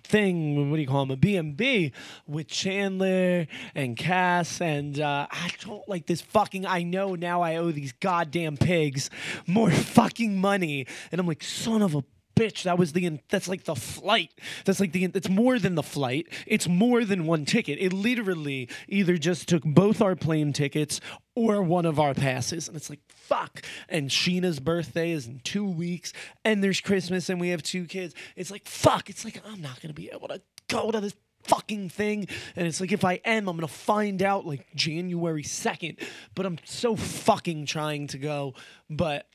thing 0.07 0.71
what 0.71 0.77
do 0.77 0.81
you 0.81 0.87
call 0.87 1.03
him 1.03 1.11
a 1.11 1.17
b&b 1.17 1.91
with 2.29 2.47
chandler 2.47 3.45
and 3.75 3.97
cass 3.97 4.61
and 4.61 5.01
uh, 5.01 5.27
i 5.33 5.51
don't 5.65 5.89
like 5.89 6.07
this 6.07 6.21
fucking 6.21 6.65
i 6.65 6.85
know 6.85 7.17
now 7.17 7.43
i 7.43 7.57
owe 7.57 7.73
these 7.73 7.91
goddamn 7.91 8.57
pigs 8.57 9.11
more 9.49 9.69
fucking 9.97 10.41
money 10.41 10.87
and 11.11 11.21
i'm 11.21 11.27
like 11.27 11.43
son 11.43 11.83
of 11.83 11.97
a 11.97 12.05
bitch 12.37 12.65
that 12.65 12.79
was 12.79 12.93
the 12.93 13.19
that's 13.29 13.49
like 13.49 13.65
the 13.65 13.75
flight. 13.75 14.31
That's 14.65 14.79
like 14.79 14.93
the 14.93 15.05
it's 15.05 15.29
more 15.29 15.59
than 15.59 15.75
the 15.75 15.83
flight. 15.83 16.27
It's 16.47 16.69
more 16.69 17.05
than 17.05 17.27
one 17.27 17.45
ticket. 17.45 17.79
It 17.81 17.93
literally 17.93 18.69
either 18.89 19.17
just 19.17 19.49
took 19.49 19.65
both 19.65 20.01
our 20.01 20.15
plane 20.15 20.53
tickets 20.53 21.01
or 21.35 21.63
one 21.63 21.87
of 21.87 21.99
our 21.99 22.15
passes. 22.15 22.69
And 22.69 22.77
it's 22.77 22.91
like 22.91 23.01
fuck. 23.09 23.63
And 23.89 24.11
sheena's 24.11 24.61
birthday 24.61 25.11
is 25.11 25.27
in 25.27 25.41
two 25.41 25.65
weeks. 25.65 26.13
And 26.45 26.63
there's 26.63 26.81
christmas 26.81 27.29
and 27.29 27.41
we 27.41 27.49
have 27.49 27.63
two 27.63 27.87
kids. 27.87 28.15
It's 28.37 28.51
like 28.51 28.67
fuck. 28.67 29.11
It's 29.11 29.25
like 29.25 29.41
i'm 29.47 29.63
not 29.63 29.81
gonna 29.81 29.95
be 29.95 30.11
able 30.13 30.29
to 30.29 30.41
go 30.69 30.91
to 30.91 31.01
this 31.01 31.15
fucking 31.45 31.89
thing. 31.89 32.29
And 32.55 32.67
it's 32.67 32.81
like 32.81 32.93
if 32.93 33.05
i 33.05 33.15
am 33.25 33.49
i'm 33.49 33.57
gonna 33.57 33.69
find 33.69 34.23
out 34.23 34.47
like 34.47 34.67
january 34.75 35.45
2nd 35.45 36.03
but 36.35 36.45
i'm 36.45 36.59
so 36.65 36.97
fucking 36.97 37.67
trying 37.67 38.09
to 38.09 38.19
go. 38.19 38.55
But 38.91 39.27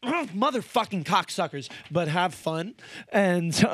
motherfucking 0.04 1.04
cocksuckers, 1.04 1.70
but 1.90 2.08
have 2.08 2.34
fun. 2.34 2.74
And 3.10 3.54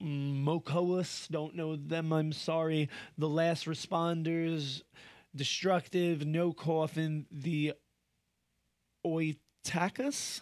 mokoas 0.02 1.28
don't 1.28 1.54
know 1.54 1.76
them 1.76 2.10
i'm 2.10 2.32
sorry 2.32 2.88
the 3.18 3.28
last 3.28 3.66
responders 3.66 4.80
destructive 5.34 6.24
no 6.26 6.54
coffin 6.54 7.26
the 7.30 7.74
oitakus 9.06 10.40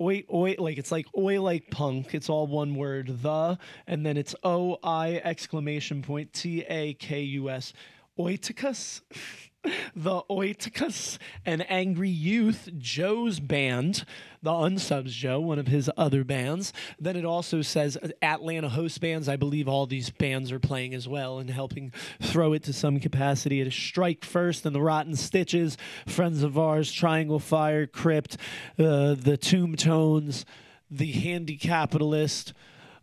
oi 0.00 0.22
oi 0.32 0.54
like 0.60 0.78
it's 0.78 0.92
like 0.92 1.06
oi 1.16 1.40
like 1.40 1.68
punk 1.72 2.14
it's 2.14 2.28
all 2.28 2.46
one 2.46 2.76
word 2.76 3.22
the 3.22 3.58
and 3.88 4.06
then 4.06 4.16
it's 4.16 4.36
o 4.44 4.78
i 4.84 5.20
exclamation 5.24 6.00
point 6.00 6.32
t 6.32 6.64
a 6.68 6.94
k 6.94 7.22
u 7.22 7.50
s 7.50 7.72
oitakus 8.16 9.00
the 9.96 10.22
Oitakus 10.30 11.18
an 11.44 11.62
Angry 11.62 12.08
Youth, 12.08 12.68
Joe's 12.78 13.40
band, 13.40 14.04
the 14.42 14.50
Unsubs 14.50 15.10
Joe, 15.10 15.40
one 15.40 15.58
of 15.58 15.66
his 15.66 15.90
other 15.96 16.24
bands. 16.24 16.72
Then 16.98 17.16
it 17.16 17.24
also 17.24 17.62
says 17.62 17.98
Atlanta 18.22 18.68
host 18.68 19.00
bands. 19.00 19.28
I 19.28 19.36
believe 19.36 19.68
all 19.68 19.86
these 19.86 20.10
bands 20.10 20.52
are 20.52 20.60
playing 20.60 20.94
as 20.94 21.08
well 21.08 21.38
and 21.38 21.50
helping 21.50 21.92
throw 22.22 22.52
it 22.52 22.62
to 22.64 22.72
some 22.72 23.00
capacity. 23.00 23.60
It 23.60 23.66
is 23.66 23.74
Strike 23.74 24.24
First 24.24 24.64
and 24.64 24.74
the 24.74 24.82
Rotten 24.82 25.16
Stitches, 25.16 25.76
Friends 26.06 26.42
of 26.42 26.56
Ours, 26.56 26.92
Triangle 26.92 27.40
Fire, 27.40 27.86
Crypt, 27.86 28.36
uh, 28.78 29.14
the 29.14 29.38
Tomb 29.40 29.74
Tones, 29.74 30.44
the 30.90 31.10
Handy 31.12 31.56
Capitalist, 31.56 32.52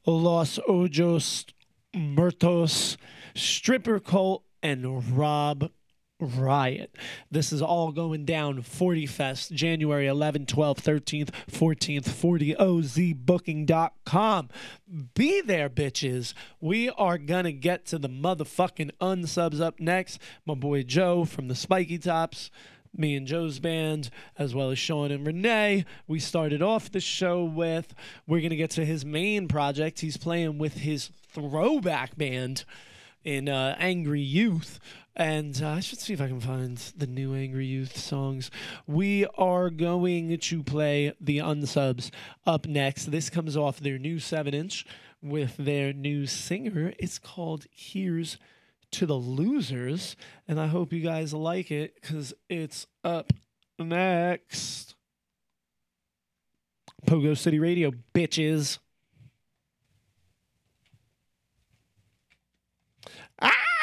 Los 0.06 0.60
Ojos 0.68 1.45
Muertos, 1.94 2.98
Stripper 3.36 3.99
Cult, 3.99 4.44
and 4.61 5.18
Rob 5.18 5.69
Riot. 6.19 6.95
This 7.29 7.51
is 7.51 7.61
all 7.61 7.91
going 7.91 8.23
down 8.23 8.61
40 8.61 9.05
Fest, 9.05 9.51
January 9.51 10.07
11, 10.07 10.45
12, 10.45 10.77
13th, 10.77 11.31
14th, 11.51 12.05
40ozbooking.com. 12.05 14.49
Be 15.13 15.41
there, 15.41 15.69
bitches. 15.69 16.33
We 16.61 16.89
are 16.91 17.17
going 17.17 17.43
to 17.43 17.51
get 17.51 17.85
to 17.87 17.97
the 17.97 18.07
motherfucking 18.07 18.91
unsubs 19.01 19.59
up 19.59 19.81
next. 19.81 20.21
My 20.45 20.53
boy 20.53 20.83
Joe 20.83 21.25
from 21.25 21.49
the 21.49 21.55
Spiky 21.55 21.97
Tops. 21.97 22.49
Me 22.97 23.17
and 23.17 23.27
Joe's 23.27 23.59
band, 23.59 24.09
as 24.37 24.55
well 24.55 24.71
as 24.71 24.79
Sean 24.79 25.11
and 25.11 25.27
Renee. 25.27 25.83
We 26.07 26.19
started 26.19 26.61
off 26.61 26.89
the 26.89 27.01
show 27.01 27.43
with, 27.43 27.93
we're 28.25 28.39
going 28.39 28.51
to 28.51 28.55
get 28.55 28.69
to 28.71 28.85
his 28.85 29.03
main 29.03 29.49
project. 29.49 29.99
He's 29.99 30.15
playing 30.15 30.59
with 30.59 30.75
his 30.75 31.09
throwback 31.33 32.17
band 32.17 32.63
in 33.25 33.49
uh, 33.49 33.75
Angry 33.79 34.21
Youth. 34.21 34.79
And 35.15 35.61
uh, 35.63 35.69
I 35.69 35.79
should 35.79 35.99
see 35.99 36.13
if 36.13 36.19
I 36.19 36.27
can 36.27 36.41
find 36.41 36.77
the 36.97 37.07
new 37.07 37.33
Angry 37.33 37.65
Youth 37.65 37.97
songs. 37.97 38.51
We 38.85 39.25
are 39.37 39.69
going 39.69 40.37
to 40.37 40.63
play 40.63 41.13
the 41.21 41.37
unsubs 41.37 42.11
up 42.45 42.65
next. 42.67 43.11
This 43.11 43.29
comes 43.29 43.55
off 43.55 43.79
their 43.79 43.97
new 43.97 44.19
7 44.19 44.53
inch 44.53 44.85
with 45.21 45.55
their 45.57 45.93
new 45.93 46.25
singer. 46.25 46.93
It's 46.99 47.17
called 47.17 47.65
Here's 47.71 48.37
to 48.91 49.05
the 49.05 49.15
Losers. 49.15 50.17
And 50.49 50.59
I 50.59 50.67
hope 50.67 50.91
you 50.91 51.01
guys 51.01 51.33
like 51.33 51.71
it 51.71 51.95
because 51.95 52.33
it's 52.49 52.85
up 53.03 53.31
next. 53.79 54.95
Pogo 57.07 57.37
City 57.37 57.59
Radio, 57.59 57.91
bitches. 58.13 58.79
Ah! 63.41 63.74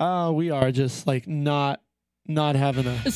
Oh, 0.00 0.32
we 0.32 0.50
are 0.50 0.70
just 0.70 1.06
like 1.06 1.26
not 1.26 1.80
not 2.26 2.54
having 2.56 2.86
a 2.86 3.10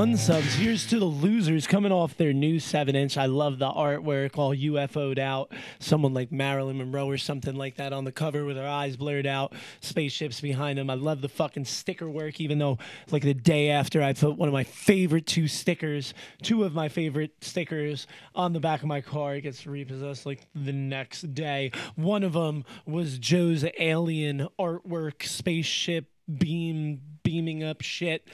unsubs, 0.00 0.54
here's 0.54 0.86
to 0.86 0.98
the 0.98 1.04
losers 1.04 1.66
coming 1.66 1.92
off 1.92 2.16
their 2.16 2.32
new 2.32 2.58
7 2.58 2.96
inch. 2.96 3.18
I 3.18 3.26
love 3.26 3.58
the 3.58 3.68
artwork, 3.68 4.38
all 4.38 4.56
UFO'd 4.56 5.18
out. 5.18 5.52
Someone 5.78 6.14
like 6.14 6.32
Marilyn 6.32 6.78
Monroe 6.78 7.06
or 7.06 7.18
something 7.18 7.54
like 7.54 7.76
that 7.76 7.92
on 7.92 8.04
the 8.04 8.10
cover 8.10 8.46
with 8.46 8.56
her 8.56 8.66
eyes 8.66 8.96
blurred 8.96 9.26
out, 9.26 9.52
spaceships 9.82 10.40
behind 10.40 10.78
them. 10.78 10.88
I 10.88 10.94
love 10.94 11.20
the 11.20 11.28
fucking 11.28 11.66
sticker 11.66 12.08
work, 12.08 12.40
even 12.40 12.58
though, 12.58 12.78
like, 13.10 13.24
the 13.24 13.34
day 13.34 13.68
after, 13.68 14.02
I 14.02 14.14
put 14.14 14.38
one 14.38 14.48
of 14.48 14.54
my 14.54 14.64
favorite 14.64 15.26
two 15.26 15.46
stickers, 15.46 16.14
two 16.42 16.64
of 16.64 16.72
my 16.72 16.88
favorite 16.88 17.32
stickers 17.42 18.06
on 18.34 18.54
the 18.54 18.60
back 18.60 18.80
of 18.80 18.86
my 18.86 19.02
car. 19.02 19.34
It 19.34 19.42
gets 19.42 19.66
repossessed 19.66 20.24
like 20.24 20.46
the 20.54 20.72
next 20.72 21.34
day. 21.34 21.72
One 21.96 22.22
of 22.22 22.32
them 22.32 22.64
was 22.86 23.18
Joe's 23.18 23.66
alien 23.78 24.48
artwork, 24.58 25.24
spaceship 25.24 26.06
beam, 26.38 27.02
beaming 27.22 27.62
up 27.62 27.82
shit 27.82 28.26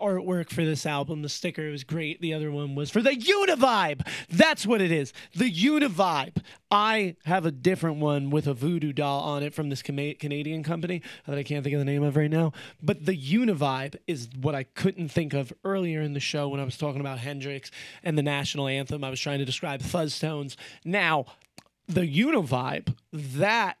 artwork 0.00 0.50
for 0.50 0.64
this 0.64 0.86
album. 0.86 1.22
The 1.22 1.28
sticker 1.28 1.70
was 1.70 1.84
great. 1.84 2.20
The 2.20 2.34
other 2.34 2.50
one 2.50 2.74
was 2.74 2.90
for 2.90 3.00
the 3.00 3.10
Univibe. 3.10 4.06
That's 4.28 4.66
what 4.66 4.80
it 4.80 4.90
is. 4.90 5.12
The 5.34 5.50
Univibe. 5.50 6.42
I 6.70 7.16
have 7.24 7.46
a 7.46 7.50
different 7.50 7.98
one 7.98 8.30
with 8.30 8.46
a 8.46 8.54
voodoo 8.54 8.92
doll 8.92 9.20
on 9.22 9.42
it 9.42 9.54
from 9.54 9.68
this 9.68 9.82
Canadian 9.82 10.62
company 10.62 11.02
that 11.26 11.38
I 11.38 11.42
can't 11.42 11.62
think 11.62 11.74
of 11.74 11.78
the 11.78 11.84
name 11.84 12.02
of 12.02 12.16
right 12.16 12.30
now. 12.30 12.52
But 12.82 13.06
the 13.06 13.16
Univibe 13.16 13.96
is 14.06 14.28
what 14.40 14.54
I 14.54 14.64
couldn't 14.64 15.08
think 15.08 15.32
of 15.32 15.52
earlier 15.64 16.00
in 16.00 16.12
the 16.12 16.20
show 16.20 16.48
when 16.48 16.60
I 16.60 16.64
was 16.64 16.76
talking 16.76 17.00
about 17.00 17.18
Hendrix 17.18 17.70
and 18.02 18.18
the 18.18 18.22
national 18.22 18.68
anthem. 18.68 19.04
I 19.04 19.10
was 19.10 19.20
trying 19.20 19.38
to 19.38 19.44
describe 19.44 19.82
fuzz 19.82 20.18
tones. 20.18 20.56
Now, 20.84 21.26
the 21.88 22.00
Univibe, 22.00 22.94
that 23.12 23.78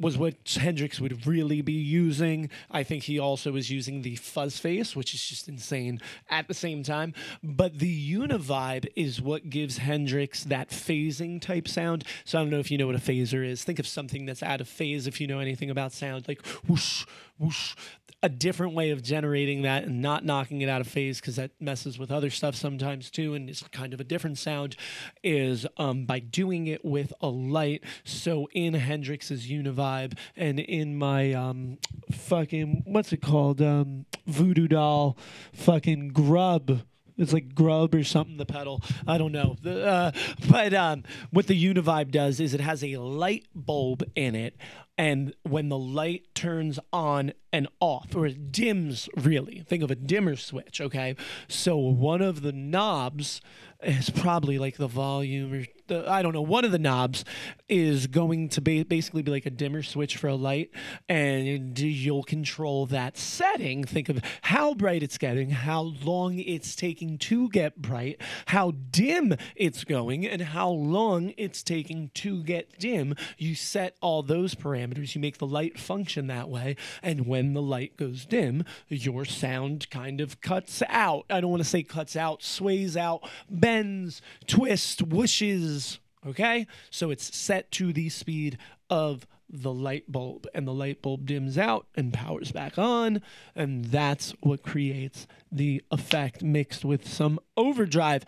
was 0.00 0.16
what 0.16 0.34
Hendrix 0.58 1.00
would 1.00 1.26
really 1.26 1.60
be 1.60 1.72
using. 1.72 2.50
I 2.70 2.82
think 2.82 3.04
he 3.04 3.18
also 3.18 3.52
was 3.52 3.70
using 3.70 4.02
the 4.02 4.16
fuzz 4.16 4.58
face, 4.58 4.94
which 4.94 5.14
is 5.14 5.22
just 5.24 5.48
insane 5.48 6.00
at 6.30 6.48
the 6.48 6.54
same 6.54 6.82
time. 6.82 7.14
But 7.42 7.78
the 7.78 8.14
univibe 8.14 8.86
is 8.94 9.20
what 9.20 9.50
gives 9.50 9.78
Hendrix 9.78 10.44
that 10.44 10.70
phasing 10.70 11.40
type 11.40 11.66
sound. 11.68 12.04
So 12.24 12.38
I 12.38 12.42
don't 12.42 12.50
know 12.50 12.60
if 12.60 12.70
you 12.70 12.78
know 12.78 12.86
what 12.86 12.96
a 12.96 13.00
phaser 13.00 13.44
is. 13.44 13.64
Think 13.64 13.78
of 13.78 13.86
something 13.86 14.26
that's 14.26 14.42
out 14.42 14.60
of 14.60 14.68
phase 14.68 15.06
if 15.06 15.20
you 15.20 15.26
know 15.26 15.40
anything 15.40 15.70
about 15.70 15.92
sound, 15.92 16.28
like 16.28 16.46
whoosh, 16.66 17.04
whoosh. 17.38 17.74
A 18.20 18.28
different 18.28 18.74
way 18.74 18.90
of 18.90 19.02
generating 19.02 19.62
that 19.62 19.84
and 19.84 20.02
not 20.02 20.24
knocking 20.24 20.60
it 20.60 20.68
out 20.68 20.80
of 20.80 20.88
phase 20.88 21.20
because 21.20 21.36
that 21.36 21.52
messes 21.60 21.98
with 21.98 22.10
other 22.10 22.30
stuff 22.30 22.56
sometimes 22.56 23.10
too, 23.10 23.34
and 23.34 23.48
it's 23.48 23.62
kind 23.68 23.94
of 23.94 24.00
a 24.00 24.04
different 24.04 24.38
sound. 24.38 24.76
Is 25.22 25.66
um, 25.76 26.04
by 26.04 26.18
doing 26.18 26.66
it 26.66 26.84
with 26.84 27.12
a 27.20 27.28
light. 27.28 27.84
So 28.04 28.48
in 28.52 28.74
Hendrix's 28.74 29.46
Univibe 29.46 30.18
and 30.36 30.58
in 30.58 30.96
my 30.96 31.32
um, 31.32 31.78
fucking 32.10 32.82
what's 32.86 33.12
it 33.12 33.22
called 33.22 33.62
um, 33.62 34.06
Voodoo 34.26 34.66
Doll 34.66 35.16
fucking 35.52 36.08
Grub. 36.08 36.82
It's 37.18 37.32
like 37.32 37.54
grub 37.54 37.94
or 37.94 38.04
something. 38.04 38.36
The 38.36 38.46
pedal, 38.46 38.82
I 39.06 39.18
don't 39.18 39.32
know. 39.32 39.56
Uh, 39.64 40.12
but 40.48 40.72
um, 40.72 41.02
what 41.30 41.48
the 41.48 41.74
Univibe 41.74 42.10
does 42.10 42.40
is 42.40 42.54
it 42.54 42.60
has 42.60 42.82
a 42.84 42.96
light 42.96 43.46
bulb 43.54 44.04
in 44.14 44.34
it, 44.34 44.56
and 44.96 45.34
when 45.42 45.68
the 45.68 45.78
light 45.78 46.34
turns 46.34 46.78
on 46.92 47.32
and 47.52 47.68
off, 47.80 48.14
or 48.14 48.26
it 48.26 48.52
dims, 48.52 49.08
really, 49.16 49.64
think 49.66 49.82
of 49.82 49.90
a 49.90 49.96
dimmer 49.96 50.36
switch. 50.36 50.80
Okay, 50.80 51.16
so 51.48 51.76
one 51.76 52.22
of 52.22 52.42
the 52.42 52.52
knobs 52.52 53.40
is 53.82 54.10
probably 54.10 54.58
like 54.58 54.76
the 54.76 54.88
volume 54.88 55.52
or 55.52 55.64
the, 55.88 56.08
I 56.10 56.22
don't 56.22 56.32
know. 56.32 56.42
One 56.42 56.64
of 56.64 56.72
the 56.72 56.78
knobs 56.78 57.24
is 57.68 58.06
going 58.06 58.48
to 58.50 58.60
ba- 58.60 58.84
basically 58.84 59.22
be 59.22 59.30
like 59.30 59.46
a 59.46 59.50
dimmer 59.50 59.82
switch 59.82 60.16
for 60.16 60.28
a 60.28 60.34
light, 60.34 60.70
and 61.08 61.78
you'll 61.78 62.22
control 62.22 62.86
that 62.86 63.16
setting. 63.18 63.84
Think 63.84 64.08
of 64.08 64.20
how 64.42 64.74
bright 64.74 65.02
it's 65.02 65.18
getting, 65.18 65.50
how 65.50 65.94
long 66.02 66.38
it's 66.38 66.74
taking 66.74 67.18
to 67.18 67.48
get 67.48 67.76
bright, 67.76 68.20
how 68.46 68.72
dim 68.90 69.34
it's 69.56 69.84
going, 69.84 70.26
and 70.26 70.42
how 70.42 70.70
long 70.70 71.32
it's 71.36 71.62
taking 71.62 72.10
to 72.14 72.42
get 72.42 72.78
dim. 72.78 73.14
You 73.36 73.54
set 73.54 73.96
all 74.00 74.22
those 74.22 74.54
parameters. 74.54 75.14
You 75.14 75.20
make 75.20 75.38
the 75.38 75.46
light 75.46 75.78
function 75.78 76.26
that 76.28 76.48
way, 76.48 76.76
and 77.02 77.26
when 77.26 77.54
the 77.54 77.62
light 77.62 77.96
goes 77.96 78.24
dim, 78.24 78.64
your 78.88 79.24
sound 79.24 79.90
kind 79.90 80.20
of 80.20 80.40
cuts 80.40 80.82
out. 80.88 81.24
I 81.30 81.40
don't 81.40 81.50
want 81.50 81.62
to 81.62 81.68
say 81.68 81.82
cuts 81.82 82.16
out, 82.16 82.42
sways 82.42 82.96
out, 82.96 83.28
bends, 83.50 84.22
twists, 84.46 85.00
whooshes 85.00 85.77
Okay? 86.26 86.66
So 86.90 87.10
it's 87.10 87.36
set 87.36 87.70
to 87.72 87.92
the 87.92 88.08
speed 88.08 88.58
of 88.90 89.26
the 89.50 89.72
light 89.72 90.10
bulb, 90.10 90.46
and 90.54 90.66
the 90.66 90.74
light 90.74 91.00
bulb 91.00 91.24
dims 91.26 91.56
out 91.56 91.86
and 91.94 92.12
powers 92.12 92.52
back 92.52 92.78
on, 92.78 93.22
and 93.56 93.86
that's 93.86 94.32
what 94.40 94.62
creates 94.62 95.26
the 95.50 95.82
effect 95.90 96.42
mixed 96.42 96.84
with 96.84 97.08
some 97.08 97.40
overdrive. 97.56 98.26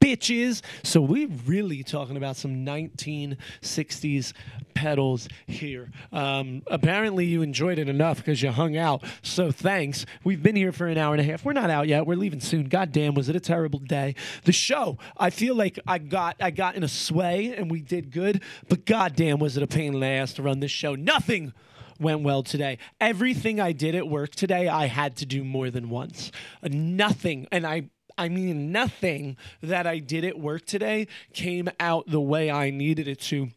Bitches. 0.00 0.60
So 0.82 1.00
we're 1.00 1.28
really 1.46 1.82
talking 1.82 2.16
about 2.16 2.36
some 2.36 2.64
1960s 2.66 4.34
pedals 4.74 5.28
here. 5.46 5.90
Um, 6.12 6.62
apparently, 6.66 7.24
you 7.24 7.40
enjoyed 7.40 7.78
it 7.78 7.88
enough 7.88 8.18
because 8.18 8.42
you 8.42 8.50
hung 8.50 8.76
out. 8.76 9.02
So 9.22 9.50
thanks. 9.50 10.04
We've 10.22 10.42
been 10.42 10.56
here 10.56 10.72
for 10.72 10.86
an 10.86 10.98
hour 10.98 11.14
and 11.14 11.20
a 11.20 11.24
half. 11.24 11.44
We're 11.44 11.54
not 11.54 11.70
out 11.70 11.88
yet. 11.88 12.06
We're 12.06 12.16
leaving 12.16 12.40
soon. 12.40 12.68
God 12.68 12.92
damn, 12.92 13.14
was 13.14 13.30
it 13.30 13.36
a 13.36 13.40
terrible 13.40 13.78
day? 13.78 14.14
The 14.44 14.52
show. 14.52 14.98
I 15.16 15.30
feel 15.30 15.54
like 15.54 15.78
I 15.86 15.98
got 15.98 16.36
I 16.38 16.50
got 16.50 16.74
in 16.74 16.82
a 16.82 16.88
sway 16.88 17.54
and 17.56 17.70
we 17.70 17.80
did 17.80 18.10
good, 18.10 18.42
but 18.68 18.84
god 18.84 19.16
damn, 19.16 19.38
was 19.38 19.56
it 19.56 19.62
a 19.62 19.66
pain 19.66 19.94
in 19.94 20.00
the 20.00 20.06
ass 20.06 20.34
to 20.34 20.42
run 20.42 20.60
this 20.60 20.70
show? 20.70 20.94
Nothing 20.94 21.54
went 21.98 22.22
well 22.22 22.42
today. 22.42 22.78
Everything 23.00 23.60
I 23.60 23.72
did 23.72 23.94
at 23.94 24.08
work 24.08 24.34
today, 24.34 24.68
I 24.68 24.86
had 24.86 25.16
to 25.16 25.26
do 25.26 25.44
more 25.44 25.70
than 25.70 25.88
once. 25.90 26.30
Nothing, 26.62 27.46
and 27.52 27.66
I 27.66 27.90
I 28.16 28.28
mean 28.28 28.72
nothing 28.72 29.36
that 29.62 29.86
I 29.86 29.98
did 29.98 30.24
at 30.24 30.38
work 30.38 30.66
today 30.66 31.08
came 31.32 31.68
out 31.80 32.06
the 32.08 32.20
way 32.20 32.50
I 32.50 32.70
needed 32.70 33.08
it 33.08 33.20
to 33.22 33.48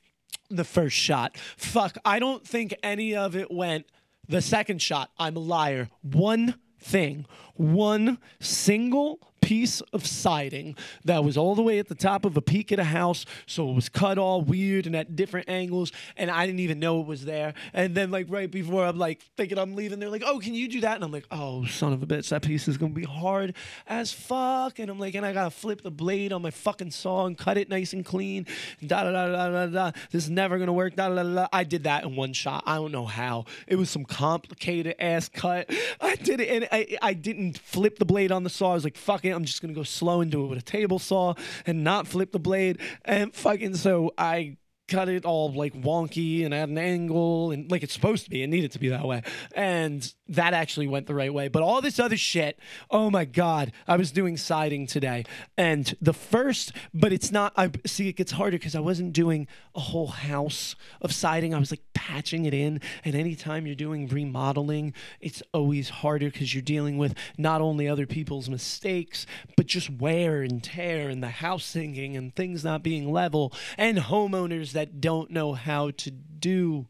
the 0.50 0.64
first 0.64 0.96
shot. 0.96 1.38
Fuck, 1.58 1.98
I 2.06 2.20
don't 2.20 2.46
think 2.48 2.74
any 2.82 3.16
of 3.16 3.36
it 3.36 3.52
went 3.52 3.86
the 4.28 4.42
second 4.42 4.82
shot. 4.82 5.12
I'm 5.18 5.36
a 5.36 5.40
liar. 5.40 5.90
One 6.02 6.56
thing, 6.80 7.26
one 7.56 8.20
single 8.40 9.20
piece 9.48 9.80
of 9.94 10.06
siding 10.06 10.76
that 11.06 11.24
was 11.24 11.38
all 11.38 11.56
the 11.56 11.62
way 11.62 11.80
at 11.80 11.88
the 11.88 11.96
top 11.96 12.26
of 12.26 12.36
a 12.36 12.42
peak 12.42 12.70
at 12.74 12.80
a 12.80 12.84
house, 12.84 13.26
so 13.46 13.70
it 13.70 13.74
was 13.74 13.88
cut 13.88 14.18
all 14.18 14.42
weird 14.42 14.86
and 14.86 14.94
at 14.94 15.16
different 15.16 15.48
angles, 15.48 15.94
and 16.18 16.30
I 16.30 16.46
didn't 16.46 16.60
even 16.60 16.80
know 16.80 17.00
it 17.00 17.08
was 17.08 17.24
there. 17.24 17.54
And 17.72 17.96
then, 17.96 18.12
like 18.12 18.26
right 18.28 18.52
before 18.52 18.86
I'm 18.86 18.98
like 18.98 19.22
thinking 19.38 19.58
I'm 19.58 19.74
leaving, 19.74 20.00
they're 20.00 20.10
like, 20.10 20.24
"Oh, 20.26 20.40
can 20.40 20.54
you 20.54 20.68
do 20.68 20.82
that?" 20.82 20.96
And 20.96 21.04
I'm 21.06 21.14
like, 21.14 21.28
"Oh, 21.32 21.64
son 21.64 21.94
of 21.94 22.04
a 22.04 22.06
bitch, 22.06 22.28
that 22.28 22.42
piece 22.42 22.68
is 22.68 22.78
gonna 22.78 22.92
be 22.92 23.06
hard 23.06 23.54
as 23.88 24.12
fuck." 24.12 24.80
And 24.80 24.92
I'm 24.92 25.00
like, 25.00 25.16
and 25.16 25.26
I 25.26 25.32
gotta 25.32 25.50
flip 25.50 25.82
the 25.82 25.92
blade 25.92 26.34
on 26.34 26.42
my 26.42 26.52
fucking 26.52 26.92
saw 26.92 27.26
and 27.26 27.38
cut 27.38 27.58
it 27.58 27.70
nice 27.70 27.94
and 27.94 28.04
clean. 28.04 28.48
Da 28.86 29.06
da 29.06 29.12
da 29.12 29.28
da 29.28 29.50
da 29.50 29.66
da. 29.68 29.92
This 30.12 30.26
is 30.26 30.30
never 30.30 30.60
gonna 30.60 30.74
work. 30.74 30.98
Da 30.98 31.08
da 31.08 31.24
da. 31.24 31.36
da. 31.36 31.48
I 31.54 31.64
did 31.64 31.86
that 31.86 32.04
in 32.04 32.18
one 32.18 32.34
shot. 32.34 32.64
I 32.66 32.76
don't 32.76 32.92
know 32.92 33.06
how. 33.06 33.46
It 33.66 33.78
was 33.78 33.90
some 33.90 34.04
complicated 34.04 34.96
ass 35.00 35.30
cut. 35.30 35.72
I 36.02 36.16
did 36.16 36.42
it, 36.42 36.50
and 36.50 36.68
I 36.70 36.98
I 37.02 37.14
didn't 37.14 37.60
flip 37.60 37.98
the 37.98 38.06
blade 38.06 38.34
on 38.34 38.44
the 38.44 38.50
saw. 38.50 38.72
I 38.72 38.74
was 38.74 38.84
like, 38.84 38.98
"Fuck 38.98 39.24
it, 39.24 39.37
I'm 39.38 39.46
just 39.46 39.62
gonna 39.62 39.74
go 39.74 39.84
slow 39.84 40.20
and 40.22 40.30
do 40.30 40.44
it 40.44 40.48
with 40.48 40.60
a 40.60 40.64
table 40.64 41.00
saw 41.00 41.36
and 41.66 41.84
not 41.84 42.08
flip 42.08 42.32
the 42.32 42.40
blade." 42.40 42.80
And 43.06 43.34
fucking 43.34 43.76
so 43.76 44.12
I 44.18 44.58
cut 44.88 45.10
it 45.10 45.26
all 45.26 45.52
like 45.52 45.74
wonky 45.74 46.46
and 46.46 46.54
at 46.54 46.70
an 46.70 46.78
angle 46.78 47.52
and 47.52 47.70
like 47.70 47.84
it's 47.84 47.94
supposed 47.94 48.24
to 48.26 48.30
be. 48.30 48.42
It 48.44 48.48
needed 48.48 48.72
to 48.74 48.80
be 48.80 48.90
that 48.90 49.06
way. 49.06 49.22
And 49.54 50.14
that 50.30 50.54
actually 50.54 50.88
went 50.88 51.08
the 51.08 51.16
right 51.16 51.34
way. 51.34 51.48
But 51.48 51.64
all 51.64 51.82
this 51.82 52.00
other 52.00 52.18
shit, 52.18 52.60
oh 52.90 53.10
my 53.10 53.26
God. 53.26 53.72
I 53.88 53.98
was 53.98 54.12
doing 54.12 54.38
siding 54.38 54.88
today. 54.88 55.26
And 55.58 55.96
the 56.02 56.14
first, 56.14 56.74
but 56.94 57.14
it's 57.14 57.32
not, 57.32 57.54
I 57.56 57.72
see 57.86 58.10
it 58.10 58.14
gets 58.14 58.34
harder 58.34 58.58
because 58.58 58.76
I 58.76 58.80
wasn't 58.80 59.14
doing 59.14 59.48
a 59.76 59.80
whole 59.80 60.08
house 60.08 60.76
of 61.02 61.14
siding. 61.14 61.54
I 61.54 61.60
was 61.60 61.72
like 61.72 61.84
patching 61.94 62.46
it 62.46 62.54
in. 62.54 62.82
And 63.04 63.16
anytime 63.16 63.66
you're 63.66 63.76
doing 63.76 64.08
remodeling, 64.08 64.94
it's 65.20 65.42
always 65.54 65.90
harder 65.90 66.30
because 66.30 66.54
you're 66.54 66.62
dealing 66.62 66.98
with 66.98 67.16
not 67.38 67.62
only 67.62 67.88
other 67.88 68.06
people's 68.06 68.50
mistakes, 68.50 69.26
but 69.56 69.66
just 69.66 69.90
wear 69.90 70.42
and 70.42 70.64
tear 70.64 71.10
and 71.10 71.24
the 71.24 71.30
house 71.30 71.66
sinking 71.66 72.18
and 72.18 72.36
things 72.36 72.64
not 72.64 72.84
being 72.84 73.12
level 73.12 73.54
and 73.78 73.98
homeowners 73.98 74.72
that 74.72 75.00
don't 75.02 75.32
know 75.32 75.54
how 75.54 75.92
to 75.92 76.12
do 76.12 76.88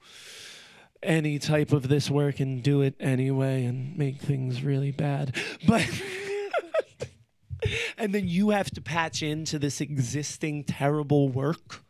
any 1.04 1.40
type 1.40 1.72
of 1.72 1.88
this 1.88 2.10
work 2.10 2.40
and 2.40 2.64
do 2.64 2.82
it 2.82 2.96
anyway 3.00 3.66
and 3.66 3.98
make 3.98 4.20
things 4.20 4.64
really 4.64 4.92
bad. 4.92 5.36
But 5.68 5.86
and 7.98 8.14
then 8.14 8.28
you 8.28 8.52
have 8.52 8.70
to 8.72 8.82
patch 8.82 9.24
into 9.24 9.60
this 9.60 9.82
existing 9.82 10.64
terrible 10.64 11.30
work. 11.30 11.84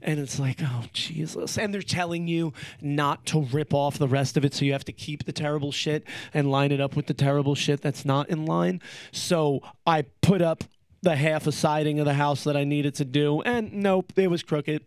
And 0.00 0.20
it's 0.20 0.38
like, 0.38 0.60
oh, 0.62 0.84
Jesus. 0.92 1.58
And 1.58 1.74
they're 1.74 1.82
telling 1.82 2.28
you 2.28 2.52
not 2.80 3.26
to 3.26 3.42
rip 3.42 3.74
off 3.74 3.98
the 3.98 4.06
rest 4.06 4.36
of 4.36 4.44
it. 4.44 4.54
So 4.54 4.64
you 4.64 4.72
have 4.72 4.84
to 4.84 4.92
keep 4.92 5.24
the 5.24 5.32
terrible 5.32 5.72
shit 5.72 6.04
and 6.32 6.50
line 6.50 6.70
it 6.70 6.80
up 6.80 6.94
with 6.94 7.06
the 7.06 7.14
terrible 7.14 7.56
shit 7.56 7.80
that's 7.80 8.04
not 8.04 8.28
in 8.28 8.46
line. 8.46 8.80
So 9.10 9.60
I 9.86 10.02
put 10.20 10.40
up 10.40 10.62
the 11.02 11.16
half 11.16 11.46
a 11.46 11.52
siding 11.52 11.98
of 11.98 12.06
the 12.06 12.14
house 12.14 12.44
that 12.44 12.56
I 12.56 12.64
needed 12.64 12.94
to 12.96 13.04
do. 13.04 13.42
And 13.42 13.72
nope, 13.72 14.12
it 14.16 14.28
was 14.28 14.42
crooked. 14.42 14.84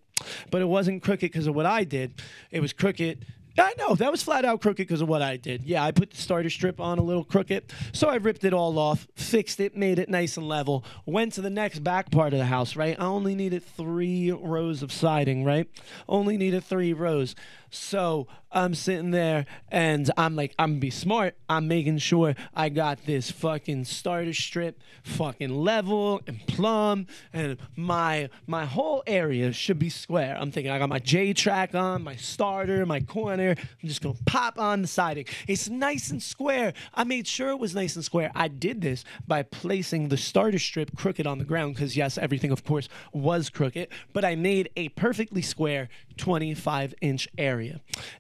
But 0.50 0.62
it 0.62 0.66
wasn't 0.66 1.04
crooked 1.04 1.32
because 1.32 1.48
of 1.48 1.56
what 1.56 1.66
I 1.66 1.84
did. 1.84 2.22
It 2.52 2.62
was 2.62 2.72
crooked. 2.72 3.26
I 3.58 3.74
know 3.78 3.96
that 3.96 4.12
was 4.12 4.24
flat 4.24 4.46
out 4.46 4.62
crooked 4.62 4.78
because 4.78 5.02
of 5.02 5.10
what 5.10 5.22
I 5.22 5.38
did. 5.38 5.64
Yeah, 5.64 5.84
I 5.84 5.92
put 5.92 6.12
the 6.12 6.18
starter 6.18 6.50
strip 6.50 6.80
on 6.80 6.98
a 6.98 7.02
little 7.02 7.24
crooked. 7.24 7.72
So 7.92 8.08
I 8.08 8.16
ripped 8.16 8.44
it 8.44 8.54
all 8.54 8.78
off, 8.80 9.08
fixed 9.16 9.60
it, 9.60 9.76
made 9.76 10.00
it 10.00 10.10
nice 10.10 10.38
and 10.38 10.48
level. 10.48 10.86
Went 11.06 11.34
to 11.34 11.42
the 11.42 11.50
next 11.50 11.80
back 11.84 12.12
part 12.12 12.34
of 12.34 12.40
the 12.40 12.46
house, 12.46 12.76
right? 12.76 12.96
I 13.00 13.06
only 13.06 13.36
needed 13.36 13.64
three 13.64 14.32
rows 14.32 14.82
of 14.84 14.92
siding, 14.92 15.44
right? 15.44 15.68
Only 16.08 16.38
needed 16.38 16.64
three 16.64 16.94
rows. 16.94 17.36
So 17.72 18.28
I'm 18.52 18.76
sitting 18.76 19.12
there 19.12 19.46
and 19.70 20.12
I'm 20.18 20.36
like, 20.36 20.54
I'm 20.60 20.72
gonna 20.72 20.82
be 20.82 20.90
smart. 20.90 21.36
I'm 21.48 21.70
making 21.70 22.00
sure 22.00 22.36
I 22.54 22.68
got 22.68 23.06
this 23.06 23.32
fucking 23.32 23.86
starter 23.86 24.34
strip 24.34 24.82
fucking 25.04 25.50
level 25.50 26.22
and 26.28 26.46
plumb 26.48 27.08
and 27.32 27.58
my 27.78 28.30
my 28.48 28.66
whole 28.66 29.04
area 29.08 29.54
should 29.54 29.80
be 29.80 29.90
square. 29.90 30.38
I'm 30.38 30.52
thinking 30.52 30.70
I 30.70 30.80
got 30.80 30.90
my 30.90 31.00
J 31.00 31.32
track 31.32 31.74
on, 31.74 32.04
my 32.04 32.18
starter, 32.18 32.86
my 32.86 33.00
corner. 33.00 33.56
I'm 33.82 33.88
just 33.88 34.02
gonna 34.02 34.16
pop 34.26 34.60
on 34.60 34.82
the 34.82 34.88
siding. 34.88 35.26
It's 35.48 35.70
nice 35.70 36.12
and 36.12 36.22
square. 36.22 36.74
I 36.94 37.06
made 37.06 37.28
sure 37.28 37.52
it 37.52 37.60
was 37.60 37.74
nice 37.74 37.96
and 37.96 38.04
square. 38.04 38.32
I 38.36 38.50
did 38.50 38.82
this 38.82 39.06
by 39.26 39.44
placing 39.44 40.10
the 40.10 40.18
starter 40.18 40.60
strip 40.60 40.98
crooked 40.98 41.26
on 41.26 41.38
the 41.38 41.46
ground 41.46 41.76
because 41.76 41.96
yes, 41.96 42.18
everything 42.18 42.52
of 42.52 42.66
course 42.66 42.90
was 43.14 43.50
crooked, 43.50 43.88
but 44.12 44.26
I 44.26 44.36
made 44.36 44.70
a 44.76 44.90
perfectly 44.90 45.42
square 45.42 45.88
25 46.18 46.94
inch 47.02 47.30
area. 47.38 47.61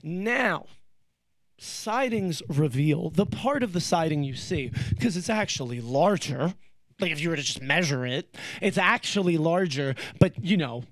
Now, 0.03 0.65
sidings 1.57 2.41
reveal 2.47 3.11
the 3.11 3.25
part 3.25 3.61
of 3.61 3.73
the 3.73 3.81
siding 3.81 4.23
you 4.23 4.35
see 4.35 4.71
because 4.89 5.15
it's 5.15 5.29
actually 5.29 5.79
larger. 5.79 6.53
Like 6.99 7.11
if 7.11 7.19
you 7.19 7.29
were 7.29 7.35
to 7.35 7.41
just 7.41 7.61
measure 7.61 8.05
it, 8.05 8.35
it's 8.61 8.77
actually 8.77 9.37
larger, 9.37 9.95
but 10.19 10.43
you 10.43 10.57
know, 10.57 10.83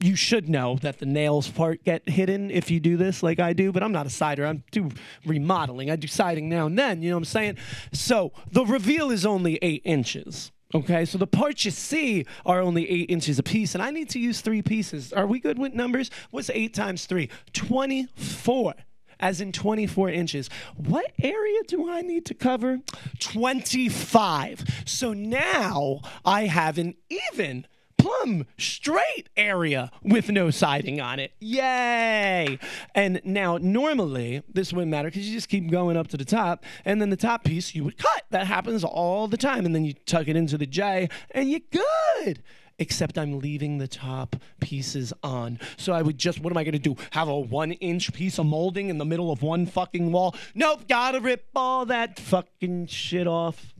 you 0.00 0.14
should 0.14 0.48
know 0.48 0.76
that 0.82 0.98
the 0.98 1.06
nails 1.06 1.48
part 1.48 1.82
get 1.84 2.08
hidden 2.08 2.50
if 2.50 2.70
you 2.70 2.80
do 2.80 2.96
this 2.96 3.22
like 3.22 3.40
I 3.40 3.52
do, 3.52 3.72
but 3.72 3.82
I'm 3.82 3.92
not 3.92 4.06
a 4.06 4.10
sider. 4.10 4.44
I'm 4.44 4.62
do 4.70 4.90
remodeling. 5.24 5.90
I 5.90 5.96
do 5.96 6.06
siding 6.06 6.48
now 6.48 6.66
and 6.66 6.78
then, 6.78 7.02
you 7.02 7.10
know 7.10 7.16
what 7.16 7.20
I'm 7.20 7.24
saying? 7.24 7.56
So 7.92 8.32
the 8.50 8.66
reveal 8.66 9.10
is 9.10 9.24
only 9.24 9.58
eight 9.62 9.82
inches. 9.84 10.52
Okay, 10.74 11.04
so 11.04 11.16
the 11.16 11.26
parts 11.26 11.64
you 11.64 11.70
see 11.70 12.26
are 12.44 12.60
only 12.60 12.90
eight 12.90 13.10
inches 13.10 13.38
a 13.38 13.42
piece, 13.42 13.74
and 13.74 13.82
I 13.82 13.90
need 13.90 14.10
to 14.10 14.18
use 14.18 14.40
three 14.40 14.62
pieces. 14.62 15.12
Are 15.12 15.26
we 15.26 15.38
good 15.38 15.58
with 15.58 15.74
numbers? 15.74 16.10
What's 16.30 16.50
eight 16.50 16.74
times 16.74 17.06
three? 17.06 17.30
24 17.52 18.74
as 19.20 19.40
in 19.40 19.52
24 19.52 20.10
inches. 20.10 20.50
What 20.76 21.12
area 21.22 21.60
do 21.68 21.90
I 21.90 22.02
need 22.02 22.26
to 22.26 22.34
cover? 22.34 22.80
25. 23.20 24.82
So 24.84 25.12
now 25.12 26.00
I 26.24 26.46
have 26.46 26.78
an 26.78 26.94
even 27.08 27.66
plumb 27.98 28.46
straight 28.58 29.28
area 29.36 29.90
with 30.02 30.30
no 30.30 30.50
siding 30.50 31.00
on 31.00 31.18
it. 31.18 31.32
Yay! 31.40 32.58
And 32.94 33.20
now 33.24 33.58
normally 33.58 34.42
this 34.52 34.72
wouldn't 34.72 34.90
matter 34.90 35.08
because 35.08 35.26
you 35.26 35.34
just 35.34 35.48
keep 35.48 35.70
going 35.70 35.96
up 35.96 36.08
to 36.08 36.16
the 36.16 36.24
top 36.24 36.64
and 36.84 37.00
then 37.00 37.10
the 37.10 37.16
top 37.16 37.44
piece 37.44 37.74
you 37.74 37.84
would 37.84 37.98
cut. 37.98 38.24
That 38.30 38.46
happens 38.46 38.84
all 38.84 39.28
the 39.28 39.36
time. 39.36 39.66
And 39.66 39.74
then 39.74 39.84
you 39.84 39.92
tuck 39.92 40.28
it 40.28 40.36
into 40.36 40.58
the 40.58 40.66
J 40.66 41.08
and 41.30 41.50
you're 41.50 41.60
good 41.70 42.42
except 42.78 43.16
I'm 43.16 43.38
leaving 43.38 43.78
the 43.78 43.88
top 43.88 44.36
pieces 44.60 45.12
on. 45.22 45.58
So 45.76 45.92
I 45.92 46.02
would 46.02 46.18
just, 46.18 46.40
what 46.40 46.52
am 46.52 46.56
I 46.58 46.64
gonna 46.64 46.78
do? 46.78 46.96
Have 47.10 47.28
a 47.28 47.38
one 47.38 47.72
inch 47.72 48.12
piece 48.12 48.38
of 48.38 48.46
molding 48.46 48.88
in 48.88 48.98
the 48.98 49.04
middle 49.04 49.30
of 49.30 49.42
one 49.42 49.66
fucking 49.66 50.12
wall? 50.12 50.34
Nope, 50.54 50.88
gotta 50.88 51.20
rip 51.20 51.46
all 51.54 51.86
that 51.86 52.18
fucking 52.18 52.86
shit 52.86 53.26
off. 53.26 53.74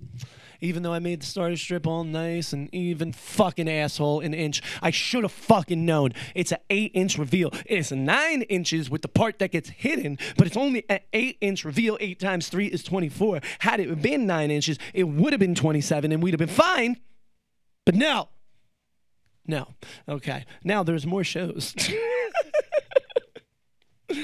Even 0.67 0.83
though 0.83 0.93
I 0.93 0.99
made 0.99 1.23
the 1.23 1.27
starter 1.27 1.57
strip 1.57 1.87
all 1.87 2.03
nice 2.03 2.53
and 2.53 2.69
even 2.75 3.13
fucking 3.13 3.69
asshole 3.69 4.19
an 4.19 4.35
inch, 4.35 4.61
I 4.83 4.91
should 4.91 5.23
have 5.23 5.31
fucking 5.31 5.87
known. 5.87 6.13
It's 6.35 6.51
an 6.51 6.59
eight 6.71 6.91
inch 6.93 7.19
reveal. 7.19 7.53
It's 7.67 7.93
nine 7.93 8.43
inches 8.43 8.91
with 8.91 9.03
the 9.03 9.09
part 9.09 9.39
that 9.39 9.53
gets 9.53 9.69
hidden, 9.69 10.19
but 10.37 10.49
it's 10.49 10.57
only 10.57 10.85
an 10.89 10.99
eight 11.13 11.39
inch 11.41 11.65
reveal. 11.65 11.97
Eight 12.01 12.19
times 12.19 12.49
three 12.49 12.67
is 12.67 12.83
24. 12.83 13.43
Had 13.61 13.79
it 13.79 14.03
been 14.03 14.27
nine 14.27 14.51
inches, 14.51 14.77
it 14.93 15.05
would 15.05 15.33
have 15.33 15.39
been 15.39 15.55
27 15.55 16.11
and 16.11 16.21
we'd 16.21 16.35
have 16.35 16.39
been 16.39 16.49
fine. 16.49 16.97
But 17.85 17.95
no, 17.95 18.29
no. 19.47 19.69
Okay. 20.09 20.47
Now 20.65 20.83
there's 20.83 21.07
more 21.07 21.23
shows. 21.23 21.77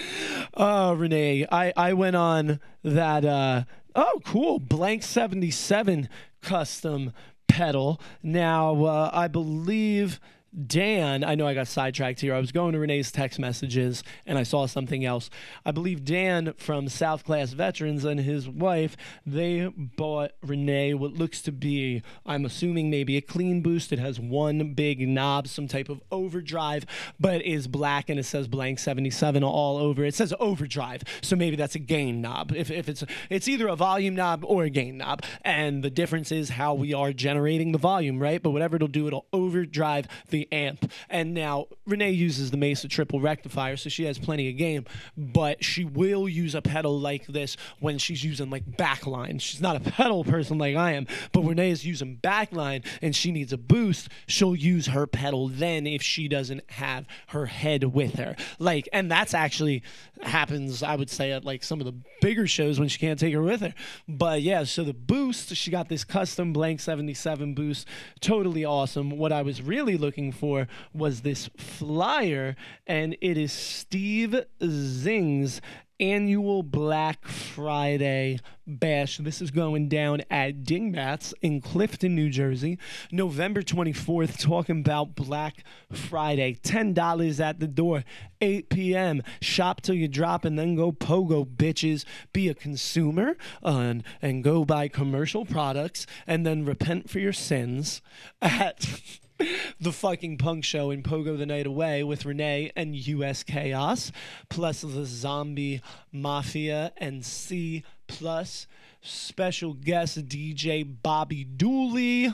oh, 0.54 0.94
Renee, 0.94 1.46
I, 1.52 1.72
I 1.76 1.92
went 1.92 2.16
on 2.16 2.58
that. 2.82 3.24
Uh, 3.24 3.62
oh, 3.94 4.20
cool. 4.24 4.58
Blanks 4.58 5.06
77 5.06 6.08
custom 6.42 7.12
pedal. 7.48 8.00
Now, 8.22 8.84
uh, 8.84 9.10
I 9.12 9.28
believe 9.28 10.20
Dan, 10.54 11.24
I 11.24 11.34
know 11.34 11.46
I 11.46 11.54
got 11.54 11.66
sidetracked 11.66 12.20
here. 12.20 12.34
I 12.34 12.38
was 12.38 12.52
going 12.52 12.72
to 12.74 12.78
Renee's 12.78 13.10
text 13.10 13.38
messages 13.38 14.04
and 14.26 14.36
I 14.36 14.42
saw 14.42 14.66
something 14.66 15.02
else. 15.02 15.30
I 15.64 15.70
believe 15.70 16.04
Dan 16.04 16.52
from 16.58 16.90
South 16.90 17.24
Class 17.24 17.52
Veterans 17.52 18.04
and 18.04 18.20
his 18.20 18.46
wife, 18.46 18.94
they 19.24 19.66
bought 19.74 20.32
Renee 20.42 20.92
what 20.92 21.14
looks 21.14 21.40
to 21.42 21.52
be, 21.52 22.02
I'm 22.26 22.44
assuming 22.44 22.90
maybe 22.90 23.16
a 23.16 23.22
clean 23.22 23.62
boost. 23.62 23.92
It 23.92 23.98
has 23.98 24.20
one 24.20 24.74
big 24.74 25.08
knob, 25.08 25.48
some 25.48 25.68
type 25.68 25.88
of 25.88 26.02
overdrive, 26.10 26.84
but 27.18 27.40
is 27.40 27.66
black 27.66 28.10
and 28.10 28.20
it 28.20 28.24
says 28.24 28.46
Blanks 28.46 28.82
77 28.82 29.42
all 29.42 29.78
over. 29.78 30.04
It 30.04 30.14
says 30.14 30.34
overdrive, 30.38 31.02
so 31.22 31.34
maybe 31.34 31.56
that's 31.56 31.76
a 31.76 31.78
gain 31.78 32.20
knob. 32.20 32.52
If, 32.54 32.70
if 32.70 32.90
it's 32.90 33.04
it's 33.30 33.48
either 33.48 33.68
a 33.68 33.76
volume 33.76 34.14
knob 34.14 34.44
or 34.46 34.64
a 34.64 34.70
gain 34.70 34.98
knob, 34.98 35.22
and 35.42 35.82
the 35.82 35.90
difference 35.90 36.30
is 36.30 36.50
how 36.50 36.74
we 36.74 36.92
are 36.92 37.14
generating 37.14 37.72
the 37.72 37.78
volume, 37.78 38.18
right? 38.18 38.42
But 38.42 38.50
whatever 38.50 38.76
it'll 38.76 38.88
do, 38.88 39.06
it'll 39.06 39.26
overdrive 39.32 40.08
amp. 40.50 40.90
And 41.08 41.34
now 41.34 41.66
Renee 41.86 42.12
uses 42.12 42.50
the 42.50 42.56
Mesa 42.56 42.88
triple 42.88 43.20
rectifier, 43.20 43.76
so 43.76 43.88
she 43.88 44.04
has 44.04 44.18
plenty 44.18 44.48
of 44.48 44.56
game, 44.56 44.84
but 45.16 45.62
she 45.64 45.84
will 45.84 46.28
use 46.28 46.54
a 46.54 46.62
pedal 46.62 46.98
like 46.98 47.26
this 47.26 47.56
when 47.80 47.98
she's 47.98 48.24
using 48.24 48.50
like 48.50 48.64
backline. 48.64 49.40
She's 49.40 49.60
not 49.60 49.76
a 49.76 49.80
pedal 49.80 50.24
person 50.24 50.58
like 50.58 50.76
I 50.76 50.92
am, 50.92 51.06
but 51.32 51.42
Renee 51.42 51.70
is 51.70 51.86
using 51.86 52.16
backline 52.16 52.84
and 53.00 53.14
she 53.14 53.30
needs 53.32 53.52
a 53.52 53.58
boost. 53.58 54.08
She'll 54.26 54.56
use 54.56 54.86
her 54.86 55.06
pedal 55.06 55.48
then 55.48 55.86
if 55.86 56.02
she 56.02 56.28
doesn't 56.28 56.70
have 56.72 57.06
her 57.28 57.46
head 57.46 57.84
with 57.84 58.14
her. 58.14 58.36
Like, 58.58 58.88
and 58.92 59.10
that's 59.10 59.34
actually 59.34 59.82
happens, 60.22 60.82
I 60.82 60.96
would 60.96 61.10
say, 61.10 61.32
at 61.32 61.44
like 61.44 61.62
some 61.62 61.80
of 61.80 61.86
the 61.86 61.94
bigger 62.20 62.46
shows 62.46 62.78
when 62.78 62.88
she 62.88 62.98
can't 62.98 63.18
take 63.18 63.34
her 63.34 63.42
with 63.42 63.60
her. 63.60 63.74
But 64.08 64.42
yeah, 64.42 64.64
so 64.64 64.84
the 64.84 64.94
boost, 64.94 65.54
she 65.56 65.70
got 65.70 65.88
this 65.88 66.04
custom 66.04 66.52
Blanks 66.52 66.84
77 66.84 67.54
boost, 67.54 67.86
totally 68.20 68.64
awesome. 68.64 69.10
What 69.10 69.32
I 69.32 69.42
was 69.42 69.62
really 69.62 69.96
looking 69.96 70.31
for 70.32 70.66
was 70.92 71.20
this 71.20 71.48
flyer, 71.56 72.56
and 72.86 73.16
it 73.20 73.36
is 73.38 73.52
Steve 73.52 74.44
Zing's 74.62 75.60
annual 76.02 76.64
Black 76.64 77.26
Friday 77.28 78.40
bash. 78.66 79.18
This 79.18 79.40
is 79.40 79.52
going 79.52 79.88
down 79.88 80.22
at 80.30 80.64
Dingbats 80.64 81.32
in 81.40 81.60
Clifton, 81.60 82.16
New 82.16 82.28
Jersey, 82.28 82.78
November 83.12 83.62
24th, 83.62 84.38
talking 84.40 84.80
about 84.80 85.14
Black 85.14 85.64
Friday. 85.92 86.58
$10 86.62 87.40
at 87.40 87.60
the 87.60 87.68
door, 87.68 88.04
8 88.40 88.68
p.m. 88.68 89.22
Shop 89.40 89.80
till 89.80 89.94
you 89.94 90.08
drop 90.08 90.44
and 90.44 90.58
then 90.58 90.74
go 90.74 90.90
pogo, 90.90 91.46
bitches. 91.46 92.04
Be 92.32 92.48
a 92.48 92.54
consumer 92.54 93.36
and, 93.62 94.02
and 94.20 94.42
go 94.42 94.64
buy 94.64 94.88
commercial 94.88 95.44
products 95.44 96.06
and 96.26 96.44
then 96.44 96.64
repent 96.64 97.08
for 97.08 97.20
your 97.20 97.32
sins 97.32 98.02
at. 98.40 99.00
the 99.80 99.92
fucking 99.92 100.38
punk 100.38 100.64
show 100.64 100.90
in 100.90 101.02
Pogo 101.02 101.36
the 101.36 101.46
Night 101.46 101.66
Away 101.66 102.02
with 102.02 102.24
Renee 102.24 102.72
and 102.76 102.94
US 102.94 103.42
Chaos, 103.42 104.12
plus 104.48 104.82
the 104.82 105.04
Zombie 105.04 105.80
Mafia 106.12 106.92
and 106.96 107.24
C 107.24 107.84
plus 108.06 108.66
special 109.00 109.74
guest 109.74 110.26
DJ 110.28 110.86
Bobby 111.02 111.44
Dooley. 111.44 112.32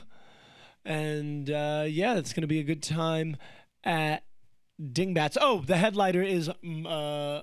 And 0.84 1.50
uh, 1.50 1.84
yeah, 1.88 2.16
it's 2.16 2.32
going 2.32 2.42
to 2.42 2.48
be 2.48 2.60
a 2.60 2.64
good 2.64 2.82
time 2.82 3.36
at 3.84 4.24
Dingbats. 4.80 5.36
Oh, 5.40 5.62
the 5.66 5.76
headliner 5.76 6.22
is 6.22 6.50
mm, 6.64 6.86
uh, 6.86 7.42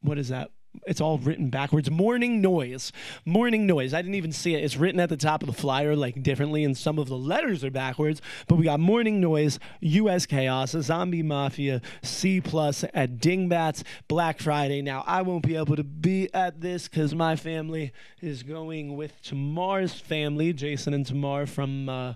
what 0.00 0.18
is 0.18 0.28
that? 0.28 0.50
It's 0.86 1.00
all 1.00 1.18
written 1.18 1.50
backwards. 1.50 1.90
Mourning 1.90 2.40
Noise. 2.40 2.92
Mourning 3.24 3.66
Noise. 3.66 3.92
I 3.92 4.02
didn't 4.02 4.14
even 4.14 4.32
see 4.32 4.54
it. 4.54 4.64
It's 4.64 4.76
written 4.76 5.00
at 5.00 5.08
the 5.08 5.16
top 5.16 5.42
of 5.42 5.46
the 5.46 5.52
flyer 5.52 5.96
like 5.96 6.22
differently, 6.22 6.64
and 6.64 6.76
some 6.76 6.98
of 6.98 7.08
the 7.08 7.16
letters 7.16 7.64
are 7.64 7.70
backwards. 7.70 8.22
But 8.46 8.56
we 8.56 8.64
got 8.64 8.80
Mourning 8.80 9.20
Noise, 9.20 9.58
U.S. 9.80 10.26
chaos, 10.26 10.70
zombie 10.70 11.22
mafia, 11.22 11.80
C 12.02 12.40
plus 12.40 12.84
at 12.94 13.18
Dingbats 13.18 13.84
Black 14.08 14.40
Friday. 14.40 14.80
Now 14.82 15.04
I 15.06 15.22
won't 15.22 15.46
be 15.46 15.56
able 15.56 15.76
to 15.76 15.84
be 15.84 16.32
at 16.32 16.60
this 16.60 16.88
because 16.88 17.14
my 17.14 17.36
family 17.36 17.92
is 18.20 18.42
going 18.42 18.96
with 18.96 19.20
Tamar's 19.22 19.94
family, 19.94 20.52
Jason 20.52 20.94
and 20.94 21.06
Tamar 21.06 21.46
from. 21.46 21.88
Uh, 21.88 22.14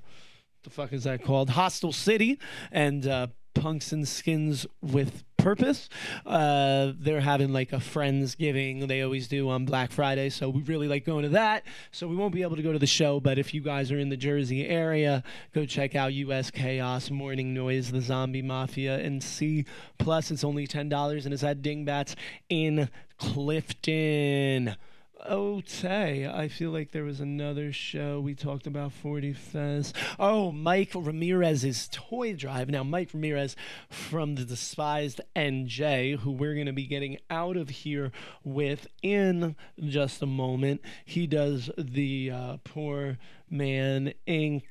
the 0.62 0.70
fuck 0.70 0.94
is 0.94 1.04
that 1.04 1.22
called? 1.22 1.50
Hostile 1.50 1.92
City 1.92 2.38
and 2.72 3.06
uh, 3.06 3.26
Punks 3.54 3.92
and 3.92 4.06
Skins 4.06 4.66
with 4.82 5.24
Purpose. 5.36 5.88
Uh, 6.24 6.92
they're 6.98 7.20
having 7.20 7.52
like 7.52 7.72
a 7.72 7.76
Friendsgiving 7.76 8.88
they 8.88 9.02
always 9.02 9.28
do 9.28 9.48
on 9.50 9.64
Black 9.64 9.92
Friday. 9.92 10.30
So 10.30 10.48
we 10.48 10.62
really 10.62 10.88
like 10.88 11.04
going 11.04 11.24
to 11.24 11.28
that. 11.30 11.64
So 11.92 12.08
we 12.08 12.16
won't 12.16 12.32
be 12.32 12.42
able 12.42 12.56
to 12.56 12.62
go 12.62 12.72
to 12.72 12.78
the 12.78 12.86
show, 12.86 13.20
but 13.20 13.38
if 13.38 13.52
you 13.52 13.60
guys 13.60 13.92
are 13.92 13.98
in 13.98 14.08
the 14.08 14.16
Jersey 14.16 14.66
area, 14.66 15.22
go 15.54 15.66
check 15.66 15.94
out 15.94 16.14
US 16.14 16.50
Chaos, 16.50 17.10
Mourning 17.10 17.52
Noise, 17.52 17.90
The 17.90 18.00
Zombie 18.00 18.42
Mafia, 18.42 18.98
and 18.98 19.22
C. 19.22 19.66
Plus, 19.98 20.30
it's 20.30 20.44
only 20.44 20.66
$10 20.66 21.24
and 21.24 21.34
it's 21.34 21.44
at 21.44 21.62
Dingbats 21.62 22.16
in 22.48 22.88
Clifton. 23.18 24.76
Tay, 25.24 26.26
I 26.26 26.48
feel 26.48 26.70
like 26.70 26.90
there 26.90 27.04
was 27.04 27.20
another 27.20 27.72
show 27.72 28.20
we 28.20 28.34
talked 28.34 28.66
about 28.66 28.92
40 28.92 29.32
Fest. 29.32 29.96
Oh, 30.18 30.52
Mike 30.52 30.90
Ramirez's 30.94 31.88
Toy 31.90 32.34
Drive. 32.34 32.68
Now, 32.68 32.82
Mike 32.82 33.10
Ramirez 33.14 33.56
from 33.88 34.34
the 34.34 34.44
Despised 34.44 35.20
NJ, 35.34 36.18
who 36.18 36.32
we're 36.32 36.54
going 36.54 36.66
to 36.66 36.72
be 36.72 36.86
getting 36.86 37.18
out 37.30 37.56
of 37.56 37.70
here 37.70 38.12
with 38.44 38.86
in 39.02 39.56
just 39.80 40.22
a 40.22 40.26
moment. 40.26 40.82
He 41.04 41.26
does 41.26 41.70
the 41.78 42.30
uh, 42.30 42.56
Poor 42.64 43.18
Man 43.50 44.12
Inc. 44.28 44.62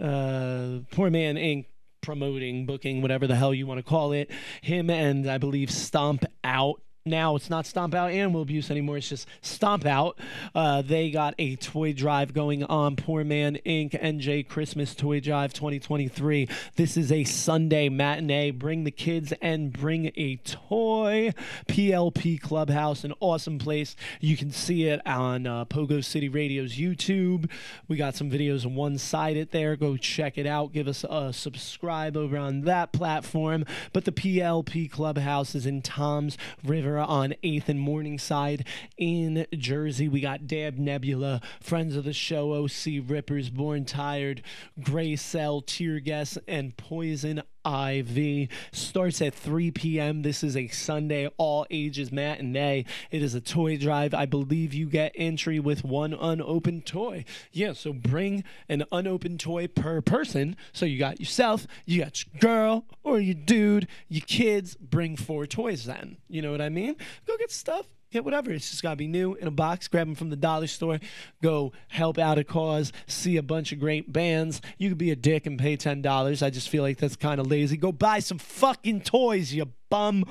Uh, 0.00 0.84
Poor 0.92 1.10
Man 1.10 1.36
Inc 1.36 1.66
promoting, 2.00 2.66
booking, 2.66 3.02
whatever 3.02 3.26
the 3.26 3.34
hell 3.34 3.52
you 3.52 3.66
want 3.66 3.78
to 3.78 3.82
call 3.82 4.12
it. 4.12 4.30
Him 4.62 4.90
and 4.90 5.28
I 5.28 5.38
believe 5.38 5.70
Stomp 5.70 6.24
Out. 6.44 6.80
Now 7.06 7.36
it's 7.36 7.48
not 7.48 7.66
Stomp 7.66 7.94
Out 7.94 8.10
Animal 8.10 8.42
Abuse 8.42 8.68
anymore. 8.68 8.96
It's 8.96 9.08
just 9.08 9.28
Stomp 9.40 9.86
Out. 9.86 10.18
Uh, 10.56 10.82
they 10.82 11.12
got 11.12 11.36
a 11.38 11.54
toy 11.54 11.92
drive 11.92 12.34
going 12.34 12.64
on. 12.64 12.96
Poor 12.96 13.22
Man 13.22 13.58
Inc. 13.64 13.92
NJ 13.92 14.48
Christmas 14.48 14.92
Toy 14.92 15.20
Drive 15.20 15.52
2023. 15.52 16.48
This 16.74 16.96
is 16.96 17.12
a 17.12 17.22
Sunday 17.22 17.88
matinee. 17.88 18.50
Bring 18.50 18.82
the 18.82 18.90
kids 18.90 19.32
and 19.40 19.72
bring 19.72 20.10
a 20.16 20.36
toy. 20.44 21.32
PLP 21.68 22.40
Clubhouse, 22.40 23.04
an 23.04 23.14
awesome 23.20 23.60
place. 23.60 23.94
You 24.20 24.36
can 24.36 24.50
see 24.50 24.88
it 24.88 25.00
on 25.06 25.46
uh, 25.46 25.64
Pogo 25.66 26.04
City 26.04 26.28
Radio's 26.28 26.74
YouTube. 26.74 27.48
We 27.86 27.96
got 27.96 28.16
some 28.16 28.30
videos 28.30 28.66
on 28.66 28.74
one 28.74 28.98
side 28.98 29.36
it 29.36 29.52
there. 29.52 29.76
Go 29.76 29.96
check 29.96 30.38
it 30.38 30.46
out. 30.46 30.72
Give 30.72 30.88
us 30.88 31.04
a 31.08 31.32
subscribe 31.32 32.16
over 32.16 32.36
on 32.36 32.62
that 32.62 32.92
platform. 32.92 33.64
But 33.92 34.06
the 34.06 34.12
PLP 34.12 34.90
Clubhouse 34.90 35.54
is 35.54 35.66
in 35.66 35.82
Toms 35.82 36.36
River 36.64 36.95
on 37.04 37.34
8th 37.42 37.68
and 37.68 37.80
Morningside 37.80 38.66
in 38.96 39.46
Jersey. 39.54 40.08
We 40.08 40.20
got 40.20 40.46
Dab 40.46 40.78
Nebula, 40.78 41.40
friends 41.60 41.96
of 41.96 42.04
the 42.04 42.12
show, 42.12 42.52
OC 42.54 43.02
Rippers, 43.06 43.50
Born 43.50 43.84
Tired, 43.84 44.42
Gray 44.80 45.16
Cell, 45.16 45.60
Tear 45.60 46.00
Gas, 46.00 46.38
and 46.46 46.76
Poison 46.76 47.42
IV 47.66 48.48
starts 48.72 49.20
at 49.20 49.34
3 49.34 49.70
p.m. 49.72 50.22
This 50.22 50.44
is 50.44 50.56
a 50.56 50.68
Sunday 50.68 51.28
all 51.36 51.66
ages 51.70 52.12
matinee. 52.12 52.84
It 53.10 53.22
is 53.22 53.34
a 53.34 53.40
toy 53.40 53.76
drive. 53.76 54.14
I 54.14 54.26
believe 54.26 54.72
you 54.72 54.86
get 54.86 55.12
entry 55.16 55.58
with 55.58 55.84
one 55.84 56.14
unopened 56.14 56.86
toy. 56.86 57.24
Yeah, 57.52 57.72
so 57.72 57.92
bring 57.92 58.44
an 58.68 58.84
unopened 58.92 59.40
toy 59.40 59.66
per 59.66 60.00
person. 60.00 60.56
So 60.72 60.86
you 60.86 60.98
got 60.98 61.20
yourself, 61.20 61.66
you 61.84 62.02
got 62.02 62.24
your 62.24 62.40
girl 62.40 62.84
or 63.02 63.18
your 63.20 63.34
dude, 63.34 63.88
your 64.08 64.24
kids. 64.26 64.76
Bring 64.76 65.16
four 65.16 65.46
toys 65.46 65.84
then. 65.84 66.18
You 66.28 66.42
know 66.42 66.52
what 66.52 66.60
I 66.60 66.68
mean? 66.68 66.96
Go 67.26 67.36
get 67.36 67.50
stuff 67.50 67.86
get 68.16 68.24
whatever. 68.24 68.50
It's 68.50 68.70
just 68.70 68.82
gotta 68.82 68.96
be 68.96 69.06
new 69.06 69.34
in 69.34 69.46
a 69.46 69.50
box. 69.50 69.88
Grab 69.88 70.06
them 70.06 70.14
from 70.14 70.30
the 70.30 70.36
dollar 70.36 70.66
store. 70.66 70.98
Go 71.42 71.72
help 71.88 72.18
out 72.18 72.38
a 72.38 72.44
cause. 72.44 72.92
See 73.06 73.36
a 73.36 73.42
bunch 73.42 73.72
of 73.72 73.78
great 73.78 74.12
bands. 74.12 74.62
You 74.78 74.88
could 74.88 74.98
be 74.98 75.10
a 75.10 75.16
dick 75.16 75.46
and 75.46 75.58
pay 75.58 75.76
ten 75.76 76.00
dollars. 76.00 76.42
I 76.42 76.50
just 76.50 76.70
feel 76.70 76.82
like 76.82 76.96
that's 76.96 77.16
kind 77.16 77.40
of 77.40 77.46
lazy. 77.46 77.76
Go 77.76 77.92
buy 77.92 78.20
some 78.20 78.38
fucking 78.38 79.02
toys, 79.02 79.52
you 79.52 79.66
bum. 79.90 80.24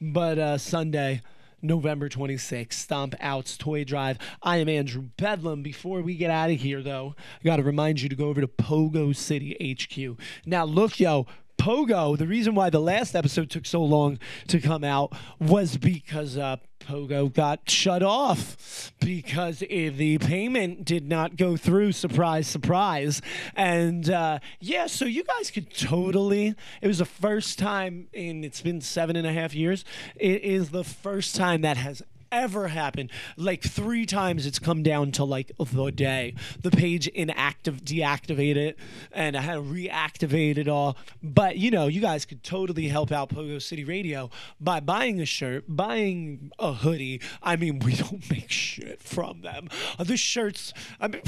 But 0.00 0.38
uh, 0.38 0.58
Sunday. 0.58 1.22
November 1.64 2.08
26th, 2.08 2.72
Stomp 2.72 3.14
Outs 3.20 3.56
Toy 3.56 3.84
Drive. 3.84 4.18
I 4.42 4.56
am 4.56 4.68
Andrew 4.68 5.02
Bedlam. 5.16 5.62
Before 5.62 6.02
we 6.02 6.16
get 6.16 6.28
out 6.28 6.50
of 6.50 6.60
here, 6.60 6.82
though, 6.82 7.14
I 7.40 7.44
got 7.44 7.58
to 7.58 7.62
remind 7.62 8.00
you 8.00 8.08
to 8.08 8.16
go 8.16 8.24
over 8.24 8.40
to 8.40 8.48
Pogo 8.48 9.14
City 9.14 9.78
HQ. 9.78 10.20
Now, 10.44 10.64
look, 10.64 10.98
yo, 10.98 11.28
Pogo, 11.62 12.18
the 12.18 12.26
reason 12.26 12.56
why 12.56 12.70
the 12.70 12.80
last 12.80 13.14
episode 13.14 13.48
took 13.48 13.66
so 13.66 13.84
long 13.84 14.18
to 14.48 14.58
come 14.58 14.82
out 14.82 15.12
was 15.38 15.76
because 15.76 16.36
uh, 16.36 16.56
Pogo 16.80 17.32
got 17.32 17.70
shut 17.70 18.02
off 18.02 18.92
because 18.98 19.60
the 19.60 20.18
payment 20.18 20.84
did 20.84 21.08
not 21.08 21.36
go 21.36 21.56
through. 21.56 21.92
Surprise, 21.92 22.48
surprise. 22.48 23.22
And 23.54 24.10
uh, 24.10 24.40
yeah, 24.58 24.88
so 24.88 25.04
you 25.04 25.22
guys 25.22 25.52
could 25.52 25.72
totally. 25.72 26.56
It 26.80 26.88
was 26.88 26.98
the 26.98 27.04
first 27.04 27.60
time 27.60 28.08
in 28.12 28.42
it's 28.42 28.60
been 28.60 28.80
seven 28.80 29.14
and 29.14 29.24
a 29.24 29.32
half 29.32 29.54
years. 29.54 29.84
It 30.16 30.42
is 30.42 30.70
the 30.70 30.82
first 30.82 31.36
time 31.36 31.60
that 31.60 31.76
has 31.76 32.02
ever 32.32 32.68
happened. 32.68 33.10
Like 33.36 33.62
three 33.62 34.06
times 34.06 34.46
it's 34.46 34.58
come 34.58 34.82
down 34.82 35.12
to 35.12 35.24
like 35.24 35.52
the 35.58 35.90
day. 35.92 36.34
The 36.60 36.70
page 36.70 37.06
inactive 37.08 37.84
deactivate 37.84 38.56
it 38.56 38.78
and 39.12 39.36
I 39.36 39.42
had 39.42 39.54
to 39.54 39.62
reactivate 39.62 40.56
it 40.56 40.66
all. 40.66 40.96
But 41.22 41.58
you 41.58 41.70
know, 41.70 41.86
you 41.86 42.00
guys 42.00 42.24
could 42.24 42.42
totally 42.42 42.88
help 42.88 43.12
out 43.12 43.28
Pogo 43.28 43.60
City 43.60 43.84
Radio 43.84 44.30
by 44.60 44.80
buying 44.80 45.20
a 45.20 45.26
shirt, 45.26 45.64
buying 45.68 46.50
a 46.58 46.72
hoodie. 46.72 47.20
I 47.42 47.56
mean, 47.56 47.78
we 47.78 47.94
don't 47.94 48.28
make 48.30 48.50
shit 48.50 49.02
from 49.02 49.42
them. 49.42 49.68
The 49.98 50.16
shirts, 50.16 50.72
I 51.00 51.08
mean 51.08 51.22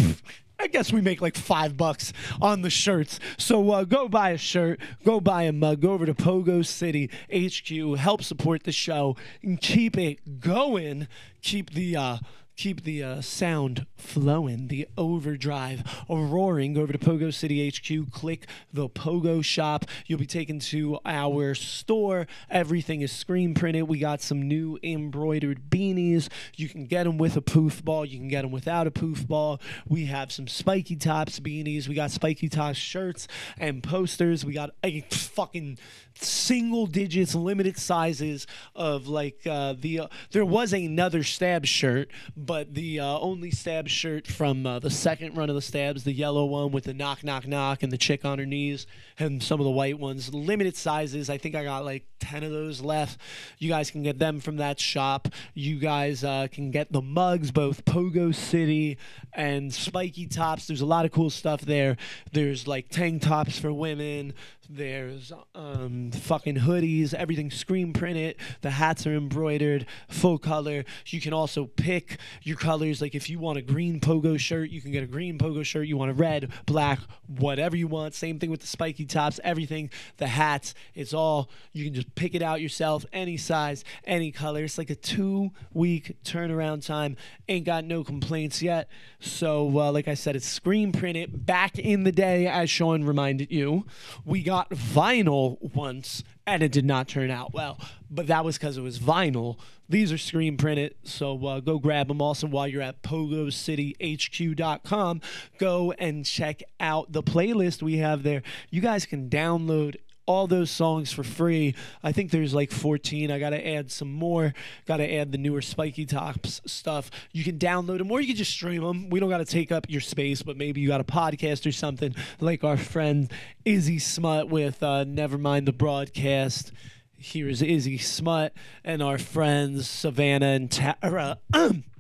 I 0.59 0.69
guess 0.69 0.93
we 0.93 1.01
make 1.01 1.21
like 1.21 1.37
five 1.37 1.77
bucks 1.77 2.13
on 2.41 2.63
the 2.63 2.71
shirts. 2.71 3.19
So 3.39 3.71
uh, 3.73 3.85
go 3.85 4.09
buy 4.09 4.31
a 4.31 4.39
shirt, 4.39 4.81
go 5.05 5.21
buy 5.21 5.43
a 5.45 5.53
mug, 5.53 5.81
go 5.81 5.93
over 5.93 6.07
to 6.07 6.15
Pogo 6.15 6.65
City 6.65 7.11
HQ, 7.33 7.99
help 7.99 8.23
support 8.23 8.65
the 8.65 8.73
show, 8.73 9.17
and 9.43 9.61
keep 9.61 9.97
it 9.97 10.41
going. 10.41 11.09
Keep 11.43 11.71
the 11.75 11.97
uh, 11.97 12.19
keep 12.57 12.85
the 12.85 13.03
uh, 13.03 13.21
sound 13.21 13.87
flowing, 13.97 14.69
the 14.69 14.89
overdrive 14.97 16.05
roaring. 16.09 16.75
Go 16.75 16.83
over 16.83 16.93
to 16.93 16.99
Pogo 16.99 17.33
City 17.33 17.69
HQ, 17.69 18.13
click 18.13 18.47
the 18.73 18.89
Pogo 18.89 19.45
shop. 19.45 19.85
You'll 20.07 20.19
be 20.19 20.27
taken 20.27 20.59
to 20.61 20.99
our 21.05 21.55
store. 21.55 22.27
Everything 22.51 23.01
is 23.01 23.13
screen 23.13 23.55
printed. 23.55 23.85
We 23.85 23.99
got 23.99 24.21
some 24.21 24.47
new 24.47 24.79
embroidered 24.83 25.71
beanies. 25.71 26.29
You 26.57 26.69
can 26.69 26.87
get 26.87 27.05
them 27.05 27.19
with 27.19 27.37
a 27.37 27.43
poof 27.43 27.85
ball. 27.85 28.05
You 28.05 28.19
can 28.19 28.29
get 28.29 28.43
them 28.43 28.53
without 28.53 28.87
a 28.87 28.91
poof 28.91 29.27
ball. 29.27 29.61
We 29.89 30.07
have 30.07 30.33
some 30.33 30.47
spiky 30.47 30.97
tops 30.97 31.41
beanies. 31.41 31.89
We 31.89 31.95
got 31.95 32.11
spiky 32.11 32.49
tops 32.49 32.79
shirts 32.79 33.27
and 33.59 33.83
posters. 33.83 34.45
We 34.45 34.53
got 34.53 34.71
a 34.83 35.01
fucking 35.11 35.79
single 36.21 36.87
digits 36.87 37.35
limited 37.35 37.77
sizes 37.77 38.47
of 38.75 39.07
like 39.09 39.47
uh, 39.47 39.75
the 39.79 40.01
uh, 40.01 40.07
there 40.31 40.45
was 40.45 40.73
another 40.73 41.23
stab 41.23 41.67
shirt 41.67 42.11
but 42.37 42.75
the 42.75 43.01
uh, 43.01 43.19
only 43.19 43.51
stab 43.51 43.89
shirt 43.89 44.27
from 44.27 44.67
uh, 44.67 44.79
the 44.79 44.91
second 44.91 45.37
run 45.37 45.49
of 45.49 45.55
the 45.55 45.63
stabs 45.63 46.05
the 46.05 46.13
yellow 46.13 46.45
one 46.45 46.71
with 46.71 46.85
the 46.85 46.95
knock 46.95 47.25
knock 47.25 47.47
knock 47.47 47.83
and 47.83 47.93
the 47.93 47.99
chick 47.99 48.25
on 48.25 48.39
her 48.39 48.47
knees 48.47 48.87
and 49.19 49.43
some 49.43 49.61
of 49.61 49.65
the 49.65 49.71
white 49.71 49.99
ones. 49.99 50.33
Limited 50.35 50.77
sizes. 50.77 51.31
I 51.31 51.39
think 51.39 51.55
i 51.55 51.65
got 51.65 51.85
like 51.85 52.05
10 52.21 52.43
of 52.43 52.51
those 52.51 52.81
left. 52.81 53.21
You 53.59 53.69
guys 53.69 53.91
can 53.91 54.03
get 54.03 54.19
them 54.19 54.41
from 54.41 54.57
that 54.57 54.81
shop. 54.81 55.29
You 55.55 55.79
guys 55.79 56.25
uh, 56.25 56.49
can 56.51 56.71
get 56.71 56.93
the 56.93 57.03
mugs 57.03 57.51
both 57.51 57.85
pogo 57.85 58.35
city 58.35 58.99
and 59.33 59.73
spiky 59.73 60.27
tops. 60.27 60.67
There's 60.67 60.81
a 60.81 60.87
lot 60.87 61.05
of 61.05 61.13
cool 61.13 61.31
stuff 61.31 61.61
there. 61.61 61.97
There's 62.33 62.67
like 62.67 62.89
tank 62.89 63.23
tops 63.23 63.59
for 63.59 63.73
women 63.73 64.35
there's 64.69 65.33
um, 65.55 66.11
fucking 66.11 66.57
hoodies, 66.57 67.15
everything 67.15 67.51
screen 67.51 67.93
printed. 67.93 68.37
The 68.63 68.71
hats 68.71 69.07
are 69.07 69.15
embroidered, 69.15 69.87
full 70.09 70.39
color. 70.39 70.85
You 71.07 71.21
can 71.21 71.33
also 71.33 71.67
pick 71.67 72.19
your 72.43 72.57
colors. 72.57 73.01
Like 73.01 73.15
if 73.15 73.29
you 73.29 73.39
want 73.39 73.59
a 73.59 73.63
green 73.63 74.01
pogo 74.01 74.39
shirt, 74.39 74.71
you 74.71 74.81
can 74.81 74.93
get 74.93 75.03
a 75.03 75.07
green 75.07 75.39
pogo 75.39 75.65
shirt. 75.65 75.87
You 75.87 75.97
want 75.97 76.11
a 76.11 76.15
red, 76.15 76.53
black, 76.67 77.01
whatever 77.27 77.77
you 77.77 77.87
want. 77.87 78.15
Same 78.15 78.39
thing 78.39 78.51
with 78.51 78.61
the 78.61 78.67
spiky 78.67 79.05
tops, 79.05 79.39
everything. 79.45 79.91
The 80.17 80.29
hats, 80.29 80.75
it's 80.95 81.13
all, 81.13 81.51
you 81.73 81.85
can 81.85 81.95
just 81.95 82.15
pick 82.15 82.35
it 82.35 82.43
out 82.43 82.61
yourself, 82.61 83.05
any 83.13 83.37
size, 83.37 83.85
any 84.05 84.33
color. 84.33 84.65
It's 84.65 84.79
like 84.79 84.91
a 84.91 84.95
two 84.95 85.51
week 85.73 86.17
turnaround 86.25 86.87
time. 86.87 87.17
Ain't 87.49 87.67
got 87.67 87.85
no 87.85 88.05
complaints 88.05 88.63
yet. 88.63 88.89
So, 89.21 89.67
uh, 89.79 89.93
like 89.93 90.09
I 90.09 90.15
said, 90.15 90.37
it's 90.37 90.47
screen 90.47 90.93
printed. 90.93 91.45
Back 91.45 91.79
in 91.79 92.05
the 92.05 92.13
day, 92.13 92.47
as 92.47 92.71
Sean 92.71 93.05
reminded 93.05 93.51
you, 93.51 93.85
we 94.25 94.43
got 94.43 94.54
vinyl 94.71 95.75
once 95.75 96.23
and 96.47 96.63
it 96.63 96.73
did 96.73 96.85
not 96.85 97.09
turn 97.09 97.31
out 97.31 97.55
well. 97.55 97.79
But 98.11 98.27
that 98.29 98.45
was 98.45 98.59
because 98.59 98.77
it 98.77 98.83
was 98.83 98.99
vinyl. 98.99 99.57
These 99.89 100.13
are 100.13 100.19
screen 100.19 100.57
printed, 100.57 100.95
so 101.05 101.47
uh, 101.47 101.61
go 101.61 101.79
grab 101.79 102.09
them. 102.09 102.21
Also, 102.23 102.47
while 102.47 102.67
you're 102.67 102.83
at 102.83 103.03
pogocityhq.com, 103.03 105.21
go 105.59 105.93
and 105.93 106.25
check 106.25 106.63
out 106.81 107.13
the 107.13 107.23
playlist 107.23 107.83
we 107.83 107.99
have 107.99 108.23
there. 108.23 108.43
You 108.71 108.81
guys 108.81 109.05
can 109.05 109.29
download 109.29 109.97
all 110.27 110.47
those 110.47 110.71
songs 110.71 111.13
for 111.13 111.23
free. 111.23 111.75
I 112.03 112.13
think 112.13 112.31
there's 112.31 112.55
like 112.55 112.71
14. 112.71 113.31
I 113.31 113.39
got 113.39 113.51
to 113.51 113.67
add 113.67 113.91
some 113.91 114.13
more. 114.13 114.55
Got 114.87 114.99
to 114.99 115.13
add 115.13 115.33
the 115.33 115.39
newer 115.39 115.63
Spiky 115.63 116.07
Tops 116.07 116.61
stuff. 116.67 117.11
You 117.33 117.45
can 117.45 117.59
download 117.59 117.99
them 117.99 118.11
or 118.11 118.21
you 118.21 118.27
can 118.29 118.37
just 118.37 118.53
stream 118.53 118.83
them. 118.83 119.11
We 119.11 119.21
don't 119.21 119.31
got 119.31 119.39
to 119.39 119.45
take 119.45 119.73
up 119.73 119.87
your 119.89 120.01
space, 120.01 120.43
but 120.43 120.57
maybe 120.57 120.81
you 120.81 120.89
got 120.89 121.01
a 121.01 121.05
podcast 121.05 121.67
or 121.67 121.73
something 121.73 122.15
like 122.41 122.65
our 122.65 122.77
friend 122.77 123.31
Izzy 123.65 123.99
Smut 123.99 124.49
with 124.49 124.83
uh, 124.83 125.05
Nevermind 125.05 125.67
the 125.67 125.73
Broadcast. 125.73 126.73
Here's 127.19 127.63
Izzy 127.63 127.99
Smut 127.99 128.53
and 128.85 129.03
our 129.03 129.19
friends 129.19 129.89
Savannah 129.89 130.47
and 130.47 130.71
Tara. 130.71 131.39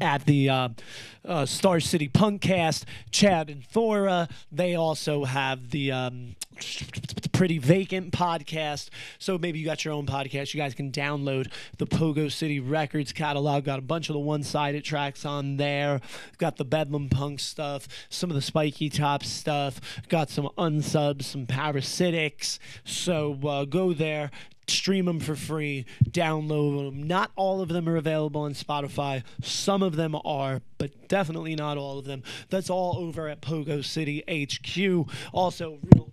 at 0.00 0.24
the 0.26 0.48
uh, 0.48 0.68
uh, 1.24 1.46
Star 1.46 1.80
City 1.80 2.08
Punkcast, 2.08 2.84
Chad 3.10 3.50
and 3.50 3.64
Thora. 3.64 4.28
They 4.52 4.74
also 4.74 5.24
have 5.24 5.70
the 5.70 5.92
um, 5.92 6.36
Pretty 7.32 7.58
Vacant 7.58 8.12
podcast. 8.12 8.90
So 9.18 9.38
maybe 9.38 9.58
you 9.58 9.64
got 9.64 9.84
your 9.84 9.94
own 9.94 10.06
podcast. 10.06 10.54
You 10.54 10.60
guys 10.60 10.74
can 10.74 10.92
download 10.92 11.50
the 11.78 11.86
Pogo 11.86 12.30
City 12.30 12.60
Records 12.60 13.12
catalog. 13.12 13.64
Got 13.64 13.78
a 13.78 13.82
bunch 13.82 14.08
of 14.08 14.14
the 14.14 14.20
one 14.20 14.42
sided 14.42 14.84
tracks 14.84 15.24
on 15.24 15.56
there. 15.56 16.00
Got 16.38 16.56
the 16.56 16.64
Bedlam 16.64 17.08
Punx 17.08 17.40
stuff, 17.40 17.88
some 18.08 18.30
of 18.30 18.36
the 18.36 18.42
Spiky 18.42 18.88
Top 18.88 19.24
stuff. 19.24 19.80
Got 20.08 20.30
some 20.30 20.48
unsubs, 20.56 21.24
some 21.24 21.46
parasitics. 21.46 22.58
So 22.84 23.38
uh, 23.44 23.64
go 23.64 23.92
there, 23.92 24.30
stream 24.68 25.06
them 25.06 25.20
for 25.20 25.36
free, 25.36 25.86
download 26.08 26.90
them. 26.90 27.02
Not 27.02 27.30
all 27.36 27.60
of 27.60 27.68
them 27.68 27.88
are 27.88 27.96
available 27.96 28.42
on 28.42 28.54
Spotify. 28.54 29.22
Some 29.42 29.82
of 29.82 29.96
them 29.96 30.16
are, 30.24 30.60
but 30.78 31.08
definitely 31.08 31.54
not 31.54 31.76
all 31.76 31.98
of 31.98 32.04
them. 32.04 32.22
That's 32.50 32.70
all 32.70 32.96
over 32.98 33.28
at 33.28 33.40
Pogo 33.40 33.84
City 33.84 34.22
HQ. 34.28 35.08
Also, 35.32 35.78
real 35.94 36.08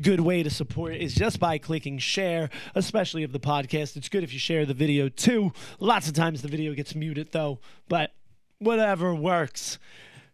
good 0.00 0.20
way 0.20 0.42
to 0.42 0.50
support 0.50 0.94
is 0.94 1.14
just 1.14 1.40
by 1.40 1.58
clicking 1.58 1.98
share, 1.98 2.50
especially 2.74 3.24
of 3.24 3.32
the 3.32 3.40
podcast. 3.40 3.96
It's 3.96 4.08
good 4.08 4.22
if 4.22 4.32
you 4.32 4.38
share 4.38 4.64
the 4.64 4.74
video 4.74 5.08
too. 5.08 5.52
Lots 5.80 6.08
of 6.08 6.14
times 6.14 6.42
the 6.42 6.48
video 6.48 6.74
gets 6.74 6.94
muted 6.94 7.32
though, 7.32 7.60
but 7.88 8.12
whatever 8.58 9.14
works. 9.14 9.78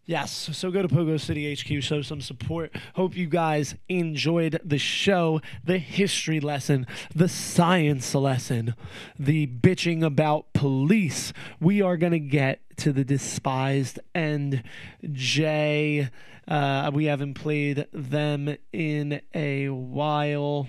Yes, 0.07 0.49
so 0.55 0.69
go 0.69 0.83
to 0.83 0.87
Pogo 0.87 1.19
City 1.19 1.51
HQ, 1.51 1.81
show 1.81 2.03
some 2.03 2.21
support. 2.21 2.75
Hope 2.93 3.17
you 3.17 3.25
guys 3.25 3.73
enjoyed 3.89 4.59
the 4.63 4.77
show, 4.77 5.41
the 5.63 5.79
history 5.79 6.39
lesson, 6.39 6.85
the 7.15 7.27
science 7.27 8.13
lesson, 8.13 8.75
the 9.17 9.47
bitching 9.47 10.05
about 10.05 10.53
police. 10.53 11.33
We 11.59 11.81
are 11.81 11.97
going 11.97 12.11
to 12.11 12.19
get 12.19 12.61
to 12.77 12.93
the 12.93 13.03
despised 13.03 13.99
and 14.13 14.61
Jay. 15.11 16.09
Uh, 16.47 16.91
we 16.93 17.05
haven't 17.05 17.33
played 17.33 17.87
them 17.91 18.55
in 18.71 19.21
a 19.33 19.69
while. 19.69 20.67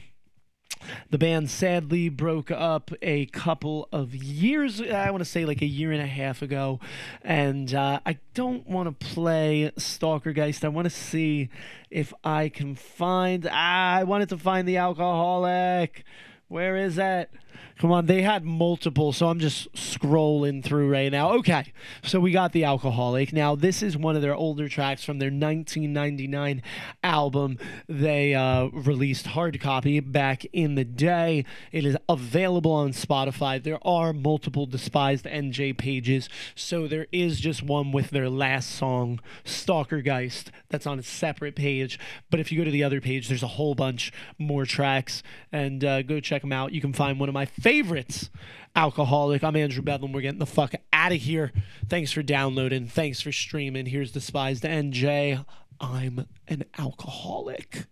The 1.10 1.18
band 1.18 1.50
sadly 1.50 2.08
broke 2.08 2.50
up 2.50 2.90
a 3.02 3.26
couple 3.26 3.88
of 3.92 4.14
years, 4.14 4.80
I 4.80 5.10
want 5.10 5.20
to 5.20 5.28
say 5.28 5.44
like 5.44 5.62
a 5.62 5.66
year 5.66 5.92
and 5.92 6.02
a 6.02 6.06
half 6.06 6.42
ago. 6.42 6.80
And 7.22 7.74
uh, 7.74 8.00
I 8.06 8.18
don't 8.34 8.68
want 8.68 8.88
to 8.88 9.06
play 9.06 9.72
Stalkergeist. 9.76 10.64
I 10.64 10.68
want 10.68 10.86
to 10.86 10.90
see 10.90 11.48
if 11.90 12.12
I 12.24 12.48
can 12.48 12.74
find. 12.74 13.48
Ah, 13.50 13.94
I 13.94 14.04
wanted 14.04 14.28
to 14.30 14.38
find 14.38 14.66
the 14.66 14.76
alcoholic. 14.76 16.04
Where 16.48 16.76
is 16.76 16.96
that? 16.96 17.30
Come 17.78 17.92
on, 17.92 18.06
they 18.06 18.22
had 18.22 18.44
multiple, 18.44 19.12
so 19.12 19.28
I'm 19.28 19.38
just 19.38 19.72
scrolling 19.74 20.64
through 20.64 20.90
right 20.90 21.12
now. 21.12 21.32
Okay, 21.34 21.72
so 22.02 22.20
we 22.20 22.30
got 22.30 22.52
the 22.52 22.64
alcoholic. 22.64 23.32
Now 23.32 23.54
this 23.54 23.82
is 23.82 23.96
one 23.96 24.16
of 24.16 24.22
their 24.22 24.34
older 24.34 24.68
tracks 24.68 25.04
from 25.04 25.18
their 25.18 25.28
1999 25.28 26.62
album. 27.02 27.58
They 27.88 28.34
uh, 28.34 28.66
released 28.66 29.28
hard 29.28 29.60
copy 29.60 30.00
back 30.00 30.44
in 30.52 30.74
the 30.74 30.84
day. 30.84 31.44
It 31.72 31.84
is 31.84 31.96
available 32.08 32.72
on 32.72 32.92
Spotify. 32.92 33.62
There 33.62 33.84
are 33.86 34.12
multiple 34.12 34.66
despised 34.66 35.24
NJ 35.24 35.76
pages, 35.76 36.28
so 36.54 36.86
there 36.86 37.06
is 37.12 37.40
just 37.40 37.62
one 37.62 37.92
with 37.92 38.10
their 38.10 38.28
last 38.28 38.70
song, 38.70 39.20
Stalkergeist, 39.44 40.48
that's 40.68 40.86
on 40.86 40.98
a 40.98 41.02
separate 41.02 41.56
page. 41.56 41.98
But 42.30 42.40
if 42.40 42.52
you 42.52 42.58
go 42.58 42.64
to 42.64 42.70
the 42.70 42.84
other 42.84 43.00
page, 43.00 43.28
there's 43.28 43.42
a 43.42 43.48
whole 43.48 43.74
bunch 43.74 44.12
more 44.38 44.64
tracks, 44.66 45.22
and 45.52 45.84
uh, 45.84 46.02
go 46.02 46.20
check 46.20 46.42
them 46.42 46.52
out. 46.52 46.72
You 46.72 46.80
can 46.80 46.92
find 46.92 47.18
one 47.18 47.28
of 47.28 47.34
my 47.34 47.45
favorites, 47.46 48.30
Alcoholic. 48.74 49.42
I'm 49.42 49.56
Andrew 49.56 49.82
Bedlam. 49.82 50.12
We're 50.12 50.20
getting 50.20 50.38
the 50.38 50.46
fuck 50.46 50.74
out 50.92 51.12
of 51.12 51.18
here. 51.18 51.52
Thanks 51.88 52.12
for 52.12 52.22
downloading. 52.22 52.86
Thanks 52.86 53.20
for 53.20 53.32
streaming. 53.32 53.86
Here's 53.86 54.12
Despised 54.12 54.64
NJ. 54.64 55.44
I'm 55.80 56.26
an 56.48 56.64
alcoholic. 56.78 57.86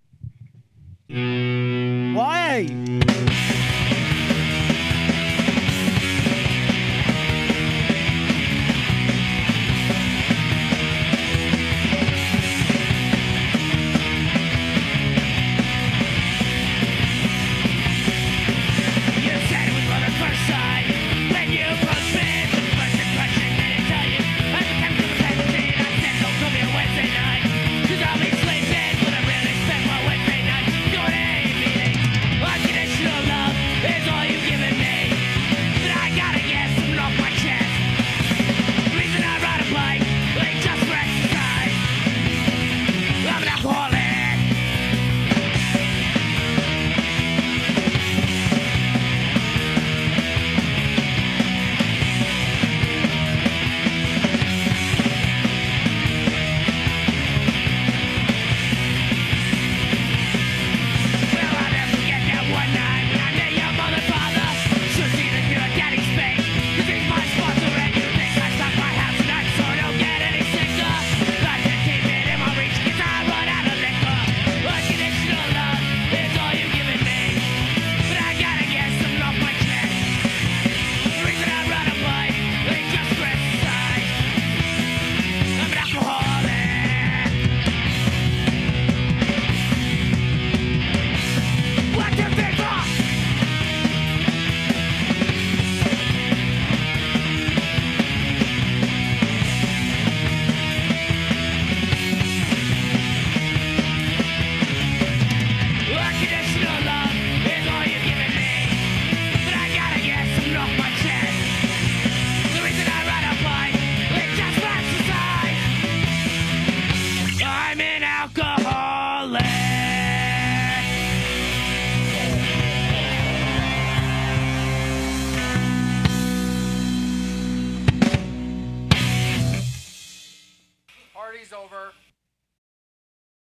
Why? 1.08 2.66